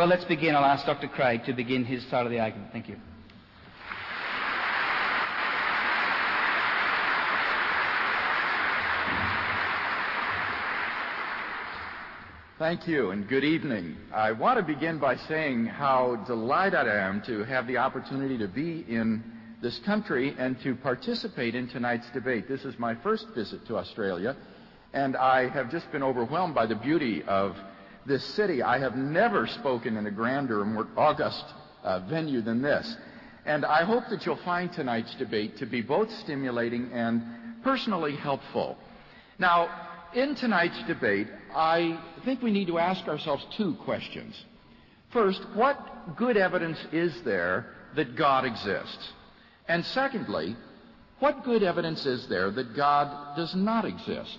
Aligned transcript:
Well, 0.00 0.08
let's 0.08 0.24
begin. 0.24 0.54
I'll 0.54 0.64
ask 0.64 0.86
Dr. 0.86 1.08
Craig 1.08 1.44
to 1.44 1.52
begin 1.52 1.84
his 1.84 2.02
side 2.06 2.24
of 2.24 2.32
the 2.32 2.40
argument. 2.40 2.72
Thank 2.72 2.88
you. 2.88 2.96
Thank 12.58 12.88
you 12.88 13.10
and 13.10 13.28
good 13.28 13.44
evening. 13.44 13.98
I 14.14 14.32
want 14.32 14.58
to 14.58 14.64
begin 14.64 14.98
by 14.98 15.16
saying 15.16 15.66
how 15.66 16.24
delighted 16.26 16.88
I 16.88 16.96
am 17.06 17.20
to 17.26 17.44
have 17.44 17.66
the 17.66 17.76
opportunity 17.76 18.38
to 18.38 18.48
be 18.48 18.86
in 18.88 19.22
this 19.60 19.80
country 19.80 20.34
and 20.38 20.58
to 20.62 20.76
participate 20.76 21.54
in 21.54 21.68
tonight's 21.68 22.08
debate. 22.14 22.48
This 22.48 22.64
is 22.64 22.78
my 22.78 22.94
first 22.94 23.26
visit 23.34 23.66
to 23.66 23.76
Australia, 23.76 24.34
and 24.94 25.14
I 25.14 25.50
have 25.50 25.70
just 25.70 25.92
been 25.92 26.02
overwhelmed 26.02 26.54
by 26.54 26.64
the 26.64 26.76
beauty 26.76 27.22
of 27.24 27.54
this 28.10 28.24
city. 28.34 28.62
I 28.62 28.78
have 28.78 28.96
never 28.96 29.46
spoken 29.46 29.96
in 29.96 30.06
a 30.06 30.10
grander 30.10 30.60
and 30.60 30.74
more 30.74 30.88
august 30.96 31.44
uh, 31.82 32.00
venue 32.00 32.42
than 32.42 32.60
this. 32.60 32.96
And 33.46 33.64
I 33.64 33.84
hope 33.84 34.04
that 34.10 34.26
you'll 34.26 34.44
find 34.44 34.70
tonight's 34.70 35.14
debate 35.14 35.56
to 35.58 35.66
be 35.66 35.80
both 35.80 36.10
stimulating 36.10 36.90
and 36.92 37.22
personally 37.62 38.16
helpful. 38.16 38.76
Now, 39.38 39.70
in 40.12 40.34
tonight's 40.34 40.82
debate, 40.86 41.28
I 41.54 41.98
think 42.24 42.42
we 42.42 42.50
need 42.50 42.66
to 42.66 42.78
ask 42.78 43.06
ourselves 43.08 43.46
two 43.56 43.76
questions. 43.76 44.44
First, 45.10 45.40
what 45.54 46.16
good 46.16 46.36
evidence 46.36 46.78
is 46.92 47.22
there 47.22 47.66
that 47.94 48.16
God 48.16 48.44
exists? 48.44 49.12
And 49.68 49.84
secondly, 49.86 50.56
what 51.20 51.44
good 51.44 51.62
evidence 51.62 52.06
is 52.06 52.26
there 52.28 52.50
that 52.50 52.74
God 52.76 53.36
does 53.36 53.54
not 53.54 53.84
exist? 53.84 54.38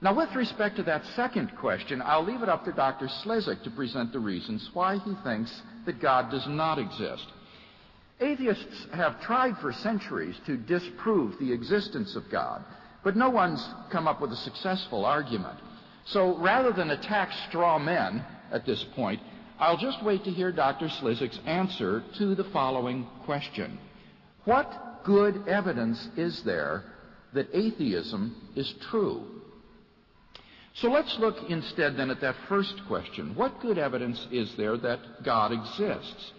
Now, 0.00 0.14
with 0.14 0.34
respect 0.34 0.76
to 0.76 0.82
that 0.84 1.04
second 1.16 1.56
question, 1.56 2.02
I'll 2.02 2.24
leave 2.24 2.42
it 2.42 2.48
up 2.48 2.64
to 2.64 2.72
Dr. 2.72 3.08
Slezak 3.08 3.62
to 3.64 3.70
present 3.70 4.12
the 4.12 4.18
reasons 4.18 4.68
why 4.74 4.98
he 4.98 5.14
thinks 5.24 5.62
that 5.86 6.00
God 6.00 6.30
does 6.30 6.46
not 6.46 6.78
exist. 6.78 7.26
Atheists 8.20 8.86
have 8.92 9.20
tried 9.20 9.56
for 9.58 9.72
centuries 9.72 10.36
to 10.46 10.56
disprove 10.56 11.38
the 11.38 11.52
existence 11.52 12.16
of 12.16 12.30
God. 12.30 12.64
But 13.02 13.16
no 13.16 13.28
one's 13.28 13.66
come 13.90 14.08
up 14.08 14.20
with 14.20 14.32
a 14.32 14.36
successful 14.36 15.04
argument. 15.04 15.58
So 16.06 16.38
rather 16.38 16.72
than 16.72 16.90
attack 16.90 17.32
straw 17.48 17.78
men 17.78 18.24
at 18.50 18.66
this 18.66 18.84
point, 18.94 19.20
I'll 19.58 19.76
just 19.76 20.02
wait 20.04 20.24
to 20.24 20.30
hear 20.30 20.52
Dr. 20.52 20.88
Slezak's 20.88 21.38
answer 21.46 22.02
to 22.18 22.34
the 22.34 22.44
following 22.44 23.06
question. 23.24 23.78
What 24.44 25.04
good 25.04 25.48
evidence 25.48 26.08
is 26.16 26.42
there 26.42 26.84
that 27.32 27.48
atheism 27.52 28.36
is 28.56 28.72
true? 28.90 29.42
So 30.74 30.90
let's 30.90 31.16
look 31.20 31.36
instead 31.48 31.96
then 31.96 32.10
at 32.10 32.20
that 32.20 32.34
first 32.48 32.74
question. 32.88 33.36
What 33.36 33.60
good 33.60 33.78
evidence 33.78 34.26
is 34.32 34.52
there 34.56 34.76
that 34.78 35.22
God 35.22 35.52
exists? 35.52 36.32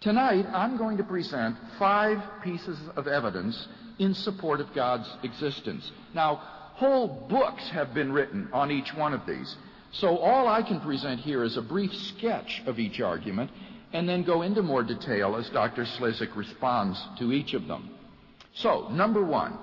Tonight, 0.00 0.46
I'm 0.52 0.76
going 0.76 0.98
to 0.98 1.02
present 1.02 1.56
five 1.78 2.18
pieces 2.44 2.78
of 2.94 3.08
evidence 3.08 3.66
in 3.98 4.14
support 4.14 4.60
of 4.60 4.72
God's 4.72 5.08
existence. 5.24 5.90
Now, 6.14 6.36
whole 6.74 7.08
books 7.28 7.68
have 7.70 7.92
been 7.92 8.12
written 8.12 8.48
on 8.52 8.70
each 8.70 8.94
one 8.94 9.12
of 9.12 9.26
these. 9.26 9.56
So 9.90 10.18
all 10.18 10.46
I 10.46 10.62
can 10.62 10.80
present 10.80 11.20
here 11.20 11.42
is 11.42 11.56
a 11.56 11.62
brief 11.62 11.92
sketch 11.92 12.62
of 12.66 12.78
each 12.78 13.00
argument 13.00 13.50
and 13.92 14.08
then 14.08 14.22
go 14.22 14.42
into 14.42 14.62
more 14.62 14.84
detail 14.84 15.34
as 15.34 15.48
Dr. 15.48 15.84
Slezak 15.84 16.36
responds 16.36 17.02
to 17.18 17.32
each 17.32 17.54
of 17.54 17.66
them. 17.66 17.90
So, 18.54 18.88
number 18.90 19.24
one, 19.24 19.58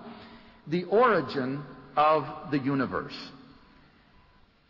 the 0.68 0.84
origin 0.86 1.64
of 1.96 2.52
the 2.52 2.60
universe. 2.60 3.16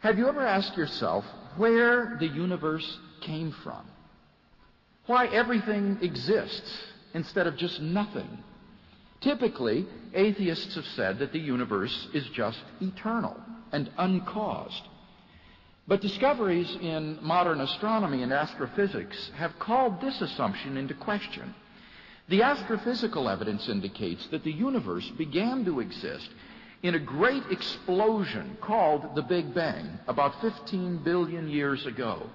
Have 0.03 0.17
you 0.17 0.27
ever 0.27 0.45
asked 0.45 0.75
yourself 0.75 1.23
where 1.55 2.17
the 2.19 2.27
universe 2.27 2.99
came 3.21 3.55
from? 3.63 3.85
Why 5.05 5.27
everything 5.27 5.97
exists 6.01 6.77
instead 7.13 7.47
of 7.47 7.55
just 7.55 7.79
nothing? 7.79 8.43
Typically, 9.21 9.87
atheists 10.13 10.75
have 10.75 10.85
said 10.87 11.19
that 11.19 11.31
the 11.31 11.39
universe 11.39 12.09
is 12.13 12.27
just 12.35 12.59
eternal 12.81 13.37
and 13.71 13.89
uncaused. 13.97 14.81
But 15.87 16.01
discoveries 16.01 16.75
in 16.81 17.19
modern 17.21 17.61
astronomy 17.61 18.23
and 18.23 18.33
astrophysics 18.33 19.31
have 19.37 19.57
called 19.57 20.01
this 20.01 20.19
assumption 20.19 20.75
into 20.75 20.95
question. 20.95 21.55
The 22.27 22.41
astrophysical 22.41 23.31
evidence 23.31 23.69
indicates 23.69 24.27
that 24.31 24.43
the 24.43 24.51
universe 24.51 25.09
began 25.11 25.63
to 25.63 25.79
exist 25.79 26.29
in 26.83 26.95
a 26.95 26.99
great 26.99 27.43
explosion 27.49 28.57
called 28.61 29.15
the 29.15 29.21
Big 29.21 29.53
Bang 29.55 29.99
about 30.07 30.41
15 30.41 30.97
billion 30.97 31.47
years 31.47 31.85
ago. 31.85 32.29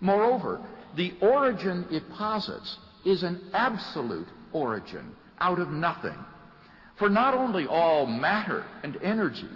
Moreover, 0.00 0.60
the 0.96 1.14
origin 1.20 1.86
it 1.90 2.02
posits 2.10 2.78
is 3.04 3.22
an 3.22 3.40
absolute 3.54 4.26
origin 4.52 5.14
out 5.38 5.60
of 5.60 5.70
nothing. 5.70 6.18
For 6.98 7.08
not 7.08 7.34
only 7.34 7.66
all 7.66 8.06
matter 8.06 8.64
and 8.82 8.96
energy, 9.02 9.48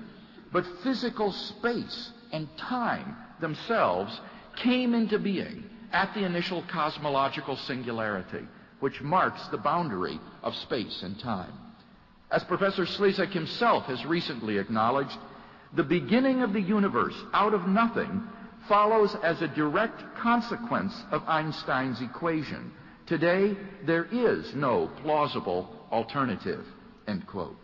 but 0.53 0.65
physical 0.85 1.33
space 1.33 2.11
and 2.33 2.49
time 2.57 3.17
themselves 3.41 4.21
came 4.57 4.95
into 4.95 5.19
being 5.19 5.65
at 5.93 6.15
the 6.15 6.25
initial 6.25 6.63
cosmological 6.71 7.57
singularity, 7.57 8.47
which 8.79 9.01
marks 9.01 9.45
the 9.49 9.59
boundary 9.59 10.21
of 10.43 10.55
space 10.55 11.03
and 11.03 11.19
time. 11.19 11.53
As 12.31 12.45
Professor 12.45 12.87
Slezak 12.87 13.33
himself 13.33 13.85
has 13.87 14.05
recently 14.05 14.59
acknowledged, 14.59 15.19
the 15.75 15.83
beginning 15.83 16.43
of 16.43 16.53
the 16.53 16.61
universe 16.61 17.17
out 17.33 17.55
of 17.55 17.67
nothing 17.67 18.23
follows 18.69 19.17
as 19.23 19.43
a 19.43 19.49
direct 19.49 20.03
consequence 20.17 20.95
of 21.11 21.23
Einstein's 21.29 22.01
equation, 22.01 22.73
Today, 23.11 23.57
there 23.85 24.05
is 24.05 24.55
no 24.55 24.89
plausible 25.03 25.69
alternative. 25.91 26.65
End 27.09 27.27
quote. 27.27 27.57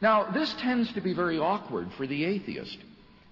Now, 0.00 0.30
this 0.30 0.54
tends 0.60 0.92
to 0.92 1.00
be 1.00 1.12
very 1.12 1.36
awkward 1.40 1.88
for 1.96 2.06
the 2.06 2.26
atheist. 2.26 2.78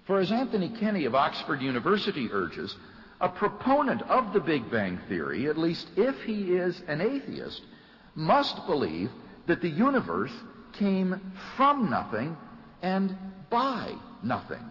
For 0.05 0.19
as 0.19 0.33
Anthony 0.33 0.75
Kenny 0.77 1.05
of 1.05 1.15
Oxford 1.15 1.61
University 1.61 2.27
urges, 2.33 2.75
a 3.21 3.29
proponent 3.29 4.01
of 4.01 4.33
the 4.33 4.41
Big 4.41 4.69
Bang 4.69 4.99
Theory, 5.07 5.47
at 5.47 5.57
least 5.57 5.87
if 5.95 6.21
he 6.23 6.57
is 6.57 6.81
an 6.89 6.99
atheist, 6.99 7.61
must 8.13 8.65
believe 8.67 9.09
that 9.47 9.61
the 9.61 9.69
universe 9.69 10.31
came 10.73 11.19
from 11.55 11.89
nothing 11.89 12.35
and 12.81 13.15
by 13.49 13.93
nothing. 14.23 14.63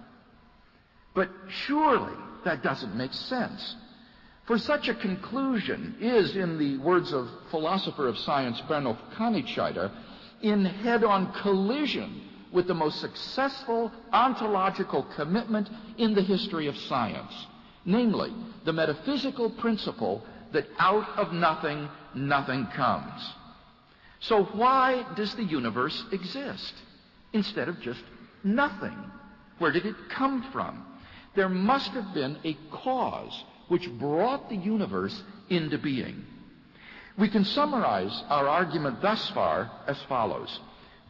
But 1.15 1.31
surely 1.49 2.15
that 2.45 2.63
doesn't 2.63 2.95
make 2.97 3.13
sense. 3.13 3.77
For 4.47 4.59
such 4.59 4.89
a 4.89 4.95
conclusion 4.95 5.97
is, 6.01 6.37
in 6.37 6.59
the 6.59 6.77
words 6.79 7.13
of 7.13 7.29
philosopher 7.51 8.09
of 8.09 8.19
science 8.19 8.61
Bernulf 8.69 8.99
Kanitscheider, 9.17 9.91
in 10.43 10.65
head-on 10.65 11.33
collision 11.41 12.21
with 12.53 12.67
the 12.69 12.75
most 12.75 13.01
successful 13.01 13.91
ontological 14.13 15.07
commitment 15.17 15.69
in 15.97 16.15
the 16.15 16.23
history 16.23 16.67
of 16.67 16.77
science, 16.77 17.33
namely 17.87 18.33
the 18.65 18.73
metaphysical 18.73 19.51
principle 19.51 20.23
that 20.53 20.67
out 20.79 21.09
of 21.19 21.33
nothing, 21.33 21.89
nothing 22.15 22.67
comes. 22.77 23.35
So 24.29 24.45
why 24.45 25.05
does 25.17 25.35
the 25.35 25.45
universe 25.45 26.03
exist 26.11 26.73
instead 27.33 27.69
of 27.69 27.81
just 27.81 28.03
nothing? 28.43 28.97
Where 29.59 29.73
did 29.73 29.85
it 29.85 29.97
come 30.09 30.51
from? 30.51 30.85
There 31.37 31.49
must 31.49 31.91
have 31.91 32.15
been 32.15 32.39
a 32.45 32.57
cause 32.71 33.45
which 33.69 33.91
brought 33.99 34.49
the 34.49 34.57
universe 34.57 35.23
into 35.51 35.79
being. 35.79 36.25
We 37.19 37.29
can 37.29 37.45
summarize 37.45 38.23
our 38.29 38.49
argument 38.49 39.03
thus 39.03 39.31
far 39.31 39.71
as 39.87 40.01
follows. 40.09 40.59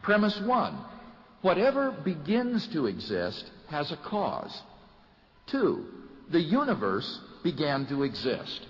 Premise 0.01 0.39
one, 0.41 0.77
whatever 1.41 1.91
begins 1.91 2.67
to 2.67 2.85
exist 2.85 3.49
has 3.69 3.91
a 3.91 3.97
cause. 3.97 4.61
Two, 5.47 5.85
the 6.31 6.41
universe 6.41 7.19
began 7.43 7.85
to 7.87 8.03
exist. 8.03 8.67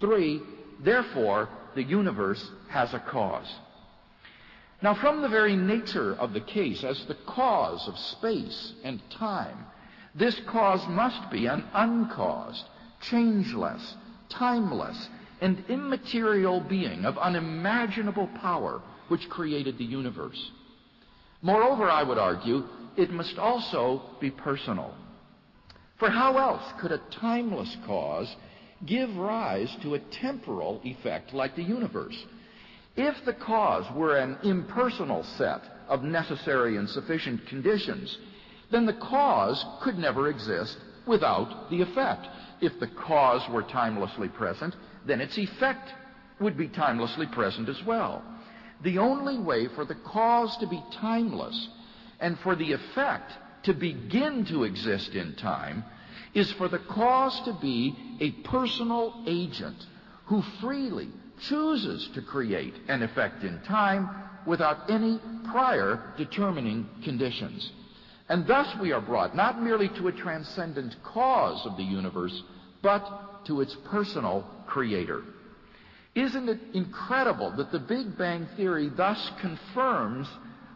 Three, 0.00 0.42
therefore, 0.80 1.48
the 1.74 1.82
universe 1.82 2.46
has 2.68 2.92
a 2.94 3.00
cause. 3.00 3.52
Now, 4.82 4.94
from 4.94 5.22
the 5.22 5.28
very 5.28 5.56
nature 5.56 6.14
of 6.14 6.32
the 6.32 6.40
case, 6.40 6.84
as 6.84 7.04
the 7.06 7.14
cause 7.26 7.88
of 7.88 7.98
space 7.98 8.74
and 8.84 9.00
time, 9.10 9.66
this 10.14 10.38
cause 10.46 10.86
must 10.88 11.30
be 11.30 11.46
an 11.46 11.64
uncaused, 11.72 12.64
changeless, 13.00 13.96
timeless, 14.28 15.08
and 15.40 15.64
immaterial 15.68 16.60
being 16.60 17.04
of 17.04 17.18
unimaginable 17.18 18.28
power 18.40 18.80
which 19.08 19.28
created 19.28 19.78
the 19.78 19.84
universe. 19.84 20.50
Moreover, 21.42 21.90
I 21.90 22.02
would 22.02 22.18
argue, 22.18 22.64
it 22.96 23.10
must 23.10 23.38
also 23.38 24.02
be 24.20 24.30
personal. 24.30 24.94
For 25.98 26.10
how 26.10 26.36
else 26.38 26.64
could 26.80 26.92
a 26.92 27.00
timeless 27.10 27.76
cause 27.86 28.34
give 28.84 29.16
rise 29.16 29.74
to 29.82 29.94
a 29.94 29.98
temporal 29.98 30.80
effect 30.84 31.32
like 31.32 31.56
the 31.56 31.62
universe? 31.62 32.16
If 32.96 33.24
the 33.24 33.34
cause 33.34 33.84
were 33.94 34.16
an 34.16 34.38
impersonal 34.42 35.22
set 35.22 35.62
of 35.88 36.02
necessary 36.02 36.76
and 36.76 36.88
sufficient 36.88 37.46
conditions, 37.46 38.18
then 38.70 38.86
the 38.86 38.94
cause 38.94 39.64
could 39.82 39.98
never 39.98 40.28
exist 40.28 40.78
without 41.06 41.70
the 41.70 41.82
effect. 41.82 42.26
If 42.60 42.80
the 42.80 42.86
cause 42.86 43.46
were 43.50 43.62
timelessly 43.62 44.28
present, 44.28 44.74
then 45.04 45.20
its 45.20 45.36
effect 45.36 45.92
would 46.40 46.56
be 46.56 46.68
timelessly 46.68 47.26
present 47.26 47.68
as 47.68 47.82
well. 47.84 48.22
The 48.82 48.98
only 48.98 49.38
way 49.38 49.68
for 49.68 49.84
the 49.84 49.94
cause 49.94 50.56
to 50.58 50.66
be 50.66 50.82
timeless 50.92 51.68
and 52.18 52.38
for 52.40 52.56
the 52.56 52.72
effect 52.72 53.32
to 53.64 53.74
begin 53.74 54.44
to 54.46 54.64
exist 54.64 55.14
in 55.14 55.34
time 55.34 55.84
is 56.34 56.50
for 56.52 56.68
the 56.68 56.78
cause 56.78 57.40
to 57.42 57.52
be 57.52 57.96
a 58.20 58.30
personal 58.48 59.22
agent 59.26 59.86
who 60.26 60.42
freely 60.60 61.10
chooses 61.40 62.08
to 62.14 62.22
create 62.22 62.74
an 62.88 63.02
effect 63.02 63.42
in 63.42 63.60
time 63.62 64.08
without 64.46 64.90
any 64.90 65.20
prior 65.50 66.12
determining 66.16 66.88
conditions. 67.04 67.70
And 68.28 68.46
thus 68.46 68.68
we 68.80 68.92
are 68.92 69.00
brought 69.00 69.36
not 69.36 69.62
merely 69.62 69.88
to 69.90 70.08
a 70.08 70.12
transcendent 70.12 70.96
cause 71.02 71.64
of 71.66 71.76
the 71.76 71.84
universe, 71.84 72.42
but 72.82 73.44
to 73.46 73.60
its 73.60 73.76
personal 73.86 74.44
creator. 74.66 75.22
Isn't 76.14 76.48
it 76.48 76.58
incredible 76.72 77.52
that 77.56 77.72
the 77.72 77.78
Big 77.78 78.16
Bang 78.16 78.48
Theory 78.56 78.88
thus 78.88 79.30
confirms 79.40 80.26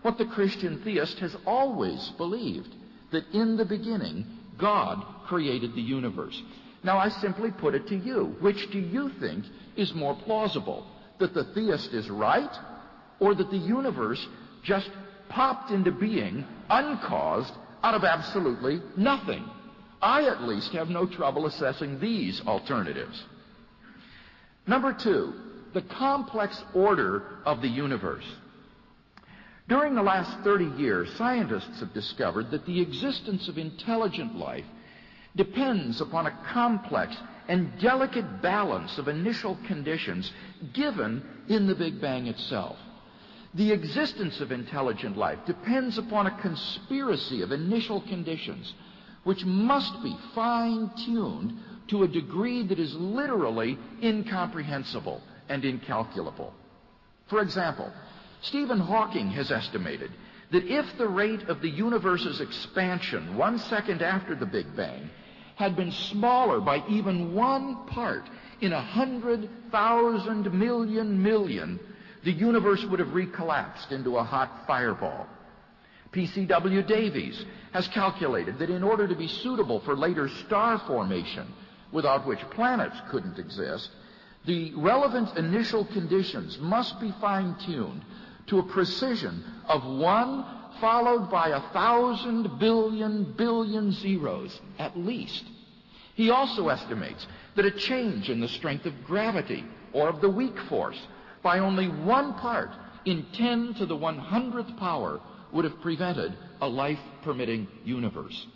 what 0.02 0.18
the 0.18 0.26
Christian 0.26 0.82
theist 0.82 1.18
has 1.18 1.34
always 1.46 2.12
believed? 2.18 2.74
That 3.12 3.26
in 3.32 3.56
the 3.56 3.64
beginning, 3.64 4.26
God 4.58 5.02
created 5.26 5.74
the 5.74 5.80
universe. 5.80 6.40
Now 6.82 6.98
I 6.98 7.08
simply 7.08 7.50
put 7.50 7.74
it 7.74 7.88
to 7.88 7.96
you. 7.96 8.36
Which 8.40 8.70
do 8.70 8.78
you 8.78 9.10
think 9.20 9.44
is 9.76 9.94
more 9.94 10.14
plausible? 10.14 10.86
That 11.18 11.34
the 11.34 11.44
theist 11.44 11.92
is 11.92 12.08
right 12.08 12.50
or 13.18 13.34
that 13.34 13.50
the 13.50 13.58
universe 13.58 14.26
just 14.62 14.90
popped 15.28 15.70
into 15.70 15.92
being 15.92 16.44
uncaused 16.70 17.52
out 17.82 17.94
of 17.94 18.04
absolutely 18.04 18.80
nothing? 18.96 19.44
I 20.02 20.24
at 20.24 20.42
least 20.42 20.72
have 20.72 20.88
no 20.88 21.06
trouble 21.06 21.46
assessing 21.46 22.00
these 22.00 22.40
alternatives. 22.46 23.22
Number 24.66 24.94
two, 24.94 25.34
the 25.74 25.82
complex 25.82 26.62
order 26.74 27.22
of 27.44 27.60
the 27.60 27.68
universe. 27.68 28.24
During 29.68 29.94
the 29.94 30.02
last 30.02 30.42
30 30.42 30.80
years, 30.80 31.12
scientists 31.16 31.80
have 31.80 31.92
discovered 31.92 32.50
that 32.50 32.66
the 32.66 32.80
existence 32.80 33.46
of 33.48 33.58
intelligent 33.58 34.36
life 34.36 34.64
depends 35.36 36.00
upon 36.00 36.26
a 36.26 36.38
complex 36.52 37.16
and 37.48 37.78
delicate 37.80 38.42
balance 38.42 38.98
of 38.98 39.08
initial 39.08 39.58
conditions 39.66 40.32
given 40.72 41.22
in 41.48 41.66
the 41.66 41.74
Big 41.74 42.00
Bang 42.00 42.26
itself. 42.26 42.76
The 43.54 43.72
existence 43.72 44.40
of 44.40 44.52
intelligent 44.52 45.16
life 45.16 45.40
depends 45.46 45.98
upon 45.98 46.26
a 46.26 46.40
conspiracy 46.40 47.42
of 47.42 47.50
initial 47.50 48.00
conditions 48.02 48.72
which 49.24 49.44
must 49.44 50.02
be 50.02 50.16
fine-tuned 50.34 51.52
to 51.88 52.04
a 52.04 52.08
degree 52.08 52.66
that 52.66 52.78
is 52.78 52.94
literally 52.94 53.76
incomprehensible 54.02 55.20
and 55.48 55.64
incalculable. 55.64 56.54
For 57.28 57.42
example, 57.42 57.92
Stephen 58.42 58.78
Hawking 58.78 59.30
has 59.32 59.50
estimated 59.50 60.12
that 60.52 60.64
if 60.64 60.86
the 60.96 61.08
rate 61.08 61.42
of 61.48 61.60
the 61.60 61.68
universe's 61.68 62.40
expansion 62.40 63.36
one 63.36 63.58
second 63.58 64.02
after 64.02 64.34
the 64.34 64.46
Big 64.46 64.74
Bang 64.76 65.10
had 65.60 65.76
been 65.76 65.92
smaller 65.92 66.58
by 66.58 66.82
even 66.88 67.34
one 67.34 67.86
part 67.86 68.24
in 68.62 68.72
a 68.72 68.80
hundred 68.80 69.48
thousand 69.70 70.52
million 70.52 71.22
million, 71.22 71.78
the 72.24 72.32
universe 72.32 72.84
would 72.86 72.98
have 72.98 73.08
recollapsed 73.10 73.92
into 73.92 74.16
a 74.16 74.24
hot 74.24 74.66
fireball. 74.66 75.26
PCW 76.12 76.86
Davies 76.86 77.44
has 77.72 77.86
calculated 77.88 78.58
that 78.58 78.70
in 78.70 78.82
order 78.82 79.06
to 79.06 79.14
be 79.14 79.28
suitable 79.28 79.80
for 79.80 79.94
later 79.94 80.28
star 80.28 80.78
formation, 80.86 81.46
without 81.92 82.26
which 82.26 82.40
planets 82.50 82.96
couldn't 83.10 83.38
exist, 83.38 83.90
the 84.46 84.72
relevant 84.74 85.36
initial 85.36 85.84
conditions 85.84 86.58
must 86.58 86.98
be 87.00 87.12
fine-tuned 87.20 88.02
to 88.46 88.58
a 88.58 88.62
precision 88.62 89.44
of 89.68 89.84
one 89.84 90.44
followed 90.80 91.30
by 91.30 91.48
a 91.48 91.72
thousand 91.72 92.58
billion 92.58 93.32
billion 93.36 93.92
zeros 93.92 94.60
at 94.78 94.98
least. 94.98 95.44
He 96.14 96.30
also 96.30 96.68
estimates 96.68 97.26
that 97.56 97.64
a 97.64 97.70
change 97.70 98.28
in 98.28 98.40
the 98.40 98.48
strength 98.48 98.86
of 98.86 99.04
gravity 99.04 99.64
or 99.92 100.08
of 100.08 100.20
the 100.20 100.28
weak 100.28 100.58
force 100.68 101.00
by 101.42 101.58
only 101.58 101.88
one 101.88 102.34
part 102.34 102.70
in 103.04 103.26
10 103.32 103.74
to 103.74 103.86
the 103.86 103.96
100th 103.96 104.76
power 104.76 105.20
would 105.52 105.64
have 105.64 105.80
prevented 105.80 106.36
a 106.60 106.68
life-permitting 106.68 107.66
universe. 107.84 108.46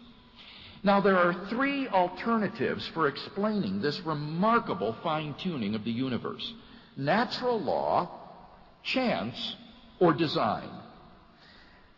Now, 0.82 1.00
there 1.00 1.16
are 1.16 1.48
three 1.48 1.88
alternatives 1.88 2.86
for 2.88 3.08
explaining 3.08 3.80
this 3.80 3.98
remarkable 4.00 4.94
fine-tuning 5.02 5.74
of 5.74 5.84
the 5.84 5.90
universe. 5.90 6.52
Natural 6.96 7.58
law, 7.58 8.10
chance, 8.82 9.56
or 9.98 10.12
design. 10.12 10.68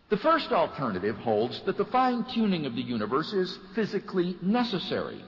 The 0.08 0.16
first 0.18 0.52
alternative 0.52 1.16
holds 1.16 1.60
that 1.62 1.76
the 1.76 1.84
fine-tuning 1.84 2.64
of 2.64 2.76
the 2.76 2.82
universe 2.82 3.32
is 3.32 3.58
physically 3.74 4.36
necessary. 4.40 5.20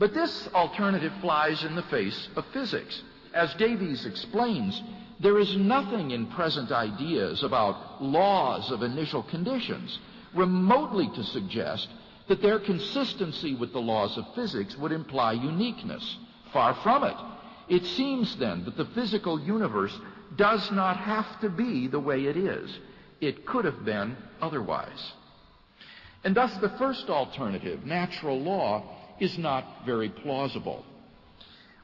But 0.00 0.14
this 0.14 0.48
alternative 0.54 1.12
flies 1.20 1.62
in 1.62 1.76
the 1.76 1.82
face 1.84 2.28
of 2.34 2.44
physics. 2.52 3.02
As 3.32 3.54
Davies 3.54 4.04
explains, 4.04 4.82
there 5.20 5.38
is 5.38 5.56
nothing 5.56 6.10
in 6.10 6.26
present 6.26 6.72
ideas 6.72 7.42
about 7.44 8.02
laws 8.02 8.70
of 8.72 8.82
initial 8.82 9.22
conditions 9.22 9.98
remotely 10.34 11.08
to 11.14 11.22
suggest 11.24 11.88
that 12.28 12.42
their 12.42 12.58
consistency 12.58 13.54
with 13.54 13.72
the 13.72 13.80
laws 13.80 14.16
of 14.18 14.34
physics 14.34 14.76
would 14.76 14.92
imply 14.92 15.32
uniqueness. 15.32 16.16
Far 16.52 16.74
from 16.82 17.04
it. 17.04 17.16
It 17.68 17.84
seems 17.84 18.34
then 18.36 18.64
that 18.64 18.76
the 18.76 18.86
physical 18.86 19.40
universe 19.40 19.96
does 20.36 20.70
not 20.72 20.96
have 20.96 21.40
to 21.40 21.48
be 21.48 21.86
the 21.86 22.00
way 22.00 22.24
it 22.24 22.36
is. 22.36 22.76
It 23.20 23.46
could 23.46 23.64
have 23.64 23.84
been 23.84 24.16
otherwise. 24.40 25.12
And 26.24 26.34
thus 26.34 26.54
the 26.60 26.70
first 26.70 27.08
alternative, 27.08 27.84
natural 27.84 28.40
law, 28.40 28.84
is 29.20 29.36
not 29.38 29.84
very 29.86 30.08
plausible. 30.08 30.84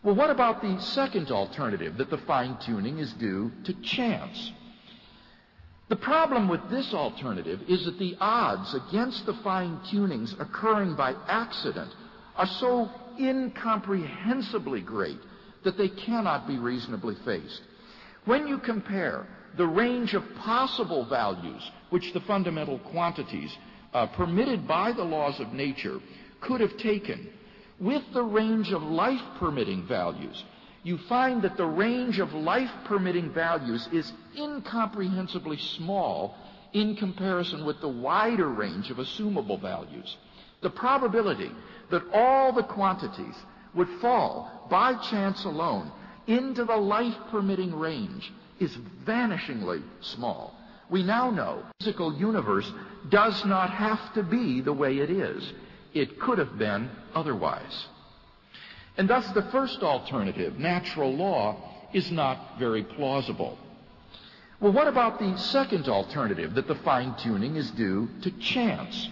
Well, 0.02 0.14
what 0.14 0.30
about 0.30 0.60
the 0.60 0.80
second 0.80 1.30
alternative, 1.30 1.96
that 1.96 2.10
the 2.10 2.18
fine 2.18 2.58
tuning 2.64 2.98
is 2.98 3.12
due 3.14 3.50
to 3.64 3.72
chance? 3.82 4.52
The 5.88 5.96
problem 5.96 6.48
with 6.48 6.68
this 6.70 6.92
alternative 6.92 7.60
is 7.68 7.84
that 7.84 7.98
the 7.98 8.16
odds 8.20 8.74
against 8.74 9.26
the 9.26 9.34
fine 9.34 9.78
tunings 9.90 10.38
occurring 10.40 10.94
by 10.94 11.14
accident 11.26 11.92
are 12.36 12.46
so 12.46 12.90
incomprehensibly 13.18 14.80
great 14.80 15.18
that 15.64 15.78
they 15.78 15.88
cannot 15.88 16.46
be 16.46 16.58
reasonably 16.58 17.16
faced. 17.24 17.62
When 18.24 18.46
you 18.46 18.58
compare 18.58 19.26
the 19.56 19.66
range 19.66 20.14
of 20.14 20.22
possible 20.36 21.04
values 21.04 21.70
which 21.90 22.12
the 22.12 22.20
fundamental 22.20 22.78
quantities 22.78 23.56
uh, 23.92 24.06
permitted 24.06 24.66
by 24.66 24.92
the 24.92 25.04
laws 25.04 25.38
of 25.40 25.52
nature 25.52 26.00
could 26.40 26.60
have 26.60 26.76
taken 26.76 27.28
with 27.78 28.02
the 28.12 28.22
range 28.22 28.72
of 28.72 28.82
life 28.82 29.22
permitting 29.38 29.86
values, 29.86 30.44
you 30.82 30.98
find 31.08 31.42
that 31.42 31.56
the 31.56 31.66
range 31.66 32.18
of 32.18 32.32
life 32.32 32.70
permitting 32.84 33.32
values 33.32 33.88
is 33.92 34.12
incomprehensibly 34.36 35.56
small 35.56 36.36
in 36.72 36.96
comparison 36.96 37.64
with 37.64 37.80
the 37.80 37.88
wider 37.88 38.48
range 38.48 38.90
of 38.90 38.98
assumable 38.98 39.60
values. 39.60 40.16
The 40.62 40.70
probability 40.70 41.50
that 41.90 42.02
all 42.12 42.52
the 42.52 42.62
quantities 42.62 43.34
would 43.74 43.88
fall 44.00 44.66
by 44.70 44.94
chance 45.10 45.44
alone 45.44 45.90
into 46.26 46.64
the 46.64 46.76
life 46.76 47.14
permitting 47.30 47.74
range 47.74 48.32
is 48.60 48.76
vanishingly 49.04 49.82
small. 50.00 50.54
We 50.90 51.02
now 51.02 51.30
know 51.30 51.62
the 51.78 51.84
physical 51.84 52.14
universe 52.14 52.70
does 53.08 53.44
not 53.44 53.70
have 53.70 54.14
to 54.14 54.22
be 54.22 54.60
the 54.60 54.72
way 54.72 54.98
it 54.98 55.10
is. 55.10 55.52
It 55.92 56.20
could 56.20 56.38
have 56.38 56.58
been 56.58 56.90
otherwise. 57.14 57.86
And 58.96 59.08
thus 59.08 59.26
the 59.32 59.42
first 59.50 59.82
alternative, 59.82 60.58
natural 60.58 61.14
law, 61.14 61.56
is 61.92 62.10
not 62.10 62.58
very 62.58 62.82
plausible. 62.82 63.58
Well, 64.60 64.72
what 64.72 64.88
about 64.88 65.18
the 65.18 65.36
second 65.36 65.88
alternative, 65.88 66.54
that 66.54 66.68
the 66.68 66.76
fine 66.76 67.14
tuning 67.16 67.56
is 67.56 67.70
due 67.72 68.08
to 68.22 68.30
chance? 68.32 69.08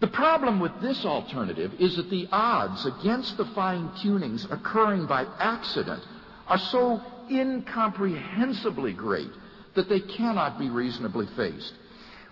The 0.00 0.08
problem 0.08 0.60
with 0.60 0.80
this 0.80 1.04
alternative 1.04 1.74
is 1.78 1.96
that 1.96 2.08
the 2.08 2.28
odds 2.30 2.86
against 2.86 3.36
the 3.36 3.44
fine 3.46 3.88
tunings 4.00 4.50
occurring 4.50 5.06
by 5.06 5.26
accident 5.38 6.02
are 6.46 6.58
so 6.58 7.02
incomprehensibly 7.30 8.92
great 8.92 9.30
that 9.74 9.88
they 9.88 10.00
cannot 10.00 10.58
be 10.58 10.70
reasonably 10.70 11.26
faced. 11.36 11.72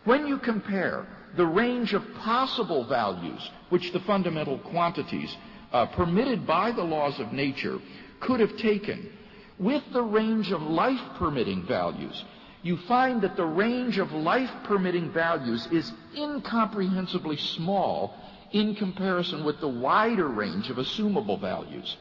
When 0.05 0.27
you 0.27 0.39
compare 0.39 1.07
the 1.37 1.47
range 1.47 1.93
of 1.93 2.03
possible 2.21 2.85
values 2.85 3.51
which 3.69 3.93
the 3.93 4.01
fundamental 4.01 4.59
quantities 4.59 5.35
uh, 5.73 5.87
permitted 5.87 6.47
by 6.47 6.73
the 6.73 6.83
laws 6.83 7.19
of 7.21 7.33
nature 7.33 7.79
could 8.21 8.41
have 8.41 8.57
taken 8.57 9.11
with 9.59 9.83
the 9.93 10.03
range 10.03 10.53
of 10.53 10.63
life 10.63 11.01
permitting 11.17 11.67
values, 11.67 12.25
you 12.63 12.77
find 12.89 13.23
that 13.23 13.37
the 13.37 13.45
range 13.45 13.99
of 13.99 14.13
life 14.13 14.51
permitting 14.65 15.13
values 15.13 15.67
is 15.71 15.93
incomprehensibly 16.15 17.37
small 17.37 18.15
in 18.53 18.75
comparison 18.75 19.45
with 19.45 19.61
the 19.61 19.69
wider 19.69 20.29
range 20.29 20.71
of 20.71 20.77
assumable 20.77 21.41
values. 21.41 21.97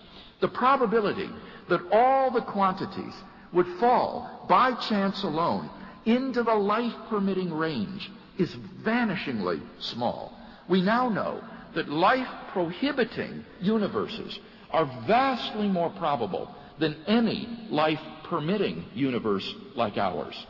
The 0.46 0.52
probability 0.52 1.32
that 1.70 1.82
all 1.92 2.30
the 2.30 2.44
quantities 2.44 3.16
would 3.52 3.66
fall 3.80 4.46
by 4.48 4.76
chance 4.76 5.24
alone 5.24 5.72
into 6.06 6.44
the 6.44 6.54
life 6.54 6.94
permitting 7.10 7.52
range 7.52 8.12
is 8.38 8.56
vanishingly 8.84 9.60
small. 9.80 10.38
We 10.70 10.84
now 10.84 11.10
know 11.10 11.44
that 11.74 11.90
life 11.90 12.28
prohibiting 12.52 13.44
universes 13.60 14.38
are 14.70 14.86
vastly 15.08 15.68
more 15.68 15.90
probable 15.90 16.54
than 16.78 16.96
any 17.08 17.68
life 17.72 18.02
permitting 18.26 18.86
universe 18.94 19.52
like 19.76 19.98
ours. 19.98 20.46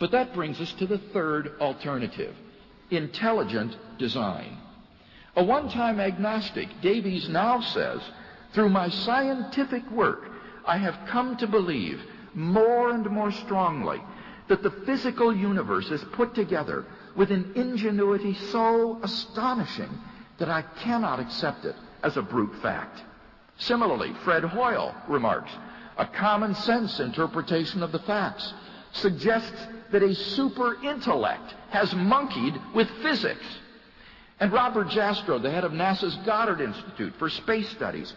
But 0.00 0.10
that 0.10 0.34
brings 0.34 0.60
us 0.60 0.72
to 0.80 0.86
the 0.88 0.98
third 0.98 1.52
alternative 1.60 2.34
intelligent 2.90 3.76
design. 3.98 4.58
A 5.36 5.44
one 5.44 5.68
time 5.70 6.00
agnostic, 6.00 6.80
Davies 6.82 7.28
now 7.28 7.60
says, 7.60 8.00
through 8.54 8.70
my 8.70 8.88
scientific 8.88 9.88
work, 9.90 10.30
I 10.64 10.78
have 10.78 11.08
come 11.08 11.36
to 11.38 11.46
believe 11.46 12.00
more 12.34 12.90
and 12.90 13.08
more 13.10 13.30
strongly 13.30 14.00
that 14.48 14.62
the 14.62 14.70
physical 14.86 15.34
universe 15.34 15.90
is 15.90 16.02
put 16.12 16.34
together 16.34 16.86
with 17.16 17.30
an 17.30 17.52
ingenuity 17.54 18.34
so 18.34 18.98
astonishing 19.02 19.90
that 20.38 20.48
I 20.48 20.62
cannot 20.80 21.20
accept 21.20 21.64
it 21.64 21.76
as 22.02 22.16
a 22.16 22.22
brute 22.22 22.54
fact. 22.60 23.02
Similarly, 23.58 24.12
Fred 24.24 24.44
Hoyle 24.44 24.94
remarks, 25.08 25.52
a 25.96 26.06
common 26.06 26.54
sense 26.54 26.98
interpretation 27.00 27.82
of 27.82 27.92
the 27.92 28.00
facts 28.00 28.52
suggests 28.92 29.66
that 29.92 30.02
a 30.02 30.14
super 30.14 30.82
intellect 30.82 31.54
has 31.70 31.94
monkeyed 31.94 32.54
with 32.74 32.88
physics. 33.02 33.44
And 34.40 34.52
Robert 34.52 34.88
Jastrow, 34.88 35.40
the 35.40 35.50
head 35.50 35.64
of 35.64 35.72
NASA's 35.72 36.16
Goddard 36.26 36.60
Institute 36.60 37.14
for 37.18 37.30
Space 37.30 37.68
Studies, 37.70 38.12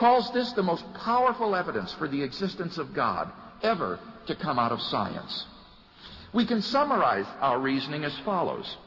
calls 0.00 0.32
this 0.32 0.50
the 0.52 0.62
most 0.62 0.82
powerful 0.94 1.54
evidence 1.54 1.92
for 1.92 2.08
the 2.08 2.22
existence 2.22 2.78
of 2.78 2.94
God 2.94 3.30
ever 3.62 4.00
to 4.26 4.34
come 4.34 4.58
out 4.58 4.72
of 4.72 4.80
science. 4.80 5.44
We 6.32 6.46
can 6.46 6.62
summarize 6.62 7.26
our 7.40 7.60
reasoning 7.60 8.04
as 8.04 8.18
follows. 8.20 8.78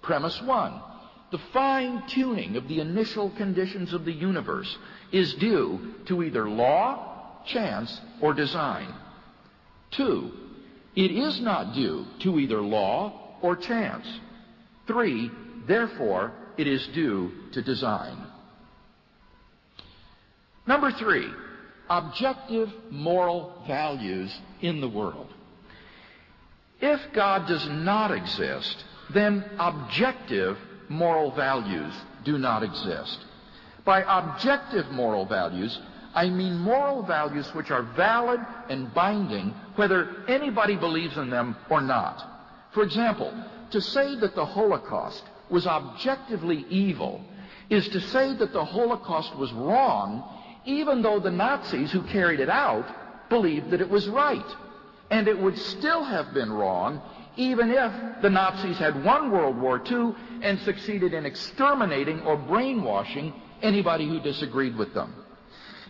Premise 0.00 0.40
one, 0.42 0.80
the 1.32 1.40
fine 1.52 2.04
tuning 2.06 2.56
of 2.56 2.68
the 2.68 2.78
initial 2.78 3.30
conditions 3.30 3.92
of 3.92 4.04
the 4.04 4.12
universe 4.12 4.78
is 5.10 5.34
due 5.34 5.94
to 6.06 6.22
either 6.22 6.48
law, 6.48 7.42
chance, 7.46 8.00
or 8.20 8.32
design. 8.32 8.94
Two, 9.90 10.30
it 10.94 11.10
is 11.10 11.40
not 11.40 11.74
due 11.74 12.06
to 12.20 12.38
either 12.38 12.60
law 12.60 13.38
or 13.42 13.56
chance. 13.56 14.06
Three, 14.86 15.32
therefore, 15.66 16.32
it 16.56 16.68
is 16.68 16.86
due 16.88 17.32
to 17.52 17.60
design. 17.60 18.29
Number 20.70 20.92
three, 20.92 21.26
objective 21.88 22.72
moral 22.92 23.64
values 23.66 24.32
in 24.60 24.80
the 24.80 24.88
world. 24.88 25.26
If 26.80 27.00
God 27.12 27.48
does 27.48 27.68
not 27.68 28.12
exist, 28.12 28.84
then 29.12 29.44
objective 29.58 30.56
moral 30.88 31.32
values 31.32 31.92
do 32.24 32.38
not 32.38 32.62
exist. 32.62 33.18
By 33.84 34.02
objective 34.02 34.88
moral 34.92 35.26
values, 35.26 35.76
I 36.14 36.28
mean 36.28 36.54
moral 36.58 37.02
values 37.02 37.52
which 37.52 37.72
are 37.72 37.82
valid 37.96 38.38
and 38.68 38.94
binding 38.94 39.52
whether 39.74 40.24
anybody 40.28 40.76
believes 40.76 41.16
in 41.16 41.30
them 41.30 41.56
or 41.68 41.80
not. 41.80 42.22
For 42.74 42.84
example, 42.84 43.34
to 43.72 43.80
say 43.80 44.14
that 44.20 44.36
the 44.36 44.46
Holocaust 44.46 45.24
was 45.50 45.66
objectively 45.66 46.64
evil 46.68 47.24
is 47.70 47.88
to 47.88 48.00
say 48.00 48.36
that 48.36 48.52
the 48.52 48.64
Holocaust 48.64 49.34
was 49.36 49.52
wrong 49.52 50.36
even 50.70 51.02
though 51.02 51.18
the 51.18 51.30
Nazis 51.30 51.90
who 51.90 52.02
carried 52.02 52.40
it 52.40 52.48
out 52.48 52.86
believed 53.28 53.70
that 53.70 53.80
it 53.80 53.90
was 53.90 54.08
right. 54.08 54.50
And 55.10 55.26
it 55.26 55.38
would 55.38 55.58
still 55.58 56.04
have 56.04 56.32
been 56.32 56.52
wrong 56.52 57.02
even 57.36 57.70
if 57.70 58.22
the 58.22 58.30
Nazis 58.30 58.78
had 58.78 59.04
won 59.04 59.30
World 59.30 59.56
War 59.56 59.82
II 59.90 60.14
and 60.42 60.58
succeeded 60.60 61.14
in 61.14 61.26
exterminating 61.26 62.20
or 62.22 62.36
brainwashing 62.36 63.32
anybody 63.62 64.06
who 64.06 64.20
disagreed 64.20 64.76
with 64.76 64.94
them. 64.94 65.14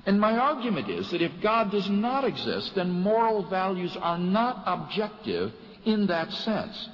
And 0.06 0.20
my 0.20 0.37
argument 0.38 0.88
is 0.88 1.10
that 1.10 1.22
if 1.22 1.32
God 1.42 1.70
does 1.70 1.88
not 1.90 2.25
exist, 2.25 2.75
then 2.75 2.90
moral 2.90 3.49
values 3.49 3.96
are 4.00 4.18
not 4.18 4.62
objective 4.66 5.52
in 5.84 6.06
that 6.06 6.32
sense. 6.32 6.88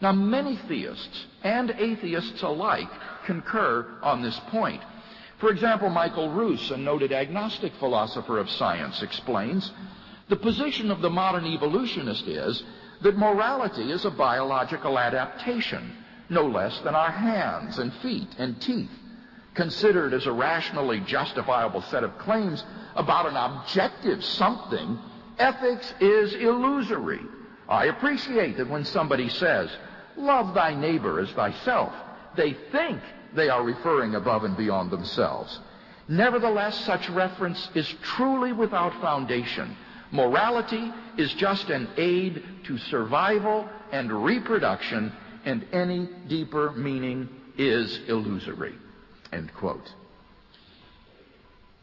Now, 0.00 0.12
many 0.12 0.56
theists 0.66 1.26
and 1.42 1.70
atheists 1.70 2.42
alike 2.42 2.88
concur 3.26 3.98
on 4.02 4.22
this 4.22 4.38
point. 4.48 4.82
For 5.40 5.50
example, 5.50 5.88
Michael 5.88 6.30
Ruse, 6.30 6.70
a 6.70 6.76
noted 6.76 7.12
agnostic 7.12 7.74
philosopher 7.76 8.38
of 8.38 8.50
science, 8.50 9.02
explains 9.02 9.72
the 10.28 10.36
position 10.36 10.90
of 10.90 11.00
the 11.00 11.10
modern 11.10 11.46
evolutionist 11.46 12.28
is 12.28 12.62
that 13.02 13.16
morality 13.16 13.90
is 13.90 14.04
a 14.04 14.10
biological 14.10 14.98
adaptation, 14.98 15.96
no 16.28 16.46
less 16.46 16.78
than 16.80 16.94
our 16.94 17.10
hands 17.10 17.78
and 17.78 17.92
feet 17.94 18.28
and 18.38 18.60
teeth 18.60 18.90
considered 19.54 20.14
as 20.14 20.26
a 20.26 20.32
rationally 20.32 21.00
justifiable 21.00 21.82
set 21.82 22.04
of 22.04 22.16
claims 22.18 22.64
about 22.94 23.26
an 23.26 23.36
objective 23.36 24.24
something, 24.24 24.98
ethics 25.38 25.92
is 26.00 26.34
illusory. 26.34 27.20
I 27.68 27.86
appreciate 27.86 28.56
that 28.56 28.68
when 28.68 28.84
somebody 28.84 29.28
says, 29.28 29.70
love 30.16 30.54
thy 30.54 30.74
neighbor 30.74 31.20
as 31.20 31.30
thyself, 31.32 31.92
they 32.36 32.56
think 32.70 33.00
they 33.34 33.48
are 33.48 33.62
referring 33.62 34.14
above 34.14 34.44
and 34.44 34.56
beyond 34.56 34.90
themselves. 34.90 35.60
Nevertheless, 36.08 36.84
such 36.84 37.08
reference 37.10 37.68
is 37.74 37.88
truly 38.02 38.52
without 38.52 39.00
foundation. 39.00 39.76
Morality 40.10 40.92
is 41.16 41.32
just 41.34 41.70
an 41.70 41.88
aid 41.96 42.42
to 42.64 42.78
survival 42.78 43.68
and 43.92 44.24
reproduction, 44.24 45.12
and 45.44 45.64
any 45.72 46.08
deeper 46.28 46.72
meaning 46.72 47.28
is 47.56 48.00
illusory. 48.08 48.74
End 49.32 49.52
quote. 49.54 49.94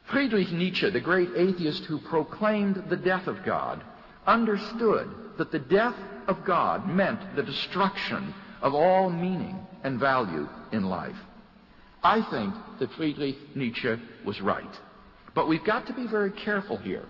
Friedrich 0.08 0.51
Nietzsche, 0.51 0.89
the 0.89 1.00
great 1.00 1.30
atheist 1.36 1.84
who 1.86 2.00
proclaimed 2.00 2.84
the 2.89 2.98
death 2.98 3.27
of 3.27 3.44
God, 3.44 3.84
understood 4.25 5.10
that 5.38 5.51
the 5.51 5.60
death 5.60 5.96
of 6.27 6.44
God 6.46 6.88
meant 6.88 7.36
the 7.36 7.44
destruction 7.44 8.34
of 8.62 8.74
all 8.74 9.10
meaning 9.10 9.58
and 9.84 10.00
value 10.00 10.48
in 10.72 10.84
life. 10.84 11.18
I 12.04 12.22
think 12.30 12.54
that 12.80 12.92
Friedrich 12.94 13.56
Nietzsche 13.56 13.96
was 14.25 14.39
right. 14.42 14.80
But 15.34 15.48
we've 15.48 15.63
got 15.63 15.88
to 15.88 15.94
be 15.94 16.08
very 16.08 16.32
careful 16.32 16.77
here. 16.77 17.06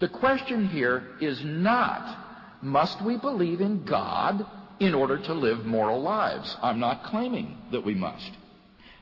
The 0.00 0.08
question 0.08 0.68
here 0.68 1.04
is 1.20 1.42
not, 1.44 2.62
must 2.62 3.02
we 3.02 3.16
believe 3.16 3.60
in 3.60 3.84
God 3.84 4.44
in 4.80 4.94
order 4.94 5.18
to 5.18 5.34
live 5.34 5.64
moral 5.64 6.02
lives? 6.02 6.56
I'm 6.62 6.80
not 6.80 7.04
claiming 7.04 7.56
that 7.72 7.84
we 7.84 7.94
must. 7.94 8.30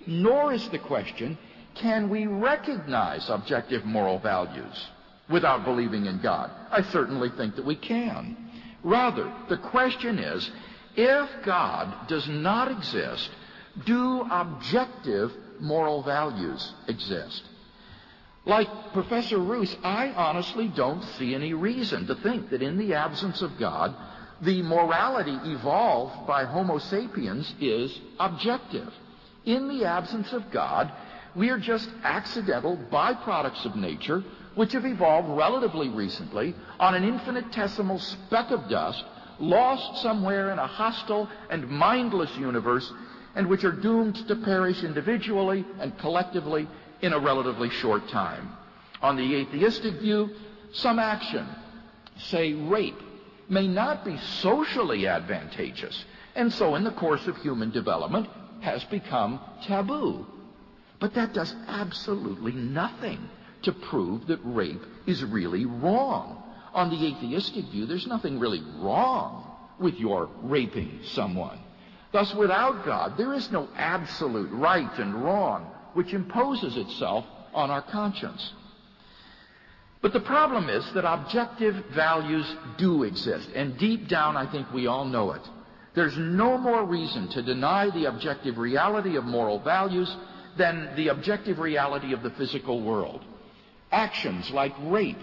Nor 0.06 0.52
is 0.52 0.68
the 0.68 0.78
question, 0.78 1.38
can 1.74 2.10
we 2.10 2.26
recognize 2.26 3.28
objective 3.30 3.84
moral 3.84 4.18
values 4.18 4.88
without 5.30 5.64
believing 5.64 6.06
in 6.06 6.20
God? 6.20 6.50
I 6.70 6.82
certainly 6.82 7.30
think 7.36 7.56
that 7.56 7.64
we 7.64 7.76
can. 7.76 8.36
Rather, 8.82 9.32
the 9.48 9.58
question 9.58 10.18
is, 10.18 10.50
if 10.96 11.30
God 11.44 12.08
does 12.08 12.28
not 12.28 12.70
exist, 12.70 13.30
do 13.84 14.26
objective 14.30 15.32
moral 15.60 16.02
values 16.02 16.72
exist? 16.88 17.42
Like 18.44 18.68
Professor 18.92 19.38
Ruse, 19.38 19.76
I 19.84 20.08
honestly 20.08 20.68
don't 20.68 21.02
see 21.16 21.34
any 21.34 21.54
reason 21.54 22.06
to 22.08 22.14
think 22.16 22.50
that 22.50 22.62
in 22.62 22.76
the 22.76 22.94
absence 22.94 23.40
of 23.40 23.58
God, 23.58 23.94
the 24.40 24.62
morality 24.62 25.38
evolved 25.44 26.26
by 26.26 26.44
Homo 26.44 26.78
sapiens 26.78 27.54
is 27.60 27.96
objective. 28.18 28.92
In 29.44 29.68
the 29.68 29.84
absence 29.84 30.32
of 30.32 30.50
God, 30.50 30.92
we 31.36 31.50
are 31.50 31.58
just 31.58 31.88
accidental 32.02 32.76
byproducts 32.90 33.64
of 33.64 33.76
nature 33.76 34.24
which 34.54 34.72
have 34.72 34.84
evolved 34.84 35.28
relatively 35.28 35.88
recently 35.88 36.54
on 36.78 36.94
an 36.94 37.04
infinitesimal 37.04 37.98
speck 37.98 38.50
of 38.50 38.68
dust 38.68 39.04
lost 39.38 40.02
somewhere 40.02 40.50
in 40.50 40.58
a 40.58 40.66
hostile 40.66 41.28
and 41.48 41.68
mindless 41.68 42.34
universe 42.36 42.92
and 43.34 43.46
which 43.46 43.64
are 43.64 43.72
doomed 43.72 44.16
to 44.28 44.36
perish 44.36 44.82
individually 44.82 45.64
and 45.80 45.96
collectively 45.98 46.68
in 47.00 47.12
a 47.12 47.18
relatively 47.18 47.70
short 47.70 48.08
time. 48.08 48.50
On 49.00 49.16
the 49.16 49.36
atheistic 49.36 49.94
view, 49.94 50.30
some 50.72 50.98
action, 50.98 51.46
say 52.16 52.52
rape, 52.52 53.00
may 53.48 53.66
not 53.66 54.04
be 54.04 54.16
socially 54.16 55.06
advantageous, 55.06 56.04
and 56.34 56.52
so 56.52 56.74
in 56.76 56.84
the 56.84 56.92
course 56.92 57.26
of 57.26 57.36
human 57.38 57.70
development 57.70 58.28
has 58.60 58.84
become 58.84 59.40
taboo. 59.66 60.26
But 61.00 61.14
that 61.14 61.34
does 61.34 61.54
absolutely 61.66 62.52
nothing 62.52 63.28
to 63.62 63.72
prove 63.72 64.28
that 64.28 64.40
rape 64.44 64.82
is 65.06 65.24
really 65.24 65.66
wrong. 65.66 66.42
On 66.72 66.88
the 66.90 67.06
atheistic 67.06 67.66
view, 67.66 67.86
there's 67.86 68.06
nothing 68.06 68.38
really 68.38 68.62
wrong 68.78 69.50
with 69.78 69.96
your 69.96 70.28
raping 70.42 71.00
someone. 71.04 71.58
Thus, 72.12 72.34
without 72.34 72.84
God, 72.84 73.16
there 73.16 73.32
is 73.32 73.50
no 73.50 73.68
absolute 73.76 74.50
right 74.52 74.98
and 74.98 75.24
wrong 75.24 75.70
which 75.94 76.12
imposes 76.12 76.76
itself 76.76 77.24
on 77.54 77.70
our 77.70 77.82
conscience. 77.82 78.52
But 80.02 80.12
the 80.12 80.20
problem 80.20 80.68
is 80.68 80.84
that 80.92 81.04
objective 81.04 81.74
values 81.94 82.46
do 82.76 83.04
exist, 83.04 83.48
and 83.54 83.78
deep 83.78 84.08
down 84.08 84.36
I 84.36 84.50
think 84.50 84.72
we 84.72 84.86
all 84.86 85.04
know 85.04 85.32
it. 85.32 85.42
There's 85.94 86.16
no 86.16 86.58
more 86.58 86.84
reason 86.84 87.28
to 87.28 87.42
deny 87.42 87.90
the 87.90 88.06
objective 88.06 88.58
reality 88.58 89.16
of 89.16 89.24
moral 89.24 89.60
values 89.60 90.14
than 90.56 90.90
the 90.96 91.08
objective 91.08 91.58
reality 91.58 92.12
of 92.12 92.22
the 92.22 92.30
physical 92.30 92.82
world. 92.82 93.22
Actions 93.90 94.50
like 94.50 94.74
rape, 94.84 95.20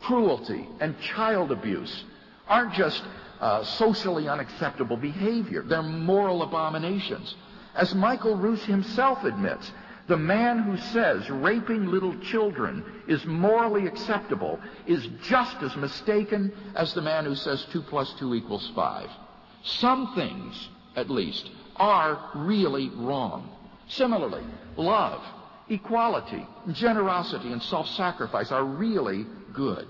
cruelty, 0.00 0.68
and 0.80 0.98
child 1.00 1.50
abuse 1.50 2.04
aren't 2.46 2.74
just 2.74 3.02
uh, 3.42 3.64
socially 3.64 4.28
unacceptable 4.28 4.96
behavior. 4.96 5.62
They're 5.62 5.82
moral 5.82 6.42
abominations. 6.42 7.34
As 7.74 7.92
Michael 7.92 8.36
Ruse 8.36 8.64
himself 8.64 9.24
admits, 9.24 9.72
the 10.06 10.16
man 10.16 10.60
who 10.60 10.76
says 10.76 11.28
raping 11.28 11.86
little 11.86 12.16
children 12.20 12.84
is 13.08 13.24
morally 13.26 13.88
acceptable 13.88 14.60
is 14.86 15.08
just 15.22 15.56
as 15.60 15.74
mistaken 15.76 16.52
as 16.76 16.94
the 16.94 17.02
man 17.02 17.24
who 17.24 17.34
says 17.34 17.66
2 17.72 17.82
plus 17.82 18.14
2 18.20 18.34
equals 18.34 18.70
5. 18.76 19.10
Some 19.64 20.14
things, 20.14 20.68
at 20.94 21.10
least, 21.10 21.50
are 21.76 22.30
really 22.36 22.90
wrong. 22.90 23.50
Similarly, 23.88 24.44
love, 24.76 25.20
equality, 25.68 26.46
generosity, 26.70 27.50
and 27.50 27.62
self-sacrifice 27.62 28.52
are 28.52 28.64
really 28.64 29.26
good. 29.52 29.88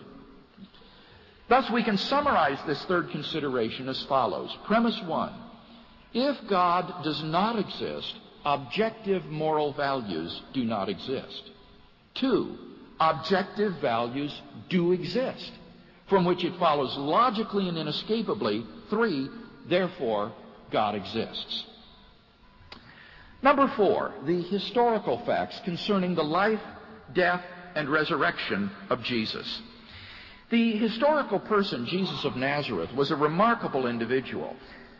Thus, 1.52 1.70
we 1.70 1.84
can 1.84 1.98
summarize 1.98 2.56
this 2.66 2.82
third 2.86 3.10
consideration 3.10 3.86
as 3.86 4.02
follows. 4.04 4.56
Premise 4.64 4.98
one. 5.02 5.34
If 6.14 6.48
God 6.48 7.04
does 7.04 7.22
not 7.24 7.58
exist, 7.58 8.14
objective 8.42 9.26
moral 9.26 9.74
values 9.74 10.40
do 10.54 10.64
not 10.64 10.88
exist. 10.88 11.50
Two, 12.14 12.56
objective 12.98 13.74
values 13.82 14.34
do 14.70 14.92
exist, 14.92 15.52
from 16.08 16.24
which 16.24 16.42
it 16.42 16.58
follows 16.58 16.96
logically 16.96 17.68
and 17.68 17.76
inescapably. 17.76 18.66
Three, 18.88 19.28
therefore, 19.68 20.32
God 20.70 20.94
exists. 20.94 21.66
Number 23.42 23.70
four, 23.76 24.14
the 24.24 24.40
historical 24.40 25.22
facts 25.26 25.60
concerning 25.66 26.14
the 26.14 26.24
life, 26.24 26.62
death, 27.12 27.44
and 27.74 27.90
resurrection 27.90 28.70
of 28.88 29.02
Jesus. 29.02 29.60
The 30.52 30.76
historical 30.76 31.40
person, 31.40 31.86
Jesus 31.86 32.26
of 32.26 32.36
Nazareth, 32.36 32.92
was 32.92 33.10
a 33.10 33.16
remarkable 33.16 33.86
individual. 33.86 34.54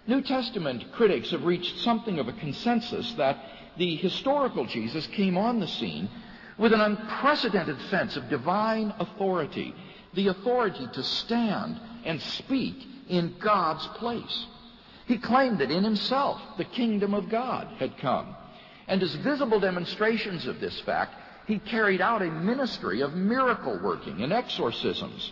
New 0.07 0.23
Testament 0.23 0.91
critics 0.93 1.31
have 1.31 1.45
reached 1.45 1.81
something 1.81 2.19
of 2.19 2.27
a 2.27 2.33
consensus 2.33 3.13
that 3.19 3.37
the 3.77 3.97
historical 3.97 4.65
Jesus 4.65 5.07
came 5.09 5.37
on 5.37 5.61
the 5.61 5.69
scene 5.69 6.09
with 6.57 6.73
an 6.73 6.81
unprecedented 6.81 7.79
sense 7.91 8.17
of 8.17 8.31
divine 8.31 8.95
authority, 8.99 9.75
the 10.15 10.29
authority 10.29 10.89
to 10.95 11.03
stand 11.03 11.79
and 12.07 12.19
speak 12.23 12.87
in 13.11 13.35
God's 13.39 13.87
place. 13.99 14.47
He 15.05 15.19
claimed 15.19 15.59
that 15.59 15.71
in 15.71 15.85
himself 15.85 16.41
the 16.57 16.65
kingdom 16.65 17.13
of 17.13 17.29
God 17.29 17.69
had 17.79 17.99
come. 17.99 18.35
And 18.89 19.03
as 19.03 19.15
visible 19.17 19.61
demonstrations 19.61 20.47
of 20.47 20.61
this 20.61 20.81
fact, 20.81 21.15
he 21.47 21.59
carried 21.59 22.01
out 22.01 22.23
a 22.23 22.31
ministry 22.31 23.03
of 23.03 23.13
miracle 23.13 23.79
working 23.83 24.23
and 24.23 24.33
exorcisms. 24.33 25.31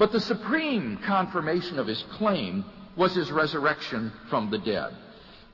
But 0.00 0.12
the 0.12 0.20
supreme 0.20 0.96
confirmation 1.04 1.78
of 1.78 1.86
his 1.86 2.02
claim 2.12 2.64
was 2.96 3.14
his 3.14 3.30
resurrection 3.30 4.10
from 4.30 4.48
the 4.48 4.56
dead. 4.56 4.96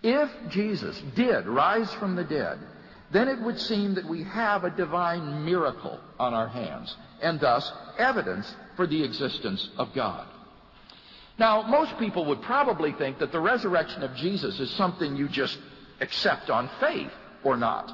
If 0.05 0.31
Jesus 0.51 1.03
did 1.17 1.49
rise 1.49 1.93
from 1.95 2.15
the 2.15 2.23
dead, 2.23 2.61
then 3.11 3.27
it 3.27 3.41
would 3.41 3.59
seem 3.59 3.95
that 3.95 4.09
we 4.09 4.23
have 4.23 4.63
a 4.63 4.71
divine 4.71 5.45
miracle 5.45 5.99
on 6.21 6.33
our 6.33 6.47
hands, 6.47 6.97
and 7.21 7.41
thus 7.41 7.73
evidence 7.99 8.55
for 8.77 8.87
the 8.87 9.03
existence 9.03 9.69
of 9.79 9.93
God. 9.95 10.29
Now, 11.41 11.63
most 11.63 11.99
people 11.99 12.27
would 12.27 12.43
probably 12.43 12.93
think 12.93 13.19
that 13.19 13.33
the 13.33 13.41
resurrection 13.41 14.05
of 14.05 14.15
Jesus 14.15 14.61
is 14.61 14.71
something 14.71 15.17
you 15.17 15.29
just 15.29 15.59
accept 16.01 16.51
on 16.51 16.71
faith 16.79 17.11
or 17.43 17.57
not. 17.57 17.93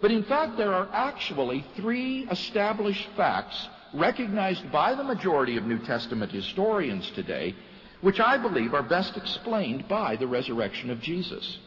But 0.00 0.12
in 0.12 0.22
fact, 0.22 0.56
there 0.56 0.72
are 0.72 0.88
actually 0.92 1.66
three 1.74 2.28
established 2.30 3.08
facts 3.16 3.68
recognized 3.94 4.70
by 4.72 4.94
the 4.94 5.04
majority 5.04 5.56
of 5.56 5.64
New 5.64 5.78
Testament 5.78 6.32
historians 6.32 7.10
today, 7.12 7.54
which 8.00 8.20
I 8.20 8.36
believe 8.36 8.74
are 8.74 8.82
best 8.82 9.16
explained 9.16 9.88
by 9.88 10.16
the 10.16 10.26
resurrection 10.26 10.90
of 10.90 11.00
Jesus. 11.00 11.58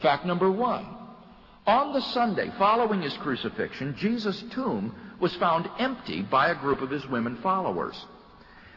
Fact 0.00 0.26
number 0.26 0.50
one. 0.50 0.86
On 1.66 1.92
the 1.92 2.00
Sunday 2.00 2.50
following 2.58 3.02
his 3.02 3.16
crucifixion, 3.18 3.94
Jesus' 3.96 4.42
tomb 4.50 4.94
was 5.20 5.34
found 5.36 5.70
empty 5.78 6.22
by 6.22 6.48
a 6.48 6.60
group 6.60 6.82
of 6.82 6.90
his 6.90 7.06
women 7.06 7.36
followers. 7.36 8.04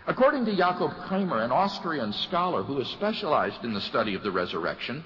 According 0.08 0.46
to 0.46 0.56
Jakob 0.56 0.92
Kremer, 1.08 1.42
an 1.42 1.52
Austrian 1.52 2.14
scholar 2.14 2.62
who 2.62 2.78
has 2.78 2.88
specialized 2.90 3.64
in 3.64 3.74
the 3.74 3.82
study 3.82 4.14
of 4.14 4.22
the 4.22 4.32
resurrection, 4.32 5.04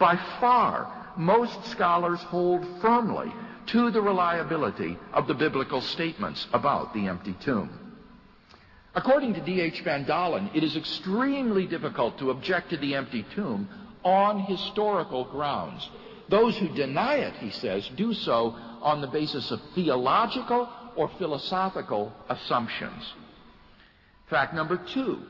by 0.00 0.16
far 0.40 1.12
most 1.16 1.64
scholars 1.66 2.18
hold 2.20 2.66
firmly 2.80 3.32
to 3.72 3.90
the 3.90 4.02
reliability 4.02 4.98
of 5.12 5.26
the 5.26 5.34
biblical 5.34 5.80
statements 5.80 6.46
about 6.52 6.92
the 6.94 7.06
empty 7.06 7.34
tomb. 7.44 7.70
According 8.94 9.34
to 9.34 9.40
D.H. 9.40 9.82
Van 9.82 10.04
Daalen, 10.04 10.54
it 10.54 10.64
is 10.64 10.76
extremely 10.76 11.66
difficult 11.66 12.18
to 12.18 12.30
object 12.30 12.70
to 12.70 12.76
the 12.76 12.96
empty 12.96 13.24
tomb 13.34 13.68
on 14.02 14.40
historical 14.40 15.24
grounds. 15.24 15.88
Those 16.28 16.56
who 16.58 16.68
deny 16.74 17.16
it, 17.16 17.34
he 17.34 17.50
says, 17.50 17.88
do 17.96 18.12
so 18.14 18.56
on 18.82 19.00
the 19.00 19.06
basis 19.06 19.50
of 19.50 19.60
theological 19.74 20.68
or 20.96 21.08
philosophical 21.18 22.12
assumptions. 22.28 23.14
Fact 24.28 24.54
number 24.54 24.76
two. 24.76 25.20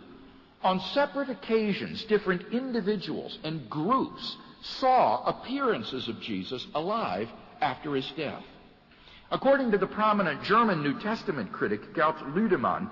On 0.62 0.80
separate 0.92 1.30
occasions, 1.30 2.04
different 2.04 2.52
individuals 2.52 3.38
and 3.44 3.68
groups 3.68 4.36
saw 4.62 5.24
appearances 5.24 6.06
of 6.08 6.20
Jesus 6.20 6.66
alive 6.74 7.28
after 7.60 7.94
his 7.94 8.10
death. 8.16 8.44
According 9.30 9.70
to 9.70 9.78
the 9.78 9.86
prominent 9.86 10.42
German 10.42 10.82
New 10.82 10.98
Testament 11.00 11.52
critic 11.52 11.94
Gerd 11.94 12.16
Lüdemann, 12.34 12.90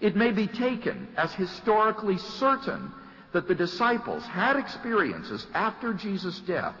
it 0.00 0.16
may 0.16 0.32
be 0.32 0.46
taken 0.46 1.08
as 1.16 1.32
historically 1.34 2.18
certain 2.18 2.92
that 3.32 3.48
the 3.48 3.54
disciples 3.54 4.24
had 4.24 4.56
experiences 4.56 5.46
after 5.54 5.94
Jesus' 5.94 6.40
death 6.40 6.74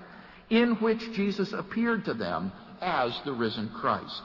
in 0.50 0.74
which 0.76 1.12
Jesus 1.12 1.52
appeared 1.52 2.04
to 2.04 2.14
them 2.14 2.52
as 2.80 3.18
the 3.24 3.32
risen 3.32 3.68
Christ. 3.70 4.22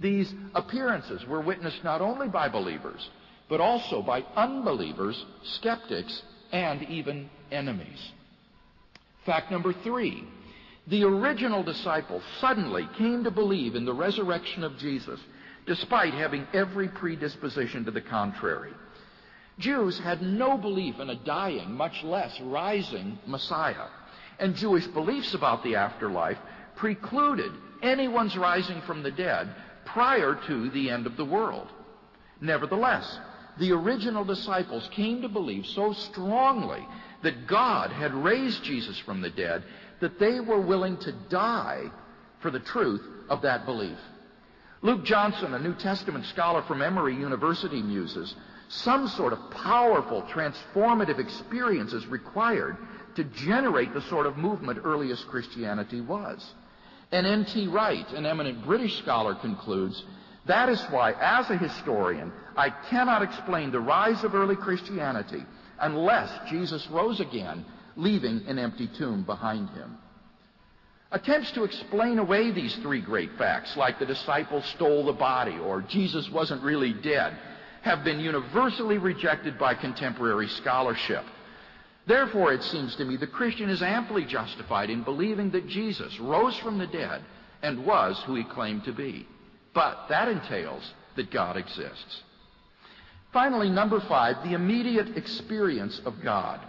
These 0.00 0.32
appearances 0.54 1.24
were 1.26 1.40
witnessed 1.40 1.84
not 1.84 2.00
only 2.00 2.28
by 2.28 2.48
believers, 2.48 3.08
but 3.48 3.60
also 3.60 4.02
by 4.02 4.24
unbelievers, 4.34 5.24
skeptics, 5.42 6.22
and 6.52 6.82
even 6.84 7.30
enemies. 7.52 8.12
Fact 9.24 9.50
number 9.50 9.72
three 9.72 10.24
the 10.86 11.04
original 11.04 11.62
disciples 11.62 12.22
suddenly 12.40 12.88
came 12.98 13.24
to 13.24 13.30
believe 13.30 13.74
in 13.74 13.84
the 13.84 13.94
resurrection 13.94 14.64
of 14.64 14.76
Jesus, 14.78 15.20
despite 15.66 16.12
having 16.12 16.46
every 16.52 16.88
predisposition 16.88 17.84
to 17.86 17.90
the 17.90 18.02
contrary. 18.02 18.72
Jews 19.58 19.98
had 19.98 20.20
no 20.20 20.58
belief 20.58 20.98
in 20.98 21.10
a 21.10 21.14
dying, 21.14 21.72
much 21.72 22.02
less 22.02 22.38
rising 22.40 23.18
Messiah. 23.26 23.86
And 24.38 24.56
Jewish 24.56 24.86
beliefs 24.88 25.32
about 25.32 25.62
the 25.62 25.76
afterlife 25.76 26.38
precluded 26.76 27.52
anyone's 27.82 28.36
rising 28.36 28.80
from 28.82 29.02
the 29.02 29.12
dead 29.12 29.54
prior 29.84 30.38
to 30.48 30.70
the 30.70 30.90
end 30.90 31.06
of 31.06 31.16
the 31.16 31.24
world. 31.24 31.68
Nevertheless, 32.40 33.18
the 33.58 33.72
original 33.72 34.24
disciples 34.24 34.88
came 34.92 35.22
to 35.22 35.28
believe 35.28 35.66
so 35.66 35.92
strongly 35.92 36.86
that 37.22 37.46
God 37.46 37.90
had 37.90 38.12
raised 38.12 38.64
Jesus 38.64 38.98
from 38.98 39.20
the 39.20 39.30
dead 39.30 39.62
that 40.04 40.18
they 40.18 40.38
were 40.38 40.60
willing 40.60 40.98
to 40.98 41.12
die 41.30 41.90
for 42.40 42.50
the 42.50 42.60
truth 42.60 43.00
of 43.30 43.40
that 43.40 43.64
belief. 43.64 43.96
Luke 44.82 45.02
Johnson, 45.02 45.54
a 45.54 45.58
New 45.58 45.72
Testament 45.72 46.26
scholar 46.26 46.60
from 46.64 46.82
Emory 46.82 47.14
University, 47.14 47.80
muses 47.80 48.34
some 48.68 49.08
sort 49.08 49.32
of 49.32 49.50
powerful, 49.50 50.20
transformative 50.24 51.18
experience 51.18 51.94
is 51.94 52.06
required 52.06 52.76
to 53.14 53.24
generate 53.24 53.94
the 53.94 54.02
sort 54.02 54.26
of 54.26 54.36
movement 54.36 54.78
earliest 54.84 55.26
Christianity 55.28 56.02
was. 56.02 56.52
And 57.10 57.26
N.T. 57.26 57.68
Wright, 57.68 58.06
an 58.12 58.26
eminent 58.26 58.62
British 58.62 58.98
scholar, 58.98 59.34
concludes 59.34 60.04
that 60.44 60.68
is 60.68 60.82
why, 60.90 61.12
as 61.12 61.48
a 61.48 61.56
historian, 61.56 62.30
I 62.58 62.68
cannot 62.90 63.22
explain 63.22 63.70
the 63.70 63.80
rise 63.80 64.22
of 64.22 64.34
early 64.34 64.56
Christianity 64.56 65.46
unless 65.80 66.30
Jesus 66.50 66.86
rose 66.88 67.20
again 67.20 67.64
leaving 67.96 68.46
an 68.46 68.58
empty 68.58 68.88
tomb 68.98 69.24
behind 69.24 69.70
him. 69.70 69.98
Attempts 71.12 71.52
to 71.52 71.64
explain 71.64 72.18
away 72.18 72.50
these 72.50 72.74
three 72.76 73.00
great 73.00 73.30
facts, 73.38 73.76
like 73.76 73.98
the 73.98 74.06
disciples 74.06 74.64
stole 74.74 75.06
the 75.06 75.12
body 75.12 75.56
or 75.58 75.82
Jesus 75.82 76.28
wasn't 76.30 76.62
really 76.62 76.92
dead, 76.92 77.36
have 77.82 78.02
been 78.02 78.18
universally 78.18 78.98
rejected 78.98 79.58
by 79.58 79.74
contemporary 79.74 80.48
scholarship. 80.48 81.24
Therefore, 82.06 82.52
it 82.52 82.62
seems 82.62 82.96
to 82.96 83.04
me 83.04 83.16
the 83.16 83.26
Christian 83.26 83.70
is 83.70 83.82
amply 83.82 84.24
justified 84.24 84.90
in 84.90 85.04
believing 85.04 85.50
that 85.50 85.68
Jesus 85.68 86.18
rose 86.18 86.56
from 86.58 86.78
the 86.78 86.86
dead 86.86 87.22
and 87.62 87.86
was 87.86 88.20
who 88.26 88.34
he 88.34 88.44
claimed 88.44 88.84
to 88.84 88.92
be. 88.92 89.26
But 89.72 90.08
that 90.08 90.28
entails 90.28 90.92
that 91.16 91.30
God 91.30 91.56
exists. 91.56 92.22
Finally, 93.32 93.70
number 93.70 94.00
five, 94.00 94.36
the 94.44 94.54
immediate 94.54 95.16
experience 95.16 96.00
of 96.04 96.22
God. 96.22 96.60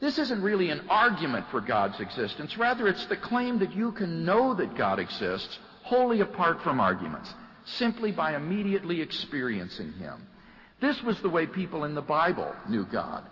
This 0.00 0.18
isn't 0.18 0.42
really 0.42 0.70
an 0.70 0.86
argument 0.88 1.46
for 1.50 1.60
God's 1.60 1.98
existence. 1.98 2.56
Rather, 2.56 2.86
it's 2.86 3.06
the 3.06 3.16
claim 3.16 3.58
that 3.58 3.74
you 3.74 3.92
can 3.92 4.24
know 4.24 4.54
that 4.54 4.76
God 4.76 4.98
exists 5.00 5.58
wholly 5.82 6.20
apart 6.20 6.62
from 6.62 6.80
arguments, 6.80 7.34
simply 7.64 8.12
by 8.12 8.36
immediately 8.36 9.00
experiencing 9.00 9.92
Him. 9.94 10.26
This 10.80 11.02
was 11.02 11.20
the 11.20 11.28
way 11.28 11.46
people 11.46 11.84
in 11.84 11.94
the 11.94 12.02
Bible 12.02 12.54
knew 12.68 12.84
God. 12.84 13.24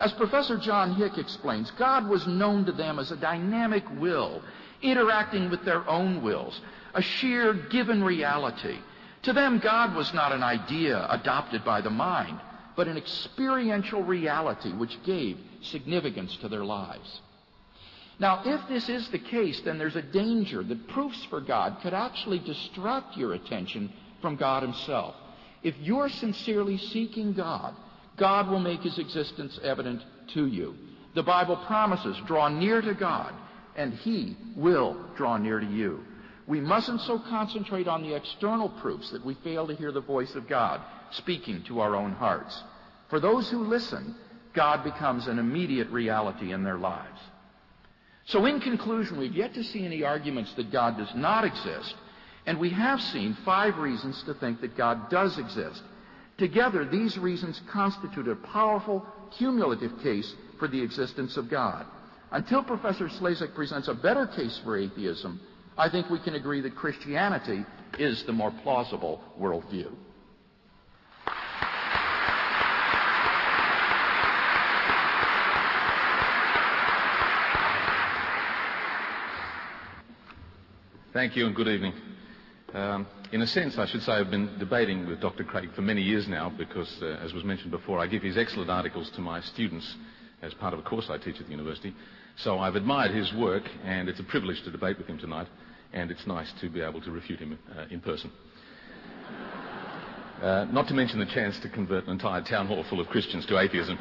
As 0.00 0.12
Professor 0.14 0.58
John 0.58 0.94
Hick 0.94 1.18
explains, 1.18 1.70
God 1.72 2.08
was 2.08 2.26
known 2.26 2.64
to 2.64 2.72
them 2.72 2.98
as 2.98 3.12
a 3.12 3.16
dynamic 3.16 3.84
will, 4.00 4.42
interacting 4.82 5.50
with 5.50 5.64
their 5.64 5.88
own 5.88 6.22
wills, 6.22 6.60
a 6.94 7.02
sheer 7.02 7.52
given 7.52 8.02
reality. 8.02 8.78
To 9.22 9.32
them, 9.32 9.60
God 9.62 9.94
was 9.94 10.12
not 10.14 10.32
an 10.32 10.42
idea 10.42 11.06
adopted 11.10 11.64
by 11.64 11.82
the 11.82 11.90
mind, 11.90 12.40
but 12.80 12.88
an 12.88 12.96
experiential 12.96 14.02
reality 14.02 14.72
which 14.72 15.02
gave 15.04 15.36
significance 15.60 16.34
to 16.38 16.48
their 16.48 16.64
lives. 16.64 17.20
Now, 18.18 18.40
if 18.42 18.68
this 18.70 18.88
is 18.88 19.06
the 19.10 19.18
case, 19.18 19.60
then 19.66 19.76
there's 19.76 19.96
a 19.96 20.00
danger 20.00 20.62
that 20.62 20.88
proofs 20.88 21.22
for 21.28 21.42
God 21.42 21.76
could 21.82 21.92
actually 21.92 22.38
distract 22.38 23.18
your 23.18 23.34
attention 23.34 23.92
from 24.22 24.36
God 24.36 24.62
Himself. 24.62 25.14
If 25.62 25.74
you're 25.78 26.08
sincerely 26.08 26.78
seeking 26.78 27.34
God, 27.34 27.74
God 28.16 28.48
will 28.48 28.60
make 28.60 28.80
His 28.80 28.98
existence 28.98 29.60
evident 29.62 30.00
to 30.32 30.46
you. 30.46 30.74
The 31.14 31.22
Bible 31.22 31.58
promises, 31.66 32.16
draw 32.26 32.48
near 32.48 32.80
to 32.80 32.94
God, 32.94 33.34
and 33.76 33.92
He 33.92 34.38
will 34.56 34.96
draw 35.18 35.36
near 35.36 35.60
to 35.60 35.66
you. 35.66 36.00
We 36.46 36.62
mustn't 36.62 37.02
so 37.02 37.18
concentrate 37.18 37.88
on 37.88 38.02
the 38.02 38.14
external 38.14 38.70
proofs 38.70 39.10
that 39.10 39.22
we 39.22 39.34
fail 39.44 39.66
to 39.66 39.74
hear 39.74 39.92
the 39.92 40.00
voice 40.00 40.34
of 40.34 40.48
God 40.48 40.80
speaking 41.12 41.62
to 41.64 41.80
our 41.80 41.94
own 41.94 42.12
hearts. 42.12 42.62
For 43.10 43.20
those 43.20 43.50
who 43.50 43.64
listen, 43.64 44.14
God 44.54 44.84
becomes 44.84 45.26
an 45.26 45.38
immediate 45.38 45.90
reality 45.90 46.52
in 46.52 46.62
their 46.64 46.78
lives. 46.78 47.20
So 48.26 48.46
in 48.46 48.60
conclusion, 48.60 49.18
we've 49.18 49.34
yet 49.34 49.54
to 49.54 49.64
see 49.64 49.84
any 49.84 50.04
arguments 50.04 50.54
that 50.54 50.70
God 50.70 50.96
does 50.96 51.12
not 51.14 51.44
exist, 51.44 51.94
and 52.46 52.58
we 52.58 52.70
have 52.70 53.00
seen 53.00 53.36
five 53.44 53.76
reasons 53.76 54.22
to 54.24 54.34
think 54.34 54.60
that 54.60 54.76
God 54.76 55.10
does 55.10 55.36
exist. 55.38 55.82
Together, 56.38 56.84
these 56.84 57.18
reasons 57.18 57.60
constitute 57.70 58.28
a 58.28 58.36
powerful, 58.36 59.04
cumulative 59.36 59.92
case 60.02 60.32
for 60.58 60.68
the 60.68 60.80
existence 60.80 61.36
of 61.36 61.50
God. 61.50 61.84
Until 62.30 62.62
Professor 62.62 63.08
Slezak 63.08 63.54
presents 63.54 63.88
a 63.88 63.94
better 63.94 64.26
case 64.26 64.60
for 64.62 64.78
atheism, 64.78 65.40
I 65.76 65.88
think 65.88 66.08
we 66.08 66.20
can 66.20 66.36
agree 66.36 66.60
that 66.60 66.76
Christianity 66.76 67.64
is 67.98 68.22
the 68.22 68.32
more 68.32 68.52
plausible 68.62 69.20
worldview. 69.38 69.90
Thank 81.12 81.34
you 81.34 81.46
and 81.46 81.56
good 81.56 81.66
evening. 81.66 81.92
Um, 82.72 83.06
in 83.32 83.42
a 83.42 83.46
sense, 83.46 83.78
I 83.78 83.86
should 83.86 84.02
say 84.02 84.12
I've 84.12 84.30
been 84.30 84.58
debating 84.58 85.08
with 85.08 85.20
Dr. 85.20 85.42
Craig 85.42 85.70
for 85.74 85.82
many 85.82 86.02
years 86.02 86.28
now 86.28 86.50
because, 86.56 87.02
uh, 87.02 87.18
as 87.22 87.32
was 87.32 87.42
mentioned 87.42 87.72
before, 87.72 87.98
I 87.98 88.06
give 88.06 88.22
his 88.22 88.38
excellent 88.38 88.70
articles 88.70 89.10
to 89.16 89.20
my 89.20 89.40
students 89.40 89.96
as 90.40 90.54
part 90.54 90.72
of 90.72 90.78
a 90.78 90.82
course 90.82 91.10
I 91.10 91.18
teach 91.18 91.40
at 91.40 91.46
the 91.46 91.50
university. 91.50 91.94
So 92.36 92.60
I've 92.60 92.76
admired 92.76 93.10
his 93.10 93.32
work, 93.34 93.64
and 93.84 94.08
it's 94.08 94.20
a 94.20 94.24
privilege 94.24 94.62
to 94.62 94.70
debate 94.70 94.98
with 94.98 95.08
him 95.08 95.18
tonight 95.18 95.48
and 95.92 96.10
it's 96.10 96.26
nice 96.26 96.52
to 96.60 96.68
be 96.68 96.80
able 96.80 97.00
to 97.00 97.10
refute 97.10 97.40
him 97.40 97.58
uh, 97.76 97.86
in 97.90 98.00
person. 98.00 98.30
Uh, 100.40 100.66
not 100.70 100.88
to 100.88 100.94
mention 100.94 101.18
the 101.18 101.26
chance 101.26 101.58
to 101.60 101.68
convert 101.68 102.04
an 102.04 102.10
entire 102.10 102.42
town 102.42 102.66
hall 102.66 102.84
full 102.88 103.00
of 103.00 103.06
Christians 103.08 103.44
to 103.46 103.58
atheism. 103.58 103.98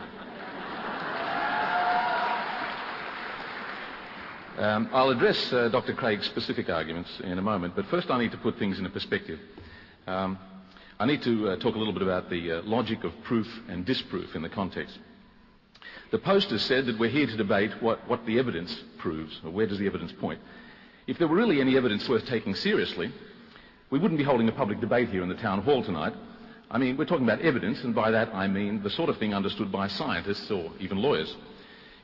Um, 4.59 4.89
I'll 4.91 5.11
address 5.11 5.53
uh, 5.53 5.69
Dr. 5.69 5.93
Craig's 5.93 6.25
specific 6.25 6.69
arguments 6.69 7.09
in 7.23 7.37
a 7.37 7.41
moment, 7.41 7.77
but 7.77 7.85
first 7.85 8.11
I 8.11 8.19
need 8.19 8.31
to 8.31 8.37
put 8.37 8.59
things 8.59 8.77
into 8.77 8.89
perspective. 8.89 9.39
Um, 10.05 10.37
I 10.99 11.05
need 11.05 11.21
to 11.21 11.51
uh, 11.51 11.55
talk 11.55 11.75
a 11.75 11.77
little 11.77 11.93
bit 11.93 12.01
about 12.01 12.29
the 12.29 12.51
uh, 12.51 12.61
logic 12.63 13.05
of 13.05 13.13
proof 13.23 13.47
and 13.69 13.85
disproof 13.85 14.35
in 14.35 14.41
the 14.41 14.49
context. 14.49 14.99
The 16.11 16.17
poster 16.17 16.59
said 16.59 16.87
that 16.87 16.99
we're 16.99 17.09
here 17.09 17.25
to 17.25 17.37
debate 17.37 17.71
what, 17.81 18.05
what 18.09 18.25
the 18.25 18.37
evidence 18.37 18.77
proves, 18.97 19.39
or 19.45 19.51
where 19.51 19.65
does 19.65 19.79
the 19.79 19.87
evidence 19.87 20.11
point. 20.19 20.41
If 21.07 21.17
there 21.19 21.29
were 21.29 21.37
really 21.37 21.61
any 21.61 21.77
evidence 21.77 22.09
worth 22.09 22.25
taking 22.25 22.53
seriously, 22.53 23.13
we 23.91 23.97
wouldn't 23.97 24.17
be 24.17 24.25
holding 24.25 24.49
a 24.49 24.51
public 24.51 24.81
debate 24.81 25.07
here 25.07 25.23
in 25.23 25.29
the 25.29 25.35
town 25.35 25.61
hall 25.61 25.85
tonight. 25.85 26.11
I 26.69 26.79
mean, 26.79 26.97
we're 26.97 27.05
talking 27.05 27.23
about 27.23 27.39
evidence, 27.39 27.81
and 27.85 27.95
by 27.95 28.11
that 28.11 28.35
I 28.35 28.49
mean 28.49 28.83
the 28.83 28.89
sort 28.89 29.07
of 29.07 29.19
thing 29.19 29.33
understood 29.33 29.71
by 29.71 29.87
scientists 29.87 30.51
or 30.51 30.69
even 30.81 30.97
lawyers. 30.97 31.33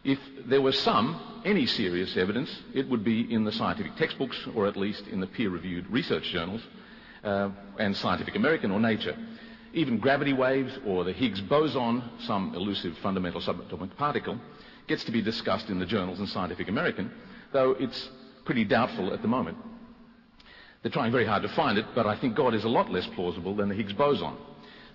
If 0.05 0.19
there 0.45 0.61
was 0.61 0.77
some, 0.77 1.41
any 1.43 1.65
serious 1.65 2.15
evidence, 2.15 2.55
it 2.75 2.87
would 2.87 3.03
be 3.03 3.33
in 3.33 3.43
the 3.43 3.51
scientific 3.51 3.95
textbooks, 3.95 4.37
or 4.53 4.67
at 4.67 4.77
least 4.77 5.07
in 5.07 5.19
the 5.19 5.25
peer-reviewed 5.25 5.89
research 5.89 6.25
journals, 6.25 6.61
uh, 7.23 7.49
and 7.79 7.97
Scientific 7.97 8.35
American 8.35 8.69
or 8.69 8.79
Nature. 8.79 9.17
Even 9.73 9.97
gravity 9.97 10.31
waves 10.31 10.77
or 10.85 11.03
the 11.03 11.11
Higgs 11.11 11.41
boson, 11.41 12.03
some 12.19 12.53
elusive 12.53 12.95
fundamental 12.99 13.41
subatomic 13.41 13.95
particle, 13.97 14.39
gets 14.87 15.03
to 15.05 15.11
be 15.11 15.23
discussed 15.23 15.71
in 15.71 15.79
the 15.79 15.87
journals 15.87 16.19
and 16.19 16.29
Scientific 16.29 16.69
American, 16.69 17.11
though 17.51 17.71
it's 17.71 18.09
pretty 18.45 18.63
doubtful 18.63 19.11
at 19.11 19.23
the 19.23 19.27
moment. 19.27 19.57
They're 20.83 20.91
trying 20.91 21.11
very 21.11 21.25
hard 21.25 21.41
to 21.41 21.49
find 21.49 21.79
it, 21.79 21.85
but 21.95 22.05
I 22.05 22.15
think 22.15 22.35
God 22.35 22.53
is 22.53 22.63
a 22.63 22.69
lot 22.69 22.91
less 22.91 23.07
plausible 23.07 23.55
than 23.55 23.69
the 23.69 23.75
Higgs 23.75 23.93
boson. 23.93 24.35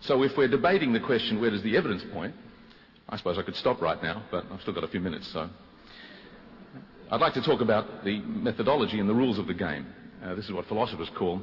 So 0.03 0.23
if 0.23 0.37
we're 0.37 0.46
debating 0.46 0.92
the 0.92 1.01
question, 1.01 1.40
where 1.40 1.51
does 1.51 1.64
the 1.64 1.77
evidence 1.77 2.05
point? 2.12 2.33
I 3.11 3.16
suppose 3.16 3.38
I 3.38 3.42
could 3.42 3.57
stop 3.57 3.83
right 3.83 4.03
now, 4.03 4.23
but 4.31 4.44
I've 4.51 4.61
still 4.61 4.75
got 4.75 4.85
a 4.85 4.88
few 4.88 5.01
minutes, 5.01 5.31
so. 5.33 5.49
I'd 7.11 7.20
like 7.20 7.35
to 7.35 7.42
talk 7.42 7.61
about 7.61 8.05
the 8.05 8.20
methodology 8.20 9.01
and 9.01 9.09
the 9.09 9.14
rules 9.14 9.38
of 9.38 9.49
the 9.49 9.55
game. 9.55 9.87
Uh, 10.23 10.35
this 10.37 10.44
is 10.44 10.53
what 10.53 10.66
philosophers 10.66 11.11
call 11.18 11.42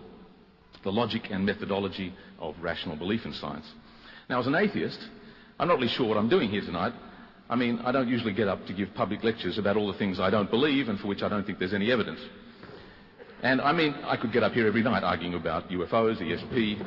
the 0.84 0.92
logic 0.92 1.24
and 1.30 1.46
methodology 1.46 2.14
of 2.40 2.56
rational 2.62 2.96
belief 2.96 3.26
in 3.26 3.34
science. 3.34 3.66
Now, 4.30 4.40
as 4.40 4.48
an 4.48 4.56
atheist, 4.56 5.00
I'm 5.60 5.68
not 5.68 5.76
really 5.76 5.90
sure 5.90 6.08
what 6.08 6.18
I'm 6.18 6.30
doing 6.30 6.50
here 6.50 6.62
tonight, 6.62 6.94
I 7.50 7.56
mean, 7.56 7.80
I 7.80 7.92
don't 7.92 8.10
usually 8.10 8.34
get 8.34 8.48
up 8.48 8.66
to 8.68 8.74
give 8.74 8.94
public 8.94 9.24
lectures 9.24 9.58
about 9.58 9.78
all 9.78 9.92
the 9.92 9.98
things 9.98 10.20
I 10.20 10.30
don't 10.30 10.50
believe 10.50 10.90
and 10.90 11.00
for 11.00 11.08
which 11.08 11.22
I 11.22 11.30
don't 11.30 11.46
think 11.46 11.60
there's 11.60 11.74
any 11.74 11.92
evidence. 11.92 12.20
And 13.42 13.62
I 13.62 13.72
mean, 13.72 13.94
I 14.04 14.18
could 14.18 14.34
get 14.34 14.44
up 14.44 14.52
here 14.52 14.68
every 14.68 14.84
night 14.84 15.04
arguing 15.04 15.34
about 15.34 15.70
UFOs, 15.70 16.22
ESP. 16.22 16.86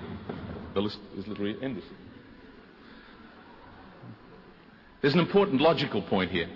The 0.75 0.81
list 0.81 0.99
is 1.17 1.27
literally 1.27 1.57
endless. 1.63 1.85
There's 5.01 5.15
an 5.15 5.21
important 5.21 5.61
logical 5.61 6.03
point 6.03 6.31
here. 6.31 6.49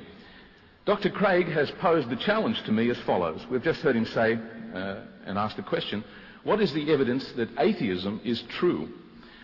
Dr. 0.85 1.09
Craig 1.09 1.49
has 1.49 1.71
posed 1.81 2.11
the 2.11 2.17
challenge 2.17 2.63
to 2.65 2.73
me 2.73 2.91
as 2.91 2.99
follows. 3.01 3.45
We've 3.51 3.63
just 3.63 3.81
heard 3.81 3.97
him 3.97 4.05
say 4.05 4.39
uh, 4.75 5.01
and 5.25 5.39
ask 5.39 5.57
the 5.57 5.63
question 5.63 6.05
what 6.43 6.61
is 6.61 6.75
the 6.75 6.93
evidence 6.93 7.33
that 7.33 7.49
atheism 7.59 8.21
is 8.23 8.43
true? 8.59 8.91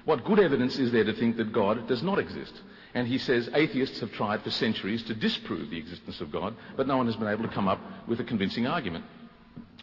What 0.04 0.24
good 0.24 0.38
evidence 0.38 0.78
is 0.78 0.92
there 0.92 1.04
to 1.04 1.14
think 1.14 1.38
that 1.38 1.52
God 1.52 1.88
does 1.88 2.02
not 2.02 2.18
exist? 2.18 2.52
And 2.92 3.08
he 3.08 3.16
says 3.18 3.48
atheists 3.54 4.00
have 4.00 4.12
tried 4.12 4.42
for 4.42 4.50
centuries 4.50 5.02
to 5.04 5.14
disprove 5.14 5.70
the 5.70 5.78
existence 5.78 6.20
of 6.20 6.30
God, 6.30 6.54
but 6.76 6.86
no 6.86 6.96
one 6.96 7.06
has 7.06 7.16
been 7.16 7.28
able 7.28 7.44
to 7.44 7.54
come 7.54 7.68
up 7.68 7.80
with 8.06 8.20
a 8.20 8.24
convincing 8.24 8.66
argument. 8.66 9.04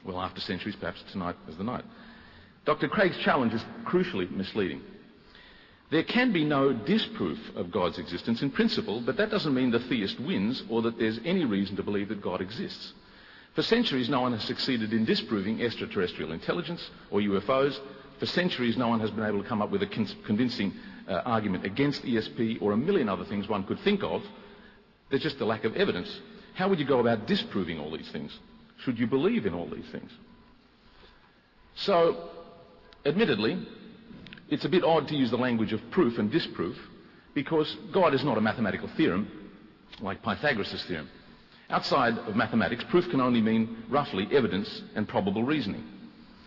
Well, 0.06 0.20
after 0.20 0.42
centuries, 0.42 0.76
perhaps 0.76 1.04
tonight 1.12 1.36
is 1.48 1.58
the 1.58 1.64
night. 1.64 1.86
Dr. 2.66 2.88
Craig's 2.88 3.18
challenge 3.20 3.54
is 3.54 3.64
crucially 3.86 4.30
misleading. 4.30 4.82
There 5.90 6.04
can 6.04 6.34
be 6.34 6.44
no 6.44 6.74
disproof 6.74 7.40
of 7.56 7.72
God's 7.72 7.98
existence 7.98 8.42
in 8.42 8.52
principle, 8.52 9.00
but 9.00 9.16
that 9.18 9.32
doesn't 9.32 9.54
mean 9.54 9.72
the 9.72 9.80
theist 9.80 10.20
wins 10.20 10.64
or 10.70 10.82
that 10.82 11.00
there's 11.00 11.20
any 11.24 11.46
reason 11.46 11.78
to 11.78 11.84
believe 11.84 12.10
that 12.10 12.22
God 12.22 12.42
exists. 12.42 12.94
For 13.56 13.64
centuries, 13.64 14.10
no 14.10 14.22
one 14.22 14.34
has 14.34 14.44
succeeded 14.44 14.92
in 14.92 15.06
disproving 15.06 15.62
extraterrestrial 15.62 16.34
intelligence 16.34 16.92
or 17.10 17.22
UFOs. 17.22 17.80
For 18.20 18.26
centuries, 18.26 18.78
no 18.78 18.90
one 18.90 19.00
has 19.00 19.12
been 19.12 19.26
able 19.26 19.42
to 19.42 19.48
come 19.48 19.62
up 19.62 19.72
with 19.72 19.82
a 19.82 19.88
convincing 19.88 20.74
uh, 21.08 21.22
argument 21.26 21.66
against 21.66 22.04
ESP 22.04 22.62
or 22.62 22.74
a 22.74 22.78
million 22.78 23.08
other 23.08 23.26
things 23.26 23.48
one 23.48 23.64
could 23.64 23.80
think 23.80 24.04
of. 24.04 24.22
There's 25.10 25.24
just 25.24 25.40
a 25.40 25.46
lack 25.46 25.64
of 25.64 25.76
evidence. 25.78 26.20
How 26.54 26.68
would 26.68 26.80
you 26.80 26.86
go 26.86 27.00
about 27.00 27.28
disproving 27.28 27.80
all 27.80 27.92
these 27.96 28.10
things? 28.12 28.38
Should 28.84 29.00
you 29.00 29.08
believe 29.08 29.46
in 29.46 29.54
all 29.54 29.70
these 29.70 29.90
things? 29.92 30.12
So, 31.76 32.30
admittedly, 33.06 33.66
it's 34.50 34.66
a 34.66 34.70
bit 34.70 34.84
odd 34.84 35.08
to 35.10 35.16
use 35.16 35.30
the 35.32 35.38
language 35.38 35.74
of 35.74 35.92
proof 35.92 36.18
and 36.18 36.32
disproof 36.32 36.78
because 37.34 37.76
God 37.92 38.14
is 38.14 38.24
not 38.24 38.38
a 38.38 38.42
mathematical 38.42 38.90
theorem 38.96 39.28
like 40.02 40.24
Pythagoras' 40.24 40.84
theorem. 40.86 41.10
Outside 41.70 42.18
of 42.18 42.36
mathematics, 42.36 42.84
proof 42.86 43.10
can 43.10 43.20
only 43.20 43.42
mean 43.42 43.84
roughly 43.90 44.28
evidence 44.32 44.82
and 44.96 45.08
probable 45.08 45.44
reasoning. 45.44 45.84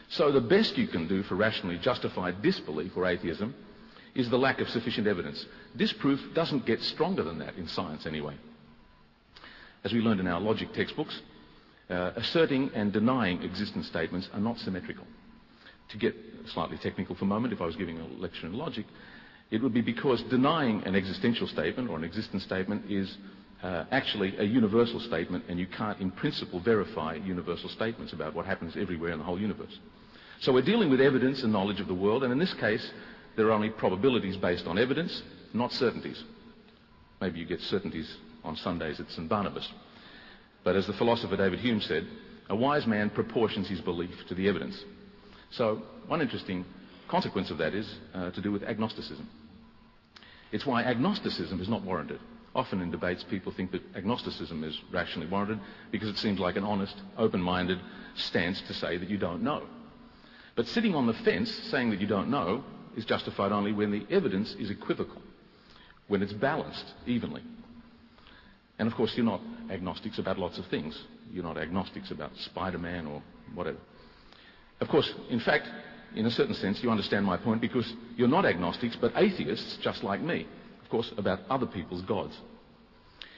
So 0.08 0.32
the 0.32 0.40
best 0.40 0.78
you 0.78 0.88
can 0.88 1.06
do 1.06 1.22
for 1.22 1.36
rationally 1.36 1.78
justified 1.78 2.42
disbelief 2.42 2.96
or 2.96 3.06
atheism 3.06 3.54
is 4.14 4.28
the 4.30 4.38
lack 4.38 4.60
of 4.60 4.68
sufficient 4.68 5.06
evidence. 5.06 5.46
Disproof 5.76 6.20
doesn't 6.34 6.66
get 6.66 6.80
stronger 6.82 7.22
than 7.22 7.38
that 7.38 7.56
in 7.56 7.68
science 7.68 8.06
anyway. 8.06 8.36
as 9.84 9.92
we 9.92 10.00
learned 10.00 10.20
in 10.20 10.26
our 10.26 10.40
logic 10.40 10.72
textbooks, 10.74 11.20
uh, 11.88 12.12
asserting 12.16 12.70
and 12.74 12.92
denying 12.92 13.42
existence 13.42 13.86
statements 13.86 14.28
are 14.32 14.40
not 14.40 14.58
symmetrical. 14.58 15.06
To 15.90 15.96
get 15.96 16.14
slightly 16.48 16.79
technical 16.83 17.14
for 17.14 17.24
a 17.24 17.29
moment, 17.29 17.53
if 17.53 17.61
I 17.61 17.66
was 17.66 17.76
giving 17.76 17.98
a 17.98 18.07
lecture 18.07 18.46
in 18.46 18.55
logic, 18.55 18.87
it 19.50 19.62
would 19.62 19.74
be 19.74 19.81
because 19.81 20.22
denying 20.31 20.83
an 20.85 20.94
existential 20.94 21.46
statement 21.46 21.90
or 21.90 21.96
an 21.96 22.05
existence 22.05 22.44
statement 22.44 22.90
is 22.90 23.16
uh, 23.62 23.85
actually 23.90 24.37
a 24.38 24.44
universal 24.44 25.00
statement, 25.00 25.44
and 25.48 25.59
you 25.59 25.66
can't, 25.66 26.00
in 26.00 26.11
principle, 26.11 26.61
verify 26.61 27.14
universal 27.14 27.68
statements 27.68 28.12
about 28.12 28.35
what 28.35 28.46
happens 28.46 28.74
everywhere 28.79 29.12
in 29.12 29.18
the 29.18 29.24
whole 29.24 29.40
universe. 29.40 29.79
So 30.40 30.53
we're 30.53 30.64
dealing 30.64 30.88
with 30.88 31.00
evidence 31.00 31.42
and 31.42 31.53
knowledge 31.53 31.81
of 31.81 31.88
the 31.88 31.94
world, 31.94 32.22
and 32.22 32.33
in 32.33 32.38
this 32.38 32.55
case, 32.59 32.90
there 33.37 33.46
are 33.48 33.53
only 33.53 33.70
probabilities 33.70 34.37
based 34.37 34.66
on 34.66 34.79
evidence, 34.79 35.22
not 35.53 35.72
certainties. 35.72 36.22
Maybe 37.20 37.38
you 37.38 37.44
get 37.44 37.61
certainties 37.61 38.11
on 38.44 38.57
Sundays 38.57 39.00
at 39.00 39.11
St. 39.11 39.29
Barnabas. 39.29 39.68
But 40.64 40.76
as 40.76 40.87
the 40.87 40.94
philosopher 40.94 41.37
David 41.37 41.59
Hume 41.59 41.81
said, 41.81 42.07
a 42.48 42.57
wise 42.57 42.87
man 42.87 43.11
proportions 43.11 43.68
his 43.68 43.81
belief 43.81 44.14
to 44.29 44.35
the 44.35 44.48
evidence. 44.48 44.83
So 45.50 45.82
one 46.06 46.20
interesting 46.20 46.64
consequence 47.08 47.50
of 47.50 47.58
that 47.58 47.74
is 47.74 47.92
uh, 48.14 48.30
to 48.30 48.40
do 48.40 48.52
with 48.52 48.62
agnosticism. 48.62 49.28
It's 50.52 50.66
why 50.66 50.82
agnosticism 50.82 51.60
is 51.60 51.68
not 51.68 51.82
warranted. 51.82 52.20
Often 52.54 52.80
in 52.80 52.90
debates, 52.90 53.22
people 53.22 53.52
think 53.52 53.70
that 53.72 53.82
agnosticism 53.94 54.64
is 54.64 54.76
rationally 54.92 55.28
warranted 55.28 55.60
because 55.92 56.08
it 56.08 56.18
seems 56.18 56.40
like 56.40 56.56
an 56.56 56.64
honest, 56.64 56.96
open-minded 57.16 57.78
stance 58.16 58.60
to 58.62 58.74
say 58.74 58.96
that 58.96 59.08
you 59.08 59.18
don't 59.18 59.42
know. 59.42 59.62
But 60.56 60.66
sitting 60.66 60.94
on 60.94 61.06
the 61.06 61.12
fence, 61.12 61.50
saying 61.70 61.90
that 61.90 62.00
you 62.00 62.08
don't 62.08 62.28
know, 62.28 62.64
is 62.96 63.04
justified 63.04 63.52
only 63.52 63.72
when 63.72 63.92
the 63.92 64.04
evidence 64.10 64.54
is 64.58 64.70
equivocal, 64.70 65.22
when 66.08 66.22
it's 66.22 66.32
balanced 66.32 66.84
evenly. 67.06 67.42
And 68.78 68.88
of 68.88 68.94
course, 68.94 69.12
you're 69.14 69.26
not 69.26 69.42
agnostics 69.70 70.18
about 70.18 70.38
lots 70.38 70.58
of 70.58 70.66
things. 70.66 71.00
You're 71.32 71.44
not 71.44 71.56
agnostics 71.56 72.10
about 72.10 72.36
Spider-Man 72.36 73.06
or 73.06 73.22
whatever. 73.54 73.78
Of 74.80 74.88
course, 74.88 75.12
in 75.28 75.40
fact, 75.40 75.68
in 76.14 76.26
a 76.26 76.30
certain 76.30 76.54
sense, 76.54 76.82
you 76.82 76.90
understand 76.90 77.24
my 77.24 77.36
point 77.36 77.60
because 77.60 77.92
you're 78.16 78.28
not 78.28 78.44
agnostics, 78.44 78.96
but 78.96 79.12
atheists 79.16 79.76
just 79.78 80.02
like 80.02 80.20
me. 80.20 80.46
Of 80.82 80.90
course, 80.90 81.12
about 81.16 81.40
other 81.48 81.66
people's 81.66 82.02
gods. 82.02 82.36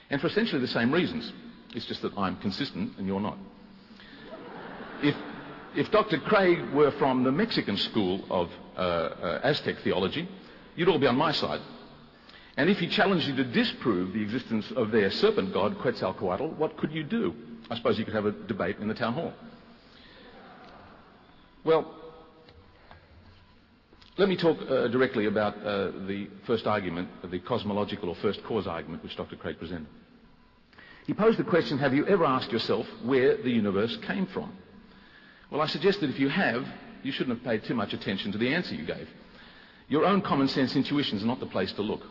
And 0.09 0.19
for 0.19 0.27
essentially 0.27 0.61
the 0.61 0.67
same 0.67 0.91
reasons. 0.91 1.31
It's 1.75 1.85
just 1.85 2.01
that 2.03 2.15
I'm 2.17 2.37
consistent 2.37 2.97
and 2.97 3.07
you're 3.07 3.19
not. 3.19 3.37
If, 5.01 5.15
if 5.75 5.91
Dr. 5.91 6.19
Craig 6.19 6.69
were 6.71 6.91
from 6.91 7.23
the 7.23 7.31
Mexican 7.31 7.77
school 7.77 8.23
of 8.29 8.49
uh, 8.77 8.79
uh, 8.79 9.39
Aztec 9.43 9.79
theology, 9.83 10.27
you'd 10.75 10.87
all 10.87 10.99
be 10.99 11.07
on 11.07 11.17
my 11.17 11.31
side. 11.31 11.61
And 12.55 12.69
if 12.69 12.77
he 12.77 12.87
challenged 12.87 13.27
you 13.27 13.35
to 13.37 13.43
disprove 13.43 14.13
the 14.13 14.21
existence 14.21 14.71
of 14.75 14.91
their 14.91 15.09
serpent 15.09 15.53
god, 15.53 15.79
Quetzalcoatl, 15.79 16.49
what 16.57 16.77
could 16.77 16.91
you 16.91 17.03
do? 17.03 17.33
I 17.69 17.75
suppose 17.75 17.97
you 17.97 18.05
could 18.05 18.13
have 18.13 18.27
a 18.27 18.31
debate 18.31 18.77
in 18.79 18.87
the 18.87 18.93
town 18.93 19.13
hall. 19.13 19.33
Well, 21.65 21.95
let 24.17 24.27
me 24.27 24.35
talk 24.35 24.57
uh, 24.61 24.89
directly 24.89 25.27
about 25.27 25.55
uh, 25.59 25.91
the 26.07 26.27
first 26.45 26.67
argument, 26.67 27.07
the 27.31 27.39
cosmological 27.39 28.09
or 28.09 28.15
first 28.15 28.43
cause 28.43 28.67
argument, 28.67 29.01
which 29.01 29.15
Dr. 29.15 29.37
Craig 29.37 29.57
presented. 29.59 29.87
He 31.07 31.13
posed 31.13 31.39
the 31.39 31.45
question, 31.45 31.77
have 31.77 31.93
you 31.93 32.05
ever 32.05 32.25
asked 32.25 32.51
yourself 32.51 32.85
where 33.03 33.37
the 33.37 33.49
universe 33.49 33.97
came 34.05 34.25
from? 34.27 34.51
Well, 35.51 35.61
I 35.61 35.67
suggest 35.67 36.01
that 36.01 36.09
if 36.09 36.19
you 36.19 36.27
have, 36.27 36.65
you 37.01 37.13
shouldn't 37.13 37.37
have 37.37 37.45
paid 37.45 37.63
too 37.63 37.75
much 37.75 37.93
attention 37.93 38.33
to 38.33 38.37
the 38.37 38.53
answer 38.53 38.75
you 38.75 38.85
gave. 38.85 39.07
Your 39.87 40.03
own 40.05 40.21
common 40.21 40.49
sense 40.49 40.75
intuitions 40.75 41.23
are 41.23 41.27
not 41.27 41.39
the 41.39 41.45
place 41.45 41.71
to 41.73 41.81
look. 41.81 42.01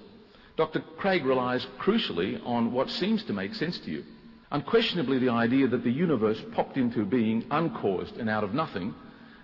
Dr. 0.56 0.80
Craig 0.96 1.26
relies 1.26 1.66
crucially 1.78 2.40
on 2.46 2.72
what 2.72 2.88
seems 2.88 3.22
to 3.24 3.34
make 3.34 3.54
sense 3.54 3.78
to 3.80 3.90
you. 3.90 4.04
Unquestionably, 4.50 5.18
the 5.18 5.30
idea 5.30 5.68
that 5.68 5.84
the 5.84 5.90
universe 5.90 6.42
popped 6.52 6.78
into 6.78 7.04
being 7.04 7.44
uncaused 7.50 8.16
and 8.16 8.30
out 8.30 8.44
of 8.44 8.54
nothing 8.54 8.94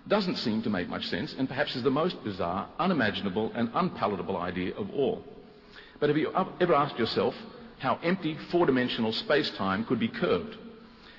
doesn't 0.09 0.37
seem 0.37 0.61
to 0.63 0.69
make 0.69 0.89
much 0.89 1.05
sense 1.05 1.33
and 1.37 1.47
perhaps 1.47 1.75
is 1.75 1.83
the 1.83 1.89
most 1.89 2.21
bizarre, 2.23 2.67
unimaginable, 2.79 3.51
and 3.55 3.69
unpalatable 3.73 4.37
idea 4.37 4.75
of 4.75 4.89
all. 4.91 5.23
But 5.99 6.09
have 6.09 6.17
you 6.17 6.33
ever 6.59 6.73
asked 6.73 6.97
yourself 6.97 7.35
how 7.77 7.99
empty 8.03 8.37
four 8.51 8.65
dimensional 8.65 9.13
space 9.13 9.49
time 9.51 9.85
could 9.85 9.99
be 9.99 10.07
curved? 10.07 10.55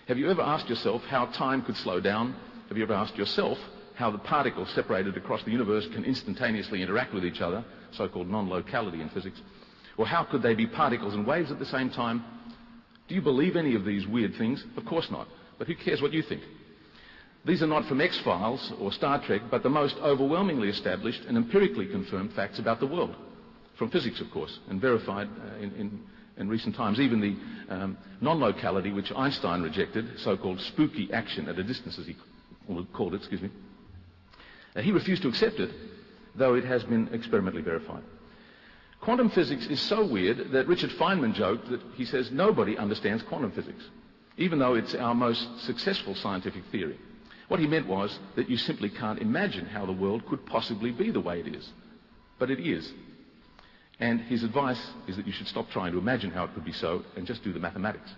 Have 0.09 0.18
you 0.18 0.29
ever 0.31 0.42
asked 0.42 0.68
yourself 0.68 1.03
how 1.05 1.26
time 1.26 1.62
could 1.62 1.76
slow 1.76 2.00
down? 2.00 2.35
Have 2.68 2.76
you 2.76 2.83
ever 2.83 2.94
asked 2.94 3.16
yourself 3.16 3.59
how 3.94 4.11
the 4.11 4.18
particles 4.18 4.68
separated 4.74 5.16
across 5.16 5.42
the 5.44 5.50
universe 5.50 5.87
can 5.92 6.05
instantaneously 6.05 6.83
interact 6.83 7.14
with 7.14 7.24
each 7.24 7.40
other, 7.40 7.64
so 7.92 8.09
called 8.09 8.29
non 8.29 8.48
locality 8.48 9.00
in 9.00 9.09
physics? 9.11 9.40
Or 9.96 10.07
how 10.07 10.24
could 10.24 10.42
they 10.42 10.55
be 10.55 10.66
particles 10.66 11.14
and 11.14 11.26
waves 11.26 11.50
at 11.50 11.59
the 11.59 11.66
same 11.66 11.90
time? 11.90 12.24
Do 13.09 13.14
you 13.14 13.22
believe 13.22 13.57
any 13.57 13.74
of 13.74 13.85
these 13.85 14.07
weird 14.07 14.35
things? 14.37 14.64
Of 14.76 14.85
course 14.85 15.11
not. 15.11 15.29
But 15.59 15.66
who 15.68 15.74
cares 15.74 16.00
what 16.00 16.12
you 16.12 16.22
think? 16.22 16.42
These 17.44 17.62
are 17.62 17.66
not 17.66 17.87
from 17.87 18.00
X 18.00 18.18
Files 18.18 18.72
or 18.79 18.92
Star 18.92 19.22
Trek, 19.24 19.42
but 19.50 19.62
the 19.62 19.70
most 19.70 19.96
overwhelmingly 19.96 20.68
established 20.68 21.24
and 21.26 21.37
empirically 21.37 21.87
confirmed 21.87 22.35
facts 22.35 22.59
about 22.59 22.81
the 22.81 22.87
world. 22.87 23.16
From 23.76 23.90
physics, 23.90 24.20
of 24.20 24.31
course, 24.31 24.59
and 24.68 24.81
verified 24.81 25.29
uh, 25.29 25.62
in, 25.62 26.48
recent 26.48 26.74
times. 26.74 27.00
Even 27.00 27.20
the 27.20 27.74
um, 27.74 27.96
non 28.20 28.40
locality, 28.40 28.92
which 28.92 29.12
Einstein 29.12 29.62
rejected, 29.62 30.18
so 30.18 30.37
called 30.37 30.61
spooky 30.61 31.11
action 31.12 31.48
at 31.48 31.59
a 31.59 31.62
distance, 31.62 31.98
as 31.98 32.07
he 32.07 32.16
called 32.92 33.14
it, 33.14 33.18
excuse 33.18 33.40
me, 33.40 33.50
uh, 34.76 34.81
he 34.81 34.92
refused 34.92 35.22
to 35.22 35.29
accept 35.29 35.61
it, 35.61 35.70
though 36.35 36.55
it 36.55 36.64
has 36.64 36.83
been 36.85 37.09
experimentally 37.12 37.62
verified. 37.62 38.03
Quantum 39.00 39.31
physics 39.31 39.66
is 39.66 39.81
so 39.81 40.07
weird 40.07 40.53
that 40.53 40.66
Richard 40.66 40.90
Feynman 40.90 41.35
joked 41.35 41.70
that 41.70 41.81
he 41.94 42.05
says 42.05 42.31
nobody 42.31 42.76
understands 42.76 43.22
quantum 43.22 43.53
physics, 43.53 43.83
even 44.37 44.59
though 44.59 44.74
it's 44.74 44.94
our 44.94 45.14
most 45.14 45.61
successful 45.61 46.14
scientific 46.14 46.64
theory. 46.70 46.98
What 47.50 47.58
he 47.58 47.66
meant 47.66 47.88
was 47.88 48.16
that 48.36 48.48
you 48.48 48.56
simply 48.56 48.88
can't 48.88 49.18
imagine 49.18 49.66
how 49.66 49.84
the 49.84 49.90
world 49.90 50.24
could 50.26 50.46
possibly 50.46 50.92
be 50.92 51.10
the 51.10 51.20
way 51.20 51.40
it 51.40 51.48
is. 51.48 51.68
But 52.38 52.48
it 52.48 52.60
is. 52.60 52.92
And 53.98 54.20
his 54.20 54.44
advice 54.44 54.80
is 55.08 55.16
that 55.16 55.26
you 55.26 55.32
should 55.32 55.48
stop 55.48 55.68
trying 55.68 55.90
to 55.90 55.98
imagine 55.98 56.30
how 56.30 56.44
it 56.44 56.54
could 56.54 56.64
be 56.64 56.72
so 56.72 57.02
and 57.16 57.26
just 57.26 57.42
do 57.42 57.52
the 57.52 57.58
mathematics. 57.58 58.08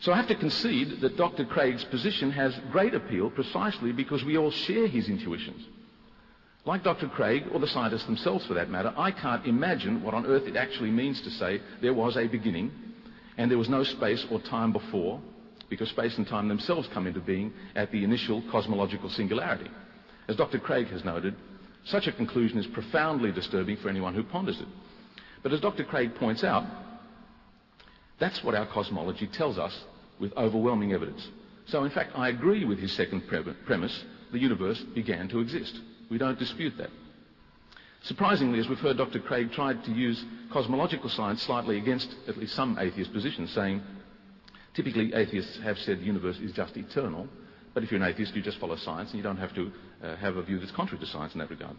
So 0.00 0.14
I 0.14 0.16
have 0.16 0.28
to 0.28 0.34
concede 0.34 1.02
that 1.02 1.18
Dr. 1.18 1.44
Craig's 1.44 1.84
position 1.84 2.30
has 2.30 2.58
great 2.72 2.94
appeal 2.94 3.28
precisely 3.28 3.92
because 3.92 4.24
we 4.24 4.38
all 4.38 4.50
share 4.50 4.86
his 4.86 5.10
intuitions. 5.10 5.62
Like 6.64 6.82
Dr. 6.82 7.06
Craig, 7.06 7.48
or 7.52 7.60
the 7.60 7.66
scientists 7.66 8.06
themselves 8.06 8.46
for 8.46 8.54
that 8.54 8.70
matter, 8.70 8.94
I 8.96 9.10
can't 9.10 9.44
imagine 9.44 10.02
what 10.02 10.14
on 10.14 10.24
earth 10.24 10.46
it 10.46 10.56
actually 10.56 10.90
means 10.90 11.20
to 11.20 11.30
say 11.30 11.60
there 11.82 11.92
was 11.92 12.16
a 12.16 12.28
beginning 12.28 12.72
and 13.36 13.50
there 13.50 13.58
was 13.58 13.68
no 13.68 13.84
space 13.84 14.24
or 14.30 14.40
time 14.40 14.72
before, 14.72 15.20
because 15.70 15.88
space 15.88 16.18
and 16.18 16.26
time 16.26 16.48
themselves 16.48 16.88
come 16.92 17.06
into 17.06 17.20
being 17.20 17.52
at 17.74 17.90
the 17.92 18.04
initial 18.04 18.42
cosmological 18.50 19.08
singularity. 19.08 19.70
As 20.28 20.36
Dr. 20.36 20.58
Craig 20.58 20.88
has 20.88 21.04
noted, 21.04 21.34
such 21.84 22.06
a 22.06 22.12
conclusion 22.12 22.58
is 22.58 22.66
profoundly 22.66 23.32
disturbing 23.32 23.76
for 23.78 23.88
anyone 23.88 24.14
who 24.14 24.22
ponders 24.22 24.60
it. 24.60 24.68
But 25.42 25.52
as 25.52 25.60
Dr. 25.60 25.84
Craig 25.84 26.14
points 26.16 26.44
out, 26.44 26.64
that's 28.18 28.44
what 28.44 28.54
our 28.54 28.66
cosmology 28.66 29.26
tells 29.26 29.58
us 29.58 29.84
with 30.18 30.36
overwhelming 30.36 30.92
evidence. 30.92 31.26
So, 31.66 31.84
in 31.84 31.90
fact, 31.90 32.12
I 32.14 32.28
agree 32.28 32.64
with 32.66 32.78
his 32.78 32.92
second 32.92 33.22
premise 33.26 34.04
the 34.32 34.38
universe 34.38 34.80
began 34.94 35.28
to 35.28 35.40
exist. 35.40 35.78
We 36.10 36.18
don't 36.18 36.38
dispute 36.38 36.74
that. 36.78 36.90
Surprisingly, 38.02 38.58
as 38.58 38.68
we've 38.68 38.78
heard, 38.78 38.96
Dr. 38.96 39.20
Craig 39.20 39.52
tried 39.52 39.84
to 39.84 39.92
use 39.92 40.22
cosmological 40.50 41.10
science 41.10 41.42
slightly 41.42 41.78
against 41.78 42.14
at 42.28 42.36
least 42.36 42.54
some 42.54 42.78
atheist 42.78 43.12
positions, 43.12 43.52
saying 43.52 43.82
typically 44.74 45.12
atheists 45.14 45.58
have 45.62 45.78
said 45.78 46.00
the 46.00 46.04
universe 46.04 46.38
is 46.38 46.52
just 46.52 46.76
eternal, 46.76 47.28
but 47.74 47.82
if 47.82 47.90
you're 47.90 48.02
an 48.02 48.08
atheist, 48.08 48.34
you 48.34 48.42
just 48.42 48.58
follow 48.58 48.76
science 48.76 49.10
and 49.10 49.18
you 49.18 49.22
don't 49.22 49.36
have 49.36 49.54
to 49.54 49.70
uh, 50.02 50.16
have 50.16 50.36
a 50.36 50.42
view 50.42 50.58
that's 50.58 50.72
contrary 50.72 50.98
to 51.04 51.10
science 51.10 51.34
in 51.34 51.38
that 51.40 51.50
regard. 51.50 51.76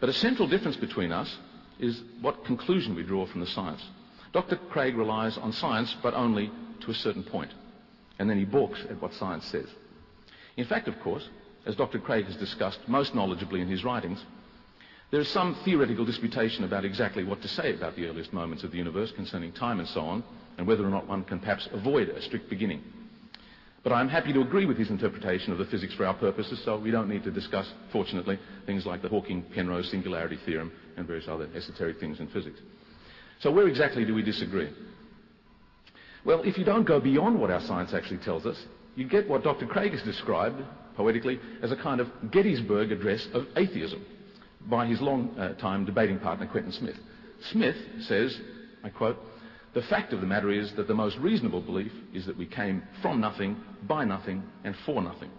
But 0.00 0.08
a 0.08 0.12
central 0.12 0.48
difference 0.48 0.76
between 0.76 1.12
us 1.12 1.34
is 1.78 2.02
what 2.20 2.44
conclusion 2.44 2.94
we 2.94 3.02
draw 3.02 3.26
from 3.26 3.40
the 3.40 3.46
science. 3.46 3.82
Dr. 4.32 4.56
Craig 4.70 4.96
relies 4.96 5.38
on 5.38 5.52
science, 5.52 5.94
but 6.02 6.14
only 6.14 6.50
to 6.80 6.90
a 6.90 6.94
certain 6.94 7.22
point, 7.22 7.52
and 8.18 8.28
then 8.28 8.38
he 8.38 8.44
balks 8.44 8.80
at 8.90 9.00
what 9.00 9.14
science 9.14 9.44
says. 9.46 9.66
In 10.56 10.66
fact, 10.66 10.88
of 10.88 10.98
course, 11.00 11.26
as 11.66 11.76
Dr. 11.76 11.98
Craig 11.98 12.26
has 12.26 12.36
discussed 12.36 12.80
most 12.86 13.14
knowledgeably 13.14 13.60
in 13.60 13.68
his 13.68 13.84
writings, 13.84 14.22
there 15.10 15.20
is 15.20 15.28
some 15.28 15.54
theoretical 15.64 16.04
disputation 16.04 16.64
about 16.64 16.84
exactly 16.84 17.24
what 17.24 17.40
to 17.42 17.48
say 17.48 17.74
about 17.74 17.96
the 17.96 18.06
earliest 18.06 18.32
moments 18.32 18.64
of 18.64 18.72
the 18.72 18.78
universe 18.78 19.12
concerning 19.12 19.52
time 19.52 19.78
and 19.78 19.88
so 19.88 20.00
on, 20.00 20.24
and 20.58 20.66
whether 20.66 20.84
or 20.84 20.90
not 20.90 21.08
one 21.08 21.24
can 21.24 21.38
perhaps 21.38 21.68
avoid 21.72 22.08
a 22.08 22.22
strict 22.22 22.48
beginning. 22.50 22.82
But 23.82 23.92
I'm 23.92 24.08
happy 24.08 24.32
to 24.32 24.40
agree 24.40 24.64
with 24.64 24.78
his 24.78 24.88
interpretation 24.88 25.52
of 25.52 25.58
the 25.58 25.66
physics 25.66 25.94
for 25.94 26.06
our 26.06 26.14
purposes, 26.14 26.60
so 26.64 26.78
we 26.78 26.90
don't 26.90 27.08
need 27.08 27.24
to 27.24 27.30
discuss, 27.30 27.70
fortunately, 27.92 28.38
things 28.64 28.86
like 28.86 29.02
the 29.02 29.08
Hawking-Penrose 29.08 29.90
singularity 29.90 30.38
theorem 30.46 30.72
and 30.96 31.06
various 31.06 31.28
other 31.28 31.48
esoteric 31.54 32.00
things 32.00 32.18
in 32.18 32.28
physics. 32.28 32.60
So 33.40 33.50
where 33.50 33.68
exactly 33.68 34.06
do 34.06 34.14
we 34.14 34.22
disagree? 34.22 34.70
Well, 36.24 36.42
if 36.44 36.56
you 36.56 36.64
don't 36.64 36.86
go 36.86 36.98
beyond 36.98 37.38
what 37.38 37.50
our 37.50 37.60
science 37.60 37.92
actually 37.92 38.24
tells 38.24 38.46
us, 38.46 38.56
you 38.96 39.06
get 39.06 39.28
what 39.28 39.42
Dr. 39.42 39.66
Craig 39.66 39.92
has 39.92 40.02
described 40.02 40.62
poetically, 40.96 41.40
as 41.62 41.72
a 41.72 41.76
kind 41.76 42.00
of 42.00 42.08
Gettysburg 42.30 42.92
Address 42.92 43.26
of 43.32 43.44
atheism 43.56 44.04
by 44.68 44.86
his 44.86 45.00
long-time 45.00 45.82
uh, 45.82 45.86
debating 45.86 46.18
partner, 46.18 46.46
Quentin 46.46 46.72
Smith. 46.72 46.96
Smith 47.52 47.76
says, 48.02 48.38
I 48.82 48.90
quote, 48.90 49.18
The 49.74 49.82
fact 49.82 50.12
of 50.12 50.20
the 50.20 50.26
matter 50.26 50.50
is 50.50 50.72
that 50.74 50.86
the 50.86 50.94
most 50.94 51.18
reasonable 51.18 51.60
belief 51.60 51.92
is 52.12 52.26
that 52.26 52.38
we 52.38 52.46
came 52.46 52.82
from 53.02 53.20
nothing, 53.20 53.56
by 53.88 54.04
nothing, 54.04 54.44
and 54.62 54.76
for 54.86 55.02
nothing. 55.02 55.30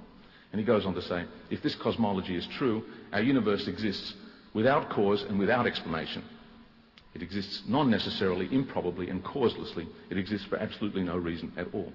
And 0.51 0.59
he 0.59 0.65
goes 0.65 0.85
on 0.85 0.93
to 0.95 1.01
say, 1.01 1.25
if 1.49 1.63
this 1.63 1.75
cosmology 1.75 2.35
is 2.35 2.45
true, 2.57 2.83
our 3.13 3.21
universe 3.21 3.67
exists 3.67 4.13
without 4.53 4.89
cause 4.89 5.23
and 5.23 5.39
without 5.39 5.65
explanation. 5.65 6.23
It 7.13 7.21
exists 7.21 7.63
non 7.65 7.89
necessarily, 7.89 8.53
improbably, 8.53 9.09
and 9.09 9.23
causelessly. 9.23 9.87
It 10.09 10.17
exists 10.17 10.47
for 10.47 10.57
absolutely 10.57 11.03
no 11.03 11.15
reason 11.15 11.53
at 11.55 11.73
all. 11.73 11.93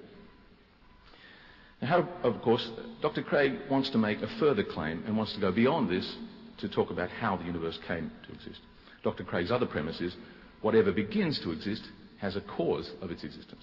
Now, 1.83 2.09
of 2.22 2.40
course, 2.40 2.70
Dr. 3.03 3.22
Craig 3.22 3.53
wants 3.70 3.90
to 3.90 3.98
make 3.98 4.22
a 4.22 4.38
further 4.38 4.64
claim 4.64 5.03
and 5.07 5.16
wants 5.16 5.35
to 5.35 5.40
go 5.40 5.53
beyond 5.53 5.90
this 5.90 6.16
to 6.59 6.68
talk 6.68 6.90
about 6.90 7.11
how 7.11 7.37
the 7.37 7.44
universe 7.44 7.79
came 7.87 8.11
to 8.26 8.33
exist. 8.33 8.61
Dr. 9.03 9.24
Craig's 9.24 9.50
other 9.50 9.66
premise 9.66 10.00
is 10.00 10.16
whatever 10.62 10.92
begins 10.92 11.38
to 11.40 11.53
exist 11.53 11.83
has 12.20 12.37
a 12.37 12.40
cause 12.40 12.92
of 13.00 13.11
its 13.11 13.24
existence. 13.24 13.62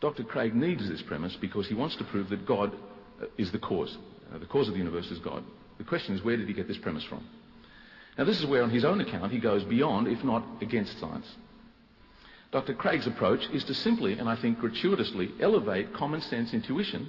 Dr. 0.00 0.24
Craig 0.24 0.54
needs 0.54 0.88
this 0.88 1.02
premise 1.02 1.36
because 1.40 1.68
he 1.68 1.74
wants 1.74 1.96
to 1.96 2.04
prove 2.04 2.28
that 2.30 2.46
God 2.46 2.72
uh, 3.20 3.26
is 3.36 3.52
the 3.52 3.58
cause. 3.58 3.96
Uh, 4.32 4.38
the 4.38 4.46
cause 4.46 4.68
of 4.68 4.74
the 4.74 4.78
universe 4.78 5.10
is 5.10 5.18
God. 5.18 5.44
The 5.78 5.84
question 5.84 6.14
is, 6.14 6.22
where 6.22 6.36
did 6.36 6.48
he 6.48 6.54
get 6.54 6.68
this 6.68 6.78
premise 6.78 7.04
from? 7.04 7.26
Now, 8.18 8.24
this 8.24 8.38
is 8.38 8.46
where, 8.46 8.62
on 8.62 8.70
his 8.70 8.84
own 8.84 9.00
account, 9.00 9.32
he 9.32 9.38
goes 9.38 9.64
beyond, 9.64 10.08
if 10.08 10.22
not 10.24 10.44
against 10.60 10.98
science. 10.98 11.26
Dr. 12.52 12.74
Craig's 12.74 13.06
approach 13.06 13.48
is 13.52 13.64
to 13.64 13.74
simply, 13.74 14.18
and 14.18 14.28
I 14.28 14.36
think 14.36 14.58
gratuitously, 14.58 15.32
elevate 15.40 15.94
common 15.94 16.20
sense 16.20 16.52
intuition 16.52 17.08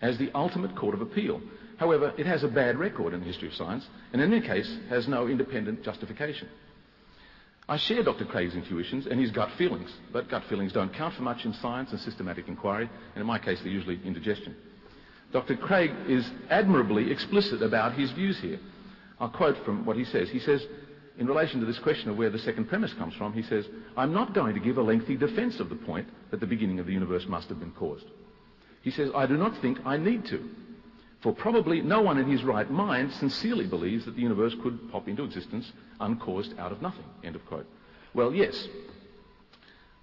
as 0.00 0.16
the 0.18 0.30
ultimate 0.34 0.74
court 0.74 0.94
of 0.94 1.02
appeal. 1.02 1.40
However, 1.76 2.12
it 2.16 2.26
has 2.26 2.42
a 2.42 2.48
bad 2.48 2.78
record 2.78 3.12
in 3.12 3.20
the 3.20 3.26
history 3.26 3.48
of 3.48 3.54
science, 3.54 3.86
and 4.12 4.20
in 4.20 4.32
any 4.32 4.46
case, 4.46 4.78
has 4.88 5.06
no 5.06 5.28
independent 5.28 5.82
justification. 5.82 6.48
I 7.70 7.76
share 7.76 8.02
Dr. 8.02 8.24
Craig's 8.24 8.56
intuitions 8.56 9.06
and 9.06 9.20
his 9.20 9.30
gut 9.30 9.48
feelings, 9.56 9.90
but 10.12 10.28
gut 10.28 10.42
feelings 10.48 10.72
don't 10.72 10.92
count 10.92 11.14
for 11.14 11.22
much 11.22 11.44
in 11.44 11.54
science 11.54 11.92
and 11.92 12.00
systematic 12.00 12.48
inquiry, 12.48 12.90
and 13.14 13.20
in 13.20 13.26
my 13.28 13.38
case, 13.38 13.60
they're 13.60 13.70
usually 13.70 14.00
indigestion. 14.04 14.56
Dr. 15.32 15.56
Craig 15.56 15.92
is 16.08 16.28
admirably 16.50 17.12
explicit 17.12 17.62
about 17.62 17.94
his 17.94 18.10
views 18.10 18.40
here. 18.40 18.58
I'll 19.20 19.28
quote 19.28 19.56
from 19.64 19.86
what 19.86 19.96
he 19.96 20.04
says. 20.04 20.28
He 20.28 20.40
says, 20.40 20.66
in 21.16 21.28
relation 21.28 21.60
to 21.60 21.66
this 21.66 21.78
question 21.78 22.10
of 22.10 22.16
where 22.16 22.28
the 22.28 22.40
second 22.40 22.68
premise 22.68 22.92
comes 22.94 23.14
from, 23.14 23.34
he 23.34 23.44
says, 23.44 23.66
I'm 23.96 24.12
not 24.12 24.34
going 24.34 24.54
to 24.54 24.60
give 24.60 24.76
a 24.76 24.82
lengthy 24.82 25.16
defense 25.16 25.60
of 25.60 25.68
the 25.68 25.76
point 25.76 26.08
that 26.32 26.40
the 26.40 26.46
beginning 26.46 26.80
of 26.80 26.86
the 26.86 26.92
universe 26.92 27.26
must 27.28 27.48
have 27.50 27.60
been 27.60 27.70
caused. 27.70 28.06
He 28.82 28.90
says, 28.90 29.12
I 29.14 29.26
do 29.26 29.36
not 29.36 29.56
think 29.62 29.78
I 29.84 29.96
need 29.96 30.24
to. 30.26 30.42
For 31.22 31.34
probably 31.34 31.82
no 31.82 32.00
one 32.00 32.18
in 32.18 32.30
his 32.30 32.44
right 32.44 32.70
mind 32.70 33.12
sincerely 33.12 33.66
believes 33.66 34.06
that 34.06 34.14
the 34.14 34.22
universe 34.22 34.54
could 34.62 34.90
pop 34.90 35.06
into 35.06 35.24
existence 35.24 35.70
uncaused 36.00 36.58
out 36.58 36.72
of 36.72 36.80
nothing. 36.80 37.04
End 37.22 37.36
of 37.36 37.44
quote. 37.44 37.66
Well, 38.14 38.34
yes. 38.34 38.68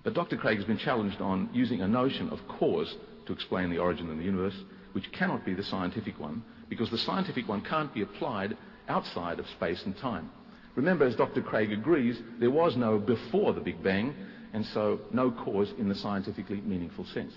But 0.03 0.13
Dr. 0.13 0.37
Craig 0.37 0.57
has 0.57 0.65
been 0.65 0.77
challenged 0.77 1.19
on 1.19 1.49
using 1.53 1.81
a 1.81 1.87
notion 1.87 2.29
of 2.29 2.47
cause 2.47 2.95
to 3.25 3.33
explain 3.33 3.69
the 3.69 3.79
origin 3.79 4.09
of 4.11 4.17
the 4.17 4.23
universe, 4.23 4.55
which 4.93 5.11
cannot 5.11 5.43
be 5.43 5.53
the 5.53 5.63
scientific 5.63 6.19
one, 6.19 6.43
because 6.69 6.89
the 6.91 6.97
scientific 6.97 7.47
one 7.47 7.61
can't 7.61 7.93
be 7.93 8.03
applied 8.03 8.55
outside 8.87 9.39
of 9.39 9.47
space 9.49 9.83
and 9.85 9.97
time. 9.97 10.29
Remember, 10.75 11.05
as 11.05 11.15
Dr. 11.15 11.41
Craig 11.41 11.71
agrees, 11.71 12.21
there 12.39 12.51
was 12.51 12.77
no 12.77 12.99
before 12.99 13.53
the 13.53 13.59
Big 13.59 13.81
Bang, 13.83 14.15
and 14.53 14.63
so 14.67 14.99
no 15.11 15.31
cause 15.31 15.73
in 15.79 15.89
the 15.89 15.95
scientifically 15.95 16.61
meaningful 16.61 17.05
sense. 17.05 17.33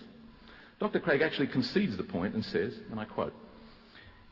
Dr. 0.78 1.00
Craig 1.00 1.22
actually 1.22 1.48
concedes 1.48 1.96
the 1.96 2.02
point 2.02 2.34
and 2.34 2.44
says, 2.44 2.74
and 2.90 3.00
I 3.00 3.04
quote, 3.06 3.32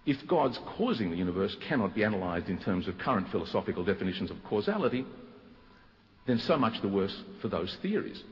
if 0.08 0.26
God's 0.26 0.58
causing 0.78 1.10
the 1.10 1.18
universe 1.18 1.54
cannot 1.68 1.94
be 1.94 2.02
analysed 2.02 2.48
in 2.48 2.58
terms 2.58 2.88
of 2.88 2.96
current 2.96 3.28
philosophical 3.30 3.84
definitions 3.84 4.30
of 4.30 4.38
causality, 4.48 5.04
then 6.26 6.38
so 6.38 6.56
much 6.56 6.80
the 6.80 6.88
worse 6.88 7.14
for 7.42 7.48
those 7.48 7.76
theories. 7.82 8.22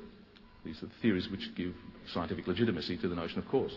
These 0.65 0.83
are 0.83 0.87
the 0.87 0.93
theories 1.03 1.29
which 1.31 1.55
give 1.55 1.75
scientific 2.15 2.47
legitimacy 2.47 2.97
to 2.97 3.09
the 3.09 3.15
notion 3.15 3.41
of 3.41 3.49
cause. 3.49 3.77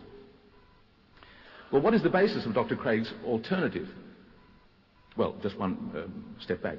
Well, 1.74 1.82
what 1.82 1.94
is 1.94 2.02
the 2.02 2.10
basis 2.10 2.46
of 2.46 2.54
Dr. 2.54 2.78
Craig's 2.78 3.12
alternative? 3.26 3.90
Well, 5.18 5.36
just 5.44 5.60
one 5.60 5.92
um, 5.94 6.36
step 6.40 6.64
back. 6.64 6.78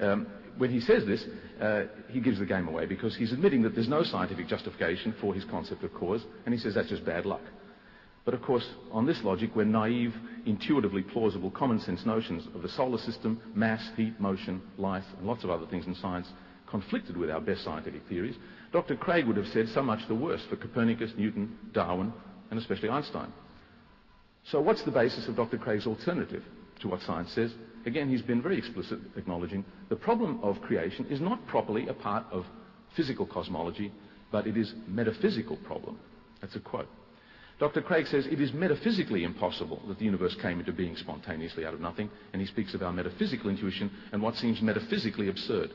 Um, 0.00 0.26
when 0.58 0.70
he 0.70 0.80
says 0.80 1.06
this, 1.06 1.24
uh, 1.62 1.84
he 2.10 2.20
gives 2.20 2.40
the 2.40 2.46
game 2.46 2.68
away 2.68 2.84
because 2.84 3.16
he's 3.16 3.32
admitting 3.32 3.62
that 3.62 3.74
there's 3.74 3.88
no 3.88 4.02
scientific 4.02 4.48
justification 4.48 5.14
for 5.18 5.32
his 5.32 5.44
concept 5.46 5.82
of 5.82 5.94
cause, 5.94 6.22
and 6.44 6.54
he 6.54 6.60
says 6.60 6.74
that's 6.74 6.90
just 6.90 7.06
bad 7.06 7.24
luck. 7.24 7.40
But 8.28 8.34
of 8.34 8.42
course, 8.42 8.74
on 8.92 9.06
this 9.06 9.24
logic, 9.24 9.56
when 9.56 9.72
naive, 9.72 10.12
intuitively 10.44 11.00
plausible, 11.00 11.50
common 11.50 11.80
sense 11.80 12.04
notions 12.04 12.46
of 12.54 12.60
the 12.60 12.68
solar 12.68 12.98
system, 12.98 13.40
mass, 13.54 13.80
heat, 13.96 14.20
motion, 14.20 14.60
life, 14.76 15.04
and 15.16 15.26
lots 15.26 15.44
of 15.44 15.50
other 15.50 15.64
things 15.64 15.86
in 15.86 15.94
science 15.94 16.28
conflicted 16.68 17.16
with 17.16 17.30
our 17.30 17.40
best 17.40 17.64
scientific 17.64 18.02
theories, 18.06 18.36
Dr. 18.70 18.96
Craig 18.96 19.26
would 19.26 19.38
have 19.38 19.46
said 19.46 19.66
so 19.72 19.80
much 19.82 20.06
the 20.08 20.14
worse 20.14 20.42
for 20.50 20.56
Copernicus, 20.56 21.10
Newton, 21.16 21.56
Darwin, 21.72 22.12
and 22.50 22.60
especially 22.60 22.90
Einstein. 22.90 23.32
So 24.44 24.60
what's 24.60 24.82
the 24.82 24.90
basis 24.90 25.26
of 25.26 25.34
Dr. 25.34 25.56
Craig's 25.56 25.86
alternative 25.86 26.42
to 26.82 26.88
what 26.88 27.00
science 27.00 27.32
says? 27.32 27.54
Again, 27.86 28.10
he's 28.10 28.20
been 28.20 28.42
very 28.42 28.58
explicit, 28.58 28.98
acknowledging 29.16 29.64
the 29.88 29.96
problem 29.96 30.38
of 30.42 30.60
creation 30.60 31.06
is 31.06 31.22
not 31.22 31.46
properly 31.46 31.88
a 31.88 31.94
part 31.94 32.26
of 32.30 32.44
physical 32.94 33.24
cosmology, 33.24 33.90
but 34.30 34.46
it 34.46 34.58
is 34.58 34.74
a 34.86 34.90
metaphysical 34.90 35.56
problem. 35.64 35.98
That's 36.42 36.56
a 36.56 36.60
quote. 36.60 36.88
Dr. 37.58 37.82
Craig 37.82 38.06
says 38.06 38.26
it 38.26 38.40
is 38.40 38.52
metaphysically 38.52 39.24
impossible 39.24 39.82
that 39.88 39.98
the 39.98 40.04
universe 40.04 40.36
came 40.40 40.60
into 40.60 40.72
being 40.72 40.94
spontaneously 40.96 41.66
out 41.66 41.74
of 41.74 41.80
nothing, 41.80 42.08
and 42.32 42.40
he 42.40 42.46
speaks 42.46 42.72
of 42.72 42.82
our 42.82 42.92
metaphysical 42.92 43.50
intuition 43.50 43.90
and 44.12 44.22
what 44.22 44.36
seems 44.36 44.62
metaphysically 44.62 45.28
absurd. 45.28 45.72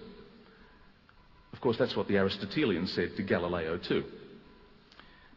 Of 1.52 1.60
course, 1.60 1.78
that's 1.78 1.96
what 1.96 2.08
the 2.08 2.18
Aristotelians 2.18 2.94
said 2.94 3.16
to 3.18 3.24
Galileo, 3.24 3.78
too. 3.78 4.06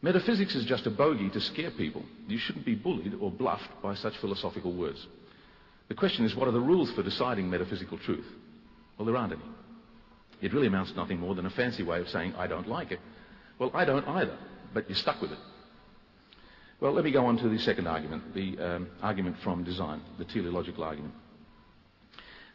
Metaphysics 0.03 0.55
is 0.55 0.65
just 0.65 0.87
a 0.87 0.91
bogey 0.91 1.31
to 1.31 1.41
scare 1.41 1.73
people. 1.73 2.05
You 2.29 2.39
shouldn't 2.39 2.65
be 2.65 2.77
bullied 2.77 3.15
or 3.21 3.31
bluffed 3.31 3.83
by 3.83 3.95
such 3.95 4.17
philosophical 4.19 4.73
words. 4.73 5.05
The 5.89 5.95
question 5.95 6.25
is, 6.25 6.37
what 6.37 6.47
are 6.47 6.53
the 6.53 6.61
rules 6.61 6.93
for 6.93 7.03
deciding 7.03 7.51
metaphysical 7.51 7.99
truth? 7.99 8.27
Well, 8.97 9.07
there 9.07 9.17
aren't 9.17 9.33
any. 9.33 9.43
It 10.43 10.53
really 10.53 10.67
amounts 10.69 10.93
to 10.93 10.97
nothing 10.97 11.19
more 11.19 11.35
than 11.35 11.47
a 11.47 11.51
fancy 11.51 11.83
way 11.83 12.01
of 12.01 12.09
saying, 12.09 12.35
I 12.37 12.47
don't 12.47 12.69
like 12.69 12.93
it. 12.93 13.01
Well, 13.59 13.71
I 13.75 13.85
don't 13.85 14.07
either, 14.07 14.37
but 14.73 14.89
you're 14.89 14.97
stuck 14.97 15.21
with 15.21 15.33
it. 15.33 15.39
Well, 16.79 16.93
let 16.93 17.05
me 17.05 17.11
go 17.11 17.25
on 17.25 17.39
to 17.39 17.49
the 17.49 17.59
second 17.59 17.87
argument, 17.87 18.35
the 18.35 18.59
um, 18.59 18.89
argument 19.01 19.37
from 19.43 19.65
design, 19.65 20.03
the 20.19 20.27
teleological 20.27 20.85
argument. 20.85 21.15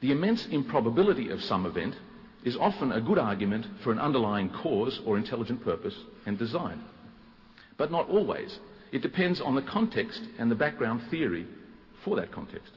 The 0.01 0.11
immense 0.11 0.45
improbability 0.45 1.29
of 1.29 1.41
some 1.41 1.65
event 1.65 1.95
is 2.43 2.55
often 2.55 2.91
a 2.91 3.01
good 3.01 3.17
argument 3.17 3.65
for 3.83 3.91
an 3.91 3.97
underlying 3.99 4.49
cause 4.49 4.99
or 5.05 5.17
intelligent 5.17 5.63
purpose 5.63 5.95
and 6.27 6.37
design. 6.37 6.83
But 7.77 7.91
not 7.91 8.09
always. 8.09 8.59
It 8.91 9.01
depends 9.01 9.41
on 9.41 9.55
the 9.55 9.61
context 9.63 10.21
and 10.37 10.51
the 10.51 10.55
background 10.55 11.01
theory 11.09 11.47
for 12.05 12.15
that 12.17 12.31
context. 12.31 12.71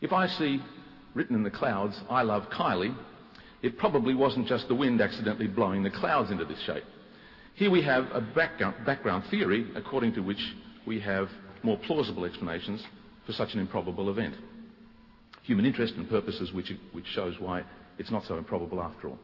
If 0.00 0.14
I 0.14 0.28
see 0.28 0.62
written 1.14 1.36
in 1.36 1.42
the 1.42 1.50
clouds, 1.50 2.00
I 2.08 2.22
love 2.22 2.48
Kylie, 2.50 2.94
it 3.62 3.76
probably 3.76 4.14
wasn't 4.14 4.48
just 4.48 4.68
the 4.68 4.74
wind 4.74 5.02
accidentally 5.02 5.48
blowing 5.48 5.82
the 5.82 5.90
clouds 5.90 6.30
into 6.30 6.46
this 6.46 6.60
shape. 6.60 6.84
Here 7.54 7.70
we 7.70 7.82
have 7.82 8.04
a 8.12 8.22
background 8.22 9.24
theory 9.30 9.66
according 9.74 10.14
to 10.14 10.20
which 10.20 10.40
we 10.86 11.00
have 11.00 11.28
more 11.62 11.78
plausible 11.78 12.24
explanations 12.24 12.84
for 13.26 13.32
such 13.32 13.54
an 13.54 13.60
improbable 13.60 14.10
event. 14.10 14.34
Human 15.42 15.66
interest 15.66 15.94
and 15.94 16.08
purposes 16.08 16.52
which, 16.52 16.72
which 16.92 17.06
shows 17.06 17.34
why 17.38 17.64
it's 17.98 18.10
not 18.10 18.24
so 18.24 18.36
improbable 18.36 18.80
after 18.80 19.08
all. 19.08 19.18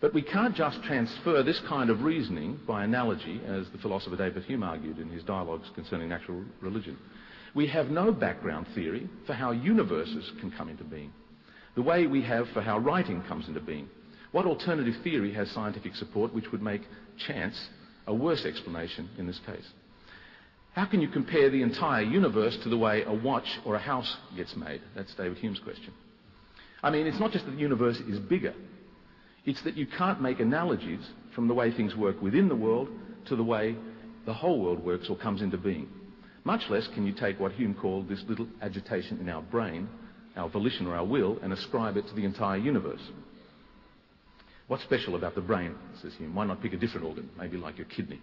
But 0.00 0.14
we 0.14 0.22
can't 0.22 0.54
just 0.54 0.82
transfer 0.84 1.42
this 1.42 1.60
kind 1.68 1.90
of 1.90 2.02
reasoning 2.02 2.58
by 2.66 2.84
analogy, 2.84 3.40
as 3.46 3.68
the 3.70 3.78
philosopher 3.78 4.16
David 4.16 4.44
Hume 4.44 4.62
argued 4.62 4.98
in 4.98 5.10
his 5.10 5.22
dialogues 5.24 5.68
concerning 5.74 6.08
natural 6.08 6.42
religion. 6.60 6.96
We 7.54 7.66
have 7.66 7.88
no 7.90 8.12
background 8.12 8.66
theory 8.74 9.08
for 9.26 9.34
how 9.34 9.50
universes 9.50 10.30
can 10.40 10.50
come 10.52 10.68
into 10.68 10.84
being, 10.84 11.12
the 11.74 11.82
way 11.82 12.06
we 12.06 12.22
have 12.22 12.48
for 12.50 12.62
how 12.62 12.78
writing 12.78 13.22
comes 13.22 13.48
into 13.48 13.60
being. 13.60 13.88
What 14.32 14.46
alternative 14.46 14.94
theory 15.02 15.32
has 15.34 15.50
scientific 15.50 15.96
support 15.96 16.32
which 16.32 16.50
would 16.52 16.62
make 16.62 16.82
chance 17.26 17.68
a 18.06 18.14
worse 18.14 18.44
explanation 18.44 19.10
in 19.18 19.26
this 19.26 19.40
case? 19.44 19.66
How 20.74 20.86
can 20.86 21.00
you 21.00 21.08
compare 21.08 21.50
the 21.50 21.62
entire 21.62 22.02
universe 22.02 22.56
to 22.62 22.68
the 22.68 22.78
way 22.78 23.02
a 23.04 23.12
watch 23.12 23.58
or 23.64 23.74
a 23.74 23.80
house 23.80 24.16
gets 24.36 24.54
made? 24.56 24.80
That's 24.94 25.12
David 25.14 25.38
Hume's 25.38 25.58
question. 25.58 25.92
I 26.82 26.90
mean, 26.90 27.06
it's 27.06 27.18
not 27.18 27.32
just 27.32 27.44
that 27.46 27.52
the 27.52 27.58
universe 27.58 27.98
is 28.08 28.18
bigger. 28.18 28.54
It's 29.44 29.62
that 29.64 29.76
you 29.76 29.86
can't 29.86 30.22
make 30.22 30.38
analogies 30.38 31.04
from 31.34 31.48
the 31.48 31.54
way 31.54 31.72
things 31.72 31.96
work 31.96 32.22
within 32.22 32.48
the 32.48 32.56
world 32.56 32.88
to 33.26 33.36
the 33.36 33.42
way 33.42 33.76
the 34.26 34.34
whole 34.34 34.60
world 34.60 34.84
works 34.84 35.08
or 35.10 35.16
comes 35.16 35.42
into 35.42 35.58
being. 35.58 35.88
Much 36.44 36.62
less 36.70 36.88
can 36.94 37.06
you 37.06 37.12
take 37.12 37.40
what 37.40 37.52
Hume 37.52 37.74
called 37.74 38.08
this 38.08 38.22
little 38.28 38.46
agitation 38.62 39.18
in 39.20 39.28
our 39.28 39.42
brain, 39.42 39.88
our 40.36 40.48
volition 40.48 40.86
or 40.86 40.94
our 40.94 41.04
will, 41.04 41.38
and 41.42 41.52
ascribe 41.52 41.96
it 41.96 42.06
to 42.08 42.14
the 42.14 42.24
entire 42.24 42.56
universe. 42.56 43.00
What's 44.68 44.84
special 44.84 45.16
about 45.16 45.34
the 45.34 45.40
brain, 45.40 45.74
says 46.00 46.12
Hume? 46.16 46.34
Why 46.34 46.46
not 46.46 46.62
pick 46.62 46.72
a 46.72 46.76
different 46.76 47.06
organ, 47.06 47.28
maybe 47.36 47.56
like 47.56 47.76
your 47.76 47.88
kidney? 47.88 48.20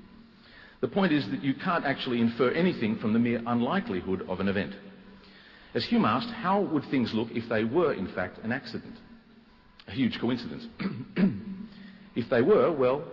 The 0.82 0.88
point 0.88 1.12
is 1.12 1.28
that 1.32 1.44
you 1.44 1.54
can't 1.56 1.86
actually 1.86 2.22
infer 2.22 2.52
anything 2.52 2.98
from 2.98 3.14
the 3.14 3.20
mere 3.20 3.42
unlikelihood 3.46 4.24
of 4.30 4.40
an 4.40 4.48
event. 4.48 4.74
As 5.74 5.86
Hume 5.86 6.06
asked, 6.06 6.30
how 6.30 6.62
would 6.62 6.84
things 6.92 7.14
look 7.14 7.30
if 7.32 7.50
they 7.50 7.64
were, 7.64 7.94
in 7.94 8.08
fact, 8.14 8.40
an 8.44 8.52
accident? 8.52 8.96
A 9.88 9.92
huge 9.92 10.20
coincidence. 10.20 10.68
if 12.16 12.30
they 12.30 12.42
were, 12.42 12.72
well, 12.72 13.04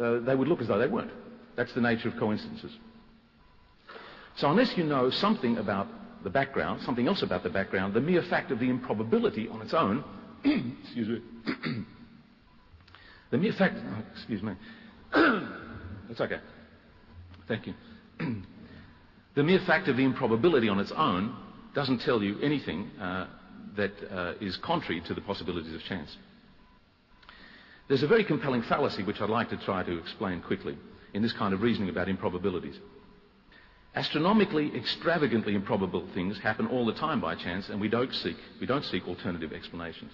uh, 0.00 0.20
they 0.20 0.34
would 0.34 0.48
look 0.48 0.60
as 0.60 0.68
though 0.68 0.78
they 0.78 0.86
weren't. 0.86 1.10
That's 1.56 1.72
the 1.74 1.80
nature 1.80 2.08
of 2.08 2.16
coincidences. 2.18 2.72
So 4.36 4.50
unless 4.50 4.72
you 4.76 4.84
know 4.84 5.10
something 5.10 5.58
about 5.58 5.86
the 6.24 6.30
background, 6.30 6.80
something 6.84 7.06
else 7.06 7.22
about 7.22 7.42
the 7.42 7.50
background, 7.50 7.94
the 7.94 8.00
mere 8.00 8.22
fact 8.22 8.50
of 8.50 8.58
the 8.58 8.68
improbability 8.68 9.48
on 9.48 9.60
its 9.62 9.74
own, 9.74 10.02
excuse 10.44 11.08
me, 11.08 11.22
the 13.30 13.38
mere 13.38 13.52
fact, 13.52 13.76
oh, 13.78 14.02
excuse 14.14 14.42
me, 14.42 14.54
it's 16.10 16.20
okay. 16.20 16.40
Thank 17.46 17.66
you. 17.66 17.74
the 19.34 19.42
mere 19.42 19.60
fact 19.66 19.88
of 19.88 19.96
the 19.96 20.04
improbability 20.04 20.68
on 20.68 20.78
its 20.78 20.92
own 20.96 21.36
doesn't 21.74 22.00
tell 22.00 22.22
you 22.22 22.40
anything 22.40 22.90
uh, 23.00 23.26
that 23.76 23.92
uh, 24.10 24.34
is 24.40 24.56
contrary 24.58 25.02
to 25.06 25.14
the 25.14 25.20
possibilities 25.20 25.74
of 25.74 25.82
chance. 25.82 26.16
There's 27.88 28.02
a 28.02 28.06
very 28.06 28.24
compelling 28.24 28.62
fallacy 28.62 29.02
which 29.02 29.20
I'd 29.20 29.28
like 29.28 29.50
to 29.50 29.58
try 29.58 29.82
to 29.82 29.98
explain 29.98 30.40
quickly 30.40 30.78
in 31.12 31.22
this 31.22 31.32
kind 31.32 31.52
of 31.52 31.62
reasoning 31.62 31.90
about 31.90 32.08
improbabilities. 32.08 32.76
Astronomically, 33.94 34.72
extravagantly 34.74 35.54
improbable 35.54 36.08
things 36.14 36.38
happen 36.38 36.66
all 36.66 36.84
the 36.84 36.94
time 36.94 37.20
by 37.20 37.36
chance, 37.36 37.68
and 37.68 37.80
we 37.80 37.88
don't 37.88 38.12
seek, 38.12 38.36
we 38.60 38.66
don't 38.66 38.84
seek 38.84 39.06
alternative 39.06 39.52
explanations. 39.52 40.10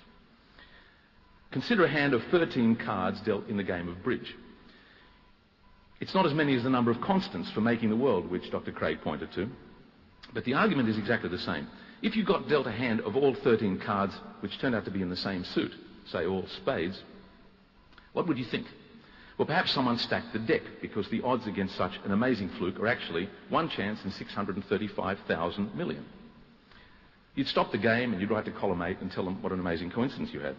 Consider 1.51 1.85
a 1.85 1.89
hand 1.89 2.13
of 2.13 2.23
13 2.31 2.77
cards 2.77 3.21
dealt 3.23 3.49
in 3.49 3.57
the 3.57 3.63
game 3.63 3.89
of 3.89 4.03
bridge. 4.03 4.35
It's 6.01 6.15
not 6.15 6.27
as 6.27 6.33
many 6.33 6.57
as 6.57 6.63
the 6.63 6.71
number 6.71 6.91
of 6.91 7.01
constants 7.03 7.51
for 7.53 7.61
making 7.61 7.91
the 7.91 7.97
world, 7.97 8.31
which 8.31 8.51
Dr. 8.51 8.73
Craig 8.73 9.01
pointed 9.03 9.33
to, 9.33 9.49
but 10.33 10.45
the 10.45 10.55
argument 10.55 10.89
is 10.89 10.97
exactly 10.97 11.29
the 11.29 11.39
same. 11.39 11.69
If 12.03 12.17
you 12.17 12.25
got 12.25 12.49
dealt 12.49 12.67
a 12.67 12.73
hand 12.73 13.01
of 13.03 13.17
all 13.17 13.35
13 13.35 13.79
cards 13.81 14.15
which 14.41 14.59
turned 14.59 14.75
out 14.75 14.87
to 14.87 14.91
be 14.91 15.03
in 15.03 15.11
the 15.11 15.17
same 15.17 15.45
suit, 15.45 15.73
say 16.11 16.27
all 16.27 16.47
spades, 16.57 17.03
what 18.15 18.27
would 18.27 18.39
you 18.39 18.47
think? 18.47 18.67
Well, 19.37 19.47
perhaps 19.47 19.73
someone 19.73 19.99
stacked 19.99 20.33
the 20.33 20.39
deck 20.39 20.63
because 20.81 21.09
the 21.09 21.23
odds 21.23 21.47
against 21.47 21.77
such 21.77 21.93
an 22.05 22.13
amazing 22.13 22.51
fluke 22.59 22.79
are 22.81 22.87
actually 22.87 23.29
one 23.49 23.69
chance 23.69 24.03
in 24.05 24.11
635,000 24.11 25.75
million. 25.75 26.05
You'd 27.35 27.49
stop 27.49 27.73
the 27.73 27.79
game 27.79 28.13
and 28.13 28.21
you'd 28.21 28.31
write 28.31 28.45
to 28.47 28.51
column 28.51 28.83
8 28.83 29.01
and 29.01 29.11
tell 29.13 29.25
them 29.25 29.41
what 29.43 29.53
an 29.53 29.61
amazing 29.61 29.91
coincidence 29.91 30.31
you 30.33 30.41
had. 30.41 30.57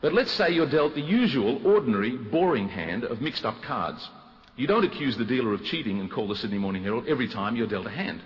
But 0.00 0.14
let's 0.14 0.32
say 0.32 0.50
you're 0.50 0.70
dealt 0.70 0.94
the 0.94 1.00
usual, 1.02 1.66
ordinary, 1.66 2.16
boring 2.16 2.68
hand 2.68 3.04
of 3.04 3.20
mixed 3.20 3.44
up 3.44 3.60
cards. 3.62 4.08
You 4.56 4.66
don't 4.66 4.84
accuse 4.84 5.16
the 5.16 5.24
dealer 5.24 5.52
of 5.52 5.64
cheating 5.64 6.00
and 6.00 6.10
call 6.10 6.28
the 6.28 6.36
Sydney 6.36 6.58
Morning 6.58 6.82
Herald 6.82 7.06
every 7.06 7.28
time 7.28 7.54
you're 7.54 7.66
dealt 7.66 7.86
a 7.86 7.90
hand. 7.90 8.22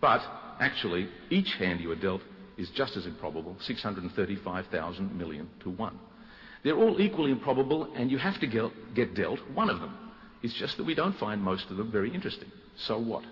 But 0.00 0.22
actually, 0.60 1.08
each 1.30 1.54
hand 1.54 1.80
you 1.80 1.90
are 1.92 1.96
dealt 1.96 2.20
is 2.58 2.68
just 2.70 2.96
as 2.96 3.06
improbable, 3.06 3.56
635,000 3.60 5.16
million 5.16 5.48
to 5.60 5.70
1. 5.70 5.98
They're 6.62 6.76
all 6.76 7.00
equally 7.00 7.30
improbable, 7.30 7.92
and 7.94 8.10
you 8.10 8.18
have 8.18 8.38
to 8.40 8.46
get, 8.46 8.94
get 8.94 9.14
dealt 9.14 9.38
one 9.54 9.70
of 9.70 9.80
them. 9.80 9.96
It's 10.42 10.54
just 10.54 10.76
that 10.76 10.84
we 10.84 10.94
don't 10.94 11.16
find 11.18 11.40
most 11.40 11.70
of 11.70 11.76
them 11.76 11.90
very 11.90 12.12
interesting. 12.12 12.50
So 12.76 12.98
what? 12.98 13.24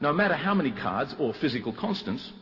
No 0.00 0.12
matter 0.12 0.34
how 0.34 0.54
many 0.54 0.72
cards 0.72 1.14
or 1.18 1.34
physical 1.34 1.72
constants, 1.72 2.32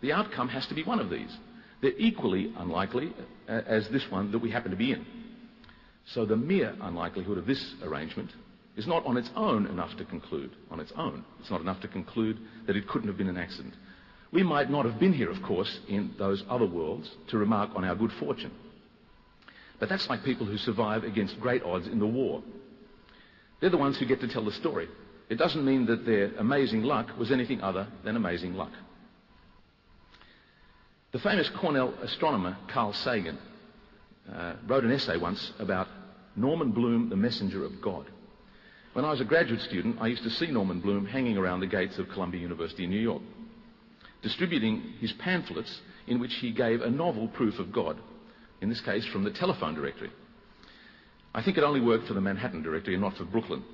the 0.00 0.12
outcome 0.12 0.48
has 0.48 0.66
to 0.68 0.74
be 0.74 0.82
one 0.82 1.00
of 1.00 1.10
these. 1.10 1.36
They're 1.80 1.98
equally 1.98 2.52
unlikely 2.56 3.12
uh, 3.48 3.60
as 3.66 3.88
this 3.90 4.04
one 4.10 4.32
that 4.32 4.38
we 4.38 4.50
happen 4.50 4.70
to 4.70 4.76
be 4.76 4.92
in. 4.92 5.06
So 6.06 6.24
the 6.24 6.36
mere 6.36 6.74
unlikelihood 6.80 7.38
of 7.38 7.46
this 7.46 7.74
arrangement 7.82 8.30
is 8.76 8.86
not 8.86 9.04
on 9.04 9.16
its 9.16 9.30
own 9.36 9.66
enough 9.66 9.96
to 9.98 10.04
conclude. 10.04 10.52
On 10.70 10.80
its 10.80 10.92
own, 10.96 11.24
it's 11.40 11.50
not 11.50 11.60
enough 11.60 11.80
to 11.82 11.88
conclude 11.88 12.38
that 12.66 12.76
it 12.76 12.88
couldn't 12.88 13.08
have 13.08 13.18
been 13.18 13.28
an 13.28 13.36
accident. 13.36 13.74
We 14.32 14.42
might 14.42 14.70
not 14.70 14.84
have 14.84 15.00
been 15.00 15.12
here, 15.12 15.30
of 15.30 15.42
course, 15.42 15.80
in 15.88 16.14
those 16.18 16.44
other 16.48 16.66
worlds 16.66 17.10
to 17.30 17.38
remark 17.38 17.70
on 17.74 17.84
our 17.84 17.96
good 17.96 18.12
fortune. 18.20 18.52
But 19.80 19.88
that's 19.88 20.08
like 20.08 20.24
people 20.24 20.46
who 20.46 20.58
survive 20.58 21.04
against 21.04 21.40
great 21.40 21.62
odds 21.62 21.86
in 21.86 21.98
the 21.98 22.06
war. 22.06 22.42
They're 23.60 23.70
the 23.70 23.76
ones 23.76 23.98
who 23.98 24.06
get 24.06 24.20
to 24.20 24.28
tell 24.28 24.44
the 24.44 24.52
story. 24.52 24.88
It 25.28 25.36
doesn't 25.36 25.64
mean 25.64 25.86
that 25.86 26.06
their 26.06 26.32
amazing 26.38 26.82
luck 26.82 27.16
was 27.18 27.30
anything 27.30 27.60
other 27.60 27.88
than 28.04 28.16
amazing 28.16 28.54
luck. 28.54 28.72
The 31.18 31.30
famous 31.30 31.50
Cornell 31.60 31.94
astronomer 32.00 32.56
Carl 32.68 32.92
Sagan 32.92 33.38
uh, 34.32 34.54
wrote 34.68 34.84
an 34.84 34.92
essay 34.92 35.16
once 35.16 35.50
about 35.58 35.88
Norman 36.36 36.70
Bloom, 36.70 37.08
the 37.08 37.16
messenger 37.16 37.64
of 37.64 37.82
God. 37.82 38.06
When 38.92 39.04
I 39.04 39.10
was 39.10 39.20
a 39.20 39.24
graduate 39.24 39.60
student, 39.62 39.96
I 40.00 40.06
used 40.06 40.22
to 40.22 40.30
see 40.30 40.46
Norman 40.46 40.78
Bloom 40.78 41.06
hanging 41.06 41.36
around 41.36 41.58
the 41.58 41.66
gates 41.66 41.98
of 41.98 42.08
Columbia 42.10 42.40
University 42.40 42.84
in 42.84 42.90
New 42.90 43.00
York, 43.00 43.22
distributing 44.22 44.80
his 45.00 45.12
pamphlets 45.14 45.80
in 46.06 46.20
which 46.20 46.34
he 46.34 46.52
gave 46.52 46.82
a 46.82 46.90
novel 46.90 47.26
proof 47.26 47.58
of 47.58 47.72
God 47.72 47.98
in 48.60 48.68
this 48.68 48.80
case 48.80 49.04
from 49.06 49.24
the 49.24 49.32
telephone 49.32 49.74
directory. 49.74 50.12
I 51.34 51.42
think 51.42 51.58
it 51.58 51.64
only 51.64 51.80
worked 51.80 52.06
for 52.06 52.14
the 52.14 52.20
Manhattan 52.20 52.62
directory 52.62 52.94
and 52.94 53.02
not 53.02 53.16
for 53.16 53.24
Brooklyn. 53.24 53.64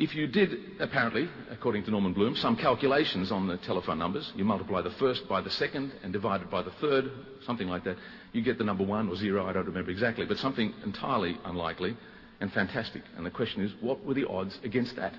If 0.00 0.14
you 0.14 0.26
did, 0.26 0.80
apparently, 0.80 1.28
according 1.50 1.84
to 1.84 1.90
Norman 1.90 2.14
Bloom, 2.14 2.34
some 2.34 2.56
calculations 2.56 3.30
on 3.30 3.46
the 3.46 3.58
telephone 3.58 3.98
numbers, 3.98 4.32
you 4.34 4.46
multiply 4.46 4.80
the 4.80 4.92
first 4.92 5.28
by 5.28 5.42
the 5.42 5.50
second 5.50 5.92
and 6.02 6.10
divide 6.10 6.40
it 6.40 6.50
by 6.50 6.62
the 6.62 6.70
third, 6.70 7.10
something 7.44 7.68
like 7.68 7.84
that, 7.84 7.98
you 8.32 8.40
get 8.40 8.56
the 8.56 8.64
number 8.64 8.82
one 8.82 9.10
or 9.10 9.16
zero, 9.16 9.44
I 9.44 9.52
don't 9.52 9.66
remember 9.66 9.90
exactly, 9.90 10.24
but 10.24 10.38
something 10.38 10.72
entirely 10.84 11.36
unlikely 11.44 11.98
and 12.40 12.50
fantastic. 12.50 13.02
And 13.18 13.26
the 13.26 13.30
question 13.30 13.62
is, 13.62 13.72
what 13.82 14.02
were 14.02 14.14
the 14.14 14.26
odds 14.26 14.58
against 14.64 14.96
that? 14.96 15.12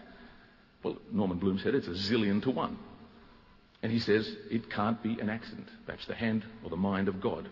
Well, 0.81 0.97
Norman 1.11 1.37
Bloom 1.37 1.59
said 1.59 1.75
it's 1.75 1.87
a 1.87 1.91
zillion 1.91 2.41
to 2.41 2.49
one. 2.49 2.79
And 3.83 3.91
he 3.91 3.99
says 3.99 4.35
it 4.49 4.71
can't 4.71 5.01
be 5.03 5.19
an 5.19 5.29
accident. 5.29 5.67
That's 5.85 6.07
the 6.07 6.15
hand 6.15 6.43
or 6.63 6.71
the 6.71 6.75
mind 6.75 7.07
of 7.07 7.21
God. 7.21 7.47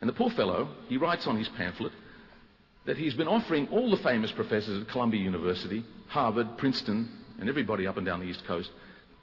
And 0.00 0.08
the 0.08 0.14
poor 0.14 0.30
fellow, 0.30 0.68
he 0.88 0.96
writes 0.96 1.26
on 1.26 1.36
his 1.36 1.48
pamphlet 1.50 1.92
that 2.86 2.96
he's 2.96 3.14
been 3.14 3.28
offering 3.28 3.68
all 3.68 3.90
the 3.90 4.02
famous 4.02 4.30
professors 4.32 4.82
at 4.82 4.88
Columbia 4.88 5.20
University, 5.20 5.84
Harvard, 6.08 6.58
Princeton, 6.58 7.08
and 7.40 7.48
everybody 7.48 7.86
up 7.86 7.96
and 7.96 8.06
down 8.06 8.20
the 8.20 8.26
East 8.26 8.44
Coast 8.46 8.70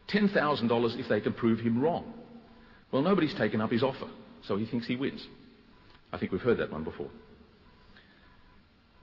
$10,000 0.09 0.99
if 0.99 1.07
they 1.07 1.21
can 1.21 1.33
prove 1.33 1.59
him 1.59 1.81
wrong. 1.81 2.13
Well, 2.91 3.01
nobody's 3.01 3.33
taken 3.33 3.61
up 3.61 3.71
his 3.71 3.83
offer, 3.83 4.07
so 4.43 4.57
he 4.57 4.65
thinks 4.65 4.87
he 4.87 4.95
wins. 4.95 5.25
I 6.11 6.17
think 6.17 6.31
we've 6.31 6.41
heard 6.41 6.57
that 6.57 6.71
one 6.71 6.83
before. 6.83 7.09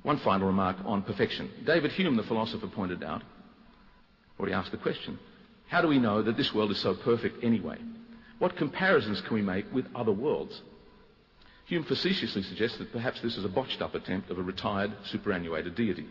One 0.03 0.19
final 0.19 0.47
remark 0.47 0.77
on 0.85 1.03
perfection. 1.03 1.51
David 1.65 1.93
Hume, 1.93 2.17
the 2.17 2.23
philosopher, 2.23 2.67
pointed 2.67 3.03
out, 3.03 3.23
or 4.39 4.47
he 4.47 4.53
asked 4.53 4.73
the 4.73 4.77
question, 4.77 5.19
how 5.69 5.81
do 5.83 5.89
we 5.89 5.99
know 5.99 6.23
that 6.23 6.37
this 6.37 6.53
world 6.53 6.71
is 6.71 6.79
so 6.79 6.95
perfect 6.95 7.43
anyway? 7.43 7.79
What 8.39 8.57
comparisons 8.57 9.21
can 9.23 9.35
we 9.35 9.43
make 9.43 9.73
with 9.73 9.87
other 9.95 10.13
worlds? 10.13 10.61
Hume 11.69 11.85
facetiously 11.85 12.43
suggests 12.43 12.79
that 12.79 12.93
perhaps 12.93 13.21
this 13.21 13.37
is 13.37 13.45
a 13.45 13.49
botched 13.49 13.83
up 13.83 13.95
attempt 13.95 14.31
of 14.31 14.39
a 14.39 14.43
retired 14.43 14.91
superannuated 15.11 15.75
deity 15.75 16.07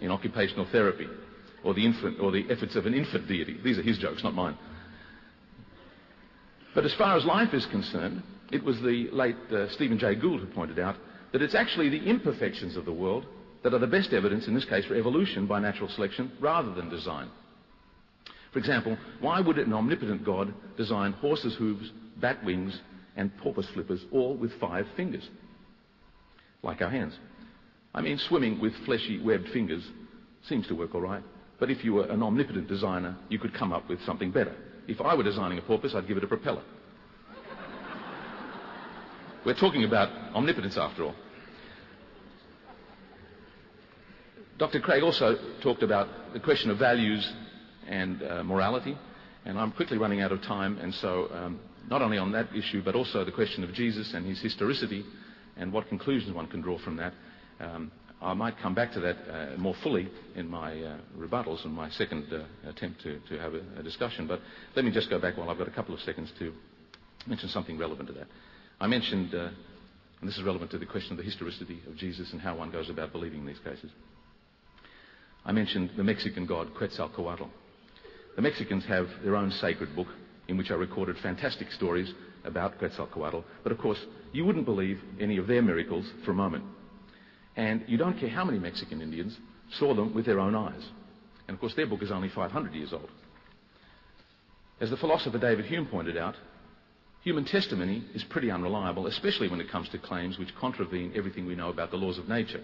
in 0.00 0.10
occupational 0.10 0.66
therapy, 0.72 1.06
or 1.62 1.74
the, 1.74 1.84
infant, 1.84 2.18
or 2.18 2.32
the 2.32 2.46
efforts 2.50 2.76
of 2.76 2.86
an 2.86 2.94
infant 2.94 3.28
deity. 3.28 3.58
These 3.62 3.78
are 3.78 3.82
his 3.82 3.98
jokes, 3.98 4.24
not 4.24 4.34
mine. 4.34 4.56
But 6.74 6.84
as 6.86 6.94
far 6.94 7.16
as 7.16 7.26
life 7.26 7.52
is 7.52 7.66
concerned, 7.66 8.22
it 8.50 8.64
was 8.64 8.80
the 8.80 9.08
late 9.12 9.36
uh, 9.50 9.68
Stephen 9.70 9.98
Jay 9.98 10.14
Gould 10.14 10.40
who 10.40 10.46
pointed 10.46 10.78
out 10.78 10.96
that 11.32 11.42
it's 11.42 11.54
actually 11.54 11.90
the 11.90 12.06
imperfections 12.08 12.76
of 12.76 12.86
the 12.86 12.92
world 12.92 13.26
that 13.64 13.74
are 13.74 13.78
the 13.78 13.86
best 13.86 14.14
evidence, 14.14 14.46
in 14.46 14.54
this 14.54 14.64
case, 14.64 14.86
for 14.86 14.94
evolution 14.94 15.46
by 15.46 15.60
natural 15.60 15.90
selection 15.90 16.32
rather 16.40 16.72
than 16.72 16.88
design. 16.88 17.28
For 18.52 18.58
example, 18.58 18.96
why 19.20 19.40
would 19.40 19.58
an 19.58 19.74
omnipotent 19.74 20.24
God 20.24 20.54
design 20.78 21.12
horses' 21.12 21.56
hooves, 21.56 21.90
bat 22.18 22.42
wings, 22.44 22.80
and 23.16 23.36
porpoise 23.38 23.68
flippers, 23.70 24.04
all 24.12 24.36
with 24.36 24.52
five 24.60 24.86
fingers, 24.96 25.28
like 26.62 26.82
our 26.82 26.90
hands. 26.90 27.14
I 27.94 28.02
mean, 28.02 28.18
swimming 28.18 28.60
with 28.60 28.74
fleshy, 28.84 29.20
webbed 29.22 29.48
fingers 29.48 29.82
seems 30.48 30.66
to 30.68 30.74
work 30.74 30.94
all 30.94 31.00
right. 31.00 31.22
But 31.58 31.70
if 31.70 31.82
you 31.82 31.94
were 31.94 32.04
an 32.04 32.22
omnipotent 32.22 32.68
designer, 32.68 33.16
you 33.28 33.38
could 33.38 33.54
come 33.54 33.72
up 33.72 33.88
with 33.88 34.02
something 34.04 34.30
better. 34.30 34.54
If 34.86 35.00
I 35.00 35.14
were 35.14 35.22
designing 35.22 35.58
a 35.58 35.62
porpoise, 35.62 35.94
I'd 35.94 36.06
give 36.06 36.18
it 36.18 36.24
a 36.24 36.28
propeller. 36.28 36.62
We're 39.44 39.54
talking 39.54 39.84
about 39.84 40.08
omnipotence 40.34 40.76
after 40.76 41.04
all. 41.04 41.14
Dr. 44.58 44.80
Craig 44.80 45.02
also 45.02 45.36
talked 45.62 45.82
about 45.82 46.08
the 46.32 46.40
question 46.40 46.70
of 46.70 46.78
values 46.78 47.30
and 47.86 48.22
uh, 48.22 48.42
morality, 48.42 48.98
and 49.44 49.58
I'm 49.58 49.70
quickly 49.70 49.98
running 49.98 50.20
out 50.20 50.32
of 50.32 50.42
time, 50.42 50.78
and 50.78 50.92
so 50.94 51.28
um, 51.32 51.60
not 51.88 52.02
only 52.02 52.18
on 52.18 52.32
that 52.32 52.48
issue, 52.54 52.82
but 52.82 52.94
also 52.94 53.24
the 53.24 53.32
question 53.32 53.64
of 53.64 53.72
Jesus 53.72 54.12
and 54.14 54.26
his 54.26 54.40
historicity 54.40 55.04
and 55.56 55.72
what 55.72 55.88
conclusions 55.88 56.34
one 56.34 56.46
can 56.46 56.60
draw 56.60 56.78
from 56.78 56.96
that. 56.96 57.12
Um, 57.60 57.90
I 58.20 58.32
might 58.32 58.58
come 58.58 58.74
back 58.74 58.92
to 58.92 59.00
that 59.00 59.16
uh, 59.30 59.56
more 59.58 59.74
fully 59.82 60.08
in 60.34 60.48
my 60.48 60.72
uh, 60.72 60.98
rebuttals 61.18 61.64
and 61.64 61.74
my 61.74 61.90
second 61.90 62.26
uh, 62.32 62.44
attempt 62.68 63.02
to, 63.02 63.20
to 63.28 63.38
have 63.38 63.54
a, 63.54 63.60
a, 63.78 63.82
discussion. 63.82 64.26
But 64.26 64.40
let 64.74 64.84
me 64.84 64.90
just 64.90 65.10
go 65.10 65.18
back 65.18 65.36
while 65.36 65.50
I've 65.50 65.58
got 65.58 65.68
a 65.68 65.72
couple 65.72 65.94
of 65.94 66.00
seconds 66.00 66.32
to 66.38 66.52
mention 67.26 67.48
something 67.50 67.78
relevant 67.78 68.08
to 68.08 68.14
that. 68.14 68.26
I 68.80 68.86
mentioned, 68.86 69.34
uh, 69.34 69.48
and 70.20 70.28
this 70.28 70.38
is 70.38 70.44
relevant 70.44 70.70
to 70.70 70.78
the 70.78 70.86
question 70.86 71.12
of 71.12 71.18
the 71.18 71.24
historicity 71.24 71.80
of 71.86 71.96
Jesus 71.96 72.32
and 72.32 72.40
how 72.40 72.56
one 72.56 72.70
goes 72.70 72.88
about 72.88 73.12
believing 73.12 73.40
in 73.40 73.46
these 73.46 73.58
cases. 73.58 73.90
I 75.44 75.52
mentioned 75.52 75.90
the 75.96 76.04
Mexican 76.04 76.46
god 76.46 76.74
Quetzalcoatl. 76.74 77.48
The 78.34 78.42
Mexicans 78.42 78.84
have 78.86 79.08
their 79.22 79.36
own 79.36 79.50
sacred 79.50 79.94
book, 79.94 80.08
in 80.48 80.56
which 80.56 80.70
I 80.70 80.74
recorded 80.74 81.16
fantastic 81.22 81.70
stories 81.72 82.12
about 82.44 82.78
Quetzalcoatl. 82.78 83.40
But 83.62 83.72
of 83.72 83.78
course, 83.78 83.98
you 84.32 84.44
wouldn't 84.44 84.64
believe 84.64 85.00
any 85.20 85.36
of 85.38 85.46
their 85.46 85.62
miracles 85.62 86.06
for 86.24 86.30
a 86.30 86.34
moment. 86.34 86.64
And 87.56 87.84
you 87.88 87.96
don't 87.96 88.18
care 88.18 88.28
how 88.28 88.44
many 88.44 88.58
Mexican 88.58 89.00
Indians 89.00 89.36
saw 89.78 89.94
them 89.94 90.14
with 90.14 90.26
their 90.26 90.38
own 90.38 90.54
eyes. 90.54 90.82
And 91.48 91.54
of 91.54 91.60
course, 91.60 91.74
their 91.74 91.86
book 91.86 92.02
is 92.02 92.10
only 92.10 92.28
500 92.28 92.74
years 92.74 92.92
old. 92.92 93.08
As 94.80 94.90
the 94.90 94.96
philosopher 94.96 95.38
David 95.38 95.64
Hume 95.66 95.86
pointed 95.86 96.16
out, 96.16 96.34
human 97.22 97.44
testimony 97.44 98.04
is 98.14 98.24
pretty 98.24 98.50
unreliable, 98.50 99.06
especially 99.06 99.48
when 99.48 99.60
it 99.60 99.70
comes 99.70 99.88
to 99.88 99.98
claims 99.98 100.38
which 100.38 100.54
contravene 100.60 101.12
everything 101.16 101.46
we 101.46 101.54
know 101.54 101.70
about 101.70 101.90
the 101.90 101.96
laws 101.96 102.18
of 102.18 102.28
nature. 102.28 102.62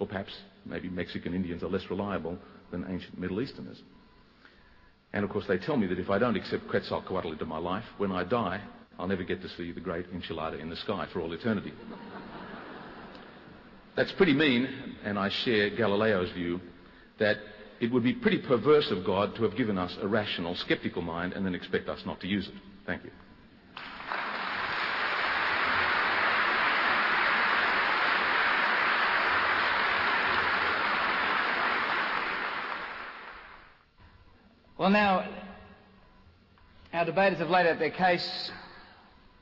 Or 0.00 0.06
perhaps 0.06 0.32
maybe 0.66 0.88
Mexican 0.88 1.34
Indians 1.34 1.62
are 1.62 1.68
less 1.68 1.88
reliable 1.90 2.38
than 2.70 2.84
ancient 2.88 3.18
Middle 3.18 3.40
Easterners. 3.40 3.80
And 5.12 5.24
of 5.24 5.30
course, 5.30 5.46
they 5.46 5.58
tell 5.58 5.76
me 5.76 5.86
that 5.86 5.98
if 5.98 6.10
I 6.10 6.18
don't 6.18 6.36
accept 6.36 6.68
Quetzalcoatl 6.68 7.32
into 7.32 7.46
my 7.46 7.58
life, 7.58 7.84
when 7.96 8.12
I 8.12 8.24
die, 8.24 8.60
I'll 8.98 9.08
never 9.08 9.24
get 9.24 9.40
to 9.42 9.48
see 9.50 9.72
the 9.72 9.80
great 9.80 10.12
enchilada 10.12 10.60
in 10.60 10.68
the 10.68 10.76
sky 10.76 11.06
for 11.12 11.20
all 11.20 11.32
eternity. 11.32 11.72
That's 13.96 14.12
pretty 14.12 14.34
mean, 14.34 14.68
and 15.04 15.18
I 15.18 15.28
share 15.28 15.70
Galileo's 15.70 16.30
view 16.32 16.60
that 17.18 17.38
it 17.80 17.90
would 17.90 18.02
be 18.02 18.12
pretty 18.12 18.38
perverse 18.38 18.90
of 18.90 19.04
God 19.04 19.34
to 19.36 19.42
have 19.44 19.56
given 19.56 19.78
us 19.78 19.96
a 20.00 20.06
rational, 20.06 20.54
skeptical 20.56 21.02
mind 21.02 21.32
and 21.32 21.44
then 21.44 21.54
expect 21.54 21.88
us 21.88 22.00
not 22.04 22.20
to 22.20 22.26
use 22.26 22.46
it. 22.48 22.54
Thank 22.86 23.04
you. 23.04 23.10
Well, 34.78 34.90
now, 34.90 35.28
our 36.92 37.04
debaters 37.04 37.40
have 37.40 37.50
laid 37.50 37.66
out 37.66 37.80
their 37.80 37.90
case. 37.90 38.52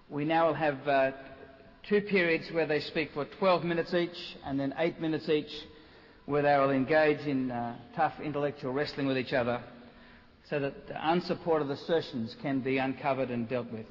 We 0.08 0.24
now 0.24 0.46
will 0.46 0.54
have 0.54 0.88
uh, 0.88 1.10
two 1.86 2.00
periods 2.00 2.46
where 2.52 2.66
they 2.66 2.80
speak 2.80 3.10
for 3.12 3.26
12 3.38 3.62
minutes 3.62 3.92
each 3.92 4.16
and 4.46 4.58
then 4.58 4.72
eight 4.78 4.98
minutes 4.98 5.28
each 5.28 5.50
where 6.24 6.40
they 6.40 6.56
will 6.56 6.70
engage 6.70 7.20
in 7.26 7.50
uh, 7.50 7.76
tough 7.94 8.14
intellectual 8.24 8.72
wrestling 8.72 9.06
with 9.06 9.18
each 9.18 9.34
other 9.34 9.62
so 10.48 10.58
that 10.58 10.72
unsupported 11.02 11.70
assertions 11.70 12.34
can 12.40 12.60
be 12.60 12.78
uncovered 12.78 13.28
and 13.28 13.46
dealt 13.46 13.70
with. 13.70 13.84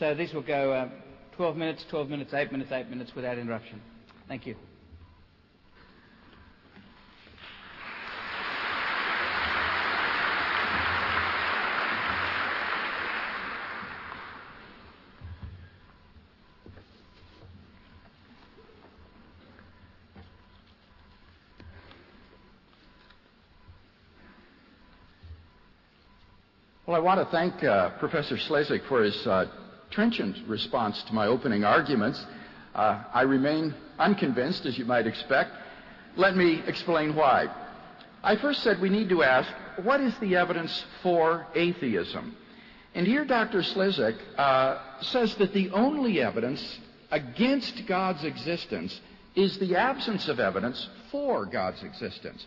So 0.00 0.12
this 0.16 0.32
will 0.32 0.42
go 0.42 0.72
uh, 0.72 0.88
12 1.36 1.56
minutes, 1.56 1.84
12 1.88 2.08
minutes, 2.08 2.34
8 2.34 2.50
minutes, 2.50 2.72
8 2.72 2.90
minutes 2.90 3.12
without 3.14 3.38
interruption. 3.38 3.80
Thank 4.26 4.44
you. 4.44 4.56
Well, 26.86 26.98
I 26.98 27.00
want 27.00 27.18
to 27.18 27.34
thank 27.34 27.64
uh, 27.64 27.92
Professor 27.98 28.36
Slezak 28.36 28.86
for 28.88 29.02
his 29.02 29.26
uh, 29.26 29.46
trenchant 29.90 30.46
response 30.46 31.02
to 31.04 31.14
my 31.14 31.28
opening 31.28 31.64
arguments. 31.64 32.22
Uh, 32.74 33.02
I 33.10 33.22
remain 33.22 33.74
unconvinced, 33.98 34.66
as 34.66 34.76
you 34.76 34.84
might 34.84 35.06
expect. 35.06 35.52
Let 36.16 36.36
me 36.36 36.62
explain 36.66 37.14
why. 37.14 37.46
I 38.22 38.36
first 38.36 38.62
said 38.62 38.82
we 38.82 38.90
need 38.90 39.08
to 39.08 39.22
ask, 39.22 39.48
what 39.82 40.02
is 40.02 40.14
the 40.18 40.36
evidence 40.36 40.84
for 41.02 41.46
atheism? 41.54 42.36
And 42.94 43.06
here 43.06 43.24
Dr. 43.24 43.62
Slezak 43.62 44.18
uh, 44.36 45.00
says 45.00 45.34
that 45.36 45.54
the 45.54 45.70
only 45.70 46.20
evidence 46.20 46.80
against 47.10 47.86
God's 47.86 48.24
existence 48.24 49.00
is 49.34 49.56
the 49.56 49.74
absence 49.74 50.28
of 50.28 50.38
evidence 50.38 50.86
for 51.10 51.46
God's 51.46 51.82
existence. 51.82 52.46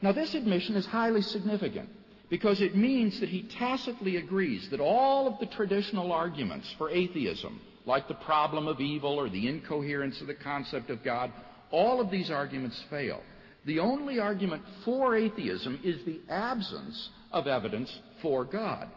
Now, 0.00 0.12
this 0.12 0.34
admission 0.36 0.76
is 0.76 0.86
highly 0.86 1.22
significant 1.22 1.88
because 2.30 2.60
it 2.60 2.76
means 2.76 3.20
that 3.20 3.28
he 3.28 3.42
tacitly 3.42 4.16
agrees 4.16 4.68
that 4.70 4.80
all 4.80 5.26
of 5.26 5.38
the 5.38 5.46
traditional 5.46 6.12
arguments 6.12 6.72
for 6.76 6.90
atheism, 6.90 7.60
like 7.86 8.06
the 8.06 8.14
problem 8.14 8.68
of 8.68 8.80
evil 8.80 9.18
or 9.18 9.28
the 9.28 9.48
incoherence 9.48 10.20
of 10.20 10.26
the 10.26 10.34
concept 10.34 10.90
of 10.90 11.02
God, 11.02 11.32
all 11.70 12.00
of 12.00 12.10
these 12.10 12.30
arguments 12.30 12.82
fail. 12.90 13.22
The 13.64 13.80
only 13.80 14.18
argument 14.18 14.62
for 14.84 15.16
atheism 15.16 15.80
is 15.82 16.04
the 16.04 16.20
absence 16.28 17.10
of 17.32 17.46
evidence 17.46 17.98
for 18.22 18.44
God. 18.44 18.88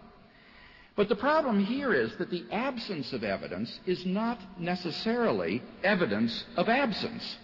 But 0.95 1.09
the 1.09 1.15
problem 1.15 1.63
here 1.63 1.93
is 1.93 2.11
that 2.17 2.29
the 2.29 2.45
absence 2.51 3.13
of 3.13 3.23
evidence 3.23 3.79
is 3.85 4.05
not 4.05 4.39
necessarily 4.59 5.63
evidence 5.83 6.45
of 6.57 6.67
absence. 6.67 7.37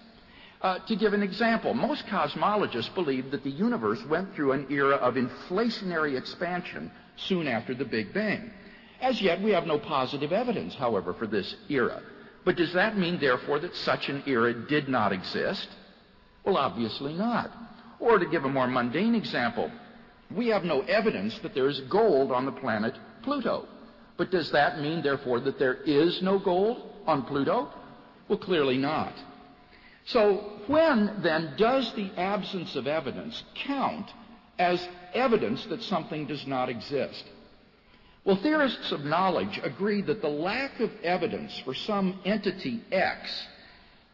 Uh, 0.62 0.80
to 0.88 0.96
give 0.96 1.14
an 1.14 1.22
example, 1.22 1.74
most 1.74 2.06
cosmologists 2.08 2.94
believe 2.96 3.30
that 3.30 3.44
the 3.44 3.50
universe 3.50 4.04
went 4.10 4.34
through 4.34 4.54
an 4.54 4.66
era 4.72 4.96
of 4.96 5.14
inflationary 5.14 6.18
expansion 6.18 6.92
soon 7.16 7.48
after 7.48 7.76
the 7.76 7.86
Big 7.86 8.14
Bang. 8.14 8.52
As 9.00 9.22
yet, 9.22 9.42
we 9.42 9.52
have 9.52 9.68
no 9.68 9.78
positive 9.78 10.32
evidence, 10.32 10.74
however, 10.74 11.14
for 11.14 11.28
this 11.28 11.56
era. 11.70 12.02
But 12.44 12.56
does 12.56 12.74
that 12.74 12.98
mean, 12.98 13.20
therefore, 13.20 13.60
that 13.60 13.76
such 13.76 14.10
an 14.10 14.24
era 14.26 14.54
did 14.54 14.90
not 14.90 15.12
exist? 15.12 15.68
Well, 16.44 16.58
obviously 16.58 17.14
not. 17.14 17.52
Or 18.00 18.18
to 18.18 18.26
give 18.26 18.46
a 18.46 18.50
more 18.50 18.68
mundane 18.68 19.14
example, 19.14 19.70
we 20.36 20.48
have 20.48 20.64
no 20.64 20.82
evidence 20.82 21.38
that 21.40 21.54
there 21.54 21.68
is 21.68 21.82
gold 21.82 22.32
on 22.32 22.46
the 22.46 22.52
planet 22.52 22.96
Pluto. 23.22 23.68
But 24.18 24.32
does 24.32 24.52
that 24.52 24.80
mean, 24.80 25.04
therefore, 25.04 25.40
that 25.42 25.60
there 25.60 25.76
is 25.76 26.22
no 26.24 26.40
gold 26.40 26.90
on 27.06 27.24
Pluto? 27.24 27.70
Well, 28.28 28.40
clearly 28.40 28.78
not. 28.78 29.14
So 30.08 30.38
when 30.68 31.22
then 31.22 31.54
does 31.58 31.94
the 31.94 32.10
absence 32.18 32.76
of 32.76 32.88
evidence 32.88 33.44
count 33.56 34.10
as 34.58 34.88
evidence 35.14 35.66
that 35.66 35.84
something 35.84 36.26
does 36.26 36.48
not 36.48 36.70
exist? 36.70 37.26
Well, 38.24 38.38
theorists 38.38 38.92
of 38.92 39.04
knowledge 39.04 39.60
agree 39.62 40.02
that 40.04 40.22
the 40.22 40.30
lack 40.30 40.80
of 40.80 40.92
evidence 41.04 41.60
for 41.60 41.74
some 41.74 42.20
entity 42.26 42.82
X 42.92 43.48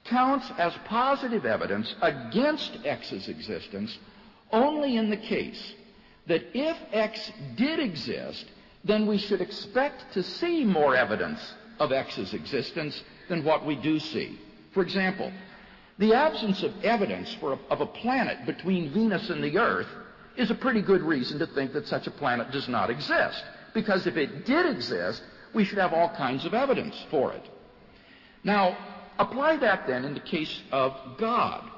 counts 0.06 0.52
as 0.58 0.74
positive 0.86 1.46
evidence 1.46 1.96
against 2.02 2.78
X's 2.84 3.28
existence 3.28 3.98
only 4.52 4.98
in 4.98 5.10
the 5.10 5.18
case 5.18 5.74
that 6.28 6.44
if 6.54 6.78
X 6.92 7.32
did 7.56 7.80
exist, 7.80 8.46
then 8.84 9.06
we 9.08 9.18
should 9.18 9.42
expect 9.42 10.14
to 10.14 10.24
see 10.24 10.64
more 10.64 10.96
evidence 10.96 11.54
of 11.80 11.92
X's 11.92 12.34
existence 12.34 13.02
than 13.30 13.44
what 13.44 13.66
we 13.66 13.76
do 13.76 14.00
see. 14.00 14.40
For 14.74 14.82
example, 14.82 15.32
the 15.98 16.14
absence 16.14 16.64
of 16.64 16.72
evidence 16.84 17.36
a, 17.42 17.60
of 17.70 17.82
a 17.82 17.86
planet 17.86 18.46
between 18.46 18.94
Venus 18.94 19.30
and 19.30 19.44
the 19.44 19.58
Earth 19.58 19.88
is 20.38 20.50
a 20.50 20.56
pretty 20.56 20.82
good 20.82 21.02
reason 21.02 21.40
to 21.40 21.48
think 21.48 21.74
that 21.74 21.88
such 21.88 22.08
a 22.08 22.12
planet 22.12 22.52
does 22.52 22.68
not 22.68 22.90
exist. 22.90 23.44
Because 23.74 24.08
if 24.08 24.18
it 24.18 24.46
did 24.46 24.66
exist, 24.66 25.22
we 25.54 25.64
should 25.64 25.78
have 25.78 25.94
all 25.94 26.10
kinds 26.16 26.46
of 26.46 26.54
evidence 26.54 26.96
for 27.12 27.34
it. 27.34 27.48
Now, 28.44 28.78
apply 29.20 29.58
that 29.58 29.88
then 29.88 30.06
in 30.06 30.14
the 30.14 30.20
case 30.20 30.62
of 30.72 30.94
God. 31.18 31.70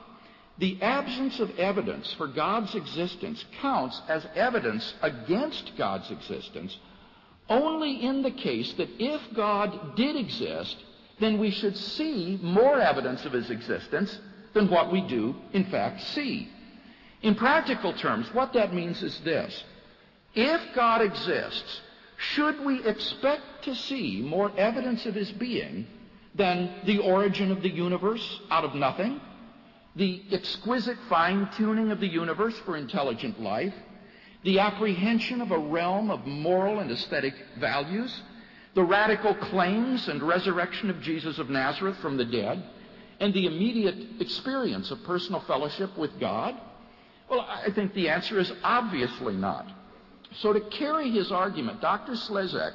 The 0.58 0.82
absence 0.82 1.42
of 1.42 1.60
evidence 1.60 2.14
for 2.14 2.28
God's 2.28 2.74
existence 2.76 3.44
counts 3.60 4.02
as 4.08 4.26
evidence 4.36 4.94
against 5.02 5.74
God's 5.78 6.10
existence 6.12 6.78
only 7.50 8.04
in 8.04 8.24
the 8.24 8.32
case 8.32 8.74
that 8.74 8.90
if 8.98 9.22
God 9.36 9.96
did 9.96 10.16
exist, 10.16 10.78
then 11.20 11.40
we 11.40 11.52
should 11.52 11.78
see 11.78 12.40
more 12.42 12.80
evidence 12.80 13.26
of 13.26 13.34
his 13.34 13.50
existence 13.50 14.18
than 14.54 14.70
what 14.70 14.92
we 14.92 15.02
do, 15.02 15.36
in 15.54 15.66
fact, 15.66 16.02
see. 16.02 16.50
In 17.22 17.36
practical 17.36 17.94
terms, 17.94 18.28
what 18.34 18.54
that 18.54 18.74
means 18.74 19.02
is 19.02 19.20
this. 19.22 19.64
If 20.34 20.62
God 20.76 21.02
exists, 21.02 21.82
should 22.18 22.64
we 22.64 22.84
expect 22.86 23.64
to 23.64 23.76
see 23.76 24.22
more 24.22 24.52
evidence 24.58 25.06
of 25.06 25.16
his 25.16 25.32
being 25.32 25.88
than 26.36 26.82
the 26.86 27.00
origin 27.00 27.52
of 27.52 27.62
the 27.62 27.70
universe 27.70 28.42
out 28.52 28.66
of 28.66 28.76
nothing, 28.76 29.22
the 29.96 30.22
exquisite 30.32 30.98
fine 31.08 31.50
tuning 31.56 31.92
of 31.92 32.00
the 32.00 32.08
universe 32.08 32.58
for 32.66 32.76
intelligent 32.76 33.42
life, 33.42 33.74
the 34.44 34.60
apprehension 34.60 35.42
of 35.42 35.52
a 35.52 35.58
realm 35.58 36.12
of 36.12 36.26
moral 36.26 36.80
and 36.80 36.92
aesthetic 36.92 37.34
values, 37.60 38.22
the 38.76 38.84
radical 38.84 39.34
claims 39.34 40.08
and 40.08 40.22
resurrection 40.22 40.90
of 40.90 41.02
Jesus 41.02 41.40
of 41.40 41.50
Nazareth 41.50 41.98
from 42.02 42.18
the 42.18 42.26
dead, 42.26 42.64
and 43.20 43.34
the 43.34 43.48
immediate 43.48 44.22
experience 44.22 44.92
of 44.92 45.02
personal 45.04 45.40
fellowship 45.42 45.98
with 45.98 46.20
God? 46.20 46.56
Well, 47.30 47.42
I 47.42 47.72
think 47.72 47.94
the 47.94 48.10
answer 48.10 48.38
is 48.40 48.52
obviously 48.64 49.36
not. 49.36 49.66
So 50.42 50.54
to 50.54 50.60
carry 50.60 51.10
his 51.10 51.32
argument, 51.32 51.82
Dr. 51.82 52.14
Slezak 52.14 52.74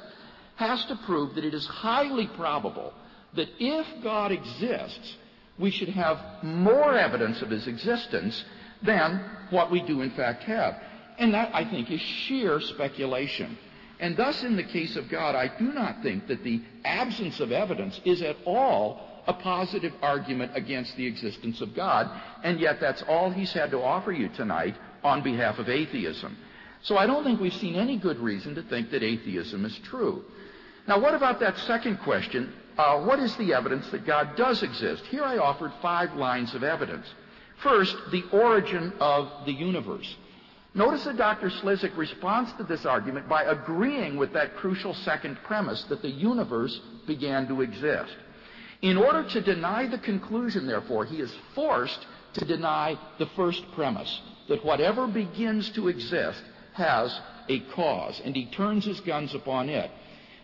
has 0.55 0.83
to 0.85 0.95
prove 1.05 1.35
that 1.35 1.45
it 1.45 1.53
is 1.53 1.65
highly 1.67 2.27
probable 2.27 2.93
that 3.35 3.47
if 3.59 3.85
God 4.03 4.31
exists, 4.31 5.15
we 5.57 5.71
should 5.71 5.89
have 5.89 6.43
more 6.43 6.97
evidence 6.97 7.41
of 7.41 7.49
his 7.49 7.67
existence 7.67 8.43
than 8.83 9.23
what 9.51 9.71
we 9.71 9.81
do 9.81 10.01
in 10.01 10.11
fact 10.11 10.43
have. 10.43 10.75
And 11.19 11.33
that, 11.33 11.53
I 11.53 11.69
think, 11.69 11.91
is 11.91 12.01
sheer 12.01 12.59
speculation. 12.59 13.57
And 14.01 14.17
thus, 14.17 14.43
in 14.43 14.55
the 14.55 14.63
case 14.63 14.95
of 14.95 15.09
God, 15.09 15.35
I 15.35 15.47
do 15.59 15.71
not 15.71 16.01
think 16.01 16.27
that 16.27 16.43
the 16.43 16.61
absence 16.83 17.39
of 17.39 17.51
evidence 17.51 18.01
is 18.03 18.23
at 18.23 18.35
all 18.45 18.99
a 19.27 19.33
positive 19.33 19.93
argument 20.01 20.53
against 20.55 20.97
the 20.97 21.05
existence 21.05 21.61
of 21.61 21.75
God, 21.75 22.09
and 22.43 22.59
yet 22.59 22.79
that's 22.81 23.03
all 23.03 23.29
he's 23.29 23.53
had 23.53 23.69
to 23.71 23.81
offer 23.81 24.11
you 24.11 24.27
tonight 24.29 24.75
on 25.03 25.21
behalf 25.21 25.59
of 25.59 25.69
atheism. 25.69 26.35
So 26.81 26.97
I 26.97 27.05
don't 27.05 27.23
think 27.23 27.39
we've 27.39 27.53
seen 27.53 27.75
any 27.75 27.97
good 27.97 28.17
reason 28.17 28.55
to 28.55 28.63
think 28.63 28.89
that 28.89 29.03
atheism 29.03 29.65
is 29.65 29.77
true. 29.83 30.25
Now, 30.87 30.99
what 30.99 31.13
about 31.13 31.39
that 31.41 31.57
second 31.59 31.97
question? 31.97 32.51
Uh, 32.79 33.03
what 33.03 33.19
is 33.19 33.35
the 33.35 33.53
evidence 33.53 33.87
that 33.91 34.07
God 34.07 34.35
does 34.35 34.63
exist? 34.63 35.05
Here 35.05 35.23
I 35.23 35.37
offered 35.37 35.71
five 35.79 36.15
lines 36.15 36.55
of 36.55 36.63
evidence. 36.63 37.05
First, 37.61 37.95
the 38.11 38.23
origin 38.31 38.93
of 38.99 39.45
the 39.45 39.53
universe. 39.53 40.15
Notice 40.73 41.03
that 41.03 41.17
Dr. 41.17 41.49
Slezak 41.49 41.97
responds 41.97 42.53
to 42.53 42.63
this 42.63 42.85
argument 42.85 43.27
by 43.27 43.43
agreeing 43.43 44.15
with 44.15 44.31
that 44.33 44.55
crucial 44.55 44.93
second 44.93 45.37
premise 45.43 45.83
that 45.85 46.01
the 46.01 46.09
universe 46.09 46.79
began 47.05 47.47
to 47.47 47.61
exist. 47.61 48.15
In 48.81 48.97
order 48.97 49.23
to 49.23 49.41
deny 49.41 49.85
the 49.87 49.97
conclusion, 49.97 50.65
therefore, 50.65 51.05
he 51.05 51.19
is 51.19 51.33
forced 51.53 52.05
to 52.33 52.45
deny 52.45 52.97
the 53.19 53.25
first 53.35 53.63
premise 53.73 54.21
that 54.47 54.63
whatever 54.63 55.07
begins 55.07 55.69
to 55.71 55.89
exist 55.89 56.41
has 56.73 57.19
a 57.49 57.59
cause, 57.75 58.21
and 58.23 58.33
he 58.35 58.45
turns 58.45 58.85
his 58.85 59.01
guns 59.01 59.35
upon 59.35 59.67
it. 59.67 59.91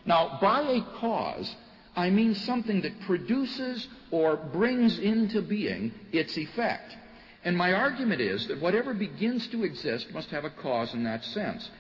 Now, 0.06 0.38
by 0.42 0.62
a 0.62 0.82
cause, 1.00 1.56
I 1.96 2.10
mean 2.10 2.36
something 2.36 2.82
that 2.82 3.00
produces 3.02 3.88
or 4.12 4.36
brings 4.36 5.00
into 5.00 5.42
being 5.42 5.94
its 6.12 6.38
effect. 6.38 6.96
And 7.48 7.56
my 7.56 7.72
argument 7.72 8.20
is 8.20 8.46
that 8.50 8.60
whatever 8.60 8.94
begins 8.94 9.48
to 9.48 9.64
exist 9.64 10.12
must 10.12 10.30
have 10.32 10.44
a 10.44 10.50
cause 10.50 10.94
in 10.94 11.06
that 11.06 11.24
sense. 11.24 11.72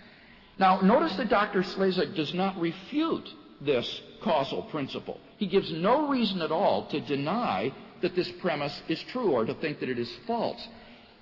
Now, 0.57 0.80
notice 0.80 1.13
that 1.18 1.28
Dr. 1.28 1.61
Slezak 1.61 2.15
does 2.15 2.34
not 2.34 2.57
refute 2.57 3.30
this 3.59 4.01
causal 4.22 4.61
principle. 4.61 5.20
He 5.36 5.45
gives 5.45 5.70
no 5.74 6.07
reason 6.07 6.41
at 6.41 6.53
all 6.53 6.86
to 6.86 7.01
deny 7.01 7.74
that 8.01 8.15
this 8.15 8.32
premise 8.39 8.82
is 8.88 9.03
true 9.11 9.32
or 9.32 9.43
to 9.43 9.53
think 9.55 9.82
that 9.82 9.89
it 9.89 9.99
is 9.99 10.09
false. 10.26 10.65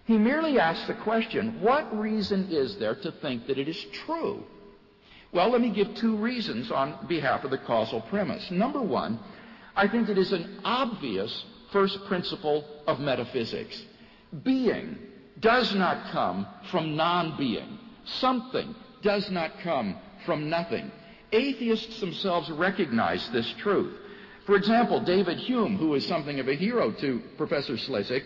He 0.06 0.16
merely 0.16 0.60
asks 0.60 0.86
the 0.86 0.94
question, 0.94 1.60
what 1.60 2.00
reason 2.00 2.50
is 2.52 2.78
there 2.78 2.94
to 2.98 3.12
think 3.14 3.48
that 3.48 3.58
it 3.58 3.68
is 3.68 3.84
true? 4.06 4.44
Well, 5.32 5.50
let 5.50 5.62
me 5.62 5.72
give 5.72 5.96
two 5.96 6.18
reasons 6.18 6.70
on 6.70 7.08
behalf 7.08 7.46
of 7.46 7.50
the 7.50 7.58
causal 7.58 8.02
premise. 8.02 8.52
Number 8.52 8.84
one, 8.84 9.20
I 9.76 9.88
think 9.88 10.08
it 10.08 10.20
is 10.20 10.34
an 10.34 10.60
obvious 10.64 11.46
first 11.72 12.06
principle 12.06 12.64
of 12.86 13.00
metaphysics. 13.00 13.84
Being 14.44 14.98
does 15.40 15.74
not 15.76 16.12
come 16.12 16.48
from 16.72 16.96
non-being. 16.96 17.78
Something 18.06 18.76
does 19.02 19.30
not 19.30 19.60
come 19.60 19.96
from 20.26 20.50
nothing. 20.50 20.92
Atheists 21.32 22.00
themselves 22.00 22.50
recognize 22.50 23.30
this 23.30 23.52
truth. 23.58 23.94
For 24.46 24.56
example, 24.56 25.00
David 25.00 25.38
Hume, 25.40 25.78
who 25.78 25.96
is 25.96 26.06
something 26.06 26.40
of 26.40 26.48
a 26.48 26.56
hero 26.56 26.92
to 26.92 27.22
Professor 27.38 27.78
Slezak, 27.78 28.24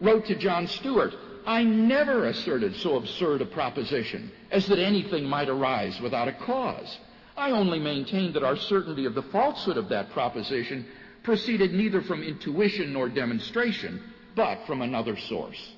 wrote 0.00 0.26
to 0.26 0.36
John 0.36 0.66
Stewart, 0.66 1.14
I 1.46 1.62
never 1.64 2.26
asserted 2.26 2.76
so 2.76 2.96
absurd 2.96 3.42
a 3.42 3.46
proposition 3.46 4.30
as 4.50 4.66
that 4.66 4.78
anything 4.78 5.24
might 5.24 5.48
arise 5.48 6.00
without 6.00 6.28
a 6.28 6.32
cause. 6.32 6.98
I 7.36 7.50
only 7.50 7.78
maintained 7.78 8.34
that 8.34 8.42
our 8.42 8.56
certainty 8.56 9.04
of 9.04 9.14
the 9.14 9.22
falsehood 9.22 9.76
of 9.76 9.88
that 9.90 10.10
proposition 10.10 10.86
proceeded 11.22 11.72
neither 11.72 12.00
from 12.02 12.22
intuition 12.22 12.92
nor 12.92 13.08
demonstration, 13.08 14.02
but 14.36 14.64
from 14.66 14.82
another 14.82 15.16
source. 15.16 15.72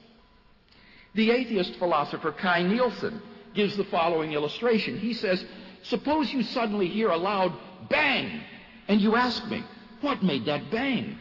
The 1.14 1.30
atheist 1.30 1.76
philosopher 1.76 2.32
Kai 2.32 2.64
Nielsen 2.64 3.22
gives 3.54 3.76
the 3.76 3.84
following 3.84 4.32
illustration. 4.32 4.98
He 4.98 5.14
says, 5.14 5.42
Suppose 5.84 6.30
you 6.32 6.42
suddenly 6.42 6.88
hear 6.88 7.08
a 7.08 7.16
loud 7.16 7.56
bang, 7.88 8.42
and 8.88 9.00
you 9.00 9.16
ask 9.16 9.46
me, 9.46 9.64
What 10.02 10.22
made 10.22 10.44
that 10.46 10.70
bang? 10.70 11.16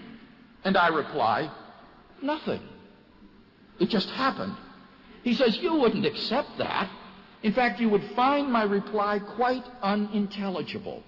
And 0.66 0.76
I 0.76 0.90
reply, 0.90 1.50
Nothing. 2.22 2.62
It 3.80 3.90
just 3.90 4.10
happened. 4.10 4.56
He 5.24 5.36
says, 5.36 5.58
You 5.62 5.76
wouldn't 5.76 6.06
accept 6.06 6.58
that. 6.58 6.90
In 7.44 7.54
fact, 7.54 7.80
you 7.80 7.88
would 7.90 8.04
find 8.16 8.52
my 8.52 8.64
reply 8.64 9.20
quite 9.20 9.64
unintelligible. 9.82 11.04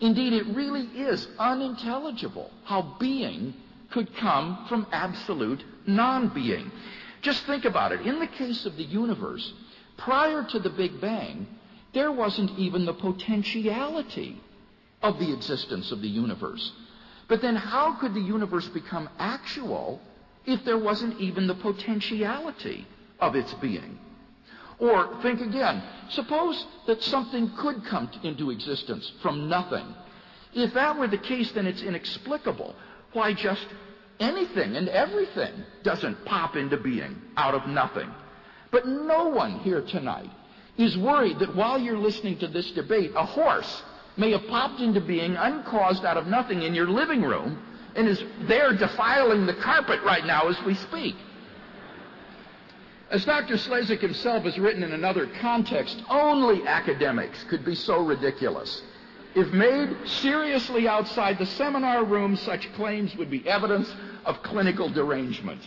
Indeed, 0.00 0.34
it 0.34 0.46
really 0.54 0.82
is 0.82 1.26
unintelligible 1.38 2.50
how 2.64 2.96
being 3.00 3.54
could 3.94 4.14
come 4.16 4.66
from 4.68 4.86
absolute 4.90 5.62
non-being. 5.86 6.70
Just 7.22 7.46
think 7.46 7.64
about 7.64 7.92
it. 7.92 8.00
In 8.00 8.18
the 8.18 8.26
case 8.26 8.66
of 8.66 8.76
the 8.76 8.82
universe, 8.82 9.54
prior 9.96 10.44
to 10.50 10.58
the 10.58 10.68
Big 10.68 11.00
Bang, 11.00 11.46
there 11.94 12.10
wasn't 12.10 12.58
even 12.58 12.84
the 12.84 12.92
potentiality 12.92 14.42
of 15.00 15.20
the 15.20 15.32
existence 15.32 15.92
of 15.92 16.02
the 16.02 16.08
universe. 16.08 16.72
But 17.28 17.40
then 17.40 17.54
how 17.54 17.94
could 18.00 18.14
the 18.14 18.20
universe 18.20 18.66
become 18.68 19.08
actual 19.18 20.00
if 20.44 20.64
there 20.64 20.76
wasn't 20.76 21.20
even 21.20 21.46
the 21.46 21.54
potentiality 21.54 22.86
of 23.20 23.36
its 23.36 23.54
being? 23.54 23.98
Or 24.80 25.22
think 25.22 25.40
again. 25.40 25.84
Suppose 26.10 26.66
that 26.88 27.00
something 27.00 27.52
could 27.58 27.84
come 27.84 28.10
into 28.24 28.50
existence 28.50 29.10
from 29.22 29.48
nothing. 29.48 29.86
If 30.52 30.74
that 30.74 30.98
were 30.98 31.06
the 31.06 31.16
case, 31.16 31.52
then 31.52 31.66
it's 31.66 31.82
inexplicable 31.82 32.74
why 33.14 33.32
just 33.32 33.66
anything 34.20 34.76
and 34.76 34.88
everything 34.88 35.52
doesn't 35.82 36.24
pop 36.24 36.56
into 36.56 36.76
being 36.76 37.20
out 37.36 37.54
of 37.54 37.66
nothing. 37.66 38.10
But 38.70 38.86
no 38.86 39.28
one 39.28 39.60
here 39.60 39.82
tonight 39.82 40.30
is 40.76 40.98
worried 40.98 41.38
that 41.38 41.54
while 41.54 41.78
you're 41.78 41.98
listening 41.98 42.38
to 42.38 42.48
this 42.48 42.70
debate, 42.72 43.12
a 43.14 43.24
horse 43.24 43.82
may 44.16 44.32
have 44.32 44.46
popped 44.48 44.80
into 44.80 45.00
being 45.00 45.36
uncaused 45.36 46.04
out 46.04 46.16
of 46.16 46.26
nothing 46.26 46.62
in 46.62 46.74
your 46.74 46.88
living 46.88 47.22
room 47.22 47.60
and 47.96 48.08
is 48.08 48.22
there 48.48 48.76
defiling 48.76 49.46
the 49.46 49.54
carpet 49.54 50.00
right 50.02 50.24
now 50.24 50.48
as 50.48 50.60
we 50.64 50.74
speak. 50.74 51.14
As 53.10 53.24
Dr. 53.24 53.54
Slezak 53.54 54.00
himself 54.00 54.44
has 54.44 54.58
written 54.58 54.82
in 54.82 54.92
another 54.92 55.28
context, 55.40 56.02
only 56.08 56.66
academics 56.66 57.44
could 57.44 57.64
be 57.64 57.74
so 57.74 58.04
ridiculous. 58.04 58.82
If 59.34 59.52
made 59.52 59.96
seriously 60.06 60.86
outside 60.86 61.38
the 61.38 61.46
seminar 61.46 62.04
room, 62.04 62.36
such 62.36 62.72
claims 62.74 63.16
would 63.16 63.30
be 63.30 63.46
evidence 63.48 63.92
of 64.24 64.42
clinical 64.42 64.88
derangement. 64.88 65.60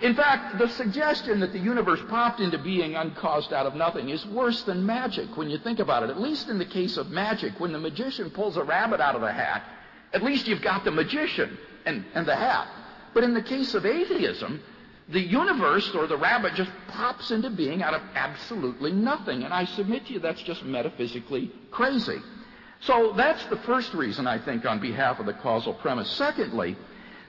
In 0.00 0.14
fact, 0.14 0.58
the 0.58 0.68
suggestion 0.68 1.40
that 1.40 1.52
the 1.52 1.58
universe 1.58 2.00
popped 2.08 2.40
into 2.40 2.58
being 2.58 2.96
uncaused 2.96 3.52
out 3.52 3.66
of 3.66 3.74
nothing 3.74 4.10
is 4.10 4.26
worse 4.26 4.62
than 4.62 4.84
magic 4.84 5.36
when 5.36 5.48
you 5.48 5.58
think 5.58 5.78
about 5.78 6.02
it. 6.02 6.10
At 6.10 6.20
least 6.20 6.48
in 6.48 6.58
the 6.58 6.66
case 6.66 6.96
of 6.98 7.10
magic, 7.10 7.58
when 7.58 7.72
the 7.72 7.78
magician 7.78 8.30
pulls 8.30 8.56
a 8.58 8.64
rabbit 8.64 9.00
out 9.00 9.14
of 9.14 9.22
the 9.22 9.32
hat, 9.32 9.64
at 10.12 10.22
least 10.22 10.46
you've 10.48 10.62
got 10.62 10.84
the 10.84 10.90
magician 10.90 11.58
and, 11.86 12.04
and 12.14 12.26
the 12.26 12.36
hat. 12.36 12.68
But 13.14 13.24
in 13.24 13.32
the 13.32 13.42
case 13.42 13.74
of 13.74 13.86
atheism, 13.86 14.62
the 15.08 15.20
universe 15.20 15.94
or 15.94 16.06
the 16.06 16.16
rabbit 16.16 16.54
just 16.54 16.70
pops 16.88 17.30
into 17.30 17.50
being 17.50 17.82
out 17.82 17.94
of 17.94 18.02
absolutely 18.14 18.92
nothing. 18.92 19.44
And 19.44 19.54
I 19.54 19.64
submit 19.64 20.06
to 20.06 20.14
you 20.14 20.18
that's 20.18 20.42
just 20.42 20.64
metaphysically 20.64 21.52
crazy. 21.70 22.18
So 22.80 23.14
that's 23.16 23.44
the 23.46 23.56
first 23.58 23.94
reason, 23.94 24.26
I 24.26 24.38
think, 24.38 24.66
on 24.66 24.80
behalf 24.80 25.20
of 25.20 25.26
the 25.26 25.32
causal 25.32 25.74
premise. 25.74 26.10
Secondly, 26.10 26.76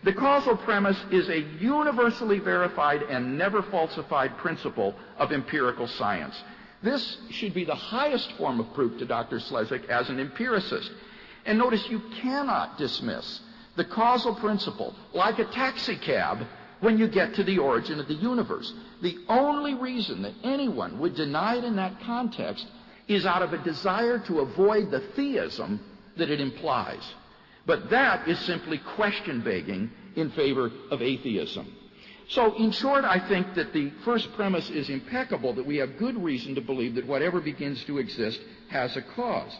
the 0.03 0.13
causal 0.13 0.57
premise 0.57 0.97
is 1.11 1.29
a 1.29 1.41
universally 1.59 2.39
verified 2.39 3.03
and 3.03 3.37
never 3.37 3.61
falsified 3.61 4.37
principle 4.37 4.95
of 5.17 5.31
empirical 5.31 5.87
science. 5.87 6.35
This 6.81 7.17
should 7.29 7.53
be 7.53 7.65
the 7.65 7.75
highest 7.75 8.31
form 8.33 8.59
of 8.59 8.73
proof 8.73 8.99
to 8.99 9.05
Dr. 9.05 9.39
Slezak 9.39 9.87
as 9.89 10.09
an 10.09 10.19
empiricist. 10.19 10.91
And 11.45 11.57
notice 11.57 11.87
you 11.89 12.01
cannot 12.21 12.77
dismiss 12.77 13.41
the 13.75 13.85
causal 13.85 14.35
principle 14.35 14.95
like 15.13 15.39
a 15.39 15.45
taxi 15.45 15.95
cab 15.95 16.45
when 16.79 16.97
you 16.97 17.07
get 17.07 17.35
to 17.35 17.43
the 17.43 17.57
origin 17.57 17.99
of 17.99 18.07
the 18.07 18.13
universe. 18.13 18.71
The 19.01 19.17
only 19.29 19.73
reason 19.73 20.21
that 20.23 20.33
anyone 20.43 20.99
would 20.99 21.15
deny 21.15 21.57
it 21.57 21.63
in 21.63 21.75
that 21.77 22.01
context 22.01 22.65
is 23.07 23.25
out 23.25 23.41
of 23.41 23.53
a 23.53 23.63
desire 23.63 24.19
to 24.19 24.39
avoid 24.39 24.91
the 24.91 24.99
theism 25.15 25.79
that 26.17 26.29
it 26.29 26.41
implies. 26.41 27.03
But 27.65 27.89
that 27.89 28.27
is 28.27 28.39
simply 28.39 28.79
question 28.95 29.41
begging 29.41 29.91
in 30.15 30.31
favor 30.31 30.71
of 30.91 31.01
atheism. 31.01 31.73
So, 32.29 32.55
in 32.57 32.71
short, 32.71 33.05
I 33.05 33.25
think 33.27 33.53
that 33.55 33.71
the 33.71 33.91
first 34.03 34.33
premise 34.33 34.69
is 34.69 34.89
impeccable, 34.89 35.53
that 35.53 35.65
we 35.65 35.77
have 35.77 35.97
good 35.97 36.21
reason 36.21 36.55
to 36.55 36.61
believe 36.61 36.95
that 36.95 37.07
whatever 37.07 37.39
begins 37.39 37.83
to 37.85 37.99
exist 37.99 38.39
has 38.69 38.97
a 38.97 39.01
cause. 39.01 39.55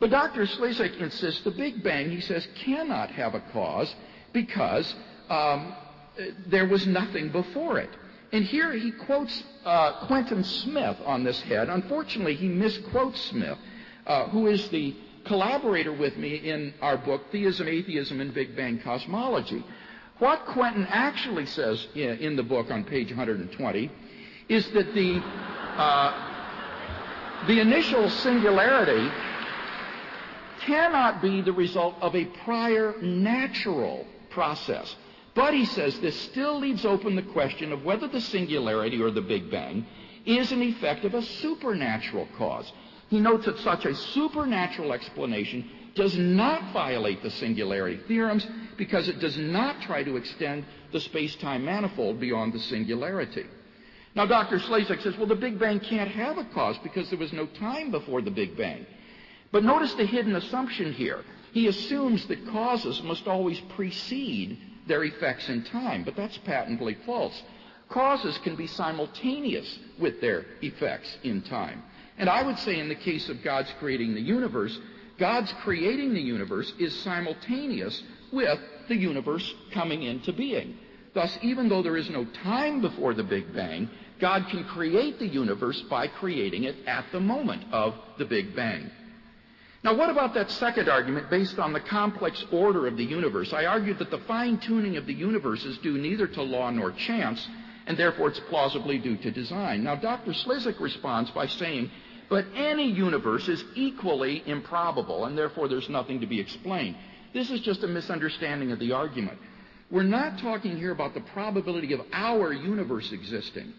But 0.00 0.10
Dr. 0.10 0.46
Slezak 0.46 0.98
insists 1.00 1.42
the 1.42 1.52
Big 1.52 1.82
Bang, 1.82 2.10
he 2.10 2.20
says, 2.20 2.46
cannot 2.64 3.10
have 3.12 3.34
a 3.34 3.40
cause 3.52 3.94
because 4.32 4.94
um, 5.30 5.74
there 6.46 6.66
was 6.66 6.86
nothing 6.86 7.30
before 7.30 7.78
it. 7.78 7.90
And 8.32 8.44
here 8.44 8.72
he 8.72 8.90
quotes 8.90 9.44
uh, 9.64 10.06
Quentin 10.06 10.42
Smith 10.42 10.96
on 11.04 11.24
this 11.24 11.40
head. 11.42 11.68
Unfortunately, 11.68 12.34
he 12.34 12.48
misquotes 12.48 13.20
Smith, 13.30 13.58
uh, 14.06 14.28
who 14.28 14.46
is 14.46 14.68
the 14.68 14.96
collaborator 15.24 15.92
with 15.92 16.16
me 16.16 16.36
in 16.36 16.74
our 16.80 16.96
book, 16.96 17.22
Theism, 17.30 17.68
Atheism, 17.68 18.20
and 18.20 18.34
Big 18.34 18.56
Bang 18.56 18.80
Cosmology. 18.80 19.64
What 20.18 20.46
Quentin 20.46 20.86
actually 20.88 21.46
says 21.46 21.86
in, 21.94 22.18
in 22.18 22.36
the 22.36 22.42
book 22.42 22.70
on 22.70 22.84
page 22.84 23.08
120 23.08 23.90
is 24.48 24.68
that 24.70 24.94
the, 24.94 25.18
uh, 25.76 27.46
the 27.46 27.60
initial 27.60 28.08
singularity 28.08 29.10
cannot 30.60 31.20
be 31.20 31.42
the 31.42 31.52
result 31.52 31.94
of 32.00 32.14
a 32.16 32.24
prior 32.44 32.94
natural 33.02 34.06
process. 34.30 34.96
But 35.36 35.52
he 35.52 35.66
says 35.66 36.00
this 36.00 36.18
still 36.18 36.58
leaves 36.58 36.86
open 36.86 37.14
the 37.14 37.22
question 37.22 37.70
of 37.70 37.84
whether 37.84 38.08
the 38.08 38.22
singularity 38.22 39.02
or 39.02 39.10
the 39.10 39.20
Big 39.20 39.50
Bang 39.50 39.86
is 40.24 40.50
an 40.50 40.62
effect 40.62 41.04
of 41.04 41.12
a 41.12 41.22
supernatural 41.22 42.26
cause. 42.38 42.72
He 43.10 43.20
notes 43.20 43.44
that 43.44 43.58
such 43.58 43.84
a 43.84 43.94
supernatural 43.94 44.94
explanation 44.94 45.70
does 45.94 46.16
not 46.16 46.72
violate 46.72 47.22
the 47.22 47.30
singularity 47.30 48.00
theorems 48.08 48.46
because 48.78 49.08
it 49.08 49.20
does 49.20 49.36
not 49.36 49.82
try 49.82 50.02
to 50.02 50.16
extend 50.16 50.64
the 50.92 51.00
space-time 51.00 51.66
manifold 51.66 52.18
beyond 52.18 52.54
the 52.54 52.58
singularity. 52.58 53.44
Now, 54.14 54.24
Dr. 54.24 54.58
Slezak 54.58 55.02
says, 55.02 55.18
well, 55.18 55.26
the 55.26 55.34
Big 55.34 55.58
Bang 55.58 55.80
can't 55.80 56.10
have 56.10 56.38
a 56.38 56.44
cause 56.46 56.78
because 56.82 57.10
there 57.10 57.18
was 57.18 57.34
no 57.34 57.44
time 57.44 57.90
before 57.90 58.22
the 58.22 58.30
Big 58.30 58.56
Bang. 58.56 58.86
But 59.52 59.64
notice 59.64 59.92
the 59.94 60.06
hidden 60.06 60.34
assumption 60.34 60.94
here. 60.94 61.22
He 61.52 61.66
assumes 61.66 62.26
that 62.26 62.48
causes 62.48 63.02
must 63.02 63.26
always 63.26 63.60
precede 63.76 64.58
their 64.86 65.04
effects 65.04 65.48
in 65.48 65.64
time, 65.64 66.04
but 66.04 66.16
that's 66.16 66.38
patently 66.38 66.96
false. 67.06 67.42
Causes 67.88 68.38
can 68.38 68.56
be 68.56 68.66
simultaneous 68.66 69.78
with 69.98 70.20
their 70.20 70.44
effects 70.62 71.16
in 71.22 71.42
time. 71.42 71.82
And 72.18 72.28
I 72.28 72.42
would 72.42 72.58
say 72.58 72.78
in 72.78 72.88
the 72.88 72.94
case 72.94 73.28
of 73.28 73.42
God's 73.44 73.72
creating 73.78 74.14
the 74.14 74.20
universe, 74.20 74.78
God's 75.18 75.52
creating 75.62 76.14
the 76.14 76.20
universe 76.20 76.72
is 76.78 76.94
simultaneous 77.00 78.02
with 78.32 78.58
the 78.88 78.96
universe 78.96 79.54
coming 79.72 80.02
into 80.02 80.32
being. 80.32 80.76
Thus, 81.14 81.38
even 81.42 81.68
though 81.68 81.82
there 81.82 81.96
is 81.96 82.10
no 82.10 82.26
time 82.44 82.80
before 82.80 83.14
the 83.14 83.22
Big 83.22 83.54
Bang, 83.54 83.88
God 84.20 84.46
can 84.50 84.64
create 84.64 85.18
the 85.18 85.26
universe 85.26 85.80
by 85.88 86.08
creating 86.08 86.64
it 86.64 86.76
at 86.86 87.06
the 87.12 87.20
moment 87.20 87.64
of 87.72 87.94
the 88.18 88.24
Big 88.24 88.54
Bang. 88.54 88.90
Now, 89.86 89.94
what 89.94 90.10
about 90.10 90.34
that 90.34 90.50
second 90.50 90.88
argument 90.88 91.30
based 91.30 91.60
on 91.60 91.72
the 91.72 91.78
complex 91.78 92.44
order 92.50 92.88
of 92.88 92.96
the 92.96 93.04
universe? 93.04 93.52
I 93.52 93.66
argued 93.66 94.00
that 94.00 94.10
the 94.10 94.18
fine 94.18 94.58
tuning 94.58 94.96
of 94.96 95.06
the 95.06 95.14
universe 95.14 95.64
is 95.64 95.78
due 95.78 95.96
neither 95.96 96.26
to 96.26 96.42
law 96.42 96.68
nor 96.70 96.90
chance, 96.90 97.46
and 97.86 97.96
therefore 97.96 98.26
it's 98.30 98.40
plausibly 98.48 98.98
due 98.98 99.16
to 99.18 99.30
design. 99.30 99.84
Now, 99.84 99.94
Dr. 99.94 100.32
Slezak 100.32 100.80
responds 100.80 101.30
by 101.30 101.46
saying, 101.46 101.92
but 102.28 102.46
any 102.56 102.90
universe 102.90 103.46
is 103.46 103.62
equally 103.76 104.42
improbable, 104.44 105.26
and 105.26 105.38
therefore 105.38 105.68
there's 105.68 105.88
nothing 105.88 106.20
to 106.20 106.26
be 106.26 106.40
explained. 106.40 106.96
This 107.32 107.52
is 107.52 107.60
just 107.60 107.84
a 107.84 107.86
misunderstanding 107.86 108.72
of 108.72 108.80
the 108.80 108.90
argument. 108.90 109.38
We're 109.92 110.02
not 110.02 110.40
talking 110.40 110.76
here 110.76 110.90
about 110.90 111.14
the 111.14 111.20
probability 111.20 111.92
of 111.92 112.00
our 112.12 112.52
universe 112.52 113.12
existing. 113.12 113.72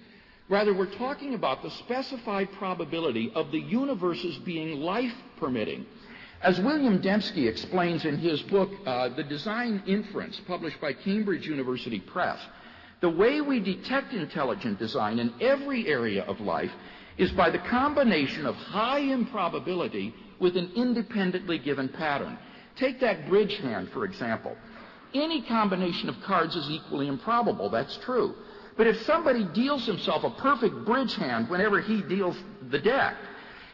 Rather, 0.48 0.74
we're 0.74 0.86
talking 0.86 1.34
about 1.34 1.64
the 1.64 1.72
specified 1.72 2.50
probability 2.54 3.30
of 3.36 3.52
the 3.52 3.60
universe's 3.60 4.38
being 4.38 4.80
life 4.80 5.12
permitting. 5.40 5.86
As 6.42 6.60
William 6.60 7.02
Dembski 7.02 7.48
explains 7.48 8.06
in 8.06 8.18
his 8.18 8.42
book, 8.44 8.70
uh, 8.86 9.10
The 9.10 9.24
Design 9.24 9.82
Inference, 9.88 10.40
published 10.48 10.80
by 10.80 10.94
Cambridge 10.94 11.48
University 11.48 12.00
Press, 12.00 12.40
the 13.02 13.10
way 13.10 13.42
we 13.42 13.60
detect 13.60 14.14
intelligent 14.14 14.78
design 14.80 15.20
in 15.20 15.34
every 15.42 15.88
area 15.88 16.24
of 16.24 16.40
life 16.40 16.72
is 17.18 17.32
by 17.32 17.50
the 17.50 17.58
combination 17.60 18.46
of 18.46 18.56
high 18.56 19.00
improbability 19.00 20.14
with 20.40 20.56
an 20.56 20.72
independently 20.76 21.58
given 21.58 21.90
pattern. 21.90 22.38
Take 22.76 23.00
that 23.00 23.28
bridge 23.28 23.58
hand, 23.58 23.90
for 23.92 24.06
example. 24.06 24.56
Any 25.14 25.42
combination 25.42 26.10
of 26.10 26.16
cards 26.22 26.56
is 26.56 26.70
equally 26.70 27.08
improbable, 27.08 27.70
that's 27.70 27.98
true. 27.98 28.36
But 28.78 28.86
if 28.86 29.02
somebody 29.04 29.44
deals 29.56 29.86
himself 29.88 30.24
a 30.24 30.30
perfect 30.42 30.86
bridge 30.86 31.16
hand 31.16 31.50
whenever 31.50 31.82
he 31.82 32.04
deals 32.04 32.38
the 32.70 32.78
deck, 32.78 33.16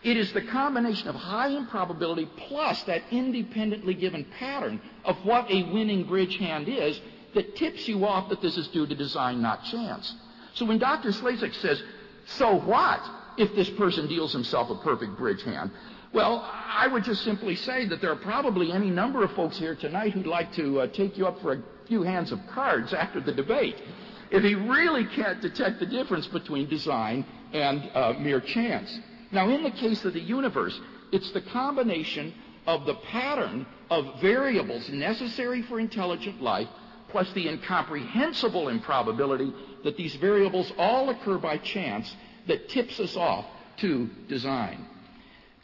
it 0.04 0.18
is 0.18 0.34
the 0.34 0.42
combination 0.42 1.08
of 1.08 1.16
high 1.16 1.50
improbability 1.50 2.30
plus 2.48 2.84
that 2.84 3.04
independently 3.12 3.94
given 3.94 4.26
pattern 4.38 4.82
of 5.06 5.16
what 5.24 5.50
a 5.50 5.64
winning 5.72 6.04
bridge 6.06 6.38
hand 6.38 6.68
is 6.68 7.00
that 7.34 7.56
tips 7.56 7.88
you 7.88 8.06
off 8.06 8.30
that 8.30 8.42
this 8.42 8.58
is 8.58 8.68
due 8.70 8.86
to 8.86 8.96
design, 8.96 9.42
not 9.42 9.64
chance. 9.66 10.14
So 10.56 10.66
when 10.66 10.78
Dr. 10.78 11.10
Slezak 11.10 11.54
says, 11.56 11.82
so 12.26 12.60
what 12.60 13.02
if 13.38 13.56
this 13.56 13.70
person 13.72 14.08
deals 14.08 14.34
himself 14.34 14.70
a 14.70 14.76
perfect 14.84 15.18
bridge 15.18 15.42
hand? 15.44 15.72
Well, 16.14 16.48
I 16.48 16.88
would 16.88 17.04
just 17.04 17.24
simply 17.24 17.56
say 17.56 17.88
that 17.88 18.02
there 18.02 18.12
are 18.12 18.18
probably 18.18 18.72
any 18.72 18.92
number 18.92 19.24
of 19.24 19.32
folks 19.32 19.58
here 19.58 19.76
tonight 19.76 20.14
who'd 20.14 20.28
like 20.28 20.54
to 20.54 20.82
uh, 20.82 20.88
take 20.88 21.18
you 21.18 21.26
up 21.26 21.42
for 21.42 21.54
a 21.54 21.64
few 21.88 22.04
hands 22.04 22.32
of 22.32 22.40
cards 22.48 22.94
after 22.94 23.20
the 23.20 23.32
debate. 23.32 23.82
If 24.30 24.44
he 24.44 24.54
really 24.54 25.06
can't 25.06 25.42
detect 25.42 25.80
the 25.80 25.86
difference 25.88 26.28
between 26.28 26.70
design 26.70 27.26
and 27.52 27.90
uh, 27.96 28.14
mere 28.20 28.42
chance. 28.42 29.00
Now, 29.34 29.50
in 29.50 29.64
the 29.64 29.72
case 29.72 30.06
of 30.06 30.14
the 30.14 30.22
universe, 30.22 30.80
it's 31.12 31.32
the 31.32 31.42
combination 31.42 32.34
of 32.68 32.86
the 32.86 32.96
pattern 32.96 33.66
of 33.90 34.22
variables 34.22 34.88
necessary 34.90 35.64
for 35.64 35.80
intelligent 35.80 36.42
life 36.42 36.70
plus 37.10 37.32
the 37.34 37.48
incomprehensible 37.48 38.70
improbability 38.70 39.54
that 39.84 39.98
these 39.98 40.16
variables 40.16 40.72
all 40.78 41.10
occur 41.10 41.38
by 41.38 41.58
chance 41.58 42.16
that 42.48 42.70
tips 42.70 43.00
us 43.00 43.16
off 43.16 43.46
to 43.78 44.10
design. 44.28 44.88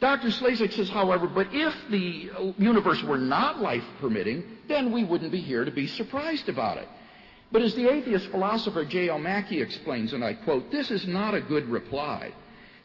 Dr. 0.00 0.28
Slezak 0.28 0.72
says, 0.72 0.88
however, 0.88 1.26
but 1.26 1.48
if 1.52 1.74
the 1.90 2.54
universe 2.56 3.02
were 3.02 3.18
not 3.18 3.60
life 3.60 3.84
permitting, 4.00 4.44
then 4.68 4.92
we 4.92 5.04
wouldn't 5.04 5.32
be 5.32 5.40
here 5.40 5.64
to 5.64 5.70
be 5.70 5.86
surprised 5.86 6.48
about 6.48 6.78
it. 6.78 6.88
But 7.52 7.62
as 7.62 7.74
the 7.74 7.90
atheist 7.92 8.28
philosopher 8.30 8.84
J.L. 8.84 9.18
Mackie 9.18 9.60
explains, 9.60 10.12
and 10.12 10.24
I 10.24 10.34
quote, 10.34 10.70
this 10.70 10.90
is 10.90 11.06
not 11.06 11.34
a 11.34 11.40
good 11.40 11.68
reply. 11.68 12.32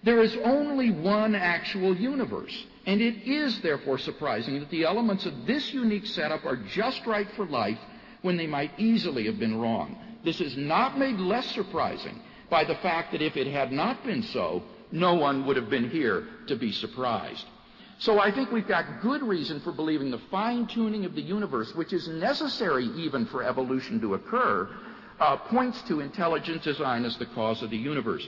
There 0.06 0.22
is 0.22 0.38
only 0.44 0.92
one 0.92 1.34
actual 1.34 1.98
universe, 1.98 2.56
and 2.86 3.02
it 3.02 3.28
is 3.28 3.60
therefore 3.62 3.98
surprising 3.98 4.60
that 4.60 4.70
the 4.70 4.84
elements 4.84 5.26
of 5.26 5.48
this 5.48 5.74
unique 5.74 6.06
setup 6.06 6.46
are 6.46 6.58
just 6.58 7.08
right 7.08 7.28
for 7.36 7.48
life 7.48 7.80
when 8.22 8.38
they 8.38 8.46
might 8.46 8.80
easily 8.80 9.26
have 9.26 9.40
been 9.40 9.60
wrong. 9.60 9.98
This 10.24 10.42
is 10.42 10.56
not 10.56 11.00
made 11.00 11.18
less 11.18 11.48
surprising 11.48 12.22
by 12.52 12.64
the 12.64 12.76
fact 12.76 13.14
that 13.14 13.24
if 13.24 13.36
it 13.36 13.48
had 13.48 13.72
not 13.72 14.06
been 14.06 14.22
so, 14.22 14.62
no 14.92 15.16
one 15.16 15.44
would 15.48 15.56
have 15.56 15.72
been 15.72 15.90
here 15.90 16.28
to 16.48 16.56
be 16.56 16.72
surprised. 16.72 17.46
So 17.98 18.20
I 18.20 18.30
think 18.30 18.52
we've 18.52 18.68
got 18.68 19.02
good 19.02 19.24
reason 19.24 19.60
for 19.62 19.72
believing 19.72 20.12
the 20.12 20.22
fine 20.30 20.68
tuning 20.68 21.06
of 21.06 21.16
the 21.16 21.22
universe, 21.22 21.74
which 21.74 21.94
is 21.94 22.08
necessary 22.08 22.86
even 22.96 23.26
for 23.26 23.42
evolution 23.42 24.00
to 24.02 24.14
occur, 24.14 24.70
uh, 25.20 25.38
points 25.38 25.82
to 25.84 26.02
intelligent 26.02 26.62
design 26.62 27.06
as 27.06 27.18
the 27.18 27.26
cause 27.26 27.64
of 27.64 27.72
the 27.72 27.78
universe. 27.78 28.28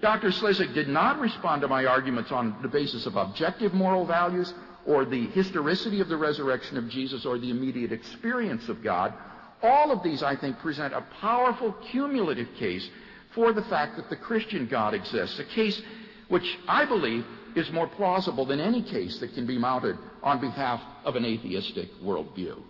Dr. 0.00 0.30
Slezak 0.30 0.74
did 0.74 0.88
not 0.88 1.20
respond 1.20 1.62
to 1.62 1.68
my 1.68 1.86
arguments 1.86 2.30
on 2.32 2.56
the 2.62 2.68
basis 2.68 3.06
of 3.06 3.16
objective 3.16 3.72
moral 3.72 4.06
values 4.06 4.52
or 4.86 5.04
the 5.04 5.26
historicity 5.28 6.00
of 6.00 6.08
the 6.08 6.16
resurrection 6.16 6.76
of 6.76 6.88
Jesus 6.88 7.24
or 7.24 7.38
the 7.38 7.50
immediate 7.50 7.92
experience 7.92 8.68
of 8.68 8.82
God. 8.82 9.14
All 9.62 9.90
of 9.90 10.02
these, 10.02 10.22
I 10.22 10.36
think, 10.36 10.58
present 10.58 10.92
a 10.92 11.06
powerful 11.20 11.72
cumulative 11.90 12.48
case 12.58 12.88
for 13.34 13.52
the 13.52 13.62
fact 13.62 13.96
that 13.96 14.10
the 14.10 14.16
Christian 14.16 14.66
God 14.66 14.94
exists, 14.94 15.38
a 15.38 15.44
case 15.44 15.80
which 16.28 16.58
I 16.68 16.84
believe 16.84 17.24
is 17.56 17.70
more 17.70 17.86
plausible 17.86 18.44
than 18.44 18.60
any 18.60 18.82
case 18.82 19.18
that 19.18 19.34
can 19.34 19.46
be 19.46 19.58
mounted 19.58 19.96
on 20.22 20.40
behalf 20.40 20.80
of 21.04 21.16
an 21.16 21.24
atheistic 21.24 21.88
worldview. 22.02 22.60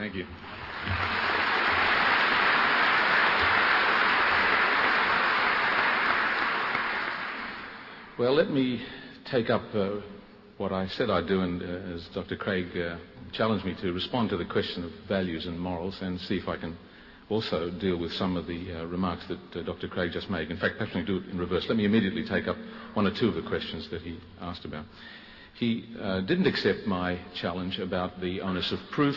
Thank 0.00 0.14
you. 0.14 0.24
Well, 8.18 8.34
let 8.34 8.50
me 8.50 8.82
take 9.30 9.50
up 9.50 9.60
uh, 9.74 10.00
what 10.56 10.72
I 10.72 10.86
said 10.88 11.10
I'd 11.10 11.26
do, 11.26 11.42
and 11.42 11.60
uh, 11.60 11.96
as 11.96 12.08
Dr. 12.14 12.36
Craig 12.36 12.68
uh, 12.78 12.96
challenged 13.32 13.66
me 13.66 13.76
to 13.82 13.92
respond 13.92 14.30
to 14.30 14.38
the 14.38 14.46
question 14.46 14.84
of 14.84 14.90
values 15.06 15.44
and 15.44 15.60
morals, 15.60 15.98
and 16.00 16.18
see 16.20 16.38
if 16.38 16.48
I 16.48 16.56
can 16.56 16.78
also 17.28 17.68
deal 17.68 17.98
with 17.98 18.12
some 18.14 18.38
of 18.38 18.46
the 18.46 18.80
uh, 18.80 18.84
remarks 18.86 19.26
that 19.28 19.60
uh, 19.60 19.62
Dr. 19.64 19.88
Craig 19.88 20.12
just 20.14 20.30
made. 20.30 20.50
In 20.50 20.56
fact, 20.56 20.78
perhaps 20.78 20.96
we 20.96 21.04
do 21.04 21.18
it 21.18 21.28
in 21.28 21.38
reverse. 21.38 21.66
Let 21.68 21.76
me 21.76 21.84
immediately 21.84 22.24
take 22.26 22.48
up 22.48 22.56
one 22.94 23.06
or 23.06 23.14
two 23.14 23.28
of 23.28 23.34
the 23.34 23.46
questions 23.46 23.86
that 23.90 24.00
he 24.00 24.18
asked 24.40 24.64
about. 24.64 24.86
He 25.58 25.94
uh, 26.00 26.22
didn't 26.22 26.46
accept 26.46 26.86
my 26.86 27.18
challenge 27.34 27.78
about 27.78 28.18
the 28.22 28.40
onus 28.40 28.72
of 28.72 28.78
proof 28.92 29.16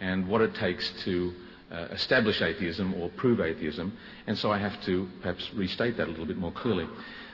and 0.00 0.28
what 0.28 0.40
it 0.40 0.54
takes 0.54 0.90
to 1.04 1.32
uh, 1.70 1.88
establish 1.92 2.40
atheism 2.40 2.94
or 2.94 3.10
prove 3.10 3.40
atheism, 3.40 3.92
and 4.26 4.38
so 4.38 4.50
I 4.50 4.58
have 4.58 4.80
to 4.84 5.08
perhaps 5.20 5.50
restate 5.54 5.96
that 5.96 6.08
a 6.08 6.10
little 6.10 6.26
bit 6.26 6.38
more 6.38 6.52
clearly. 6.52 6.88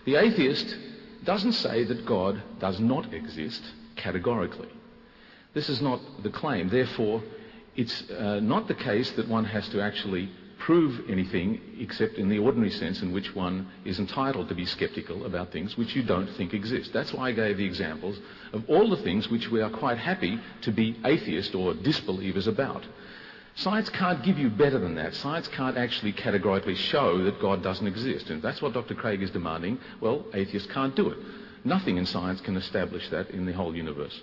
The 0.06 0.16
atheist 0.16 0.76
doesn't 1.24 1.52
say 1.52 1.84
that 1.84 2.04
God 2.04 2.42
does 2.58 2.80
not 2.80 3.12
exist 3.14 3.62
categorically. 3.96 4.68
This 5.54 5.68
is 5.68 5.80
not 5.80 6.00
the 6.22 6.30
claim. 6.30 6.68
Therefore, 6.68 7.22
it's 7.76 8.10
uh, 8.10 8.40
not 8.40 8.68
the 8.68 8.74
case 8.74 9.10
that 9.12 9.28
one 9.28 9.44
has 9.44 9.68
to 9.68 9.80
actually 9.80 10.30
prove 10.64 11.10
anything 11.10 11.60
except 11.78 12.14
in 12.14 12.30
the 12.30 12.38
ordinary 12.38 12.70
sense 12.70 13.02
in 13.02 13.12
which 13.12 13.34
one 13.34 13.68
is 13.84 13.98
entitled 13.98 14.48
to 14.48 14.54
be 14.54 14.64
skeptical 14.64 15.26
about 15.26 15.52
things 15.52 15.76
which 15.76 15.94
you 15.94 16.02
don't 16.02 16.26
think 16.38 16.54
exist. 16.54 16.90
That's 16.90 17.12
why 17.12 17.28
I 17.28 17.32
gave 17.32 17.58
the 17.58 17.66
examples 17.66 18.18
of 18.54 18.64
all 18.66 18.88
the 18.88 19.02
things 19.02 19.28
which 19.28 19.50
we 19.50 19.60
are 19.60 19.68
quite 19.68 19.98
happy 19.98 20.40
to 20.62 20.72
be 20.72 20.96
atheist 21.04 21.54
or 21.54 21.74
disbelievers 21.74 22.46
about. 22.46 22.82
Science 23.56 23.90
can't 23.90 24.24
give 24.24 24.38
you 24.38 24.48
better 24.48 24.78
than 24.78 24.94
that. 24.94 25.14
Science 25.14 25.48
can't 25.48 25.76
actually 25.76 26.12
categorically 26.12 26.74
show 26.74 27.22
that 27.24 27.38
God 27.42 27.62
doesn't 27.62 27.86
exist. 27.86 28.30
And 28.30 28.38
if 28.38 28.42
that's 28.42 28.62
what 28.62 28.72
Dr. 28.72 28.94
Craig 28.94 29.22
is 29.22 29.30
demanding, 29.30 29.78
well, 30.00 30.24
atheists 30.32 30.72
can't 30.72 30.96
do 30.96 31.10
it. 31.10 31.18
Nothing 31.64 31.98
in 31.98 32.06
science 32.06 32.40
can 32.40 32.56
establish 32.56 33.06
that 33.10 33.30
in 33.30 33.44
the 33.44 33.52
whole 33.52 33.76
universe. 33.76 34.18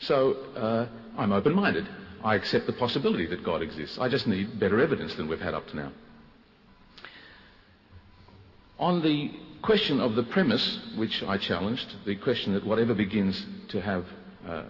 So 0.00 0.32
uh, 0.56 0.88
I'm 1.18 1.32
open-minded. 1.32 1.86
I 2.24 2.36
accept 2.36 2.66
the 2.66 2.72
possibility 2.72 3.26
that 3.26 3.42
God 3.42 3.62
exists. 3.62 3.98
I 3.98 4.08
just 4.08 4.26
need 4.26 4.60
better 4.60 4.80
evidence 4.80 5.14
than 5.14 5.28
we've 5.28 5.40
had 5.40 5.54
up 5.54 5.66
to 5.68 5.76
now. 5.76 5.92
On 8.78 9.02
the 9.02 9.30
question 9.62 10.00
of 10.00 10.14
the 10.14 10.22
premise, 10.24 10.80
which 10.96 11.22
I 11.22 11.38
challenged, 11.38 11.86
the 12.04 12.16
question 12.16 12.54
that 12.54 12.66
whatever 12.66 12.94
begins 12.94 13.44
to 13.68 13.80
have, 13.80 14.04
uh, 14.46 14.62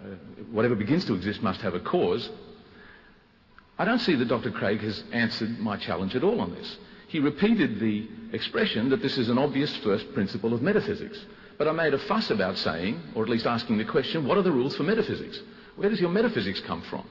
whatever 0.50 0.74
begins 0.74 1.04
to 1.06 1.14
exist 1.14 1.42
must 1.42 1.60
have 1.62 1.74
a 1.74 1.80
cause, 1.80 2.28
I 3.78 3.84
don't 3.84 4.00
see 4.00 4.14
that 4.14 4.28
Dr. 4.28 4.50
Craig 4.50 4.80
has 4.80 5.02
answered 5.12 5.58
my 5.58 5.76
challenge 5.76 6.14
at 6.14 6.24
all 6.24 6.40
on 6.40 6.52
this. 6.54 6.76
He 7.08 7.20
repeated 7.20 7.80
the 7.80 8.08
expression 8.32 8.88
that 8.90 9.02
this 9.02 9.18
is 9.18 9.28
an 9.28 9.38
obvious 9.38 9.74
first 9.78 10.12
principle 10.14 10.54
of 10.54 10.62
metaphysics. 10.62 11.18
But 11.58 11.68
I 11.68 11.72
made 11.72 11.94
a 11.94 11.98
fuss 11.98 12.30
about 12.30 12.56
saying, 12.58 13.00
or 13.14 13.22
at 13.22 13.28
least 13.28 13.46
asking 13.46 13.78
the 13.78 13.84
question, 13.84 14.26
what 14.26 14.38
are 14.38 14.42
the 14.42 14.52
rules 14.52 14.76
for 14.76 14.82
metaphysics? 14.82 15.40
Where 15.76 15.90
does 15.90 16.00
your 16.00 16.10
metaphysics 16.10 16.60
come 16.60 16.82
from? 16.82 17.06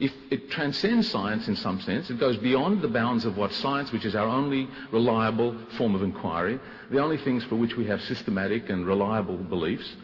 If 0.00 0.12
it 0.30 0.50
transcends 0.50 1.08
science 1.08 1.46
in 1.46 1.56
some 1.56 1.80
sense, 1.80 2.10
it 2.10 2.18
goes 2.18 2.36
beyond 2.36 2.82
the 2.82 2.88
bounds 2.88 3.24
of 3.24 3.36
what 3.36 3.52
science, 3.52 3.92
which 3.92 4.04
is 4.04 4.16
our 4.16 4.26
only 4.26 4.68
reliable 4.90 5.56
form 5.78 5.94
of 5.94 6.02
inquiry, 6.02 6.58
the 6.90 6.98
only 6.98 7.18
things 7.18 7.44
for 7.44 7.56
which 7.56 7.76
we 7.76 7.86
have 7.86 8.00
systematic 8.02 8.70
and 8.70 8.86
reliable 8.86 9.36
beliefs. 9.36 9.94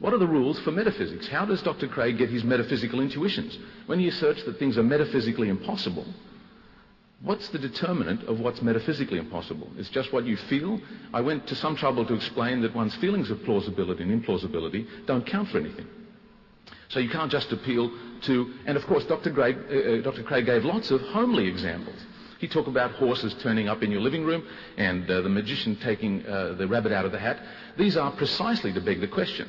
What 0.00 0.12
are 0.12 0.18
the 0.18 0.26
rules 0.26 0.58
for 0.60 0.72
metaphysics? 0.72 1.28
How 1.28 1.46
does 1.46 1.62
Dr. 1.62 1.88
Craig 1.88 2.18
get 2.18 2.28
his 2.28 2.44
metaphysical 2.44 3.00
intuitions? 3.00 3.56
When 3.86 4.00
he 4.00 4.08
asserts 4.08 4.42
that 4.44 4.58
things 4.58 4.76
are 4.76 4.82
metaphysically 4.82 5.48
impossible, 5.48 6.04
what's 7.22 7.48
the 7.48 7.58
determinant 7.58 8.24
of 8.24 8.40
what's 8.40 8.60
metaphysically 8.60 9.18
impossible? 9.18 9.70
It's 9.78 9.90
just 9.90 10.12
what 10.12 10.26
you 10.26 10.36
feel? 10.36 10.80
I 11.14 11.20
went 11.22 11.46
to 11.46 11.54
some 11.54 11.76
trouble 11.76 12.04
to 12.04 12.14
explain 12.14 12.60
that 12.62 12.74
one's 12.74 12.96
feelings 12.96 13.30
of 13.30 13.42
plausibility 13.44 14.02
and 14.02 14.24
implausibility 14.24 14.86
don't 15.06 15.24
count 15.24 15.48
for 15.48 15.58
anything. 15.58 15.86
So 16.88 16.98
you 16.98 17.08
can't 17.08 17.30
just 17.30 17.50
appeal 17.52 17.90
to, 18.22 18.52
and 18.66 18.76
of 18.76 18.86
course, 18.86 19.04
Dr. 19.04 19.30
Craig, 19.30 19.58
uh, 19.70 19.74
uh, 19.74 20.02
Dr. 20.02 20.22
Craig 20.22 20.46
gave 20.46 20.64
lots 20.64 20.90
of 20.90 21.00
homely 21.00 21.46
examples. 21.46 21.98
He 22.38 22.48
talked 22.48 22.68
about 22.68 22.92
horses 22.92 23.34
turning 23.40 23.68
up 23.68 23.82
in 23.82 23.92
your 23.92 24.00
living 24.00 24.24
room 24.24 24.44
and 24.76 25.08
uh, 25.08 25.20
the 25.20 25.28
magician 25.28 25.76
taking 25.76 26.26
uh, 26.26 26.54
the 26.54 26.66
rabbit 26.66 26.90
out 26.90 27.04
of 27.04 27.12
the 27.12 27.18
hat. 27.18 27.38
These 27.78 27.96
are 27.96 28.10
precisely 28.10 28.72
to 28.72 28.80
beg 28.80 29.00
the 29.00 29.08
question. 29.08 29.48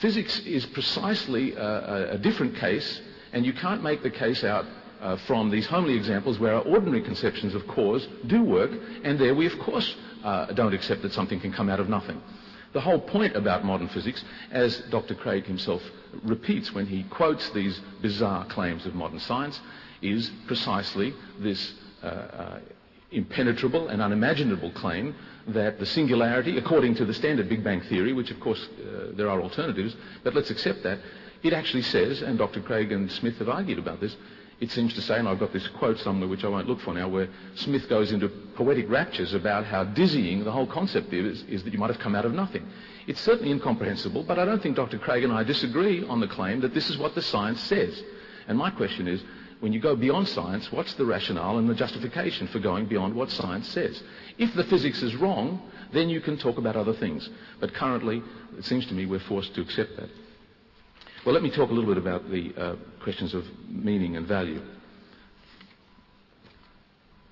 Physics 0.00 0.40
is 0.40 0.66
precisely 0.66 1.56
uh, 1.56 2.14
a 2.14 2.18
different 2.18 2.56
case, 2.56 3.00
and 3.32 3.46
you 3.46 3.54
can't 3.54 3.82
make 3.82 4.02
the 4.02 4.10
case 4.10 4.44
out 4.44 4.66
uh, 5.00 5.16
from 5.26 5.50
these 5.50 5.66
homely 5.66 5.94
examples 5.94 6.38
where 6.38 6.54
our 6.54 6.62
ordinary 6.62 7.00
conceptions 7.00 7.54
of 7.54 7.66
cause 7.68 8.06
do 8.26 8.42
work, 8.42 8.70
and 9.02 9.18
there 9.18 9.34
we, 9.34 9.46
of 9.46 9.58
course, 9.60 9.94
uh, 10.24 10.46
don't 10.46 10.74
accept 10.74 11.02
that 11.02 11.12
something 11.12 11.40
can 11.40 11.52
come 11.52 11.68
out 11.68 11.80
of 11.80 11.88
nothing. 11.88 12.20
The 12.74 12.80
whole 12.80 12.98
point 12.98 13.36
about 13.36 13.64
modern 13.64 13.88
physics, 13.88 14.24
as 14.50 14.78
Dr. 14.90 15.14
Craig 15.14 15.46
himself 15.46 15.80
repeats 16.24 16.72
when 16.72 16.86
he 16.86 17.04
quotes 17.04 17.48
these 17.50 17.80
bizarre 18.02 18.44
claims 18.46 18.84
of 18.84 18.96
modern 18.96 19.20
science, 19.20 19.60
is 20.02 20.30
precisely 20.48 21.14
this 21.38 21.72
uh, 22.02 22.06
uh, 22.06 22.58
impenetrable 23.12 23.88
and 23.88 24.02
unimaginable 24.02 24.72
claim 24.72 25.14
that 25.46 25.78
the 25.78 25.86
singularity, 25.86 26.58
according 26.58 26.96
to 26.96 27.04
the 27.04 27.14
standard 27.14 27.48
Big 27.48 27.62
Bang 27.62 27.80
theory, 27.82 28.12
which 28.12 28.32
of 28.32 28.40
course 28.40 28.68
uh, 28.80 29.12
there 29.14 29.30
are 29.30 29.40
alternatives, 29.40 29.94
but 30.24 30.34
let's 30.34 30.50
accept 30.50 30.82
that, 30.82 30.98
it 31.44 31.52
actually 31.52 31.82
says, 31.82 32.22
and 32.22 32.38
Dr. 32.38 32.60
Craig 32.60 32.90
and 32.90 33.10
Smith 33.12 33.38
have 33.38 33.48
argued 33.48 33.78
about 33.78 34.00
this, 34.00 34.16
it 34.60 34.70
seems 34.70 34.94
to 34.94 35.02
say, 35.02 35.18
and 35.18 35.28
I've 35.28 35.40
got 35.40 35.52
this 35.52 35.66
quote 35.68 35.98
somewhere 35.98 36.28
which 36.28 36.44
I 36.44 36.48
won't 36.48 36.68
look 36.68 36.80
for 36.80 36.94
now, 36.94 37.08
where 37.08 37.28
Smith 37.54 37.88
goes 37.88 38.12
into 38.12 38.28
poetic 38.28 38.88
raptures 38.88 39.34
about 39.34 39.64
how 39.64 39.84
dizzying 39.84 40.44
the 40.44 40.52
whole 40.52 40.66
concept 40.66 41.12
is, 41.12 41.42
is 41.44 41.64
that 41.64 41.72
you 41.72 41.78
might 41.78 41.90
have 41.90 41.98
come 41.98 42.14
out 42.14 42.24
of 42.24 42.32
nothing. 42.32 42.66
It's 43.06 43.20
certainly 43.20 43.50
incomprehensible, 43.50 44.22
but 44.22 44.38
I 44.38 44.44
don't 44.44 44.62
think 44.62 44.76
Dr. 44.76 44.98
Craig 44.98 45.24
and 45.24 45.32
I 45.32 45.42
disagree 45.42 46.06
on 46.06 46.20
the 46.20 46.28
claim 46.28 46.60
that 46.60 46.72
this 46.72 46.88
is 46.88 46.96
what 46.96 47.14
the 47.14 47.22
science 47.22 47.60
says. 47.62 48.02
And 48.46 48.56
my 48.56 48.70
question 48.70 49.08
is, 49.08 49.22
when 49.60 49.72
you 49.72 49.80
go 49.80 49.96
beyond 49.96 50.28
science, 50.28 50.70
what's 50.70 50.94
the 50.94 51.04
rationale 51.04 51.58
and 51.58 51.68
the 51.68 51.74
justification 51.74 52.46
for 52.48 52.58
going 52.58 52.86
beyond 52.86 53.14
what 53.14 53.30
science 53.30 53.68
says? 53.68 54.02
If 54.38 54.54
the 54.54 54.64
physics 54.64 55.02
is 55.02 55.16
wrong, 55.16 55.62
then 55.92 56.08
you 56.08 56.20
can 56.20 56.36
talk 56.36 56.58
about 56.58 56.76
other 56.76 56.92
things. 56.92 57.28
But 57.60 57.72
currently, 57.74 58.22
it 58.58 58.64
seems 58.64 58.86
to 58.86 58.94
me 58.94 59.06
we're 59.06 59.20
forced 59.20 59.54
to 59.54 59.62
accept 59.62 59.96
that. 59.96 60.10
Well, 61.24 61.32
let 61.32 61.42
me 61.42 61.50
talk 61.50 61.70
a 61.70 61.72
little 61.72 61.88
bit 61.88 61.96
about 61.96 62.30
the 62.30 62.52
uh, 62.54 62.76
questions 63.02 63.32
of 63.32 63.44
meaning 63.66 64.18
and 64.18 64.26
value. 64.26 64.60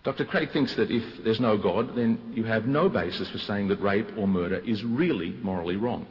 Dr. 0.03 0.25
Craig 0.25 0.51
thinks 0.51 0.75
that 0.77 0.91
if 0.91 1.23
there's 1.23 1.41
no 1.41 1.59
God, 1.59 1.95
then 1.95 2.33
you 2.35 2.45
have 2.45 2.65
no 2.65 2.89
basis 2.89 3.31
for 3.31 3.37
saying 3.37 3.69
that 3.69 3.83
rape 3.83 4.09
or 4.17 4.27
murder 4.27 4.61
is 4.61 4.83
really 4.83 5.33
morally 5.43 5.77
wrong. 5.77 6.07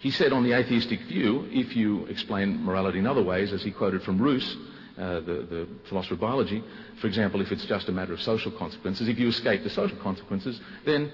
He 0.00 0.10
said 0.10 0.32
on 0.32 0.42
the 0.42 0.52
atheistic 0.52 0.98
view, 1.02 1.46
if 1.50 1.76
you 1.76 2.06
explain 2.06 2.60
morality 2.64 2.98
in 2.98 3.06
other 3.06 3.22
ways, 3.22 3.52
as 3.52 3.62
he 3.62 3.70
quoted 3.70 4.02
from 4.02 4.20
Ruse, 4.20 4.56
uh, 4.98 5.20
the, 5.20 5.46
the, 5.48 5.68
philosopher 5.88 6.14
of 6.14 6.20
biology, 6.20 6.64
for 7.00 7.06
example, 7.06 7.40
if 7.40 7.52
it's 7.52 7.66
just 7.66 7.88
a 7.88 7.92
matter 7.92 8.12
of 8.12 8.20
social 8.20 8.50
consequences, 8.50 9.08
if 9.08 9.18
you 9.18 9.28
escape 9.28 9.62
the 9.62 9.70
social 9.70 9.96
consequences, 9.98 10.60
then 10.84 11.12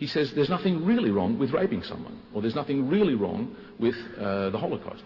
he 0.00 0.06
says 0.06 0.32
there's 0.32 0.48
nothing 0.48 0.86
really 0.86 1.10
wrong 1.10 1.38
with 1.38 1.52
raping 1.52 1.82
someone, 1.82 2.18
or 2.32 2.40
there's 2.40 2.54
nothing 2.54 2.88
really 2.88 3.14
wrong 3.14 3.54
with 3.78 3.94
uh, 4.18 4.48
the 4.48 4.56
Holocaust. 4.56 5.04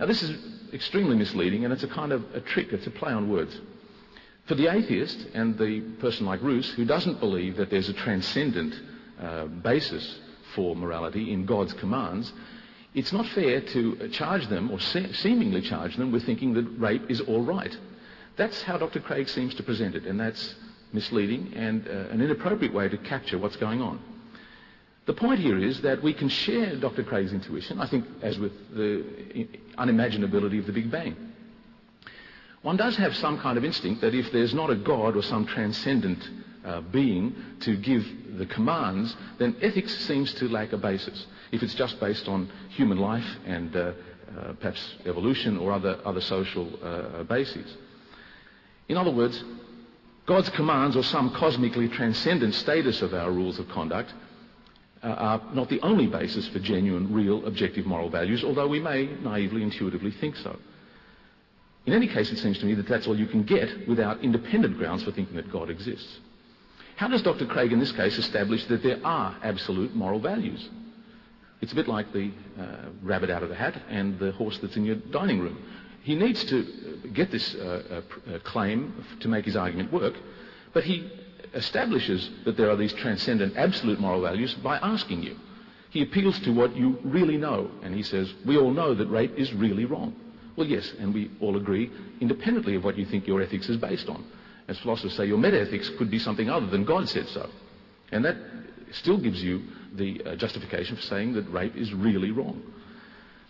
Now, 0.00 0.06
this 0.06 0.24
is 0.24 0.36
extremely 0.72 1.14
misleading, 1.14 1.64
and 1.64 1.72
it's 1.72 1.84
a 1.84 1.88
kind 1.88 2.10
of 2.10 2.24
a 2.34 2.40
trick, 2.40 2.72
it's 2.72 2.88
a 2.88 2.90
play 2.90 3.12
on 3.12 3.30
words. 3.30 3.56
For 4.46 4.56
the 4.56 4.74
atheist 4.74 5.24
and 5.34 5.56
the 5.56 5.82
person 6.00 6.26
like 6.26 6.42
Ruse, 6.42 6.68
who 6.70 6.84
doesn't 6.84 7.20
believe 7.20 7.58
that 7.58 7.70
there's 7.70 7.88
a 7.88 7.92
transcendent 7.92 8.74
uh, 9.22 9.44
basis 9.46 10.18
for 10.56 10.74
morality 10.74 11.32
in 11.32 11.46
God's 11.46 11.74
commands, 11.74 12.32
it's 12.94 13.12
not 13.12 13.26
fair 13.26 13.60
to 13.60 14.08
charge 14.08 14.48
them, 14.48 14.72
or 14.72 14.80
se- 14.80 15.12
seemingly 15.12 15.60
charge 15.60 15.96
them, 15.96 16.10
with 16.10 16.26
thinking 16.26 16.54
that 16.54 16.66
rape 16.80 17.08
is 17.08 17.20
all 17.20 17.42
right. 17.42 17.76
That's 18.34 18.62
how 18.62 18.78
Dr. 18.78 18.98
Craig 18.98 19.28
seems 19.28 19.54
to 19.54 19.62
present 19.62 19.94
it, 19.94 20.06
and 20.06 20.18
that's 20.18 20.56
misleading 20.92 21.52
and 21.54 21.86
uh, 21.86 22.10
an 22.10 22.20
inappropriate 22.20 22.72
way 22.72 22.88
to 22.88 22.98
capture 22.98 23.38
what's 23.38 23.56
going 23.56 23.82
on. 23.82 24.00
The 25.06 25.14
point 25.14 25.40
here 25.40 25.58
is 25.58 25.80
that 25.82 26.02
we 26.02 26.12
can 26.12 26.28
share 26.28 26.76
Dr. 26.76 27.02
Craig's 27.02 27.32
intuition, 27.32 27.80
I 27.80 27.88
think, 27.88 28.04
as 28.22 28.38
with 28.38 28.52
the 28.74 29.48
unimaginability 29.78 30.58
of 30.58 30.66
the 30.66 30.72
Big 30.72 30.90
Bang. 30.90 31.16
One 32.62 32.76
does 32.76 32.96
have 32.96 33.16
some 33.16 33.38
kind 33.38 33.56
of 33.56 33.64
instinct 33.64 34.02
that 34.02 34.14
if 34.14 34.30
there's 34.32 34.52
not 34.52 34.68
a 34.68 34.76
God 34.76 35.16
or 35.16 35.22
some 35.22 35.46
transcendent 35.46 36.28
uh, 36.64 36.82
being 36.82 37.34
to 37.60 37.76
give 37.76 38.04
the 38.36 38.46
commands, 38.46 39.16
then 39.38 39.56
ethics 39.62 39.96
seems 40.06 40.34
to 40.34 40.48
lack 40.48 40.72
a 40.72 40.76
basis. 40.76 41.26
If 41.52 41.62
it's 41.62 41.74
just 41.74 41.98
based 42.00 42.28
on 42.28 42.50
human 42.68 42.98
life 42.98 43.26
and 43.46 43.74
uh, 43.74 43.92
uh, 44.36 44.52
perhaps 44.60 44.96
evolution 45.06 45.56
or 45.56 45.72
other, 45.72 45.98
other 46.04 46.20
social 46.20 46.68
uh, 46.82 47.22
bases. 47.24 47.74
In 48.88 48.96
other 48.96 49.10
words, 49.10 49.42
God's 50.28 50.50
commands 50.50 50.94
or 50.94 51.02
some 51.02 51.30
cosmically 51.30 51.88
transcendent 51.88 52.54
status 52.54 53.00
of 53.00 53.14
our 53.14 53.32
rules 53.32 53.58
of 53.58 53.66
conduct 53.70 54.12
uh, 55.02 55.06
are 55.06 55.42
not 55.54 55.70
the 55.70 55.80
only 55.80 56.06
basis 56.06 56.46
for 56.48 56.58
genuine, 56.58 57.10
real, 57.10 57.46
objective 57.46 57.86
moral 57.86 58.10
values, 58.10 58.44
although 58.44 58.68
we 58.68 58.78
may 58.78 59.06
naively, 59.06 59.62
intuitively 59.62 60.10
think 60.10 60.36
so. 60.36 60.58
In 61.86 61.94
any 61.94 62.06
case, 62.06 62.30
it 62.30 62.36
seems 62.36 62.58
to 62.58 62.66
me 62.66 62.74
that 62.74 62.86
that's 62.86 63.06
all 63.06 63.18
you 63.18 63.26
can 63.26 63.42
get 63.42 63.88
without 63.88 64.22
independent 64.22 64.76
grounds 64.76 65.02
for 65.02 65.12
thinking 65.12 65.36
that 65.36 65.50
God 65.50 65.70
exists. 65.70 66.18
How 66.96 67.08
does 67.08 67.22
Dr. 67.22 67.46
Craig 67.46 67.72
in 67.72 67.80
this 67.80 67.92
case 67.92 68.18
establish 68.18 68.66
that 68.66 68.82
there 68.82 69.00
are 69.02 69.34
absolute 69.42 69.94
moral 69.94 70.20
values? 70.20 70.68
It's 71.62 71.72
a 71.72 71.74
bit 71.74 71.88
like 71.88 72.12
the 72.12 72.30
uh, 72.60 72.90
rabbit 73.02 73.30
out 73.30 73.42
of 73.42 73.48
the 73.48 73.54
hat 73.54 73.80
and 73.88 74.18
the 74.18 74.32
horse 74.32 74.58
that's 74.58 74.76
in 74.76 74.84
your 74.84 74.96
dining 74.96 75.40
room. 75.40 75.56
He 76.02 76.14
needs 76.14 76.44
to 76.44 77.10
get 77.12 77.30
this 77.30 77.54
uh, 77.54 78.02
uh, 78.28 78.34
uh, 78.34 78.38
claim 78.40 79.04
to 79.20 79.28
make 79.28 79.44
his 79.44 79.56
argument 79.56 79.92
work, 79.92 80.14
but 80.72 80.84
he 80.84 81.10
establishes 81.54 82.30
that 82.44 82.56
there 82.56 82.70
are 82.70 82.76
these 82.76 82.92
transcendent 82.92 83.56
absolute 83.56 84.00
moral 84.00 84.22
values 84.22 84.54
by 84.54 84.78
asking 84.78 85.22
you. 85.22 85.36
He 85.90 86.02
appeals 86.02 86.38
to 86.40 86.52
what 86.52 86.76
you 86.76 86.98
really 87.02 87.36
know, 87.36 87.70
and 87.82 87.94
he 87.94 88.02
says, 88.02 88.32
We 88.44 88.58
all 88.58 88.70
know 88.70 88.94
that 88.94 89.08
rape 89.08 89.34
is 89.36 89.52
really 89.54 89.84
wrong. 89.84 90.14
Well, 90.56 90.66
yes, 90.66 90.92
and 90.98 91.14
we 91.14 91.30
all 91.40 91.56
agree, 91.56 91.90
independently 92.20 92.74
of 92.74 92.84
what 92.84 92.98
you 92.98 93.06
think 93.06 93.26
your 93.26 93.40
ethics 93.40 93.68
is 93.68 93.76
based 93.76 94.08
on. 94.08 94.24
As 94.66 94.78
philosophers 94.80 95.16
say, 95.16 95.26
your 95.26 95.38
metaethics 95.38 95.96
could 95.96 96.10
be 96.10 96.18
something 96.18 96.50
other 96.50 96.66
than 96.66 96.84
God 96.84 97.08
said 97.08 97.28
so. 97.28 97.48
And 98.12 98.24
that 98.24 98.36
still 98.92 99.18
gives 99.18 99.42
you 99.42 99.62
the 99.94 100.22
uh, 100.24 100.36
justification 100.36 100.96
for 100.96 101.02
saying 101.02 101.34
that 101.34 101.50
rape 101.50 101.76
is 101.76 101.94
really 101.94 102.30
wrong. 102.30 102.62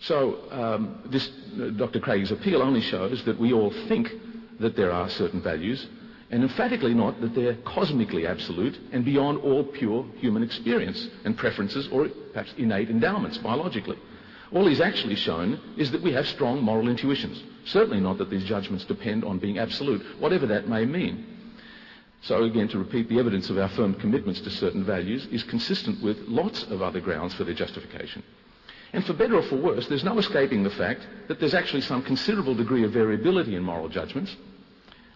So 0.01 0.49
um, 0.51 1.01
this 1.05 1.29
uh, 1.59 1.69
Dr. 1.71 1.99
Craig's 1.99 2.31
appeal 2.31 2.61
only 2.61 2.81
shows 2.81 3.23
that 3.25 3.39
we 3.39 3.53
all 3.53 3.71
think 3.87 4.11
that 4.59 4.75
there 4.75 4.91
are 4.91 5.09
certain 5.09 5.41
values. 5.41 5.87
and 6.31 6.43
emphatically 6.43 6.93
not 6.93 7.19
that 7.21 7.33
they're 7.33 7.55
cosmically 7.65 8.27
absolute 8.27 8.79
and 8.91 9.03
beyond 9.03 9.39
all 9.39 9.63
pure 9.63 10.05
human 10.17 10.43
experience 10.43 11.09
and 11.25 11.35
preferences 11.37 11.87
or 11.91 12.07
perhaps 12.33 12.53
innate 12.57 12.89
endowments 12.89 13.37
biologically. 13.39 13.97
All 14.51 14.67
he's 14.67 14.81
actually 14.81 15.15
shown 15.15 15.59
is 15.77 15.91
that 15.91 16.01
we 16.01 16.11
have 16.13 16.27
strong 16.27 16.61
moral 16.61 16.87
intuitions. 16.87 17.41
Certainly 17.65 18.01
not 18.01 18.17
that 18.17 18.29
these 18.29 18.43
judgments 18.43 18.85
depend 18.85 19.23
on 19.23 19.39
being 19.39 19.59
absolute, 19.59 20.03
whatever 20.19 20.47
that 20.47 20.67
may 20.67 20.85
mean. 20.85 21.25
So 22.21 22.43
again, 22.43 22.67
to 22.69 22.79
repeat, 22.79 23.09
the 23.09 23.19
evidence 23.19 23.49
of 23.49 23.57
our 23.57 23.69
firm 23.69 23.93
commitments 23.93 24.41
to 24.41 24.49
certain 24.49 24.83
values 24.83 25.27
is 25.31 25.43
consistent 25.43 26.01
with 26.03 26.17
lots 26.27 26.63
of 26.63 26.81
other 26.81 26.99
grounds 26.99 27.33
for 27.33 27.43
their 27.43 27.53
justification. 27.53 28.23
And 28.93 29.05
for 29.05 29.13
better 29.13 29.35
or 29.35 29.43
for 29.43 29.55
worse, 29.55 29.87
there's 29.87 30.03
no 30.03 30.17
escaping 30.17 30.63
the 30.63 30.69
fact 30.71 31.05
that 31.27 31.39
there's 31.39 31.53
actually 31.53 31.81
some 31.81 32.01
considerable 32.01 32.55
degree 32.55 32.83
of 32.83 32.91
variability 32.91 33.55
in 33.55 33.63
moral 33.63 33.89
judgments 33.89 34.35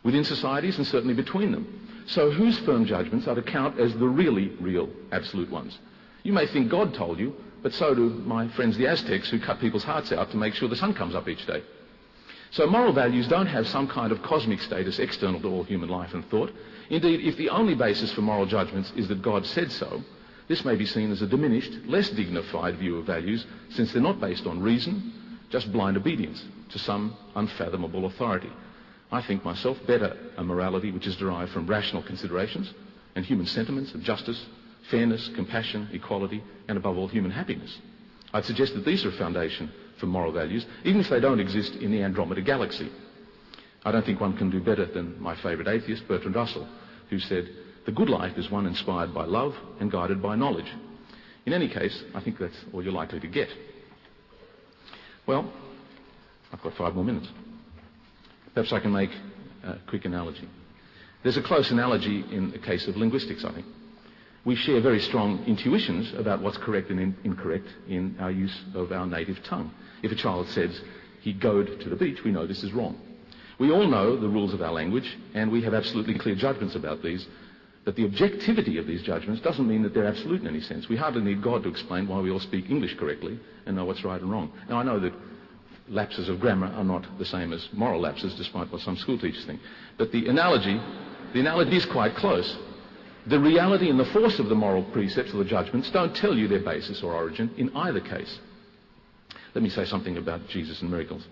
within 0.04 0.24
societies 0.24 0.78
and 0.78 0.86
certainly 0.86 1.14
between 1.14 1.52
them. 1.52 2.04
So 2.06 2.30
whose 2.30 2.60
firm 2.60 2.86
judgments 2.86 3.28
are 3.28 3.36
to 3.36 3.42
count 3.42 3.80
as 3.80 3.94
the 3.94 4.08
really 4.08 4.50
real 4.60 4.90
absolute 5.12 5.50
ones? 5.50 5.78
You 6.24 6.34
may 6.34 6.46
think 6.46 6.70
God 6.70 6.94
told 6.94 7.20
you, 7.20 7.36
but 7.62 7.74
so 7.74 7.96
do 7.96 8.10
my 8.10 8.48
friends 8.50 8.78
the 8.78 8.88
Aztecs 8.88 9.30
who 9.30 9.40
cut 9.40 9.60
people's 9.60 9.84
hearts 9.84 10.12
out 10.12 10.30
to 10.32 10.38
make 10.38 10.54
sure 10.54 10.68
the 10.70 10.76
sun 10.76 10.94
comes 10.94 11.16
up 11.16 11.28
each 11.28 11.46
day. 11.48 11.64
So 12.52 12.68
moral 12.68 12.94
values 12.94 13.28
don't 13.28 13.48
have 13.48 13.68
some 13.68 13.88
kind 13.88 14.12
of 14.12 14.22
cosmic 14.22 14.62
status 14.62 15.00
external 15.00 15.42
to 15.42 15.48
all 15.48 15.64
human 15.64 15.90
life 15.90 16.14
and 16.14 16.24
thought. 16.30 16.52
Indeed, 16.90 17.22
if 17.22 17.38
the 17.38 17.50
only 17.50 17.74
basis 17.74 18.12
for 18.12 18.22
moral 18.22 18.46
judgments 18.46 18.92
is 18.96 19.08
that 19.08 19.24
God 19.24 19.46
said 19.46 19.72
so, 19.72 20.04
this 20.54 20.64
may 20.66 20.76
be 20.76 20.86
seen 20.86 21.12
as 21.12 21.24
a 21.24 21.26
diminished, 21.26 21.72
less 21.88 22.12
dignified 22.12 22.78
view 22.78 23.00
of 23.00 23.08
values 23.08 23.44
since 23.72 23.92
they're 23.92 24.00
not 24.00 24.22
based 24.22 24.46
on 24.46 24.62
reason, 24.62 25.40
just 25.50 25.74
blind 25.74 25.98
obedience 25.98 26.46
to 26.70 26.78
some 26.78 27.18
unfathomable 27.36 28.06
authority. 28.06 28.52
I 29.12 29.24
think 29.24 29.44
myself 29.44 29.80
better 29.88 30.16
a 30.38 30.44
morality 30.44 30.92
which 30.92 31.08
is 31.08 31.16
derived 31.16 31.52
from 31.52 31.66
rational 31.66 32.04
considerations 32.04 32.72
and 33.16 33.26
human 33.26 33.48
sentiments 33.48 33.96
of 33.96 34.04
justice, 34.04 34.46
fairness, 34.92 35.28
compassion, 35.34 35.90
equality, 35.92 36.44
and 36.68 36.78
above 36.78 37.00
all, 37.00 37.08
human 37.08 37.32
happiness. 37.32 37.76
I'd 38.32 38.46
suggest 38.46 38.76
that 38.76 38.86
these 38.86 39.04
are 39.06 39.10
a 39.10 39.18
foundation 39.18 39.72
for 40.00 40.06
moral 40.06 40.32
values, 40.32 40.68
even 40.84 41.02
if 41.02 41.10
they 41.10 41.20
don't 41.20 41.40
exist 41.40 41.74
in 41.74 41.92
the 41.92 42.04
Andromeda 42.04 42.44
galaxy. 42.44 42.92
I 43.84 43.92
don't 43.92 44.06
think 44.06 44.22
one 44.22 44.38
can 44.38 44.52
do 44.52 44.62
better 44.62 44.86
than 44.86 45.20
my 45.20 45.36
favourite 45.36 45.68
atheist, 45.68 46.08
Bertrand 46.08 46.36
Russell, 46.36 46.68
who 47.10 47.18
said, 47.18 47.50
the 47.86 47.92
good 47.92 48.10
life 48.10 48.38
is 48.38 48.50
one 48.50 48.66
inspired 48.66 49.14
by 49.14 49.26
love 49.26 49.56
and 49.80 49.92
guided 49.92 50.22
by 50.22 50.36
knowledge. 50.36 50.72
In 51.46 51.54
any 51.54 51.68
case, 51.68 52.04
I 52.16 52.22
think 52.22 52.40
that's 52.40 52.56
all 52.74 52.84
you're 52.84 52.94
likely 52.94 53.20
to 53.20 53.28
get. 53.28 53.50
Well, 55.26 55.52
I've 56.52 56.62
got 56.62 56.76
five 56.76 56.96
more 56.96 57.04
minutes. 57.04 57.28
Perhaps 58.54 58.72
I 58.72 58.80
can 58.80 58.92
make 58.92 59.12
a 59.64 59.78
quick 59.88 60.06
analogy. 60.06 60.48
There's 61.24 61.38
a 61.38 61.42
close 61.42 61.72
analogy 61.72 62.24
in 62.32 62.52
the 62.52 62.60
case 62.60 62.88
of 62.88 62.98
linguistics, 62.98 63.44
I 63.44 63.52
think. 63.54 63.66
We 64.46 64.56
share 64.56 64.82
very 64.82 65.00
strong 65.00 65.44
intuitions 65.46 66.14
about 66.16 66.42
what's 66.42 66.58
correct 66.58 66.90
and 66.90 67.00
in- 67.00 67.16
incorrect 67.24 67.68
in 67.88 68.18
our 68.20 68.32
use 68.32 68.58
of 68.76 68.92
our 68.92 69.06
native 69.08 69.42
tongue. 69.44 69.72
If 70.02 70.12
a 70.12 70.16
child 70.16 70.50
says 70.50 70.82
he 71.22 71.32
goed 71.32 71.80
to 71.80 71.90
the 71.90 71.96
beach, 71.96 72.24
we 72.26 72.32
know 72.32 72.46
this 72.46 72.64
is 72.64 72.74
wrong. 72.74 73.00
We 73.58 73.72
all 73.72 73.88
know 73.88 74.18
the 74.18 74.28
rules 74.28 74.54
of 74.54 74.62
our 74.62 74.74
language, 74.74 75.18
and 75.34 75.50
we 75.50 75.62
have 75.62 75.74
absolutely 75.74 76.16
clear 76.16 76.36
judgments 76.36 76.76
about 76.76 77.02
these. 77.02 77.26
But 77.86 77.96
the 77.96 78.06
objectivity 78.06 78.78
of 78.78 78.88
these 78.88 79.02
judgments 79.02 79.42
doesn't 79.42 79.68
mean 79.68 79.84
that 79.84 79.94
they're 79.94 80.08
absolute 80.08 80.42
in 80.42 80.48
any 80.48 80.62
sense. 80.62 80.88
We 80.88 80.96
hardly 80.96 81.22
need 81.22 81.42
God 81.42 81.64
to 81.64 81.70
explain 81.70 82.08
why 82.08 82.22
we 82.22 82.32
all 82.32 82.40
speak 82.40 82.70
English 82.70 82.98
correctly 82.98 83.40
and 83.66 83.76
know 83.76 83.86
what's 83.86 84.06
right 84.06 84.22
and 84.22 84.32
wrong. 84.32 84.54
Now, 84.70 84.78
I 84.78 84.84
know 84.84 85.00
that 85.00 85.14
lapses 85.90 86.30
of 86.30 86.40
grammar 86.40 86.68
are 86.68 86.84
not 86.84 87.06
the 87.20 87.26
same 87.26 87.52
as 87.52 87.68
moral 87.74 88.00
lapses, 88.00 88.36
despite 88.36 88.72
what 88.72 88.82
some 88.82 88.96
school 88.96 89.20
teachers 89.20 89.46
think. 89.46 89.60
But 89.98 90.14
the 90.14 90.28
analogy, 90.28 90.80
the 91.34 91.42
analogy 91.42 91.76
is 91.76 91.86
quite 91.86 92.16
close. 92.16 92.58
The 93.28 93.40
reality 93.40 93.90
and 93.90 94.00
the 94.00 94.06
force 94.06 94.40
of 94.40 94.48
the 94.48 94.56
moral 94.56 94.84
precepts 94.84 95.34
or 95.34 95.38
the 95.38 95.46
judgments 95.46 95.90
don't 95.92 96.16
tell 96.16 96.36
you 96.36 96.48
their 96.48 96.60
basis 96.60 97.04
or 97.04 97.14
origin 97.14 97.52
in 97.58 97.76
either 97.76 98.00
case. 98.00 98.40
Let 99.54 99.62
me 99.64 99.70
say 99.70 99.86
something 99.86 100.18
about 100.18 100.48
Jesus 100.48 100.82
and 100.82 100.90
miracles. 100.90 101.26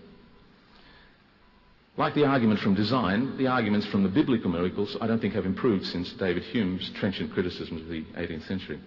Like 1.96 2.14
the 2.14 2.24
argument 2.24 2.60
from 2.60 2.74
design, 2.74 3.36
the 3.36 3.48
arguments 3.48 3.86
from 3.86 4.02
the 4.02 4.08
biblical 4.08 4.50
miracles 4.50 4.96
I 5.00 5.06
don't 5.06 5.20
think 5.20 5.34
have 5.34 5.44
improved 5.44 5.84
since 5.86 6.10
David 6.12 6.42
Hume's 6.44 6.88
trenchant 6.90 7.32
criticisms 7.32 7.82
of 7.82 7.88
the 7.88 8.02
18th 8.16 8.48
century. 8.48 8.80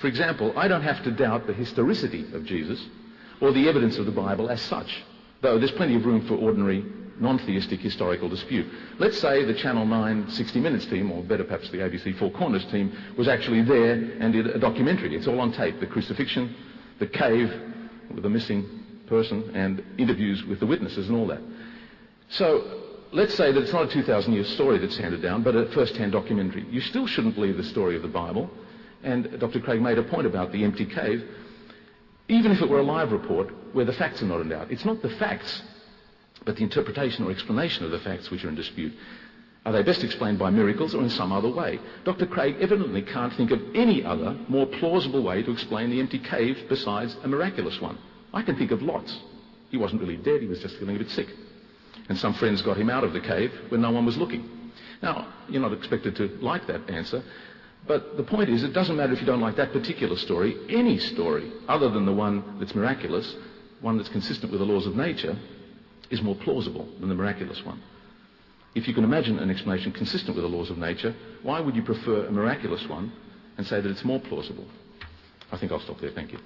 For 0.00 0.06
example, 0.06 0.56
I 0.56 0.68
don't 0.68 0.82
have 0.82 1.02
to 1.04 1.10
doubt 1.10 1.46
the 1.46 1.52
historicity 1.52 2.24
of 2.32 2.44
Jesus 2.44 2.80
or 3.40 3.52
the 3.52 3.68
evidence 3.68 3.98
of 3.98 4.06
the 4.06 4.12
Bible 4.12 4.48
as 4.48 4.60
such, 4.62 5.02
though 5.40 5.58
there's 5.58 5.72
plenty 5.72 5.96
of 5.96 6.06
room 6.06 6.26
for 6.26 6.34
ordinary 6.34 6.84
non-theistic 7.18 7.80
historical 7.80 8.28
dispute. 8.28 8.66
Let's 8.98 9.18
say 9.18 9.44
the 9.44 9.54
Channel 9.54 9.84
9 9.84 10.30
60 10.30 10.60
Minutes 10.60 10.86
team, 10.86 11.10
or 11.10 11.22
better 11.22 11.44
perhaps 11.44 11.68
the 11.70 11.78
ABC 11.78 12.16
Four 12.16 12.30
Corners 12.30 12.64
team, 12.66 12.96
was 13.18 13.28
actually 13.28 13.62
there 13.62 13.92
and 13.92 14.32
did 14.32 14.46
a 14.46 14.58
documentary. 14.58 15.14
It's 15.16 15.26
all 15.26 15.40
on 15.40 15.52
tape. 15.52 15.80
The 15.80 15.86
crucifixion, 15.86 16.54
the 16.98 17.08
cave 17.08 17.52
with 18.14 18.22
the 18.22 18.30
missing 18.30 18.84
person, 19.06 19.50
and 19.54 19.84
interviews 19.98 20.44
with 20.44 20.60
the 20.60 20.66
witnesses 20.66 21.08
and 21.08 21.16
all 21.18 21.26
that. 21.26 21.40
So 22.30 22.80
let's 23.12 23.34
say 23.34 23.52
that 23.52 23.60
it's 23.60 23.72
not 23.72 23.90
a 23.90 23.92
2,000 23.92 24.32
year 24.32 24.44
story 24.44 24.78
that's 24.78 24.96
handed 24.96 25.22
down, 25.22 25.42
but 25.42 25.56
a 25.56 25.66
first 25.72 25.96
hand 25.96 26.12
documentary. 26.12 26.64
You 26.70 26.80
still 26.80 27.06
shouldn't 27.06 27.34
believe 27.34 27.56
the 27.56 27.64
story 27.64 27.96
of 27.96 28.02
the 28.02 28.08
Bible. 28.08 28.48
And 29.02 29.38
Dr. 29.40 29.60
Craig 29.60 29.80
made 29.80 29.98
a 29.98 30.02
point 30.02 30.26
about 30.26 30.52
the 30.52 30.62
empty 30.64 30.86
cave. 30.86 31.24
Even 32.28 32.52
if 32.52 32.62
it 32.62 32.68
were 32.68 32.78
a 32.78 32.84
live 32.84 33.10
report 33.10 33.48
where 33.72 33.84
the 33.84 33.92
facts 33.92 34.22
are 34.22 34.26
not 34.26 34.40
in 34.40 34.48
doubt, 34.50 34.70
it's 34.70 34.84
not 34.84 35.02
the 35.02 35.10
facts, 35.10 35.62
but 36.44 36.54
the 36.54 36.62
interpretation 36.62 37.24
or 37.26 37.32
explanation 37.32 37.84
of 37.84 37.90
the 37.90 37.98
facts 37.98 38.30
which 38.30 38.44
are 38.44 38.48
in 38.48 38.54
dispute. 38.54 38.92
Are 39.66 39.72
they 39.72 39.82
best 39.82 40.04
explained 40.04 40.38
by 40.38 40.50
miracles 40.50 40.94
or 40.94 41.02
in 41.02 41.10
some 41.10 41.32
other 41.32 41.50
way? 41.50 41.80
Dr. 42.04 42.26
Craig 42.26 42.56
evidently 42.60 43.02
can't 43.02 43.34
think 43.34 43.50
of 43.50 43.60
any 43.74 44.04
other 44.04 44.38
more 44.48 44.66
plausible 44.66 45.22
way 45.22 45.42
to 45.42 45.50
explain 45.50 45.90
the 45.90 46.00
empty 46.00 46.18
cave 46.18 46.66
besides 46.68 47.16
a 47.24 47.28
miraculous 47.28 47.80
one. 47.80 47.98
I 48.32 48.42
can 48.42 48.56
think 48.56 48.70
of 48.70 48.80
lots. 48.80 49.18
He 49.70 49.76
wasn't 49.76 50.00
really 50.00 50.16
dead, 50.16 50.40
he 50.40 50.46
was 50.46 50.60
just 50.60 50.76
feeling 50.76 50.96
a 50.96 51.00
bit 51.00 51.10
sick 51.10 51.28
and 52.08 52.18
some 52.18 52.34
friends 52.34 52.62
got 52.62 52.76
him 52.76 52.90
out 52.90 53.04
of 53.04 53.12
the 53.12 53.20
cave 53.20 53.52
when 53.68 53.80
no 53.80 53.90
one 53.90 54.06
was 54.06 54.16
looking. 54.16 54.72
Now, 55.02 55.32
you're 55.48 55.62
not 55.62 55.72
expected 55.72 56.16
to 56.16 56.28
like 56.40 56.66
that 56.66 56.88
answer, 56.90 57.22
but 57.86 58.16
the 58.16 58.22
point 58.22 58.50
is, 58.50 58.62
it 58.62 58.72
doesn't 58.72 58.96
matter 58.96 59.12
if 59.12 59.20
you 59.20 59.26
don't 59.26 59.40
like 59.40 59.56
that 59.56 59.72
particular 59.72 60.16
story. 60.16 60.56
Any 60.68 60.98
story, 60.98 61.50
other 61.68 61.88
than 61.88 62.04
the 62.04 62.12
one 62.12 62.58
that's 62.58 62.74
miraculous, 62.74 63.34
one 63.80 63.96
that's 63.96 64.08
consistent 64.10 64.52
with 64.52 64.60
the 64.60 64.66
laws 64.66 64.86
of 64.86 64.94
nature, 64.94 65.36
is 66.10 66.22
more 66.22 66.34
plausible 66.36 66.86
than 66.98 67.08
the 67.08 67.14
miraculous 67.14 67.64
one. 67.64 67.80
If 68.74 68.86
you 68.86 68.94
can 68.94 69.04
imagine 69.04 69.38
an 69.38 69.50
explanation 69.50 69.92
consistent 69.92 70.36
with 70.36 70.44
the 70.44 70.56
laws 70.56 70.70
of 70.70 70.78
nature, 70.78 71.14
why 71.42 71.60
would 71.60 71.74
you 71.74 71.82
prefer 71.82 72.26
a 72.26 72.30
miraculous 72.30 72.86
one 72.86 73.12
and 73.56 73.66
say 73.66 73.80
that 73.80 73.90
it's 73.90 74.04
more 74.04 74.20
plausible? 74.20 74.66
I 75.50 75.56
think 75.56 75.72
I'll 75.72 75.80
stop 75.80 76.00
there. 76.00 76.10
Thank 76.10 76.32
you. 76.32 76.38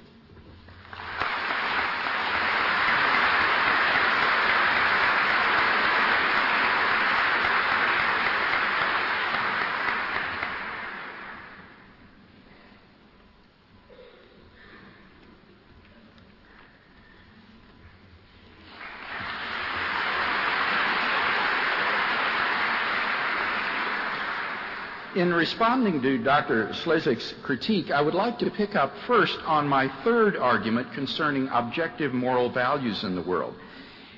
In 25.14 25.32
responding 25.32 26.02
to 26.02 26.18
Dr. 26.18 26.72
Slezak's 26.82 27.34
critique, 27.44 27.92
I 27.92 28.02
would 28.02 28.14
like 28.14 28.36
to 28.40 28.50
pick 28.50 28.74
up 28.74 28.92
first 29.06 29.38
on 29.46 29.68
my 29.68 29.88
third 30.02 30.36
argument 30.36 30.92
concerning 30.92 31.48
objective 31.52 32.12
moral 32.12 32.50
values 32.50 33.04
in 33.04 33.14
the 33.14 33.22
world. 33.22 33.54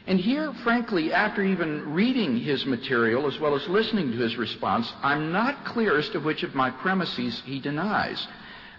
And 0.07 0.19
here, 0.19 0.55
frankly, 0.63 1.13
after 1.13 1.43
even 1.43 1.93
reading 1.93 2.39
his 2.39 2.65
material 2.65 3.27
as 3.27 3.39
well 3.39 3.55
as 3.55 3.69
listening 3.69 4.11
to 4.13 4.17
his 4.17 4.39
response, 4.39 4.91
I'm 5.03 5.33
not 5.33 5.67
clear 5.67 5.99
as 5.99 6.09
to 6.11 6.19
which 6.19 6.43
of 6.43 6.55
my 6.55 6.71
premises 6.71 7.43
he 7.45 7.61
denies. 7.61 8.27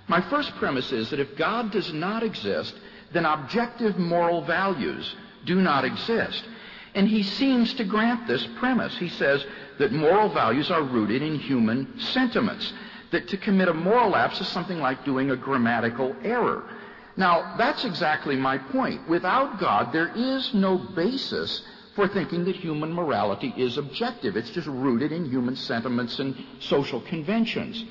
My 0.08 0.22
first 0.22 0.56
premise 0.56 0.92
is 0.92 1.12
that 1.12 1.20
if 1.20 1.38
God 1.38 1.72
does 1.72 1.94
not 1.94 2.24
exist, 2.24 2.74
then 3.14 3.26
objective 3.26 4.00
moral 4.00 4.42
values 4.42 5.16
do 5.46 5.62
not 5.62 5.86
exist. 5.86 6.44
And 6.98 7.08
he 7.08 7.22
seems 7.22 7.76
to 7.76 7.84
grant 7.84 8.26
this 8.26 8.44
premise. 8.58 8.98
He 8.98 9.10
says 9.10 9.46
that 9.78 9.92
moral 9.92 10.30
values 10.34 10.72
are 10.72 10.82
rooted 10.82 11.22
in 11.22 11.38
human 11.38 12.00
sentiments, 12.00 12.74
that 13.12 13.28
to 13.28 13.38
commit 13.38 13.68
a 13.68 13.74
moral 13.74 14.10
lapse 14.10 14.42
is 14.42 14.48
something 14.48 14.80
like 14.80 15.06
doing 15.06 15.30
a 15.30 15.36
grammatical 15.36 16.16
error. 16.24 16.64
Now, 17.16 17.54
that's 17.56 17.86
exactly 17.86 18.36
my 18.36 18.58
point. 18.58 19.08
Without 19.08 19.60
God, 19.60 19.94
there 19.94 20.12
is 20.16 20.56
no 20.56 20.80
basis 20.80 21.62
for 21.94 22.08
thinking 22.08 22.46
that 22.46 22.56
human 22.56 22.92
morality 22.92 23.54
is 23.56 23.78
objective. 23.78 24.36
It's 24.36 24.50
just 24.50 24.68
rooted 24.68 25.12
in 25.12 25.30
human 25.30 25.56
sentiments 25.56 26.18
and 26.18 26.36
social 26.60 27.02
conventions. 27.02 27.86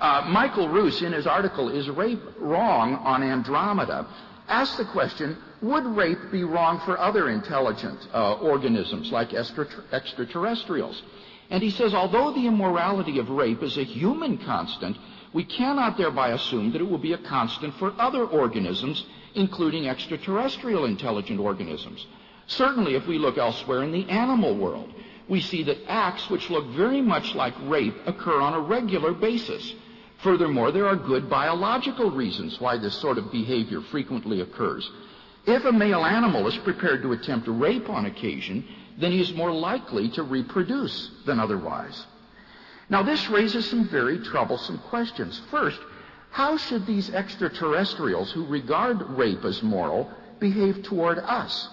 Uh, 0.00 0.28
Michael 0.30 0.70
Ruse, 0.70 1.02
in 1.02 1.12
his 1.12 1.26
article, 1.26 1.68
Is 1.68 1.90
Wrong 1.90 2.94
on 2.94 3.22
Andromeda, 3.22 4.06
asked 4.48 4.76
the 4.76 4.84
question, 4.84 5.36
would 5.62 5.84
rape 5.84 6.30
be 6.30 6.44
wrong 6.44 6.80
for 6.84 6.98
other 6.98 7.28
intelligent 7.28 8.06
uh, 8.12 8.34
organisms 8.34 9.10
like 9.10 9.32
extraterrestrials? 9.32 11.02
And 11.50 11.62
he 11.62 11.70
says, 11.70 11.94
although 11.94 12.32
the 12.32 12.46
immorality 12.46 13.18
of 13.18 13.30
rape 13.30 13.62
is 13.62 13.78
a 13.78 13.84
human 13.84 14.38
constant, 14.38 14.96
we 15.32 15.44
cannot 15.44 15.96
thereby 15.96 16.30
assume 16.30 16.72
that 16.72 16.80
it 16.80 16.90
will 16.90 16.98
be 16.98 17.12
a 17.12 17.18
constant 17.18 17.74
for 17.74 17.94
other 17.98 18.24
organisms, 18.24 19.04
including 19.34 19.88
extraterrestrial 19.88 20.84
intelligent 20.84 21.38
organisms. 21.38 22.06
Certainly, 22.46 22.94
if 22.94 23.06
we 23.06 23.18
look 23.18 23.38
elsewhere 23.38 23.82
in 23.82 23.92
the 23.92 24.08
animal 24.08 24.56
world, 24.56 24.92
we 25.28 25.40
see 25.40 25.62
that 25.64 25.78
acts 25.88 26.30
which 26.30 26.50
look 26.50 26.66
very 26.68 27.00
much 27.00 27.34
like 27.34 27.54
rape 27.62 27.96
occur 28.06 28.40
on 28.40 28.54
a 28.54 28.60
regular 28.60 29.12
basis. 29.12 29.74
Furthermore, 30.18 30.72
there 30.72 30.86
are 30.86 30.96
good 30.96 31.28
biological 31.28 32.10
reasons 32.10 32.60
why 32.60 32.78
this 32.78 32.96
sort 32.98 33.18
of 33.18 33.30
behavior 33.30 33.80
frequently 33.80 34.40
occurs. 34.40 34.90
If 35.46 35.64
a 35.64 35.72
male 35.72 36.04
animal 36.04 36.46
is 36.48 36.56
prepared 36.58 37.02
to 37.02 37.12
attempt 37.12 37.46
rape 37.48 37.88
on 37.88 38.06
occasion, 38.06 38.64
then 38.98 39.12
he 39.12 39.20
is 39.20 39.32
more 39.34 39.52
likely 39.52 40.08
to 40.10 40.22
reproduce 40.22 41.10
than 41.26 41.38
otherwise. 41.38 42.06
Now, 42.88 43.02
this 43.02 43.28
raises 43.28 43.68
some 43.68 43.88
very 43.88 44.18
troublesome 44.18 44.78
questions. 44.78 45.40
First, 45.50 45.78
how 46.30 46.56
should 46.56 46.86
these 46.86 47.10
extraterrestrials 47.10 48.32
who 48.32 48.46
regard 48.46 49.02
rape 49.10 49.44
as 49.44 49.62
moral 49.62 50.10
behave 50.38 50.82
toward 50.82 51.18
us? 51.18 51.68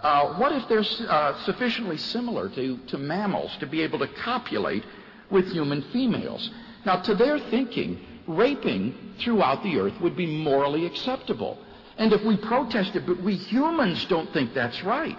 Uh, 0.00 0.34
what 0.34 0.52
if 0.52 0.68
they're 0.68 0.84
uh, 1.08 1.44
sufficiently 1.44 1.96
similar 1.96 2.48
to, 2.50 2.76
to 2.88 2.98
mammals 2.98 3.56
to 3.60 3.66
be 3.66 3.82
able 3.82 3.98
to 4.00 4.08
copulate 4.08 4.84
with 5.30 5.50
human 5.52 5.82
females? 5.92 6.50
Now, 6.84 6.96
to 6.96 7.14
their 7.14 7.38
thinking, 7.38 8.00
raping 8.26 9.14
throughout 9.20 9.62
the 9.62 9.78
earth 9.78 10.00
would 10.00 10.16
be 10.16 10.26
morally 10.26 10.86
acceptable. 10.86 11.58
And 11.98 12.12
if 12.12 12.22
we 12.24 12.36
protested, 12.36 13.06
but 13.06 13.22
we 13.22 13.34
humans 13.34 14.04
don't 14.06 14.32
think 14.32 14.54
that's 14.54 14.82
right, 14.82 15.18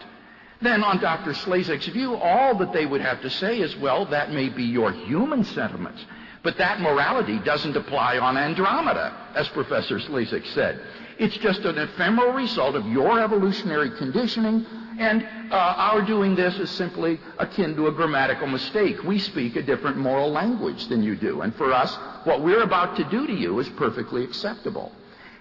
then 0.61 0.84
on 0.84 0.99
Dr. 0.99 1.32
Slezak's 1.32 1.88
view, 1.88 2.16
all 2.16 2.57
that 2.57 2.74
they 2.74 2.86
would 2.86 3.01
have 3.01 3.22
to 3.22 3.30
say 3.30 3.59
is, 3.59 3.76
well, 3.78 4.05
that 4.07 4.32
may 4.32 4.49
be 4.49 4.64
your 4.64 4.91
human 4.91 5.43
sentiments, 5.43 6.03
but 6.41 6.57
that 6.57 6.80
morality 6.80 7.39
doesn't 7.39 7.76
apply 7.76 8.18
on 8.18 8.38
Andromeda, 8.38 9.14
as 9.36 9.47
Professor 9.49 9.99
Slezak 9.99 10.45
said. 10.53 10.82
It's 11.20 11.38
just 11.38 11.61
an 11.61 11.78
ephemeral 11.78 12.34
result 12.34 12.76
of 12.76 12.88
your 12.88 13.20
evolutionary 13.20 13.91
conditioning, 13.97 14.66
and 14.97 15.24
uh, 15.51 15.55
our 15.55 16.01
doing 16.01 16.36
this 16.36 16.57
is 16.59 16.70
simply 16.72 17.20
akin 17.38 17.76
to 17.76 17.88
a 17.88 17.91
grammatical 17.91 18.47
mistake. 18.47 19.03
We 19.03 19.20
speak 19.20 19.55
a 19.55 19.61
different 19.61 19.97
moral 19.97 20.32
language 20.32 20.88
than 20.88 21.03
you 21.03 21.16
do, 21.16 21.41
and 21.41 21.55
for 21.55 21.72
us, 21.72 21.95
what 22.26 22.41
we're 22.41 22.64
about 22.64 22.95
to 22.97 23.03
do 23.05 23.28
to 23.28 23.34
you 23.34 23.59
is 23.59 23.70
perfectly 23.70 24.24
acceptable. 24.24 24.91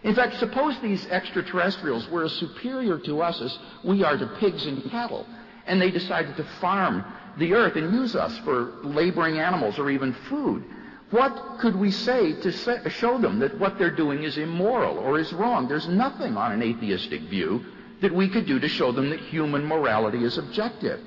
In 0.03 0.15
fact, 0.15 0.39
suppose 0.39 0.75
these 0.81 1.07
extraterrestrials 1.07 2.09
were 2.09 2.25
as 2.25 2.33
superior 2.33 2.99
to 2.99 3.23
us 3.23 3.41
as 3.41 3.59
we 3.85 4.03
are 4.03 4.17
to 4.17 4.27
pigs 4.41 4.67
and 4.67 4.83
cattle, 4.91 5.27
and 5.67 5.81
they 5.81 5.91
decided 5.91 6.37
to 6.37 6.45
farm 6.61 7.05
the 7.39 7.55
earth 7.55 7.77
and 7.77 7.95
use 7.95 8.15
us 8.15 8.37
for 8.41 8.73
laboring 8.83 9.39
animals 9.39 9.79
or 9.79 9.91
even 9.91 10.13
food. 10.29 10.65
What 11.13 11.59
could 11.59 11.77
we 11.77 11.91
say 11.91 12.33
to 12.41 12.51
say, 12.51 12.81
show 12.89 13.19
them 13.19 13.39
that 13.41 13.59
what 13.59 13.79
they're 13.79 13.95
doing 13.95 14.23
is 14.23 14.39
immoral 14.39 14.97
or 14.97 15.19
is 15.19 15.31
wrong? 15.35 15.69
There's 15.69 15.87
nothing 15.87 16.39
on 16.39 16.53
an 16.53 16.63
atheistic 16.63 17.21
view 17.23 17.67
that 18.01 18.15
we 18.15 18.31
could 18.31 18.47
do 18.47 18.59
to 18.59 18.69
show 18.69 18.93
them 18.93 19.11
that 19.11 19.21
human 19.21 19.67
morality 19.67 20.25
is 20.25 20.39
objective. 20.39 21.01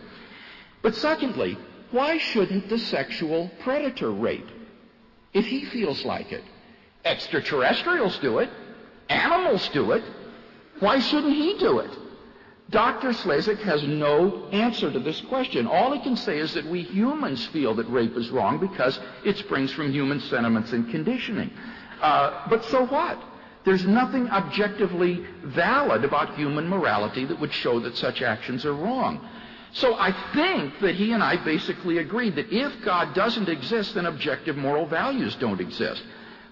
But 0.84 0.94
secondly, 0.94 1.58
why 1.90 2.20
shouldn't 2.20 2.70
the 2.70 2.78
sexual 2.78 3.50
predator 3.62 4.12
rape 4.12 4.48
if 5.34 5.48
he 5.48 5.66
feels 5.66 6.06
like 6.06 6.32
it? 6.32 6.44
Extraterrestrials 7.04 8.20
do 8.20 8.38
it. 8.38 8.50
Animals 9.10 9.68
do 9.70 9.92
it. 9.92 10.04
Why 10.80 11.00
shouldn't 11.00 11.34
he 11.34 11.58
do 11.58 11.80
it? 11.80 11.92
Dr. 12.70 13.10
Slezak 13.10 13.62
has 13.62 13.84
no 13.84 14.48
answer 14.52 14.92
to 14.92 15.00
this 15.00 15.22
question. 15.22 15.68
All 15.68 15.94
he 15.94 16.00
can 16.02 16.18
say 16.18 16.40
is 16.40 16.54
that 16.56 16.66
we 16.66 16.82
humans 16.82 17.46
feel 17.48 17.76
that 17.76 17.88
rape 17.90 18.18
is 18.18 18.32
wrong 18.32 18.58
because 18.58 19.00
it 19.24 19.38
springs 19.38 19.72
from 19.72 19.92
human 19.92 20.20
sentiments 20.20 20.74
and 20.74 20.90
conditioning. 20.90 21.52
Uh, 22.02 22.48
but 22.50 22.66
so 22.66 22.86
what? 22.88 23.22
There's 23.66 23.86
nothing 23.86 24.30
objectively 24.30 25.26
valid 25.44 26.04
about 26.04 26.36
human 26.36 26.68
morality 26.68 27.26
that 27.26 27.40
would 27.40 27.54
show 27.54 27.80
that 27.82 27.98
such 27.98 28.22
actions 28.22 28.66
are 28.66 28.74
wrong. 28.74 29.28
So 29.74 29.96
I 29.96 30.12
think 30.34 30.80
that 30.82 30.96
he 30.96 31.12
and 31.12 31.22
I 31.22 31.44
basically 31.44 31.98
agree 32.00 32.30
that 32.30 32.52
if 32.52 32.74
God 32.84 33.14
doesn't 33.14 33.50
exist, 33.50 33.96
then 33.96 34.06
objective 34.06 34.56
moral 34.56 34.88
values 34.88 35.36
don't 35.36 35.60
exist. 35.60 36.02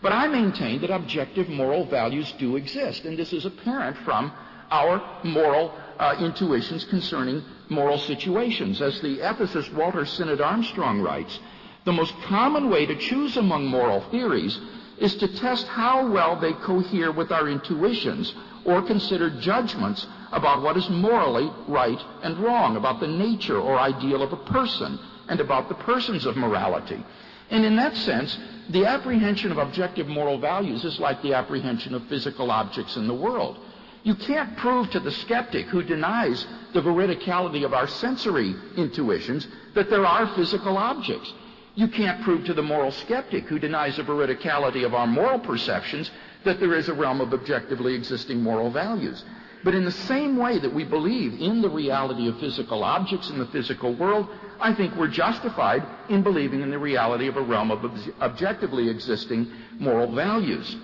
But 0.01 0.11
I 0.11 0.27
maintain 0.27 0.81
that 0.81 0.89
objective 0.91 1.47
moral 1.49 1.85
values 1.85 2.31
do 2.37 2.55
exist, 2.57 3.05
and 3.05 3.17
this 3.17 3.31
is 3.31 3.45
apparent 3.45 3.97
from 3.99 4.33
our 4.69 5.19
moral 5.23 5.73
uh, 5.99 6.15
intuitions 6.19 6.83
concerning 6.85 7.43
moral 7.69 7.97
situations. 7.97 8.81
As 8.81 8.99
the 9.01 9.17
ethicist 9.17 9.73
Walter 9.73 10.05
Sinnott 10.05 10.41
Armstrong 10.41 11.01
writes, 11.01 11.39
the 11.85 11.91
most 11.91 12.13
common 12.23 12.69
way 12.69 12.85
to 12.85 12.95
choose 12.95 13.37
among 13.37 13.65
moral 13.65 14.01
theories 14.09 14.59
is 14.97 15.15
to 15.17 15.27
test 15.27 15.67
how 15.67 16.09
well 16.09 16.39
they 16.39 16.53
cohere 16.53 17.11
with 17.11 17.31
our 17.31 17.49
intuitions 17.49 18.33
or 18.65 18.81
consider 18.81 19.29
judgments 19.41 20.07
about 20.31 20.61
what 20.61 20.77
is 20.77 20.89
morally 20.89 21.51
right 21.67 21.99
and 22.21 22.37
wrong, 22.39 22.75
about 22.77 22.99
the 22.99 23.07
nature 23.07 23.59
or 23.59 23.79
ideal 23.79 24.21
of 24.21 24.31
a 24.31 24.37
person, 24.37 24.97
and 25.27 25.39
about 25.39 25.67
the 25.67 25.75
persons 25.75 26.25
of 26.25 26.37
morality. 26.37 27.03
And 27.49 27.65
in 27.65 27.75
that 27.75 27.95
sense, 27.95 28.37
the 28.69 28.85
apprehension 28.85 29.51
of 29.51 29.57
objective 29.57 30.07
moral 30.07 30.39
values 30.39 30.85
is 30.85 30.99
like 30.99 31.21
the 31.21 31.33
apprehension 31.33 31.93
of 31.93 32.07
physical 32.07 32.49
objects 32.49 32.95
in 32.95 33.07
the 33.07 33.13
world. 33.13 33.59
You 34.03 34.15
can't 34.15 34.57
prove 34.57 34.89
to 34.91 34.99
the 34.99 35.11
skeptic 35.11 35.67
who 35.67 35.81
denies 35.81 36.45
the 36.73 36.81
veridicality 36.81 37.63
of 37.63 37.73
our 37.73 37.87
sensory 37.87 38.53
intuitions 38.75 39.47
that 39.75 39.89
there 39.89 40.05
are 40.05 40.27
physical 40.35 40.77
objects. 40.77 41.31
You 41.75 41.87
can't 41.87 42.21
prove 42.23 42.45
to 42.45 42.53
the 42.53 42.61
moral 42.61 42.91
skeptic 42.91 43.45
who 43.45 43.59
denies 43.59 43.95
the 43.95 44.03
veridicality 44.03 44.85
of 44.85 44.93
our 44.93 45.07
moral 45.07 45.39
perceptions 45.39 46.11
that 46.43 46.59
there 46.59 46.75
is 46.75 46.89
a 46.89 46.93
realm 46.93 47.21
of 47.21 47.33
objectively 47.33 47.95
existing 47.95 48.41
moral 48.41 48.69
values. 48.69 49.23
But 49.63 49.73
in 49.73 49.85
the 49.85 49.91
same 49.91 50.35
way 50.35 50.59
that 50.59 50.73
we 50.73 50.83
believe 50.83 51.39
in 51.39 51.61
the 51.61 51.69
reality 51.69 52.27
of 52.27 52.37
physical 52.39 52.83
objects 52.83 53.29
in 53.29 53.39
the 53.39 53.45
physical 53.47 53.95
world, 53.95 54.27
I 54.59 54.73
think 54.73 54.95
we're 54.95 55.07
justified 55.07 55.83
in 56.09 56.21
believing 56.21 56.61
in 56.61 56.69
the 56.69 56.77
reality 56.77 57.27
of 57.27 57.37
a 57.37 57.41
realm 57.41 57.71
of 57.71 57.85
ob- 57.85 57.97
objectively 58.21 58.89
existing 58.89 59.49
moral 59.79 60.13
values. 60.13 60.75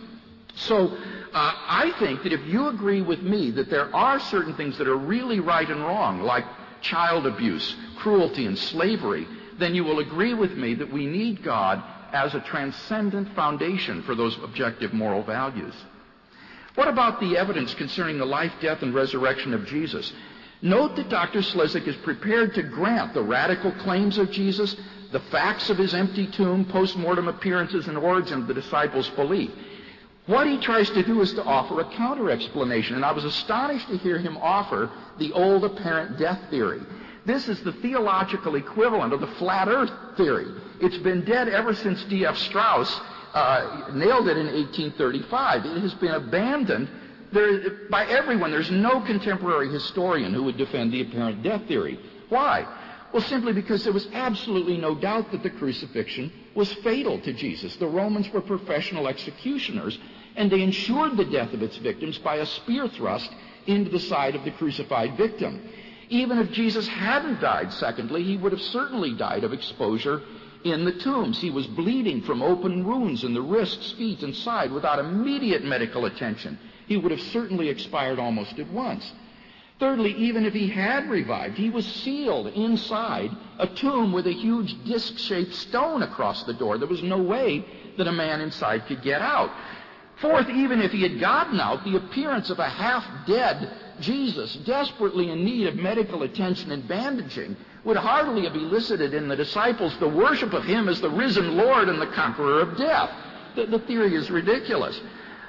So, 0.56 0.98
Uh, 1.32 1.54
I 1.56 1.94
think 2.00 2.24
that 2.24 2.34
if 2.34 2.46
you 2.48 2.70
agree 2.70 3.02
with 3.02 3.22
me 3.22 3.52
that 3.52 3.70
there 3.70 3.94
are 3.96 4.20
certain 4.20 4.56
things 4.56 4.78
that 4.80 4.88
are 4.88 4.98
really 4.98 5.40
right 5.40 5.70
and 5.70 5.82
wrong, 5.82 6.22
like 6.22 6.46
child 6.82 7.28
abuse, 7.28 7.76
cruelty, 7.98 8.46
and 8.46 8.58
slavery, 8.58 9.28
then 9.60 9.76
you 9.76 9.84
will 9.84 10.00
agree 10.00 10.34
with 10.34 10.54
me 10.54 10.74
that 10.76 10.92
we 10.92 11.06
need 11.06 11.44
God 11.44 11.84
as 12.12 12.34
a 12.34 12.40
transcendent 12.40 13.36
foundation 13.36 14.02
for 14.04 14.16
those 14.16 14.38
objective 14.44 14.94
moral 14.94 15.24
values. 15.24 15.76
What 16.76 16.88
about 16.88 17.20
the 17.20 17.38
evidence 17.38 17.74
concerning 17.76 18.18
the 18.18 18.26
life, 18.26 18.54
death, 18.62 18.82
and 18.82 18.96
resurrection 18.96 19.54
of 19.54 19.66
Jesus? 19.66 20.12
Note 20.62 20.96
that 20.96 21.10
Dr. 21.10 21.40
Slezak 21.42 21.88
is 21.88 21.96
prepared 21.98 22.54
to 22.56 22.64
grant 22.64 23.14
the 23.14 23.24
radical 23.24 23.72
claims 23.72 24.18
of 24.18 24.32
Jesus, 24.32 24.76
the 25.12 25.20
facts 25.32 25.70
of 25.70 25.78
his 25.78 25.94
empty 25.94 26.28
tomb, 26.28 26.66
post-mortem 26.66 27.28
appearances, 27.28 27.88
and 27.88 27.98
origin 27.98 28.42
of 28.42 28.48
the 28.48 28.54
disciples' 28.54 29.10
belief. 29.10 29.52
What 30.30 30.46
he 30.46 30.60
tries 30.60 30.88
to 30.92 31.02
do 31.02 31.22
is 31.22 31.34
to 31.34 31.44
offer 31.44 31.82
a 31.82 31.86
counter 31.96 32.30
explanation, 32.30 32.96
and 32.96 33.04
I 33.04 33.12
was 33.12 33.26
astonished 33.26 33.88
to 33.88 33.98
hear 33.98 34.20
him 34.20 34.38
offer 34.38 34.92
the 35.18 35.32
old 35.32 35.66
apparent 35.66 36.20
death 36.20 36.40
theory. 36.52 36.82
This 37.26 37.50
is 37.50 37.60
the 37.64 37.72
theological 37.72 38.54
equivalent 38.54 39.12
of 39.12 39.22
the 39.22 39.34
flat 39.40 39.68
earth 39.68 39.92
theory. 40.18 40.46
It's 40.82 41.00
been 41.00 41.26
dead 41.26 41.50
ever 41.50 41.74
since 41.74 42.04
D.F. 42.04 42.38
Strauss 42.38 42.96
uh, 43.34 43.90
nailed 43.96 44.28
it 44.28 44.38
in 44.38 44.46
1835. 44.46 45.66
It 45.66 45.82
has 45.82 45.96
been 45.96 46.14
abandoned 46.14 46.90
there, 47.32 47.88
by 47.90 48.06
everyone, 48.06 48.52
there's 48.52 48.70
no 48.70 49.02
contemporary 49.02 49.72
historian 49.72 50.32
who 50.32 50.44
would 50.44 50.58
defend 50.58 50.94
the 50.94 51.02
apparent 51.02 51.42
death 51.42 51.68
theory. 51.68 52.00
Why? 52.30 52.68
Well, 53.12 53.24
simply 53.24 53.54
because 53.54 53.84
there 53.84 53.94
was 53.94 54.08
absolutely 54.14 54.78
no 54.78 54.94
doubt 54.94 55.32
that 55.32 55.42
the 55.42 55.50
crucifixion 55.50 56.32
was 56.54 56.72
fatal 56.74 57.20
to 57.22 57.34
Jesus. 57.34 57.76
The 57.78 57.88
Romans 57.88 58.30
were 58.30 58.42
professional 58.42 59.08
executioners, 59.08 59.98
and 60.40 60.50
they 60.50 60.62
ensured 60.62 61.18
the 61.18 61.26
death 61.26 61.54
of 61.54 61.62
its 61.62 61.78
victims 61.78 62.18
by 62.18 62.38
a 62.38 62.46
spear 62.46 62.88
thrust 62.88 63.30
into 63.68 63.92
the 63.92 64.00
side 64.00 64.36
of 64.36 64.46
the 64.46 64.52
crucified 64.52 65.18
victim. 65.18 65.70
Even 66.08 66.40
if 66.40 66.52
Jesus 66.52 66.88
hadn't 66.88 67.42
died, 67.42 67.72
secondly, 67.74 68.24
he 68.24 68.38
would 68.38 68.54
have 68.54 68.62
certainly 68.62 69.14
died 69.14 69.44
of 69.44 69.52
exposure 69.52 70.24
in 70.64 70.86
the 70.86 70.94
tombs. 70.94 71.40
He 71.40 71.52
was 71.52 71.68
bleeding 71.68 72.22
from 72.22 72.42
open 72.42 72.86
wounds 72.88 73.26
in 73.26 73.34
the 73.34 73.42
wrists, 73.42 73.92
feet, 73.92 74.24
and 74.24 74.34
side 74.34 74.72
without 74.72 74.98
immediate 74.98 75.64
medical 75.64 76.06
attention 76.06 76.58
he 76.90 76.98
would 76.98 77.12
have 77.12 77.22
certainly 77.22 77.70
expired 77.70 78.18
almost 78.18 78.58
at 78.58 78.72
once. 78.72 79.14
Thirdly, 79.80 80.14
even 80.16 80.46
if 80.46 80.54
he 80.54 80.68
had 80.68 81.10
revived, 81.10 81.56
he 81.58 81.70
was 81.70 81.86
sealed 81.86 82.48
inside 82.48 83.30
a 83.60 83.68
tomb 83.68 84.12
with 84.12 84.26
a 84.26 84.34
huge 84.34 84.76
disc 84.86 85.18
shaped 85.20 85.54
stone 85.54 86.02
across 86.02 86.44
the 86.44 86.54
door. 86.54 86.78
There 86.78 86.88
was 86.88 87.04
no 87.04 87.22
way 87.22 87.64
that 87.98 88.08
a 88.08 88.12
man 88.12 88.42
inside 88.42 88.88
could 88.88 89.04
get 89.04 89.22
out. 89.22 89.52
Fourth, 90.22 90.50
even 90.50 90.82
if 90.82 90.92
he 90.92 91.02
had 91.02 91.20
gotten 91.20 91.60
out, 91.60 91.86
the 91.86 91.96
appearance 91.96 92.50
of 92.50 92.60
a 92.60 92.70
half 92.70 93.06
dead 93.26 93.72
Jesus, 94.02 94.56
desperately 94.66 95.30
in 95.30 95.44
need 95.44 95.68
of 95.68 95.76
medical 95.76 96.24
attention 96.24 96.72
and 96.72 96.88
bandaging, 96.88 97.56
would 97.86 97.98
hardly 97.98 98.44
have 98.44 98.56
elicited 98.56 99.14
in 99.14 99.28
the 99.28 99.36
disciples 99.36 99.98
the 99.98 100.08
worship 100.08 100.54
of 100.54 100.64
him 100.66 100.90
as 100.90 101.00
the 101.00 101.10
risen 101.10 101.56
Lord 101.56 101.88
and 101.88 102.02
the 102.02 102.08
conqueror 102.08 102.62
of 102.62 102.78
death. 102.78 103.10
The, 103.56 103.66
the 103.66 103.80
theory 103.80 104.16
is 104.16 104.30
ridiculous. 104.30 105.00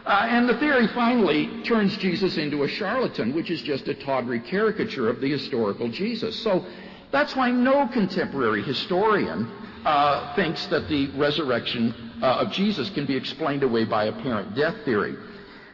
Uh, 0.07 0.27
and 0.29 0.49
the 0.49 0.57
theory 0.59 0.87
finally 0.89 1.63
turns 1.65 1.97
Jesus 1.97 2.37
into 2.37 2.63
a 2.63 2.69
charlatan, 2.69 3.35
which 3.35 3.51
is 3.51 3.61
just 3.63 3.89
a 3.89 3.95
tawdry 3.95 4.41
caricature 4.41 5.09
of 5.09 5.21
the 5.21 5.31
historical 5.31 5.89
Jesus. 5.89 6.41
So 6.43 6.65
that's 7.11 7.37
why 7.37 7.51
no 7.51 7.89
contemporary 7.89 8.63
historian 8.63 9.51
uh, 9.85 10.35
thinks 10.35 10.67
that 10.67 10.89
the 10.89 11.11
resurrection 11.17 11.95
uh, 12.23 12.41
of 12.41 12.53
Jesus 12.53 12.91
can 12.91 13.07
be 13.07 13.17
explained 13.17 13.63
away 13.63 13.85
by 13.85 14.05
apparent 14.05 14.55
death 14.55 14.77
theory. 14.85 15.17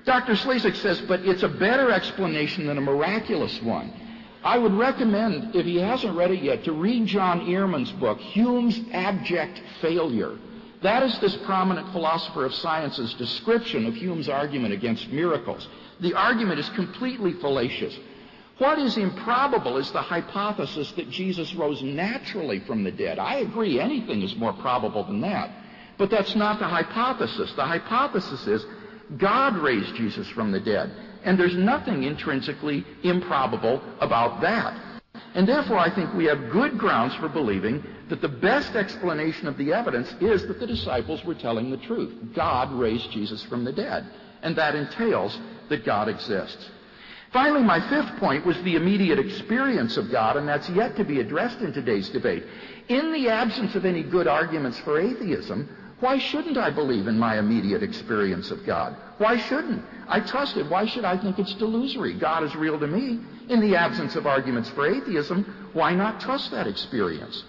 Dr. 0.04 0.34
Slezak 0.34 0.76
says, 0.76 1.00
but 1.02 1.20
it's 1.20 1.42
a 1.42 1.48
better 1.48 1.90
explanation 1.90 2.66
than 2.66 2.78
a 2.78 2.80
miraculous 2.80 3.60
one. 3.62 3.92
I 4.44 4.58
would 4.58 4.74
recommend, 4.74 5.56
if 5.56 5.66
he 5.66 5.78
hasn't 5.78 6.16
read 6.16 6.30
it 6.30 6.42
yet, 6.42 6.62
to 6.64 6.72
read 6.72 7.06
John 7.06 7.48
Earman's 7.48 7.90
book, 7.92 8.20
Hume's 8.20 8.80
Abject 8.92 9.60
Failure. 9.80 10.38
That 10.82 11.02
is 11.02 11.18
this 11.18 11.36
prominent 11.38 11.90
philosopher 11.90 12.44
of 12.44 12.54
science's 12.54 13.14
description 13.14 13.86
of 13.86 13.94
Hume's 13.94 14.28
argument 14.28 14.72
against 14.72 15.08
miracles. 15.08 15.66
The 16.00 16.14
argument 16.14 16.60
is 16.60 16.68
completely 16.70 17.32
fallacious. 17.32 17.98
What 18.58 18.78
is 18.78 18.96
improbable 18.96 19.76
is 19.76 19.90
the 19.92 20.00
hypothesis 20.00 20.90
that 20.92 21.10
Jesus 21.10 21.54
rose 21.54 21.82
naturally 21.82 22.60
from 22.60 22.84
the 22.84 22.90
dead. 22.90 23.18
I 23.18 23.36
agree, 23.36 23.78
anything 23.78 24.22
is 24.22 24.34
more 24.36 24.54
probable 24.54 25.04
than 25.04 25.20
that. 25.20 25.50
But 25.98 26.10
that's 26.10 26.34
not 26.34 26.58
the 26.58 26.66
hypothesis. 26.66 27.52
The 27.54 27.64
hypothesis 27.64 28.46
is 28.46 28.66
God 29.18 29.56
raised 29.58 29.94
Jesus 29.94 30.28
from 30.28 30.52
the 30.52 30.60
dead. 30.60 30.90
And 31.24 31.38
there's 31.38 31.56
nothing 31.56 32.04
intrinsically 32.04 32.84
improbable 33.02 33.82
about 34.00 34.40
that. 34.40 35.00
And 35.34 35.46
therefore, 35.46 35.78
I 35.78 35.94
think 35.94 36.14
we 36.14 36.24
have 36.26 36.50
good 36.50 36.78
grounds 36.78 37.14
for 37.16 37.28
believing 37.28 37.84
that 38.08 38.22
the 38.22 38.28
best 38.28 38.74
explanation 38.74 39.48
of 39.48 39.58
the 39.58 39.72
evidence 39.72 40.14
is 40.20 40.46
that 40.46 40.60
the 40.60 40.66
disciples 40.66 41.24
were 41.24 41.34
telling 41.34 41.70
the 41.70 41.76
truth. 41.78 42.14
God 42.34 42.72
raised 42.72 43.10
Jesus 43.10 43.42
from 43.44 43.64
the 43.64 43.72
dead. 43.72 44.08
And 44.42 44.56
that 44.56 44.74
entails 44.74 45.38
that 45.68 45.84
God 45.84 46.08
exists. 46.08 46.70
Finally, 47.36 47.64
my 47.64 47.86
fifth 47.90 48.16
point 48.16 48.46
was 48.46 48.56
the 48.62 48.76
immediate 48.76 49.18
experience 49.18 49.98
of 49.98 50.10
God, 50.10 50.38
and 50.38 50.48
that's 50.48 50.70
yet 50.70 50.96
to 50.96 51.04
be 51.04 51.20
addressed 51.20 51.60
in 51.60 51.70
today's 51.70 52.08
debate. 52.08 52.42
In 52.88 53.12
the 53.12 53.28
absence 53.28 53.74
of 53.74 53.84
any 53.84 54.02
good 54.02 54.26
arguments 54.26 54.78
for 54.80 54.98
atheism, 54.98 55.68
why 56.00 56.16
shouldn't 56.16 56.56
I 56.56 56.70
believe 56.70 57.08
in 57.08 57.18
my 57.18 57.38
immediate 57.38 57.82
experience 57.82 58.50
of 58.50 58.64
God? 58.64 58.96
Why 59.18 59.36
shouldn't? 59.36 59.84
I 60.08 60.20
trust 60.20 60.56
it. 60.56 60.70
Why 60.70 60.86
should 60.86 61.04
I 61.04 61.18
think 61.18 61.38
it's 61.38 61.52
delusory? 61.56 62.18
God 62.18 62.42
is 62.42 62.56
real 62.56 62.80
to 62.80 62.86
me. 62.86 63.20
In 63.50 63.60
the 63.60 63.76
absence 63.76 64.16
of 64.16 64.26
arguments 64.26 64.70
for 64.70 64.86
atheism, 64.86 65.70
why 65.74 65.94
not 65.94 66.22
trust 66.22 66.52
that 66.52 66.66
experience? 66.66 67.44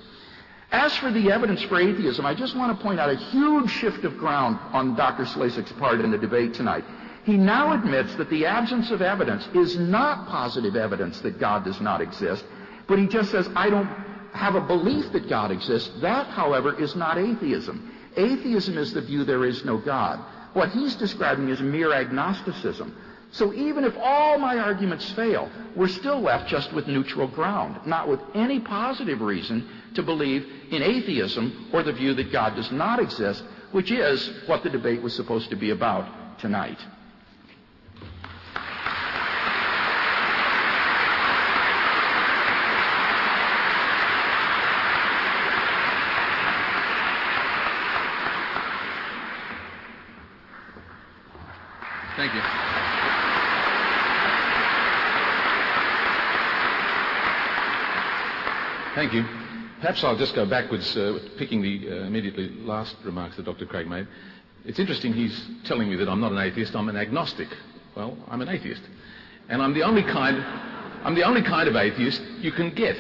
As 0.70 0.98
for 0.98 1.12
the 1.14 1.32
evidence 1.32 1.62
for 1.62 1.80
atheism, 1.80 2.26
I 2.26 2.34
just 2.34 2.58
want 2.58 2.78
to 2.78 2.84
point 2.84 3.00
out 3.00 3.10
a 3.10 3.16
huge 3.16 3.72
shift 3.72 4.04
of 4.04 4.18
ground 4.18 4.60
on 4.74 4.98
Dr. 4.98 5.24
Slezak's 5.24 5.72
part 5.72 6.02
in 6.02 6.12
the 6.12 6.18
debate 6.18 6.56
tonight. 6.56 6.84
He 7.28 7.36
now 7.36 7.74
admits 7.74 8.16
that 8.16 8.30
the 8.30 8.46
absence 8.46 8.90
of 8.90 9.02
evidence 9.02 9.50
is 9.54 9.78
not 9.78 10.30
positive 10.30 10.78
evidence 10.78 11.20
that 11.20 11.42
God 11.42 11.66
does 11.66 11.82
not 11.82 12.00
exist, 12.00 12.46
but 12.88 13.00
he 13.00 13.06
just 13.06 13.32
says, 13.32 13.50
I 13.54 13.70
don't 13.70 13.90
have 14.32 14.56
a 14.56 14.62
belief 14.62 15.12
that 15.12 15.28
God 15.28 15.52
exists. 15.52 15.92
That, 16.00 16.28
however, 16.28 16.80
is 16.82 16.96
not 16.96 17.18
atheism. 17.18 17.92
Atheism 18.16 18.78
is 18.78 18.94
the 18.94 19.02
view 19.02 19.26
there 19.26 19.44
is 19.44 19.66
no 19.66 19.78
God. 19.78 20.24
What 20.54 20.70
he's 20.70 20.96
describing 20.96 21.50
is 21.50 21.60
mere 21.60 21.92
agnosticism. 21.92 22.96
So 23.32 23.54
even 23.54 23.84
if 23.84 23.98
all 23.98 24.38
my 24.38 24.58
arguments 24.58 25.12
fail, 25.12 25.52
we're 25.76 25.90
still 25.90 26.22
left 26.22 26.48
just 26.48 26.72
with 26.72 26.88
neutral 26.88 27.28
ground, 27.28 27.86
not 27.86 28.08
with 28.08 28.22
any 28.36 28.62
positive 28.62 29.20
reason 29.20 29.68
to 29.96 30.02
believe 30.02 30.48
in 30.72 30.82
atheism 30.82 31.72
or 31.74 31.84
the 31.84 31.92
view 31.92 32.14
that 32.14 32.32
God 32.32 32.56
does 32.56 32.72
not 32.72 33.02
exist, 33.02 33.44
which 33.74 33.92
is 33.92 34.32
what 34.46 34.64
the 34.64 34.70
debate 34.70 35.02
was 35.02 35.14
supposed 35.14 35.50
to 35.50 35.58
be 35.58 35.72
about 35.72 36.40
tonight. 36.40 36.80
Thank 52.18 52.34
you. 52.34 52.42
Thank 59.08 59.26
you. 59.26 59.38
Perhaps 59.80 60.04
I'll 60.04 60.18
just 60.18 60.36
go 60.36 60.46
backwards, 60.46 60.98
uh, 60.98 61.18
picking 61.38 61.62
the 61.62 61.88
uh, 61.90 62.08
immediately 62.08 62.50
last 62.50 62.94
remarks 63.06 63.38
that 63.38 63.46
Dr. 63.46 63.66
Craig 63.66 63.88
made. 63.88 64.06
It's 64.66 64.80
interesting 64.80 65.14
he's 65.14 65.50
telling 65.64 65.90
me 65.90 65.96
that 65.96 66.10
I'm 66.10 66.20
not 66.20 66.34
an 66.34 66.40
atheist, 66.40 66.76
I'm 66.76 66.90
an 66.90 66.98
agnostic. 66.98 67.48
Well, 67.96 68.18
I'm 68.28 68.42
an 68.42 68.50
atheist. 68.50 68.82
And 69.48 69.62
I'm 69.62 69.74
the 69.74 69.84
only 69.84 70.04
kind, 70.04 70.44
I'm 71.06 71.16
the 71.16 71.24
only 71.24 71.42
kind 71.42 71.70
of 71.70 71.78
atheist 71.78 72.22
you 72.42 72.52
can 72.52 72.76
get. 72.76 72.98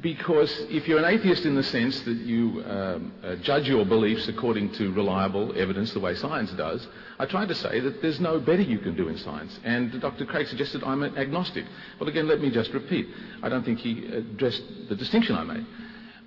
Because 0.00 0.56
if 0.68 0.86
you're 0.86 0.98
an 0.98 1.04
atheist 1.04 1.44
in 1.44 1.56
the 1.56 1.62
sense 1.62 2.00
that 2.02 2.18
you 2.18 2.62
um, 2.66 3.12
uh, 3.24 3.34
judge 3.36 3.68
your 3.68 3.84
beliefs 3.84 4.28
according 4.28 4.72
to 4.74 4.92
reliable 4.92 5.52
evidence, 5.58 5.92
the 5.92 5.98
way 5.98 6.14
science 6.14 6.52
does, 6.52 6.86
I 7.18 7.26
tried 7.26 7.48
to 7.48 7.54
say 7.54 7.80
that 7.80 8.00
there's 8.00 8.20
no 8.20 8.38
better 8.38 8.62
you 8.62 8.78
can 8.78 8.94
do 8.94 9.08
in 9.08 9.18
science. 9.18 9.58
And 9.64 10.00
Dr. 10.00 10.24
Craig 10.24 10.46
suggested 10.46 10.84
I'm 10.84 11.02
an 11.02 11.18
agnostic. 11.18 11.64
Well, 11.98 12.08
again, 12.08 12.28
let 12.28 12.40
me 12.40 12.50
just 12.50 12.72
repeat. 12.72 13.08
I 13.42 13.48
don't 13.48 13.64
think 13.64 13.80
he 13.80 14.06
addressed 14.06 14.62
the 14.88 14.94
distinction 14.94 15.34
I 15.34 15.42
made. 15.42 15.66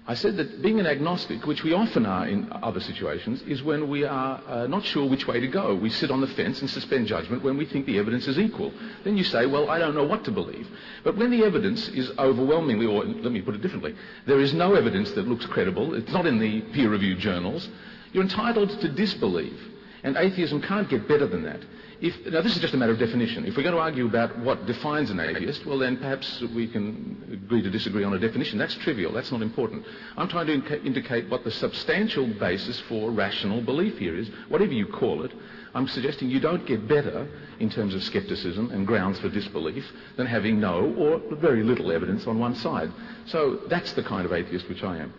I 0.08 0.16
said 0.16 0.38
that 0.38 0.64
being 0.64 0.80
an 0.80 0.88
agnostic, 0.88 1.46
which 1.46 1.64
we 1.64 1.74
often 1.74 2.08
are 2.08 2.28
in 2.28 2.52
other 2.52 2.80
situations, 2.80 3.44
is 3.44 3.62
when 3.62 3.88
we 3.88 4.04
are 4.04 4.42
uh, 4.48 4.66
not 4.66 4.84
sure 4.84 5.08
which 5.08 5.28
way 5.28 5.40
to 5.40 5.48
go. 5.48 5.76
We 5.76 5.92
sit 5.92 6.10
on 6.10 6.22
the 6.22 6.28
fence 6.28 6.60
and 6.60 6.70
suspend 6.70 7.06
judgment 7.06 7.44
when 7.44 7.56
we 7.56 7.66
think 7.66 7.86
the 7.86 8.00
evidence 8.00 8.28
is 8.28 8.40
equal. 8.40 8.74
Then 9.04 9.16
you 9.16 9.24
say, 9.24 9.46
well, 9.46 9.70
I 9.70 9.78
don't 9.78 9.94
know 9.94 10.04
what 10.04 10.24
to 10.26 10.32
believe. 10.32 10.68
But 11.04 11.18
when 11.18 11.30
the 11.30 11.44
evidence 11.44 11.88
is 11.90 12.12
overwhelmingly, 12.18 12.88
or 12.88 13.06
let 13.06 13.32
me 13.32 13.42
put 13.42 13.54
it 13.54 13.62
differently, 13.62 13.96
there 14.26 14.40
is 14.40 14.56
no 14.56 14.74
evidence 14.74 15.12
that 15.12 15.28
looks 15.28 15.46
credible, 15.46 15.94
it's 15.94 16.12
not 16.12 16.26
in 16.26 16.40
the 16.40 16.62
peer-reviewed 16.74 17.20
journals, 17.20 17.70
you're 18.12 18.24
entitled 18.24 18.72
to 18.82 18.90
disbelieve. 18.90 19.60
And 20.04 20.18
atheism 20.18 20.64
can't 20.64 20.90
get 20.90 21.08
better 21.08 21.28
than 21.28 21.44
that. 21.44 21.62
If, 22.02 22.26
now, 22.26 22.42
this 22.42 22.56
is 22.56 22.62
just 22.62 22.74
a 22.74 22.78
matter 22.78 22.92
of 22.92 22.98
definition. 22.98 23.46
If 23.46 23.56
we're 23.56 23.62
going 23.62 23.76
to 23.76 23.82
argue 23.82 24.08
about 24.08 24.36
what 24.40 24.66
defines 24.66 25.12
an 25.12 25.20
atheist, 25.20 25.68
well, 25.68 25.78
then 25.78 25.98
perhaps 25.98 26.42
we 26.42 26.68
can 26.68 27.40
agree 27.46 27.62
to 27.62 27.70
disagree 27.70 28.04
on 28.04 28.12
a 28.16 28.18
definition. 28.18 28.58
That's 28.58 28.74
trivial. 28.74 29.14
That's 29.14 29.32
not 29.32 29.44
important. 29.44 29.86
I'm 30.18 30.28
trying 30.28 30.48
to 30.48 30.54
inca- 30.54 30.84
indicate 30.84 31.30
what 31.30 31.44
the 31.44 31.52
substantial 31.52 32.26
basis 32.26 32.80
for 32.90 33.12
rational 33.12 33.62
belief 33.62 34.00
here 34.00 34.16
is, 34.16 34.30
whatever 34.50 34.74
you 34.74 34.88
call 34.88 35.24
it. 35.24 35.32
I'm 35.76 35.88
suggesting 35.88 36.32
you 36.32 36.40
don't 36.40 36.66
get 36.66 36.88
better 36.88 37.28
in 37.60 37.70
terms 37.70 37.94
of 37.94 38.02
skepticism 38.04 38.72
and 38.72 38.88
grounds 38.88 39.20
for 39.20 39.30
disbelief 39.30 39.86
than 40.18 40.26
having 40.26 40.60
no 40.60 40.96
or 40.98 41.22
very 41.36 41.62
little 41.62 41.92
evidence 41.92 42.26
on 42.26 42.40
one 42.40 42.56
side. 42.56 42.92
So 43.28 43.62
that's 43.70 43.94
the 43.94 44.02
kind 44.02 44.26
of 44.26 44.34
atheist 44.34 44.68
which 44.68 44.84
I 44.84 44.98
am. 44.98 45.14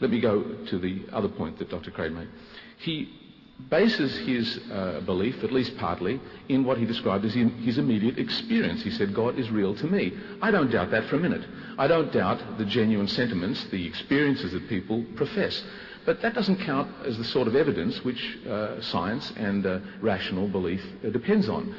Let 0.00 0.10
me 0.10 0.20
go 0.20 0.42
to 0.42 0.78
the 0.78 1.02
other 1.12 1.28
point 1.28 1.58
that 1.60 1.70
Dr. 1.70 1.90
Craig 1.90 2.12
made. 2.12 2.28
He 2.76 3.19
bases 3.68 4.16
his 4.18 4.58
uh, 4.70 5.00
belief, 5.00 5.42
at 5.44 5.52
least 5.52 5.76
partly, 5.76 6.20
in 6.48 6.64
what 6.64 6.78
he 6.78 6.86
described 6.86 7.24
as 7.24 7.34
his 7.34 7.78
immediate 7.78 8.18
experience. 8.18 8.82
He 8.82 8.90
said, 8.90 9.14
God 9.14 9.38
is 9.38 9.50
real 9.50 9.74
to 9.76 9.86
me. 9.86 10.12
I 10.40 10.50
don't 10.50 10.70
doubt 10.70 10.90
that 10.90 11.04
for 11.04 11.16
a 11.16 11.20
minute. 11.20 11.46
I 11.78 11.86
don't 11.86 12.12
doubt 12.12 12.58
the 12.58 12.64
genuine 12.64 13.08
sentiments, 13.08 13.64
the 13.70 13.86
experiences 13.86 14.52
that 14.52 14.68
people 14.68 15.04
profess. 15.16 15.62
But 16.06 16.22
that 16.22 16.34
doesn't 16.34 16.64
count 16.64 16.90
as 17.04 17.18
the 17.18 17.24
sort 17.24 17.46
of 17.46 17.54
evidence 17.54 18.02
which 18.04 18.38
uh, 18.48 18.80
science 18.80 19.32
and 19.36 19.66
uh, 19.66 19.80
rational 20.00 20.48
belief 20.48 20.82
uh, 21.04 21.10
depends 21.10 21.48
on. 21.48 21.74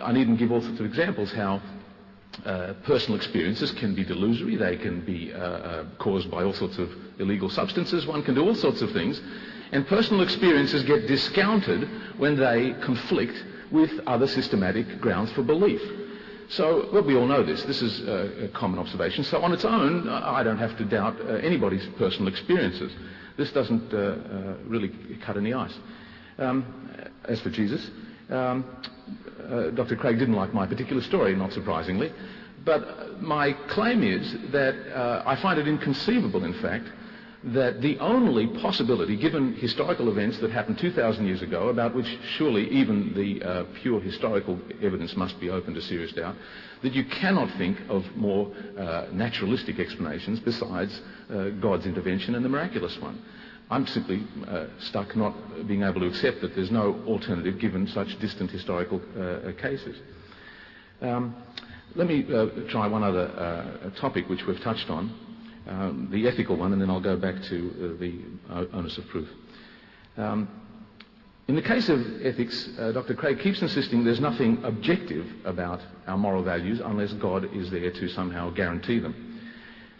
I 0.00 0.12
needn't 0.12 0.38
give 0.38 0.50
all 0.50 0.62
sorts 0.62 0.80
of 0.80 0.86
examples 0.86 1.32
how 1.32 1.60
uh, 2.46 2.72
personal 2.84 3.16
experiences 3.16 3.70
can 3.72 3.94
be 3.94 4.04
delusory, 4.04 4.58
they 4.58 4.76
can 4.76 5.04
be 5.04 5.32
uh, 5.32 5.36
uh, 5.36 5.84
caused 5.98 6.30
by 6.30 6.42
all 6.42 6.54
sorts 6.54 6.78
of 6.78 6.90
illegal 7.18 7.50
substances, 7.50 8.06
one 8.06 8.22
can 8.22 8.34
do 8.34 8.42
all 8.42 8.54
sorts 8.54 8.80
of 8.80 8.90
things. 8.92 9.20
And 9.72 9.86
personal 9.86 10.22
experiences 10.22 10.82
get 10.82 11.06
discounted 11.06 11.88
when 12.18 12.36
they 12.36 12.74
conflict 12.82 13.42
with 13.70 13.90
other 14.06 14.26
systematic 14.26 15.00
grounds 15.00 15.32
for 15.32 15.42
belief. 15.42 15.80
So, 16.50 16.90
well, 16.92 17.02
we 17.02 17.16
all 17.16 17.26
know 17.26 17.42
this. 17.42 17.62
This 17.62 17.80
is 17.80 18.06
a 18.06 18.48
common 18.52 18.78
observation. 18.78 19.24
So, 19.24 19.40
on 19.42 19.52
its 19.52 19.64
own, 19.64 20.06
I 20.08 20.42
don't 20.42 20.58
have 20.58 20.76
to 20.76 20.84
doubt 20.84 21.18
uh, 21.20 21.36
anybody's 21.36 21.86
personal 21.96 22.28
experiences. 22.28 22.92
This 23.38 23.50
doesn't 23.52 23.94
uh, 23.94 23.96
uh 23.96 24.54
really 24.66 24.90
cut 25.24 25.38
any 25.38 25.54
ice. 25.54 25.72
Um, 26.38 26.66
as 27.24 27.40
for 27.40 27.48
Jesus, 27.48 27.90
um, 28.28 28.66
uh, 29.50 29.70
Dr. 29.70 29.96
Craig 29.96 30.18
didn't 30.18 30.34
like 30.34 30.52
my 30.52 30.66
particular 30.66 31.00
story, 31.00 31.34
not 31.34 31.54
surprisingly. 31.54 32.12
But 32.64 33.22
my 33.22 33.54
claim 33.68 34.02
is 34.02 34.36
that 34.52 34.74
uh, 34.94 35.22
I 35.24 35.36
find 35.36 35.58
it 35.58 35.66
inconceivable, 35.66 36.44
in 36.44 36.54
fact, 36.60 36.86
that 37.44 37.80
the 37.80 37.98
only 37.98 38.46
possibility, 38.60 39.16
given 39.16 39.54
historical 39.54 40.08
events 40.08 40.38
that 40.38 40.52
happened 40.52 40.78
2,000 40.78 41.26
years 41.26 41.42
ago, 41.42 41.68
about 41.68 41.94
which 41.94 42.06
surely 42.36 42.68
even 42.70 43.12
the 43.14 43.42
uh, 43.42 43.64
pure 43.82 44.00
historical 44.00 44.60
evidence 44.80 45.16
must 45.16 45.38
be 45.40 45.50
open 45.50 45.74
to 45.74 45.82
serious 45.82 46.12
doubt, 46.12 46.36
that 46.82 46.92
you 46.92 47.04
cannot 47.04 47.50
think 47.58 47.78
of 47.88 48.04
more 48.14 48.52
uh, 48.78 49.06
naturalistic 49.12 49.80
explanations 49.80 50.38
besides 50.38 51.00
uh, 51.30 51.48
God's 51.60 51.84
intervention 51.84 52.36
and 52.36 52.44
the 52.44 52.48
miraculous 52.48 52.96
one. 53.00 53.20
I'm 53.70 53.86
simply 53.86 54.22
uh, 54.46 54.66
stuck 54.78 55.16
not 55.16 55.34
being 55.66 55.82
able 55.82 56.00
to 56.00 56.06
accept 56.06 56.42
that 56.42 56.54
there's 56.54 56.70
no 56.70 57.02
alternative 57.06 57.58
given 57.58 57.88
such 57.88 58.20
distant 58.20 58.50
historical 58.50 59.00
uh, 59.18 59.50
cases. 59.60 59.96
Um, 61.00 61.34
let 61.96 62.06
me 62.06 62.24
uh, 62.32 62.46
try 62.68 62.86
one 62.86 63.02
other 63.02 63.92
topic 64.00 64.28
which 64.28 64.46
we've 64.46 64.60
touched 64.60 64.88
on, 64.90 65.31
um, 65.68 66.08
the 66.10 66.26
ethical 66.26 66.56
one, 66.56 66.72
and 66.72 66.80
then 66.80 66.90
I'll 66.90 67.00
go 67.00 67.16
back 67.16 67.42
to 67.44 67.94
uh, 67.96 68.00
the 68.00 68.68
onus 68.72 68.98
of 68.98 69.06
proof. 69.08 69.28
Um, 70.16 70.48
in 71.48 71.56
the 71.56 71.62
case 71.62 71.88
of 71.88 72.24
ethics, 72.24 72.68
uh, 72.78 72.92
Dr. 72.92 73.14
Craig 73.14 73.40
keeps 73.40 73.62
insisting 73.62 74.04
there's 74.04 74.20
nothing 74.20 74.62
objective 74.64 75.26
about 75.44 75.80
our 76.06 76.16
moral 76.16 76.42
values 76.42 76.80
unless 76.82 77.12
God 77.14 77.54
is 77.54 77.70
there 77.70 77.90
to 77.90 78.08
somehow 78.08 78.50
guarantee 78.50 79.00
them. 79.00 79.40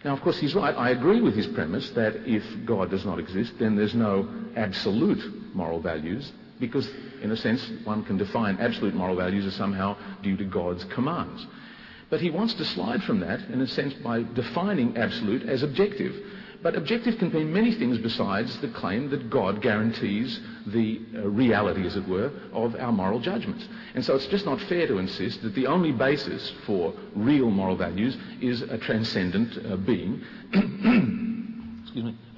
Now, 0.05 0.13
of 0.13 0.21
course, 0.21 0.37
he's 0.37 0.55
right. 0.55 0.75
I 0.75 0.89
agree 0.89 1.21
with 1.21 1.35
his 1.35 1.47
premise 1.47 1.89
that 1.91 2.15
if 2.27 2.43
God 2.65 2.89
does 2.89 3.05
not 3.05 3.19
exist, 3.19 3.53
then 3.59 3.75
there's 3.75 3.95
no 3.95 4.27
absolute 4.55 5.55
moral 5.55 5.79
values, 5.79 6.31
because, 6.59 6.89
in 7.21 7.31
a 7.31 7.37
sense, 7.37 7.69
one 7.83 8.03
can 8.03 8.17
define 8.17 8.57
absolute 8.59 8.93
moral 8.93 9.15
values 9.15 9.45
as 9.45 9.53
somehow 9.55 9.97
due 10.21 10.35
to 10.37 10.45
God's 10.45 10.83
commands. 10.85 11.45
But 12.13 12.21
he 12.21 12.29
wants 12.29 12.53
to 12.53 12.63
slide 12.63 13.01
from 13.05 13.21
that, 13.21 13.39
in 13.49 13.59
a 13.59 13.65
sense, 13.65 13.95
by 13.95 14.21
defining 14.35 14.95
absolute 14.97 15.49
as 15.49 15.63
objective. 15.63 16.15
But 16.61 16.75
objective 16.75 17.17
can 17.17 17.33
mean 17.33 17.51
many 17.51 17.73
things 17.73 17.97
besides 17.97 18.55
the 18.57 18.67
claim 18.67 19.09
that 19.09 19.31
God 19.31 19.63
guarantees 19.63 20.39
the 20.67 21.01
uh, 21.15 21.27
reality, 21.27 21.87
as 21.87 21.95
it 21.95 22.07
were, 22.07 22.29
of 22.51 22.75
our 22.75 22.91
moral 22.91 23.19
judgments. 23.19 23.67
And 23.95 24.05
so 24.05 24.15
it's 24.15 24.27
just 24.27 24.45
not 24.45 24.61
fair 24.61 24.85
to 24.85 24.99
insist 24.99 25.41
that 25.41 25.55
the 25.55 25.65
only 25.65 25.91
basis 25.91 26.53
for 26.67 26.93
real 27.15 27.49
moral 27.49 27.77
values 27.77 28.15
is 28.39 28.61
a 28.61 28.77
transcendent 28.77 29.57
uh, 29.65 29.75
being. 29.77 30.21
Excuse 31.81 32.05
me. 32.05 32.15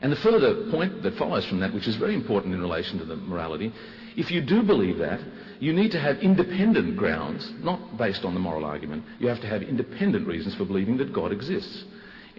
and 0.00 0.10
the 0.10 0.16
further 0.16 0.72
point 0.72 1.04
that 1.04 1.14
follows 1.14 1.46
from 1.46 1.60
that, 1.60 1.72
which 1.72 1.86
is 1.86 1.94
very 1.94 2.16
important 2.16 2.52
in 2.52 2.60
relation 2.60 2.98
to 2.98 3.04
the 3.04 3.14
morality, 3.14 3.72
if 4.16 4.32
you 4.32 4.40
do 4.40 4.64
believe 4.64 4.98
that, 4.98 5.20
you 5.58 5.72
need 5.72 5.92
to 5.92 6.00
have 6.00 6.18
independent 6.18 6.96
grounds, 6.96 7.50
not 7.60 7.96
based 7.96 8.24
on 8.24 8.34
the 8.34 8.40
moral 8.40 8.64
argument. 8.64 9.04
You 9.18 9.28
have 9.28 9.40
to 9.40 9.46
have 9.46 9.62
independent 9.62 10.26
reasons 10.26 10.54
for 10.54 10.64
believing 10.64 10.96
that 10.98 11.12
God 11.12 11.32
exists. 11.32 11.84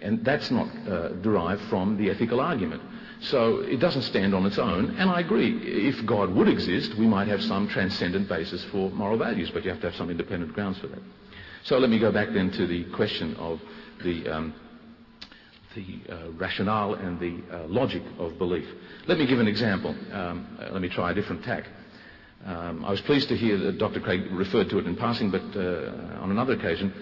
And 0.00 0.24
that's 0.24 0.50
not 0.50 0.68
uh, 0.86 1.08
derived 1.14 1.62
from 1.62 1.96
the 1.96 2.10
ethical 2.10 2.40
argument. 2.40 2.82
So 3.20 3.58
it 3.60 3.78
doesn't 3.80 4.02
stand 4.02 4.34
on 4.34 4.46
its 4.46 4.58
own. 4.58 4.96
And 4.96 5.10
I 5.10 5.20
agree, 5.20 5.58
if 5.62 6.06
God 6.06 6.30
would 6.30 6.48
exist, 6.48 6.96
we 6.96 7.06
might 7.06 7.26
have 7.26 7.42
some 7.42 7.68
transcendent 7.68 8.28
basis 8.28 8.64
for 8.66 8.90
moral 8.90 9.18
values, 9.18 9.50
but 9.50 9.64
you 9.64 9.70
have 9.70 9.80
to 9.80 9.88
have 9.88 9.96
some 9.96 10.10
independent 10.10 10.52
grounds 10.52 10.78
for 10.78 10.86
that. 10.86 11.00
So 11.64 11.78
let 11.78 11.90
me 11.90 11.98
go 11.98 12.12
back 12.12 12.28
then 12.32 12.50
to 12.52 12.66
the 12.66 12.84
question 12.92 13.34
of 13.36 13.60
the, 14.04 14.28
um, 14.28 14.54
the 15.74 16.00
uh, 16.08 16.30
rationale 16.32 16.94
and 16.94 17.18
the 17.18 17.42
uh, 17.50 17.66
logic 17.66 18.02
of 18.18 18.38
belief. 18.38 18.68
Let 19.08 19.18
me 19.18 19.26
give 19.26 19.40
an 19.40 19.48
example. 19.48 19.96
Um, 20.12 20.56
uh, 20.60 20.70
let 20.70 20.80
me 20.80 20.88
try 20.88 21.10
a 21.10 21.14
different 21.14 21.42
tack. 21.42 21.64
Um, 22.44 22.84
I 22.84 22.90
was 22.90 23.00
pleased 23.00 23.28
to 23.28 23.36
hear 23.36 23.58
that 23.58 23.78
Dr. 23.78 24.00
Craig 24.00 24.22
referred 24.30 24.70
to 24.70 24.78
it 24.78 24.86
in 24.86 24.96
passing, 24.96 25.30
but 25.30 25.42
uh, 25.56 26.22
on 26.22 26.30
another 26.30 26.54
occasion, 26.54 26.92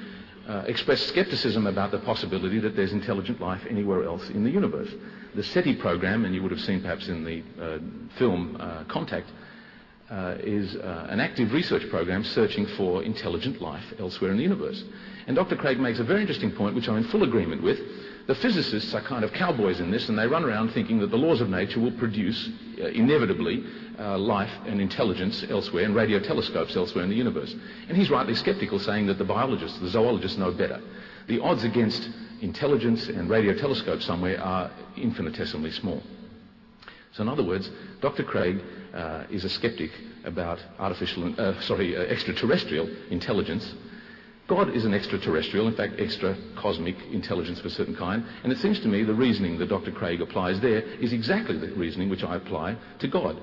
uh, 0.48 0.64
expressed 0.66 1.08
skepticism 1.08 1.66
about 1.66 1.90
the 1.90 1.98
possibility 1.98 2.58
that 2.60 2.76
there's 2.76 2.92
intelligent 2.92 3.40
life 3.40 3.62
anywhere 3.68 4.04
else 4.04 4.28
in 4.30 4.44
the 4.44 4.50
universe. 4.50 4.88
The 5.34 5.42
SETI 5.42 5.74
program, 5.76 6.24
and 6.24 6.34
you 6.34 6.42
would 6.42 6.52
have 6.52 6.60
seen 6.60 6.80
perhaps 6.80 7.08
in 7.08 7.24
the 7.24 7.42
uh, 7.60 7.78
film 8.18 8.56
Contact, 8.88 9.28
uh, 10.10 10.36
is 10.38 10.76
uh, 10.76 11.06
an 11.10 11.20
active 11.20 11.52
research 11.52 11.88
program 11.90 12.22
searching 12.22 12.66
for 12.76 13.02
intelligent 13.02 13.60
life 13.60 13.84
elsewhere 13.98 14.30
in 14.30 14.36
the 14.36 14.42
universe. 14.42 14.82
And 15.26 15.36
Dr. 15.36 15.56
Craig 15.56 15.80
makes 15.80 15.98
a 15.98 16.04
very 16.04 16.20
interesting 16.20 16.52
point, 16.52 16.76
which 16.76 16.88
I'm 16.88 16.96
in 16.96 17.04
full 17.04 17.24
agreement 17.24 17.62
with. 17.62 17.80
The 18.26 18.34
physicists 18.34 18.92
are 18.92 19.00
kind 19.02 19.24
of 19.24 19.32
cowboys 19.32 19.78
in 19.78 19.92
this, 19.92 20.08
and 20.08 20.18
they 20.18 20.26
run 20.26 20.44
around 20.44 20.72
thinking 20.72 20.98
that 20.98 21.10
the 21.10 21.18
laws 21.18 21.40
of 21.40 21.48
nature 21.48 21.78
will 21.78 21.92
produce 21.92 22.48
uh, 22.80 22.86
inevitably 22.86 23.64
uh, 23.98 24.18
life 24.18 24.50
and 24.66 24.80
intelligence 24.80 25.44
elsewhere 25.48 25.84
and 25.84 25.94
radio 25.94 26.18
telescopes 26.18 26.74
elsewhere 26.74 27.04
in 27.04 27.10
the 27.10 27.16
universe. 27.16 27.54
And 27.88 27.96
he's 27.96 28.10
rightly 28.10 28.34
skeptical, 28.34 28.80
saying 28.80 29.06
that 29.06 29.18
the 29.18 29.24
biologists, 29.24 29.78
the 29.78 29.88
zoologists 29.88 30.38
know 30.38 30.50
better. 30.50 30.80
The 31.28 31.40
odds 31.40 31.62
against 31.62 32.08
intelligence 32.40 33.06
and 33.06 33.30
radio 33.30 33.54
telescopes 33.54 34.04
somewhere 34.04 34.40
are 34.40 34.72
infinitesimally 34.96 35.70
small. 35.70 36.02
So, 37.12 37.22
in 37.22 37.28
other 37.28 37.44
words, 37.44 37.70
Dr. 38.00 38.24
Craig 38.24 38.60
uh, 38.92 39.24
is 39.30 39.44
a 39.44 39.48
skeptic 39.48 39.90
about 40.24 40.58
artificial, 40.78 41.32
uh, 41.40 41.58
sorry, 41.60 41.96
uh, 41.96 42.00
extraterrestrial 42.00 42.88
intelligence. 43.10 43.72
God 44.48 44.74
is 44.76 44.84
an 44.84 44.94
extraterrestrial, 44.94 45.66
in 45.66 45.74
fact, 45.74 45.94
extra 45.98 46.36
cosmic 46.56 46.94
intelligence 47.10 47.58
of 47.58 47.66
a 47.66 47.70
certain 47.70 47.96
kind. 47.96 48.24
And 48.44 48.52
it 48.52 48.58
seems 48.58 48.78
to 48.80 48.88
me 48.88 49.02
the 49.02 49.14
reasoning 49.14 49.58
that 49.58 49.68
Dr. 49.68 49.90
Craig 49.90 50.20
applies 50.20 50.60
there 50.60 50.82
is 50.82 51.12
exactly 51.12 51.58
the 51.58 51.74
reasoning 51.74 52.08
which 52.08 52.22
I 52.22 52.36
apply 52.36 52.76
to 53.00 53.08
God. 53.08 53.40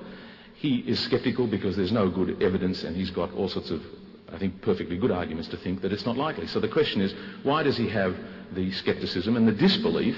He 0.54 0.76
is 0.76 0.98
skeptical 1.00 1.46
because 1.46 1.76
there's 1.76 1.92
no 1.92 2.08
good 2.08 2.42
evidence 2.42 2.84
and 2.84 2.96
he's 2.96 3.10
got 3.10 3.32
all 3.34 3.48
sorts 3.48 3.70
of, 3.70 3.82
I 4.32 4.38
think, 4.38 4.62
perfectly 4.62 4.96
good 4.96 5.10
arguments 5.10 5.50
to 5.50 5.58
think 5.58 5.82
that 5.82 5.92
it's 5.92 6.06
not 6.06 6.16
likely. 6.16 6.46
So 6.46 6.58
the 6.58 6.68
question 6.68 7.02
is, 7.02 7.12
why 7.42 7.62
does 7.62 7.76
he 7.76 7.88
have 7.90 8.16
the 8.54 8.72
skepticism 8.72 9.36
and 9.36 9.46
the 9.46 9.52
disbelief 9.52 10.16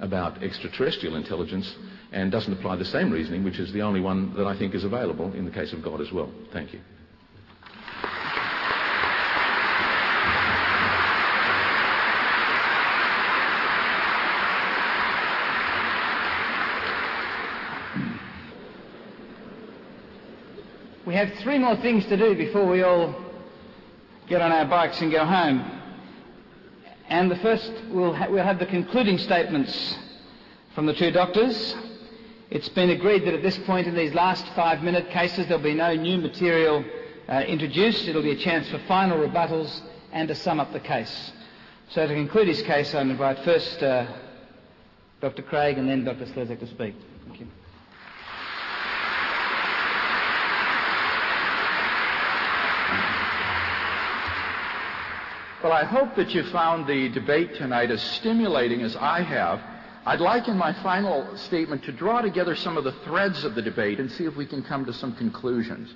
about 0.00 0.42
extraterrestrial 0.42 1.14
intelligence 1.14 1.72
and 2.10 2.32
doesn't 2.32 2.52
apply 2.52 2.74
the 2.76 2.84
same 2.84 3.12
reasoning, 3.12 3.44
which 3.44 3.60
is 3.60 3.72
the 3.72 3.82
only 3.82 4.00
one 4.00 4.34
that 4.34 4.48
I 4.48 4.58
think 4.58 4.74
is 4.74 4.82
available 4.82 5.32
in 5.32 5.44
the 5.44 5.50
case 5.52 5.72
of 5.72 5.82
God 5.82 6.00
as 6.00 6.10
well? 6.10 6.32
Thank 6.52 6.72
you. 6.72 6.80
We 21.14 21.18
have 21.18 21.32
three 21.44 21.60
more 21.60 21.76
things 21.76 22.04
to 22.06 22.16
do 22.16 22.34
before 22.34 22.66
we 22.66 22.82
all 22.82 23.14
get 24.26 24.40
on 24.40 24.50
our 24.50 24.64
bikes 24.64 25.00
and 25.00 25.12
go 25.12 25.24
home. 25.24 25.64
And 27.08 27.30
the 27.30 27.36
first, 27.36 27.72
we'll, 27.90 28.12
ha- 28.12 28.26
we'll 28.28 28.42
have 28.42 28.58
the 28.58 28.66
concluding 28.66 29.18
statements 29.18 29.96
from 30.74 30.86
the 30.86 30.92
two 30.92 31.12
doctors. 31.12 31.76
It's 32.50 32.68
been 32.70 32.90
agreed 32.90 33.26
that 33.26 33.34
at 33.34 33.44
this 33.44 33.56
point 33.58 33.86
in 33.86 33.94
these 33.94 34.12
last 34.12 34.44
five 34.56 34.82
minute 34.82 35.08
cases 35.10 35.46
there'll 35.46 35.62
be 35.62 35.72
no 35.72 35.94
new 35.94 36.18
material 36.18 36.84
uh, 37.28 37.44
introduced. 37.46 38.08
It'll 38.08 38.20
be 38.20 38.32
a 38.32 38.36
chance 38.36 38.68
for 38.68 38.80
final 38.88 39.16
rebuttals 39.16 39.82
and 40.10 40.26
to 40.26 40.34
sum 40.34 40.58
up 40.58 40.72
the 40.72 40.80
case. 40.80 41.30
So 41.90 42.08
to 42.08 42.12
conclude 42.12 42.48
his 42.48 42.62
case, 42.62 42.92
I 42.92 43.02
invite 43.02 43.38
first 43.44 43.80
uh, 43.84 44.12
Dr. 45.20 45.42
Craig 45.42 45.78
and 45.78 45.88
then 45.88 46.02
Dr. 46.02 46.26
Slezak 46.26 46.58
to 46.58 46.66
speak. 46.66 46.96
Well, 55.64 55.72
I 55.72 55.84
hope 55.84 56.14
that 56.16 56.34
you 56.34 56.42
found 56.50 56.86
the 56.86 57.08
debate 57.08 57.54
tonight 57.54 57.90
as 57.90 58.02
stimulating 58.02 58.82
as 58.82 58.96
I 58.96 59.22
have. 59.22 59.62
I'd 60.04 60.20
like 60.20 60.46
in 60.46 60.58
my 60.58 60.74
final 60.82 61.38
statement 61.38 61.84
to 61.84 61.92
draw 61.92 62.20
together 62.20 62.54
some 62.54 62.76
of 62.76 62.84
the 62.84 62.92
threads 63.06 63.44
of 63.44 63.54
the 63.54 63.62
debate 63.62 63.98
and 63.98 64.12
see 64.12 64.26
if 64.26 64.36
we 64.36 64.44
can 64.44 64.62
come 64.62 64.84
to 64.84 64.92
some 64.92 65.16
conclusions. 65.16 65.88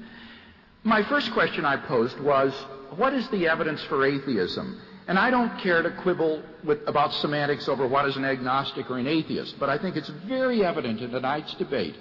My 0.85 1.03
first 1.03 1.35
question 1.35 1.67
I 1.67 1.77
posed 1.77 2.19
was, 2.19 2.55
what 2.97 3.13
is 3.13 3.29
the 3.29 3.47
evidence 3.47 3.83
for 3.91 4.07
atheism? 4.07 4.81
And 5.07 5.19
I 5.19 5.31
don't 5.31 5.59
care 5.59 5.83
to 5.83 5.91
quibble 5.91 6.43
with, 6.65 6.79
about 6.89 7.13
semantics 7.13 7.69
over 7.69 7.87
what 7.87 8.09
is 8.09 8.17
an 8.17 8.25
agnostic 8.25 8.91
or 8.91 8.97
an 8.97 9.07
atheist, 9.07 9.57
but 9.61 9.69
I 9.69 9.77
think 9.77 9.97
it's 9.97 10.09
very 10.27 10.65
evident 10.65 11.03
in 11.03 11.11
tonight's 11.11 11.53
debate 11.57 11.95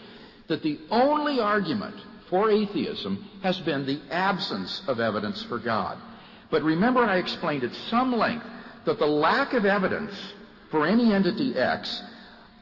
that 0.48 0.64
the 0.64 0.80
only 0.90 1.42
argument 1.42 1.98
for 2.30 2.50
atheism 2.50 3.28
has 3.44 3.60
been 3.60 3.86
the 3.86 4.00
absence 4.10 4.84
of 4.88 5.02
evidence 5.02 5.44
for 5.50 5.60
God. 5.60 6.02
But 6.50 6.64
remember, 6.64 7.02
I 7.02 7.18
explained 7.18 7.64
at 7.64 7.74
some 7.90 8.16
length 8.16 8.46
that 8.86 9.00
the 9.00 9.08
lack 9.08 9.54
of 9.54 9.66
evidence 9.66 10.14
for 10.72 10.86
any 10.86 11.14
entity 11.14 11.56
X 11.56 12.02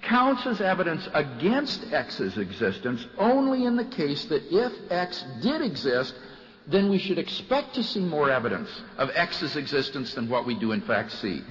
counts 0.01 0.45
as 0.45 0.61
evidence 0.61 1.07
against 1.13 1.91
X's 1.91 2.37
existence 2.37 3.05
only 3.17 3.65
in 3.65 3.75
the 3.75 3.85
case 3.85 4.25
that 4.25 4.43
if 4.51 4.91
X 4.91 5.23
did 5.41 5.61
exist, 5.61 6.13
then 6.67 6.89
we 6.89 6.97
should 6.97 7.17
expect 7.17 7.75
to 7.75 7.83
see 7.83 7.99
more 7.99 8.29
evidence 8.29 8.69
of 8.97 9.09
X's 9.13 9.55
existence 9.55 10.13
than 10.13 10.29
what 10.29 10.45
we 10.45 10.55
do 10.55 10.71
in 10.71 10.81
fact 10.81 11.11
see. 11.11 11.41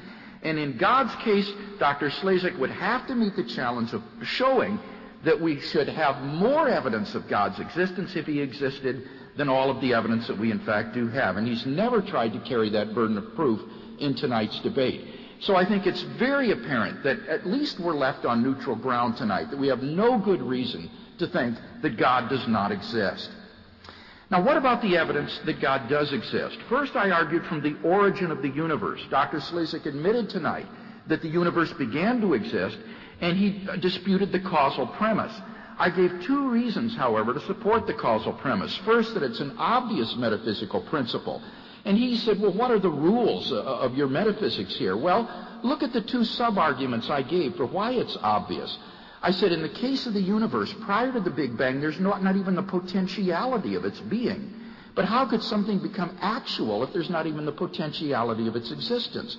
And 0.42 0.58
in 0.58 0.76
God's 0.76 1.14
case, 1.16 1.50
Dr. 1.78 2.10
Slezak 2.10 2.58
would 2.58 2.70
have 2.70 3.06
to 3.06 3.14
meet 3.14 3.34
the 3.34 3.44
challenge 3.44 3.92
of 3.92 4.02
showing 4.22 4.78
that 5.24 5.40
we 5.40 5.60
should 5.60 5.88
have 5.88 6.22
more 6.22 6.68
evidence 6.68 7.14
of 7.14 7.28
God's 7.28 7.58
existence 7.58 8.14
if 8.14 8.26
he 8.26 8.40
existed 8.40 9.08
than 9.36 9.48
all 9.48 9.70
of 9.70 9.80
the 9.80 9.94
evidence 9.94 10.26
that 10.28 10.38
we 10.38 10.50
in 10.50 10.60
fact 10.60 10.94
do 10.94 11.08
have. 11.08 11.36
And 11.36 11.46
he's 11.46 11.66
never 11.66 12.00
tried 12.00 12.32
to 12.32 12.40
carry 12.40 12.70
that 12.70 12.94
burden 12.94 13.18
of 13.18 13.34
proof 13.34 13.60
in 13.98 14.14
tonight's 14.14 14.58
debate. 14.60 15.04
So 15.40 15.56
I 15.56 15.64
think 15.66 15.86
it's 15.86 16.02
very 16.18 16.52
apparent 16.52 17.02
that 17.02 17.18
at 17.28 17.46
least 17.46 17.80
we're 17.80 17.94
left 17.94 18.24
on 18.24 18.42
neutral 18.42 18.76
ground 18.76 19.16
tonight, 19.16 19.50
that 19.50 19.58
we 19.58 19.68
have 19.68 19.82
no 19.82 20.18
good 20.18 20.40
reason 20.40 20.90
to 21.18 21.26
think 21.28 21.56
that 21.82 21.96
God 21.96 22.28
does 22.28 22.46
not 22.48 22.72
exist. 22.72 23.30
Now, 24.30 24.42
what 24.42 24.56
about 24.56 24.80
the 24.80 24.96
evidence 24.96 25.38
that 25.44 25.60
God 25.60 25.88
does 25.88 26.12
exist? 26.12 26.56
First, 26.68 26.96
I 26.96 27.10
argued 27.10 27.44
from 27.46 27.60
the 27.60 27.76
origin 27.86 28.30
of 28.30 28.42
the 28.42 28.48
universe. 28.48 29.00
Dr. 29.10 29.38
Slezak 29.38 29.86
admitted 29.86 30.30
tonight 30.30 30.66
that 31.08 31.20
the 31.20 31.28
universe 31.28 31.72
began 31.74 32.20
to 32.22 32.32
exist, 32.32 32.78
and 33.20 33.36
he 33.36 33.68
disputed 33.80 34.32
the 34.32 34.40
causal 34.40 34.86
premise. 34.86 35.32
I 35.78 35.90
gave 35.90 36.22
two 36.22 36.50
reasons, 36.50 36.94
however, 36.94 37.34
to 37.34 37.40
support 37.40 37.86
the 37.86 37.94
causal 37.94 38.32
premise. 38.32 38.76
First, 38.78 39.14
that 39.14 39.22
it's 39.22 39.40
an 39.40 39.56
obvious 39.58 40.14
metaphysical 40.16 40.82
principle. 40.82 41.42
And 41.84 41.98
he 41.98 42.16
said, 42.16 42.40
well, 42.40 42.52
what 42.52 42.70
are 42.70 42.78
the 42.78 42.90
rules 42.90 43.52
uh, 43.52 43.56
of 43.56 43.94
your 43.94 44.08
metaphysics 44.08 44.76
here? 44.76 44.96
Well, 44.96 45.28
look 45.62 45.82
at 45.82 45.92
the 45.92 46.00
two 46.00 46.24
sub-arguments 46.24 47.10
I 47.10 47.22
gave 47.22 47.56
for 47.56 47.66
why 47.66 47.92
it's 47.92 48.16
obvious. 48.22 48.78
I 49.20 49.30
said, 49.32 49.52
in 49.52 49.62
the 49.62 49.68
case 49.68 50.06
of 50.06 50.14
the 50.14 50.20
universe, 50.20 50.72
prior 50.82 51.12
to 51.12 51.20
the 51.20 51.30
Big 51.30 51.56
Bang, 51.56 51.80
there's 51.80 51.98
not, 51.98 52.22
not 52.22 52.36
even 52.36 52.54
the 52.54 52.62
potentiality 52.62 53.74
of 53.74 53.84
its 53.84 54.00
being. 54.00 54.54
But 54.94 55.06
how 55.06 55.26
could 55.26 55.42
something 55.42 55.80
become 55.80 56.16
actual 56.20 56.84
if 56.84 56.92
there's 56.92 57.10
not 57.10 57.26
even 57.26 57.44
the 57.44 57.52
potentiality 57.52 58.46
of 58.46 58.54
its 58.54 58.70
existence? 58.70 59.36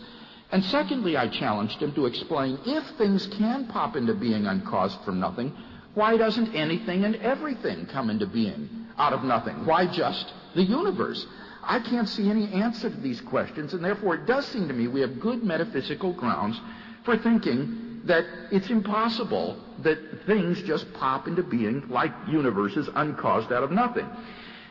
And 0.51 0.63
secondly, 0.65 1.17
I 1.17 1.27
challenged 1.27 1.79
him 1.79 1.93
to 1.93 2.05
explain 2.05 2.59
if 2.65 2.83
things 2.97 3.25
can 3.37 3.67
pop 3.67 3.95
into 3.95 4.13
being 4.13 4.45
uncaused 4.45 4.99
from 5.03 5.19
nothing, 5.19 5.53
why 5.95 6.17
doesn't 6.17 6.53
anything 6.53 7.03
and 7.05 7.15
everything 7.15 7.87
come 7.87 8.09
into 8.09 8.27
being 8.27 8.87
out 8.97 9.13
of 9.13 9.23
nothing? 9.23 9.65
Why 9.65 9.87
just 9.87 10.33
the 10.53 10.63
universe? 10.63 11.25
I 11.63 11.79
can't 11.79 12.07
see 12.07 12.29
any 12.29 12.51
answer 12.53 12.89
to 12.89 12.95
these 12.97 13.21
questions, 13.21 13.73
and 13.73 13.83
therefore 13.83 14.15
it 14.15 14.27
does 14.27 14.45
seem 14.45 14.67
to 14.67 14.73
me 14.73 14.87
we 14.87 15.01
have 15.01 15.19
good 15.19 15.43
metaphysical 15.43 16.13
grounds 16.13 16.59
for 17.03 17.17
thinking 17.17 18.01
that 18.05 18.23
it's 18.51 18.69
impossible 18.69 19.57
that 19.79 19.97
things 20.27 20.61
just 20.63 20.93
pop 20.93 21.27
into 21.27 21.41
being 21.41 21.87
like 21.89 22.11
universes 22.27 22.87
uncaused 22.95 23.51
out 23.51 23.63
of 23.63 23.71
nothing. 23.71 24.07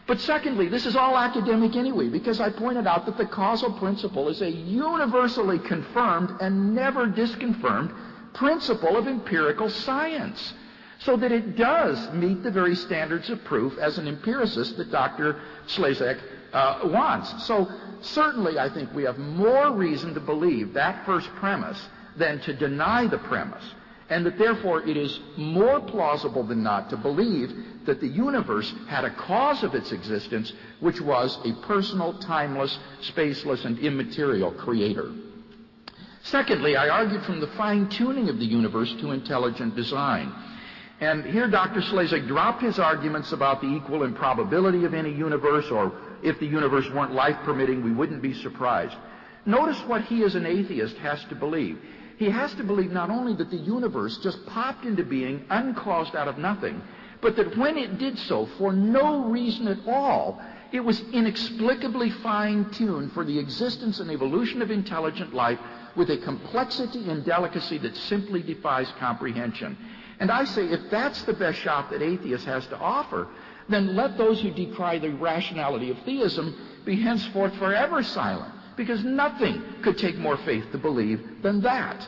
But 0.07 0.21
secondly, 0.21 0.69
this 0.69 0.85
is 0.85 0.95
all 0.95 1.17
academic 1.17 1.75
anyway, 1.75 2.11
because 2.11 2.39
I 2.39 2.51
pointed 2.51 2.87
out 2.87 3.07
that 3.07 3.17
the 3.17 3.27
causal 3.27 3.73
principle 3.73 4.29
is 4.29 4.43
a 4.43 4.51
universally 4.51 5.59
confirmed 5.59 6.31
and 6.41 6.75
never 6.75 7.07
disconfirmed 7.07 7.91
principle 8.35 8.97
of 8.97 9.09
empirical 9.09 9.71
science 9.71 10.53
so 11.01 11.17
that 11.17 11.33
it 11.33 11.57
does 11.57 12.13
meet 12.13 12.43
the 12.43 12.51
very 12.51 12.75
standards 12.75 13.31
of 13.31 13.43
proof 13.45 13.77
as 13.79 13.99
an 13.99 14.09
empiricist 14.09 14.77
that 14.77 14.91
Dr. 14.91 15.41
Slezak 15.67 16.19
uh, 16.53 16.81
wants. 16.85 17.47
So 17.47 17.69
certainly 18.01 18.59
I 18.59 18.69
think 18.69 18.93
we 18.95 19.05
have 19.05 19.19
more 19.19 19.73
reason 19.73 20.15
to 20.15 20.21
believe 20.21 20.75
that 20.75 21.05
first 21.05 21.29
premise 21.37 21.89
than 22.17 22.41
to 22.41 22.55
deny 22.55 23.07
the 23.07 23.19
premise, 23.19 23.65
and 24.09 24.25
that 24.25 24.39
therefore 24.39 24.87
it 24.87 24.97
is 24.97 25.19
more 25.37 25.81
plausible 25.81 26.45
than 26.45 26.63
not 26.63 26.91
to 26.91 26.97
believe 26.97 27.53
that 27.87 28.01
the 28.01 28.09
universe 28.09 28.73
had 28.89 29.05
a 29.05 29.15
cause 29.15 29.63
of 29.63 29.75
its 29.75 29.93
existence, 29.93 30.53
which 30.81 31.01
was 31.01 31.39
a 31.45 31.53
personal, 31.67 32.19
timeless, 32.21 32.79
spaceless, 33.03 33.65
and 33.65 33.79
immaterial 33.81 34.53
creator. 34.53 35.11
Secondly, 36.23 36.75
I 36.77 36.89
argued 36.89 37.23
from 37.25 37.41
the 37.41 37.49
fine 37.49 37.89
tuning 37.91 38.31
of 38.31 38.39
the 38.39 38.47
universe 38.47 38.91
to 39.01 39.11
intelligent 39.11 39.77
design. 39.77 40.33
And 41.01 41.25
here 41.25 41.49
Dr. 41.49 41.81
Slezak 41.81 42.29
dropped 42.29 42.63
his 42.63 42.79
arguments 42.79 43.33
about 43.33 43.61
the 43.61 43.67
equal 43.69 44.05
improbability 44.05 44.85
of 44.85 44.95
any 44.95 45.13
universe, 45.13 45.71
or 45.71 45.93
if 46.23 46.39
the 46.39 46.47
universe 46.47 46.89
weren't 46.91 47.13
life 47.13 47.37
permitting, 47.45 47.83
we 47.83 47.93
wouldn't 47.93 48.23
be 48.23 48.33
surprised. 48.33 48.97
Notice 49.45 49.81
what 49.87 50.03
he 50.03 50.23
as 50.23 50.35
an 50.35 50.47
atheist 50.47 50.97
has 50.99 51.23
to 51.27 51.35
believe. 51.35 51.79
He 52.17 52.31
has 52.31 52.55
to 52.55 52.65
believe 52.65 52.93
not 52.93 53.11
only 53.11 53.35
that 53.35 53.51
the 53.51 53.57
universe 53.57 54.19
just 54.19 54.47
popped 54.47 54.85
into 54.85 55.05
being 55.05 55.45
uncaused 55.51 56.15
out 56.15 56.29
of 56.29 56.39
nothing, 56.39 56.81
but 57.21 57.37
that 57.37 57.57
when 57.59 57.77
it 57.77 57.99
did 57.99 58.19
so, 58.19 58.47
for 58.59 58.73
no 58.73 59.25
reason 59.25 59.67
at 59.67 59.79
all, 59.87 60.41
it 60.73 60.81
was 60.81 61.01
inexplicably 61.13 62.11
fine-tuned 62.11 63.13
for 63.13 63.25
the 63.25 63.39
existence 63.39 64.01
and 64.01 64.11
evolution 64.11 64.63
of 64.63 64.71
intelligent 64.71 65.35
life 65.35 65.59
with 65.97 66.11
a 66.11 66.19
complexity 66.19 67.09
and 67.11 67.25
delicacy 67.25 67.79
that 67.79 67.97
simply 67.97 68.43
defies 68.43 68.91
comprehension. 68.99 69.77
And 70.21 70.31
I 70.31 70.45
say, 70.45 70.67
if 70.67 70.91
that's 70.91 71.23
the 71.23 71.33
best 71.33 71.59
shot 71.59 71.91
that 71.91 72.03
atheists 72.03 72.47
has 72.47 72.67
to 72.69 72.79
offer, 72.79 73.29
then 73.69 73.97
let 73.97 74.19
those 74.19 74.41
who 74.41 74.51
decry 74.51 74.99
the 74.99 75.11
rationality 75.11 75.91
of 75.91 75.99
theism 76.01 76.55
be 76.85 77.01
henceforth 77.01 77.55
forever 77.57 78.03
silent, 78.03 78.55
because 78.77 79.03
nothing 79.05 79.63
could 79.83 79.99
take 79.99 80.17
more 80.17 80.37
faith 80.39 80.65
to 80.73 80.79
believe 80.79 81.43
than 81.43 81.61
that. 81.63 82.07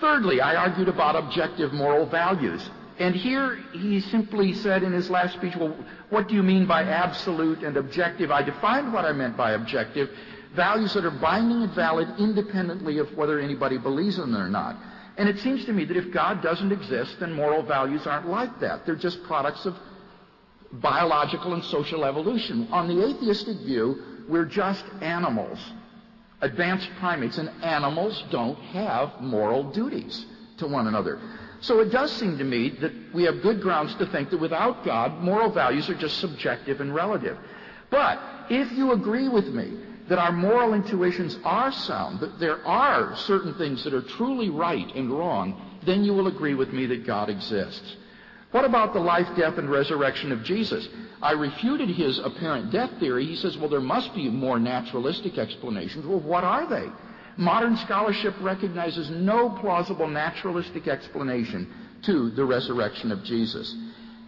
Thirdly, 0.00 0.40
I 0.40 0.54
argued 0.54 0.88
about 0.88 1.16
objective 1.16 1.72
moral 1.72 2.06
values. 2.06 2.70
And 3.00 3.14
here 3.14 3.56
he 3.72 4.00
simply 4.00 4.54
said 4.54 4.82
in 4.82 4.92
his 4.92 5.10
last 5.10 5.34
speech, 5.34 5.54
well, 5.56 5.76
what 6.10 6.28
do 6.28 6.34
you 6.34 6.42
mean 6.42 6.66
by 6.66 6.82
absolute 6.82 7.62
and 7.62 7.76
objective? 7.76 8.30
I 8.30 8.42
defined 8.42 8.92
what 8.92 9.04
I 9.04 9.12
meant 9.12 9.36
by 9.36 9.52
objective, 9.52 10.10
values 10.54 10.94
that 10.94 11.04
are 11.04 11.10
binding 11.10 11.62
and 11.62 11.72
valid 11.72 12.08
independently 12.18 12.98
of 12.98 13.16
whether 13.16 13.38
anybody 13.38 13.78
believes 13.78 14.18
in 14.18 14.32
them 14.32 14.42
or 14.42 14.48
not. 14.48 14.76
And 15.18 15.28
it 15.28 15.38
seems 15.40 15.64
to 15.64 15.72
me 15.72 15.84
that 15.84 15.96
if 15.96 16.12
God 16.12 16.42
doesn't 16.42 16.70
exist, 16.70 17.16
then 17.18 17.32
moral 17.32 17.62
values 17.62 18.06
aren't 18.06 18.28
like 18.28 18.60
that. 18.60 18.86
They're 18.86 18.94
just 18.94 19.22
products 19.24 19.66
of 19.66 19.74
biological 20.72 21.54
and 21.54 21.64
social 21.64 22.04
evolution. 22.04 22.68
On 22.70 22.86
the 22.86 23.04
atheistic 23.04 23.58
view, 23.58 24.24
we're 24.28 24.44
just 24.44 24.84
animals, 25.00 25.58
advanced 26.40 26.88
primates, 27.00 27.38
and 27.38 27.50
animals 27.64 28.22
don't 28.30 28.58
have 28.58 29.20
moral 29.20 29.72
duties 29.72 30.24
to 30.58 30.68
one 30.68 30.86
another. 30.86 31.18
So 31.60 31.80
it 31.80 31.90
does 31.90 32.12
seem 32.12 32.38
to 32.38 32.44
me 32.44 32.70
that 32.80 32.92
we 33.12 33.24
have 33.24 33.42
good 33.42 33.60
grounds 33.60 33.94
to 33.96 34.06
think 34.06 34.30
that 34.30 34.38
without 34.38 34.84
God, 34.84 35.20
moral 35.20 35.50
values 35.50 35.88
are 35.90 35.96
just 35.96 36.18
subjective 36.18 36.80
and 36.80 36.94
relative. 36.94 37.36
But 37.90 38.20
if 38.50 38.70
you 38.72 38.92
agree 38.92 39.28
with 39.28 39.46
me 39.46 39.80
that 40.08 40.18
our 40.18 40.32
moral 40.32 40.74
intuitions 40.74 41.38
are 41.44 41.70
sound, 41.70 42.20
that 42.20 42.38
there 42.38 42.64
are 42.66 43.14
certain 43.16 43.54
things 43.54 43.84
that 43.84 43.94
are 43.94 44.02
truly 44.02 44.48
right 44.48 44.94
and 44.94 45.10
wrong, 45.10 45.78
then 45.84 46.04
you 46.04 46.12
will 46.14 46.28
agree 46.28 46.54
with 46.54 46.72
me 46.72 46.86
that 46.86 47.06
God 47.06 47.28
exists. 47.28 47.96
What 48.50 48.64
about 48.64 48.94
the 48.94 49.00
life, 49.00 49.28
death, 49.36 49.58
and 49.58 49.70
resurrection 49.70 50.32
of 50.32 50.42
Jesus? 50.42 50.88
I 51.20 51.32
refuted 51.32 51.90
his 51.90 52.18
apparent 52.18 52.72
death 52.72 52.90
theory. 52.98 53.26
He 53.26 53.36
says, 53.36 53.58
well, 53.58 53.68
there 53.68 53.80
must 53.80 54.14
be 54.14 54.30
more 54.30 54.58
naturalistic 54.58 55.36
explanations. 55.36 56.06
Well, 56.06 56.20
what 56.20 56.44
are 56.44 56.66
they? 56.66 56.88
Modern 57.36 57.76
scholarship 57.76 58.34
recognizes 58.40 59.10
no 59.10 59.50
plausible 59.50 60.08
naturalistic 60.08 60.88
explanation 60.88 61.70
to 62.02 62.30
the 62.30 62.44
resurrection 62.44 63.12
of 63.12 63.22
Jesus. 63.24 63.76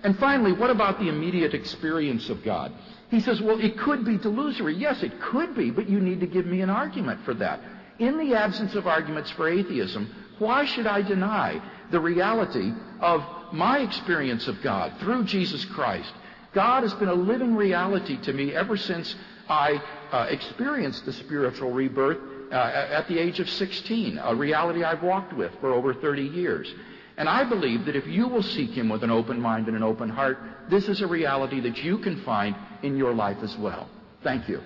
And 0.02 0.18
finally, 0.18 0.52
what 0.52 0.70
about 0.70 0.98
the 0.98 1.08
immediate 1.08 1.54
experience 1.54 2.28
of 2.30 2.42
God? 2.42 2.72
He 3.10 3.20
says, 3.20 3.40
well, 3.40 3.60
it 3.60 3.76
could 3.78 4.04
be 4.04 4.18
delusory. 4.18 4.78
Yes, 4.78 5.02
it 5.02 5.20
could 5.20 5.54
be, 5.54 5.70
but 5.70 5.88
you 5.88 6.00
need 6.00 6.20
to 6.20 6.26
give 6.26 6.46
me 6.46 6.62
an 6.62 6.70
argument 6.70 7.24
for 7.24 7.34
that. 7.34 7.60
In 7.98 8.16
the 8.18 8.34
absence 8.34 8.74
of 8.74 8.86
arguments 8.86 9.30
for 9.32 9.48
atheism, 9.48 10.08
why 10.38 10.64
should 10.64 10.86
I 10.86 11.02
deny 11.02 11.60
the 11.90 12.00
reality 12.00 12.72
of 13.00 13.22
my 13.52 13.80
experience 13.80 14.48
of 14.48 14.62
God 14.62 14.94
through 15.00 15.24
Jesus 15.24 15.64
Christ? 15.66 16.12
God 16.54 16.82
has 16.82 16.94
been 16.94 17.08
a 17.08 17.14
living 17.14 17.54
reality 17.54 18.16
to 18.22 18.32
me 18.32 18.54
ever 18.54 18.76
since 18.76 19.14
I 19.48 19.82
uh, 20.12 20.26
experienced 20.30 21.04
the 21.04 21.12
spiritual 21.12 21.72
rebirth 21.72 22.18
uh, 22.50 22.54
at 22.54 23.06
the 23.08 23.18
age 23.18 23.38
of 23.38 23.48
16, 23.50 24.18
a 24.18 24.34
reality 24.34 24.82
I've 24.82 25.02
walked 25.02 25.32
with 25.32 25.52
for 25.60 25.72
over 25.72 25.94
30 25.94 26.22
years. 26.22 26.72
And 27.20 27.28
I 27.28 27.46
believe 27.46 27.84
that 27.84 27.94
if 27.94 28.06
you 28.06 28.26
will 28.28 28.42
seek 28.42 28.70
Him 28.70 28.88
with 28.88 29.04
an 29.04 29.10
open 29.10 29.38
mind 29.38 29.66
and 29.66 29.76
an 29.76 29.82
open 29.82 30.08
heart, 30.08 30.38
this 30.70 30.88
is 30.88 31.02
a 31.02 31.06
reality 31.06 31.60
that 31.60 31.76
you 31.76 31.98
can 31.98 32.22
find 32.22 32.56
in 32.82 32.96
your 32.96 33.12
life 33.12 33.36
as 33.42 33.54
well. 33.58 33.90
Thank 34.22 34.48
you. 34.48 34.62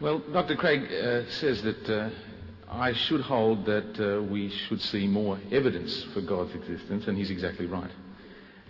Well, 0.00 0.18
Dr. 0.32 0.56
Craig 0.56 0.82
uh, 0.82 1.30
says 1.30 1.62
that 1.62 1.88
uh, 1.88 2.10
I 2.68 2.92
should 2.92 3.20
hold 3.20 3.66
that 3.66 4.00
uh, 4.00 4.20
we 4.24 4.50
should 4.50 4.80
see 4.80 5.06
more 5.06 5.38
evidence 5.52 6.08
for 6.12 6.20
God's 6.22 6.56
existence, 6.56 7.06
and 7.06 7.16
he's 7.16 7.30
exactly 7.30 7.66
right. 7.66 7.90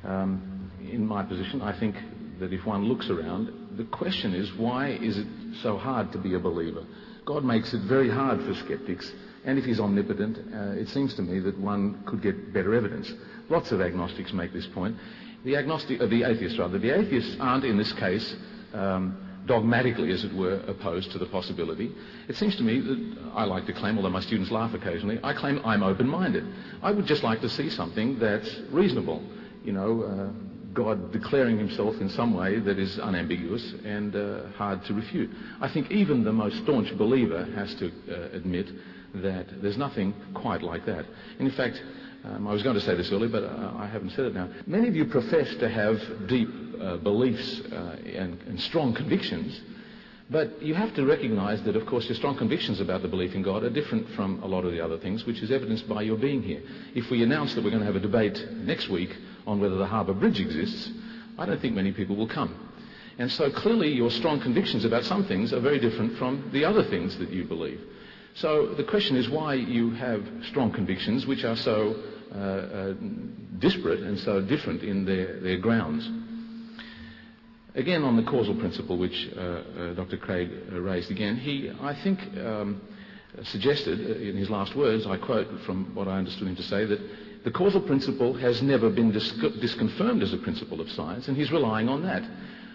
Um, 0.05 0.50
in 0.91 1.07
my 1.07 1.23
position, 1.23 1.63
I 1.63 1.79
think 1.79 1.97
that 2.39 2.53
if 2.53 2.65
one 2.67 2.85
looks 2.85 3.11
around, 3.11 3.77
the 3.77 3.85
question 3.85 4.35
is 4.35 4.53
why 4.55 4.89
is 4.89 5.19
it 5.19 5.27
so 5.63 5.77
hard 5.77 6.13
to 6.13 6.19
be 6.19 6.35
a 6.35 6.39
believer? 6.39 6.85
God 7.25 7.45
makes 7.45 7.73
it 7.75 7.83
very 7.83 8.11
hard 8.11 8.43
for 8.43 8.55
skeptics, 8.55 9.13
and 9.45 9.59
if 9.59 9.65
he's 9.65 9.81
omnipotent, 9.81 10.39
uh, 10.55 10.81
it 10.81 10.89
seems 10.89 11.15
to 11.15 11.23
me 11.23 11.39
that 11.41 11.59
one 11.59 12.03
could 12.07 12.23
get 12.23 12.53
better 12.53 12.75
evidence. 12.75 13.13
Lots 13.49 13.73
of 13.73 13.81
agnostics 13.81 14.33
make 14.33 14.53
this 14.53 14.67
point. 14.67 14.97
The 15.45 15.57
agnostic, 15.57 16.01
uh, 16.01 16.07
the 16.07 16.25
atheists 16.25 16.59
rather, 16.59 16.79
the 16.79 16.99
atheists 16.99 17.37
aren't 17.41 17.65
in 17.65 17.77
this 17.77 17.93
case 17.95 18.35
um, 18.75 19.17
dogmatically, 19.47 20.13
as 20.13 20.25
it 20.25 20.35
were, 20.35 20.61
opposed 20.67 21.13
to 21.13 21.19
the 21.19 21.27
possibility. 21.27 21.93
It 22.29 22.37
seems 22.37 22.57
to 22.57 22.63
me 22.63 22.81
that 22.81 23.33
I 23.35 23.45
like 23.45 23.67
to 23.67 23.73
claim, 23.73 23.97
although 23.97 24.11
my 24.11 24.21
students 24.21 24.51
laugh 24.51 24.75
occasionally, 24.75 25.19
I 25.23 25.33
claim 25.35 25.61
I'm 25.65 25.83
open-minded. 25.83 26.45
I 26.83 26.93
would 26.93 27.07
just 27.07 27.23
like 27.23 27.41
to 27.41 27.49
see 27.49 27.71
something 27.71 28.19
that's 28.19 28.61
reasonable. 28.71 29.23
You 29.65 29.73
know, 29.73 30.03
uh, 30.03 30.50
God 30.73 31.13
declaring 31.13 31.59
himself 31.59 31.97
in 32.01 32.09
some 32.11 32.35
way 32.35 32.59
that 32.61 32.79
is 32.79 32.99
unambiguous 32.99 33.75
and 33.85 34.15
uh, 34.15 34.49
hard 34.57 34.85
to 34.85 34.95
refute. 34.95 35.31
I 35.61 35.69
think 35.69 35.91
even 35.91 36.25
the 36.25 36.33
most 36.33 36.63
staunch 36.63 36.97
believer 36.97 37.45
has 37.57 37.75
to 37.77 37.87
uh, 37.89 38.37
admit 38.37 38.69
that 39.15 39.63
there's 39.63 39.77
nothing 39.77 40.15
quite 40.35 40.63
like 40.63 40.87
that. 40.87 41.05
And 41.39 41.49
in 41.49 41.55
fact, 41.55 41.83
um, 42.25 42.47
I 42.47 42.53
was 42.53 42.63
going 42.63 42.75
to 42.75 42.81
say 42.81 42.95
this 42.95 43.11
earlier, 43.11 43.31
but 43.31 43.45
uh, 43.45 43.73
I 43.77 43.87
haven't 43.87 44.11
said 44.11 44.27
it 44.27 44.35
now. 44.35 44.49
Many 44.67 44.89
of 44.89 44.95
you 44.95 45.07
profess 45.07 45.55
to 45.57 45.69
have 45.69 46.29
deep 46.29 46.49
uh, 46.81 46.99
beliefs 46.99 47.61
uh, 47.73 47.97
and, 48.05 48.41
and 48.43 48.61
strong 48.61 48.95
convictions, 48.95 49.59
but 50.29 50.63
you 50.63 50.75
have 50.75 50.95
to 50.95 51.05
recognize 51.05 51.63
that, 51.65 51.77
of 51.77 51.87
course, 51.87 52.05
your 52.05 52.15
strong 52.15 52.37
convictions 52.37 52.79
about 52.79 53.03
the 53.03 53.09
belief 53.09 53.35
in 53.35 53.43
God 53.43 53.65
are 53.65 53.71
different 53.71 54.09
from 54.11 54.43
a 54.43 54.47
lot 54.47 54.65
of 54.65 54.71
the 54.71 54.81
other 54.81 54.99
things, 54.99 55.25
which 55.25 55.43
is 55.43 55.51
evidenced 55.51 55.89
by 55.89 56.03
your 56.03 56.17
being 56.17 56.43
here. 56.43 56.63
If 56.95 57.11
we 57.11 57.23
announce 57.25 57.55
that 57.55 57.65
we're 57.65 57.71
going 57.71 57.81
to 57.81 57.87
have 57.87 57.97
a 57.97 58.01
debate 58.01 58.39
next 58.53 58.89
week 58.89 59.11
on 59.51 59.61
whether 59.61 59.77
the 59.77 59.87
Harbour 59.87 60.15
Bridge 60.15 60.41
exists, 60.41 60.91
I 61.37 61.45
don't 61.45 61.61
think 61.61 61.75
many 61.75 61.93
people 61.93 62.15
will 62.15 62.29
come. 62.29 62.69
And 63.19 63.31
so 63.31 63.51
clearly 63.51 63.89
your 63.89 64.11
strong 64.11 64.41
convictions 64.41 64.85
about 64.85 65.05
some 65.05 65.27
things 65.27 65.53
are 65.53 65.61
very 65.61 65.81
different 65.81 66.17
from 66.19 66.51
the 66.53 66.65
other 66.65 66.85
things 66.85 67.19
that 67.19 67.31
you 67.31 67.45
believe. 67.45 67.81
So 68.35 68.75
the 68.75 68.85
question 68.85 69.17
is 69.17 69.29
why 69.29 69.55
you 69.55 69.91
have 69.91 70.25
strong 70.45 70.73
convictions 70.73 71.27
which 71.27 71.45
are 71.45 71.57
so 71.57 71.97
uh, 72.33 72.39
uh, 72.39 72.95
disparate 73.59 74.01
and 74.01 74.19
so 74.21 74.41
different 74.41 74.83
in 74.83 75.05
their, 75.05 75.41
their 75.41 75.59
grounds. 75.59 76.09
Again, 77.75 78.05
on 78.05 78.17
the 78.17 78.23
causal 78.23 78.55
principle, 78.55 78.97
which 78.97 79.29
uh, 79.37 79.41
uh 79.41 79.95
Dr. 79.95 80.17
Craig 80.17 80.49
uh, 80.73 80.81
raised 80.81 81.11
again, 81.11 81.37
he, 81.37 81.71
I 81.83 81.95
think, 82.03 82.21
um, 82.39 82.81
suggested 83.45 84.01
in 84.01 84.37
his 84.37 84.49
last 84.49 84.77
words, 84.77 85.07
I 85.07 85.17
quote 85.17 85.49
from 85.67 85.95
what 85.95 86.09
I 86.09 86.19
understood 86.19 86.49
him 86.49 86.57
to 86.57 86.63
say, 86.63 86.85
that 86.85 87.01
the 87.45 87.51
causal 87.51 87.81
principle 87.81 88.35
has 88.35 88.61
never 88.63 88.91
been 88.91 89.13
dis- 89.13 89.33
disconfirmed 89.61 90.23
as 90.23 90.33
a 90.33 90.39
principle 90.39 90.81
of 90.81 90.91
science, 90.91 91.29
and 91.29 91.37
he's 91.37 91.51
relying 91.51 91.89
on 91.89 92.03
that. 92.03 92.23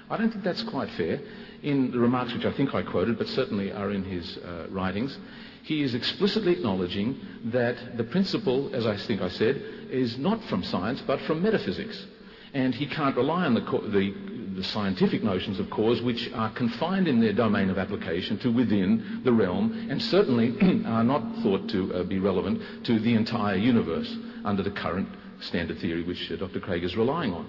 I 0.10 0.18
don't 0.18 0.32
think 0.32 0.44
that's 0.44 0.64
quite 0.64 0.90
fair. 0.92 1.20
In 1.64 1.92
the 1.92 2.00
remarks 2.00 2.34
which 2.34 2.46
I 2.46 2.52
think 2.52 2.74
I 2.74 2.84
quoted, 2.84 3.18
but 3.18 3.28
certainly 3.28 3.72
are 3.72 3.92
in 3.92 4.04
his 4.04 4.38
uh, 4.38 4.68
writings, 4.70 5.18
he 5.64 5.82
is 5.82 5.96
explicitly 5.96 6.54
acknowledging 6.54 7.20
that 7.46 7.98
the 7.98 8.04
principle, 8.04 8.74
as 8.76 8.86
I 8.86 8.98
think 8.98 9.22
I 9.22 9.30
said, 9.30 9.58
is 9.90 10.18
not 10.18 10.44
from 10.46 10.64
science 10.64 11.02
but 11.06 11.20
from 11.22 11.42
metaphysics. 11.42 12.06
And 12.54 12.74
he 12.74 12.86
can't 12.86 13.18
rely 13.18 13.46
on 13.46 13.54
the, 13.56 13.62
the, 13.62 14.14
the, 14.56 14.64
scientific 14.64 15.24
notions 15.24 15.60
of 15.60 15.70
cause, 15.70 16.02
which 16.02 16.32
are 16.34 16.52
confined 16.52 17.08
in 17.08 17.20
their 17.20 17.34
domain 17.34 17.70
of 17.70 17.78
application 17.78 18.38
to 18.40 18.50
within 18.50 19.22
the 19.26 19.34
realm 19.34 19.88
and 19.90 20.02
certainly 20.02 20.56
are 20.86 21.04
not 21.04 21.24
thought 21.42 21.68
to 21.70 21.94
uh, 21.94 22.04
be 22.04 22.20
relevant 22.20 22.86
to 22.86 23.00
the 23.00 23.16
entire 23.16 23.58
universe 23.58 24.16
under 24.46 24.64
the 24.64 24.72
current 24.72 25.10
standard 25.42 25.80
theory 25.80 26.04
which 26.04 26.32
uh, 26.32 26.36
Dr. 26.38 26.60
Craig 26.60 26.84
is 26.84 26.96
relying 26.96 27.34
on. 27.34 27.48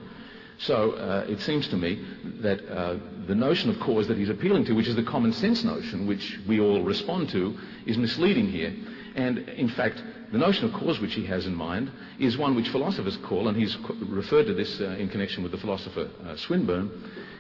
So 0.59 0.93
uh, 0.93 1.27
it 1.28 1.40
seems 1.40 1.68
to 1.68 1.77
me 1.77 2.02
that 2.40 2.66
uh, 2.68 2.97
the 3.27 3.35
notion 3.35 3.68
of 3.68 3.78
cause 3.81 4.09
that 4.09 4.16
he's 4.16 4.31
appealing 4.31 4.64
to, 4.66 4.73
which 4.73 4.89
is 4.89 4.97
the 4.97 5.02
common 5.02 5.32
sense 5.32 5.62
notion 5.62 6.06
which 6.06 6.39
we 6.48 6.60
all 6.60 6.82
respond 6.82 7.28
to, 7.31 7.56
is 7.85 7.98
misleading 7.98 8.48
here. 8.48 8.74
And 9.14 9.39
in 9.51 9.68
fact, 9.68 10.02
the 10.32 10.39
notion 10.39 10.64
of 10.64 10.73
cause 10.73 10.98
which 10.98 11.14
he 11.14 11.27
has 11.27 11.47
in 11.47 11.55
mind 11.55 11.90
is 12.18 12.36
one 12.39 12.56
which 12.56 12.68
philosophers 12.70 13.16
call, 13.18 13.48
and 13.48 13.56
he's 13.56 13.77
referred 14.01 14.47
to 14.47 14.55
this 14.55 14.81
uh, 14.81 14.97
in 14.98 15.09
connection 15.09 15.43
with 15.43 15.52
the 15.52 15.59
philosopher 15.59 16.09
uh, 16.27 16.36
Swinburne, 16.36 16.90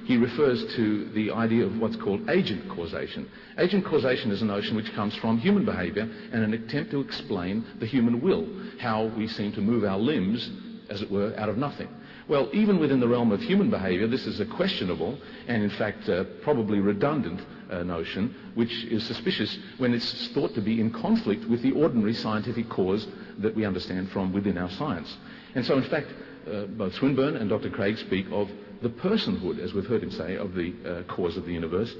he 0.06 0.16
refers 0.16 0.64
to 0.76 1.06
the 1.10 1.32
idea 1.32 1.66
of 1.66 1.78
what's 1.78 1.96
called 1.96 2.30
agent 2.30 2.68
causation. 2.70 3.28
Agent 3.58 3.84
causation 3.84 4.30
is 4.30 4.40
a 4.40 4.44
notion 4.44 4.76
which 4.76 4.92
comes 4.94 5.16
from 5.16 5.36
human 5.36 5.64
behavior 5.64 6.08
and 6.32 6.44
an 6.44 6.54
attempt 6.54 6.92
to 6.92 7.00
explain 7.00 7.64
the 7.80 7.86
human 7.86 8.20
will, 8.20 8.46
how 8.78 9.06
we 9.16 9.26
seem 9.26 9.52
to 9.52 9.60
move 9.60 9.82
our 9.82 9.98
limbs, 9.98 10.48
as 10.88 11.02
it 11.02 11.10
were, 11.10 11.34
out 11.36 11.48
of 11.48 11.58
nothing. 11.58 11.88
Well, 12.28 12.48
even 12.52 12.78
within 12.78 13.00
the 13.00 13.08
realm 13.08 13.32
of 13.32 13.40
human 13.40 13.68
behavior, 13.68 14.06
this 14.06 14.26
is 14.26 14.38
a 14.38 14.46
questionable 14.46 15.18
and, 15.48 15.64
in 15.64 15.70
fact, 15.70 16.08
uh, 16.08 16.22
probably 16.42 16.78
redundant 16.78 17.40
uh, 17.68 17.82
notion, 17.82 18.32
which 18.54 18.84
is 18.84 19.04
suspicious 19.04 19.58
when 19.78 19.92
it's 19.92 20.28
thought 20.28 20.54
to 20.54 20.60
be 20.60 20.80
in 20.80 20.92
conflict 20.92 21.44
with 21.46 21.62
the 21.62 21.72
ordinary 21.72 22.14
scientific 22.14 22.68
cause 22.68 23.08
that 23.38 23.56
we 23.56 23.64
understand 23.64 24.10
from 24.10 24.32
within 24.32 24.56
our 24.56 24.70
science. 24.70 25.16
And 25.56 25.66
so, 25.66 25.76
in 25.76 25.84
fact, 25.90 26.08
uh, 26.48 26.66
both 26.66 26.94
Swinburne 26.94 27.36
and 27.36 27.50
Dr. 27.50 27.70
Craig 27.70 27.98
speak 27.98 28.26
of 28.30 28.48
the 28.82 28.88
personhood, 28.88 29.62
as 29.62 29.72
we've 29.72 29.86
heard 29.86 30.02
him 30.02 30.10
say, 30.10 30.36
of 30.36 30.54
the 30.54 30.74
uh, 30.84 31.12
cause 31.12 31.36
of 31.36 31.44
the 31.44 31.52
universe. 31.52 31.94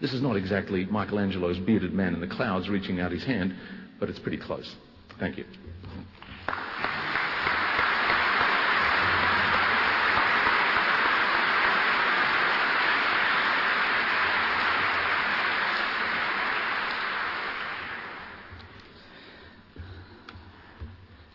This 0.00 0.12
is 0.12 0.22
not 0.22 0.36
exactly 0.36 0.84
Michelangelo's 0.86 1.58
bearded 1.58 1.92
man 1.92 2.14
in 2.14 2.20
the 2.20 2.26
clouds 2.26 2.68
reaching 2.68 3.00
out 3.00 3.10
his 3.10 3.24
hand, 3.24 3.54
but 3.98 4.08
it's 4.08 4.18
pretty 4.18 4.38
close. 4.38 4.76
Thank 5.18 5.38
you. 5.38 5.44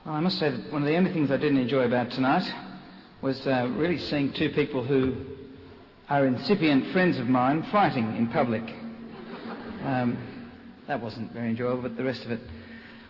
Well, 0.06 0.16
I 0.16 0.20
must 0.20 0.40
say 0.40 0.50
that 0.50 0.72
one 0.72 0.82
of 0.82 0.88
the 0.88 0.96
only 0.96 1.12
things 1.12 1.32
I 1.32 1.38
didn't 1.38 1.58
enjoy 1.58 1.84
about 1.84 2.12
tonight 2.12 2.73
was 3.24 3.48
uh, 3.48 3.72
really 3.78 3.98
seeing 3.98 4.34
two 4.34 4.50
people 4.50 4.84
who 4.84 5.16
are 6.10 6.28
incipient 6.28 6.92
friends 6.92 7.18
of 7.18 7.28
mine 7.28 7.66
fighting 7.72 8.18
in 8.18 8.28
public. 8.28 8.64
Um, 9.82 10.52
that 10.90 11.02
wasn't 11.02 11.32
very 11.32 11.48
enjoyable, 11.48 11.84
but 11.84 11.96
the 11.96 12.04
rest 12.04 12.26
of 12.26 12.32
it. 12.32 12.42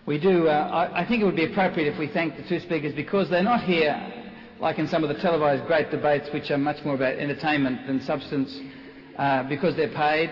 We 0.05 0.19
do, 0.19 0.47
uh, 0.47 0.51
I, 0.51 1.01
I, 1.01 1.07
think 1.07 1.23
it 1.23 1.25
would 1.25 1.35
be 1.35 1.51
appropriate 1.51 1.91
if 1.91 1.97
we 1.97 2.07
thank 2.07 2.37
the 2.37 2.47
two 2.47 2.59
speakers 2.59 2.93
because 2.93 3.27
they're 3.31 3.41
not 3.41 3.63
here 3.63 3.95
like 4.59 4.77
in 4.77 4.87
some 4.87 5.03
of 5.03 5.09
the 5.09 5.19
televised 5.19 5.65
great 5.65 5.89
debates, 5.89 6.29
which 6.31 6.51
are 6.51 6.59
much 6.59 6.85
more 6.85 6.93
about 6.93 7.15
entertainment 7.15 7.87
than 7.87 7.99
substance, 7.99 8.55
uh, 9.17 9.41
because 9.49 9.75
they're 9.75 9.89
paid. 9.89 10.29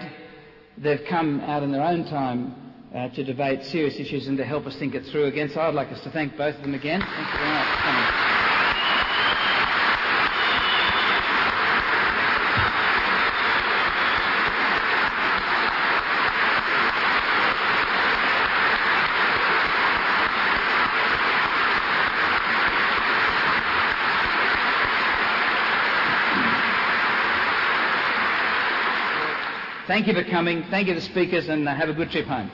They've 0.77 1.03
come 1.09 1.39
out 1.41 1.63
in 1.63 1.71
their 1.71 1.83
own 1.83 2.05
time 2.05 2.53
uh, 2.93 3.09
to 3.09 3.23
debate 3.23 3.63
serious 3.65 3.95
issues 3.95 4.27
and 4.27 4.37
to 4.37 4.45
help 4.45 4.67
us 4.67 4.75
think 4.75 4.93
it 4.93 5.07
through 5.07 5.25
again. 5.25 5.49
So 5.51 5.59
I'd 5.59 5.73
like 5.73 5.87
us 5.87 6.01
to 6.03 6.11
thank 6.11 6.37
both 6.37 6.55
of 6.55 6.61
them 6.61 6.75
again. 6.75 7.01
Thank 7.01 7.33
you 7.33 7.39
very 7.39 7.49
much 7.49 8.30
Thank 29.91 30.07
you 30.07 30.13
for 30.13 30.23
coming. 30.23 30.63
Thank 30.71 30.87
you 30.87 30.93
to 30.93 31.01
the 31.01 31.05
speakers, 31.05 31.49
and 31.49 31.67
uh, 31.67 31.75
have 31.75 31.89
a 31.89 31.93
good 31.93 32.11
trip 32.11 32.25
home. 32.25 32.49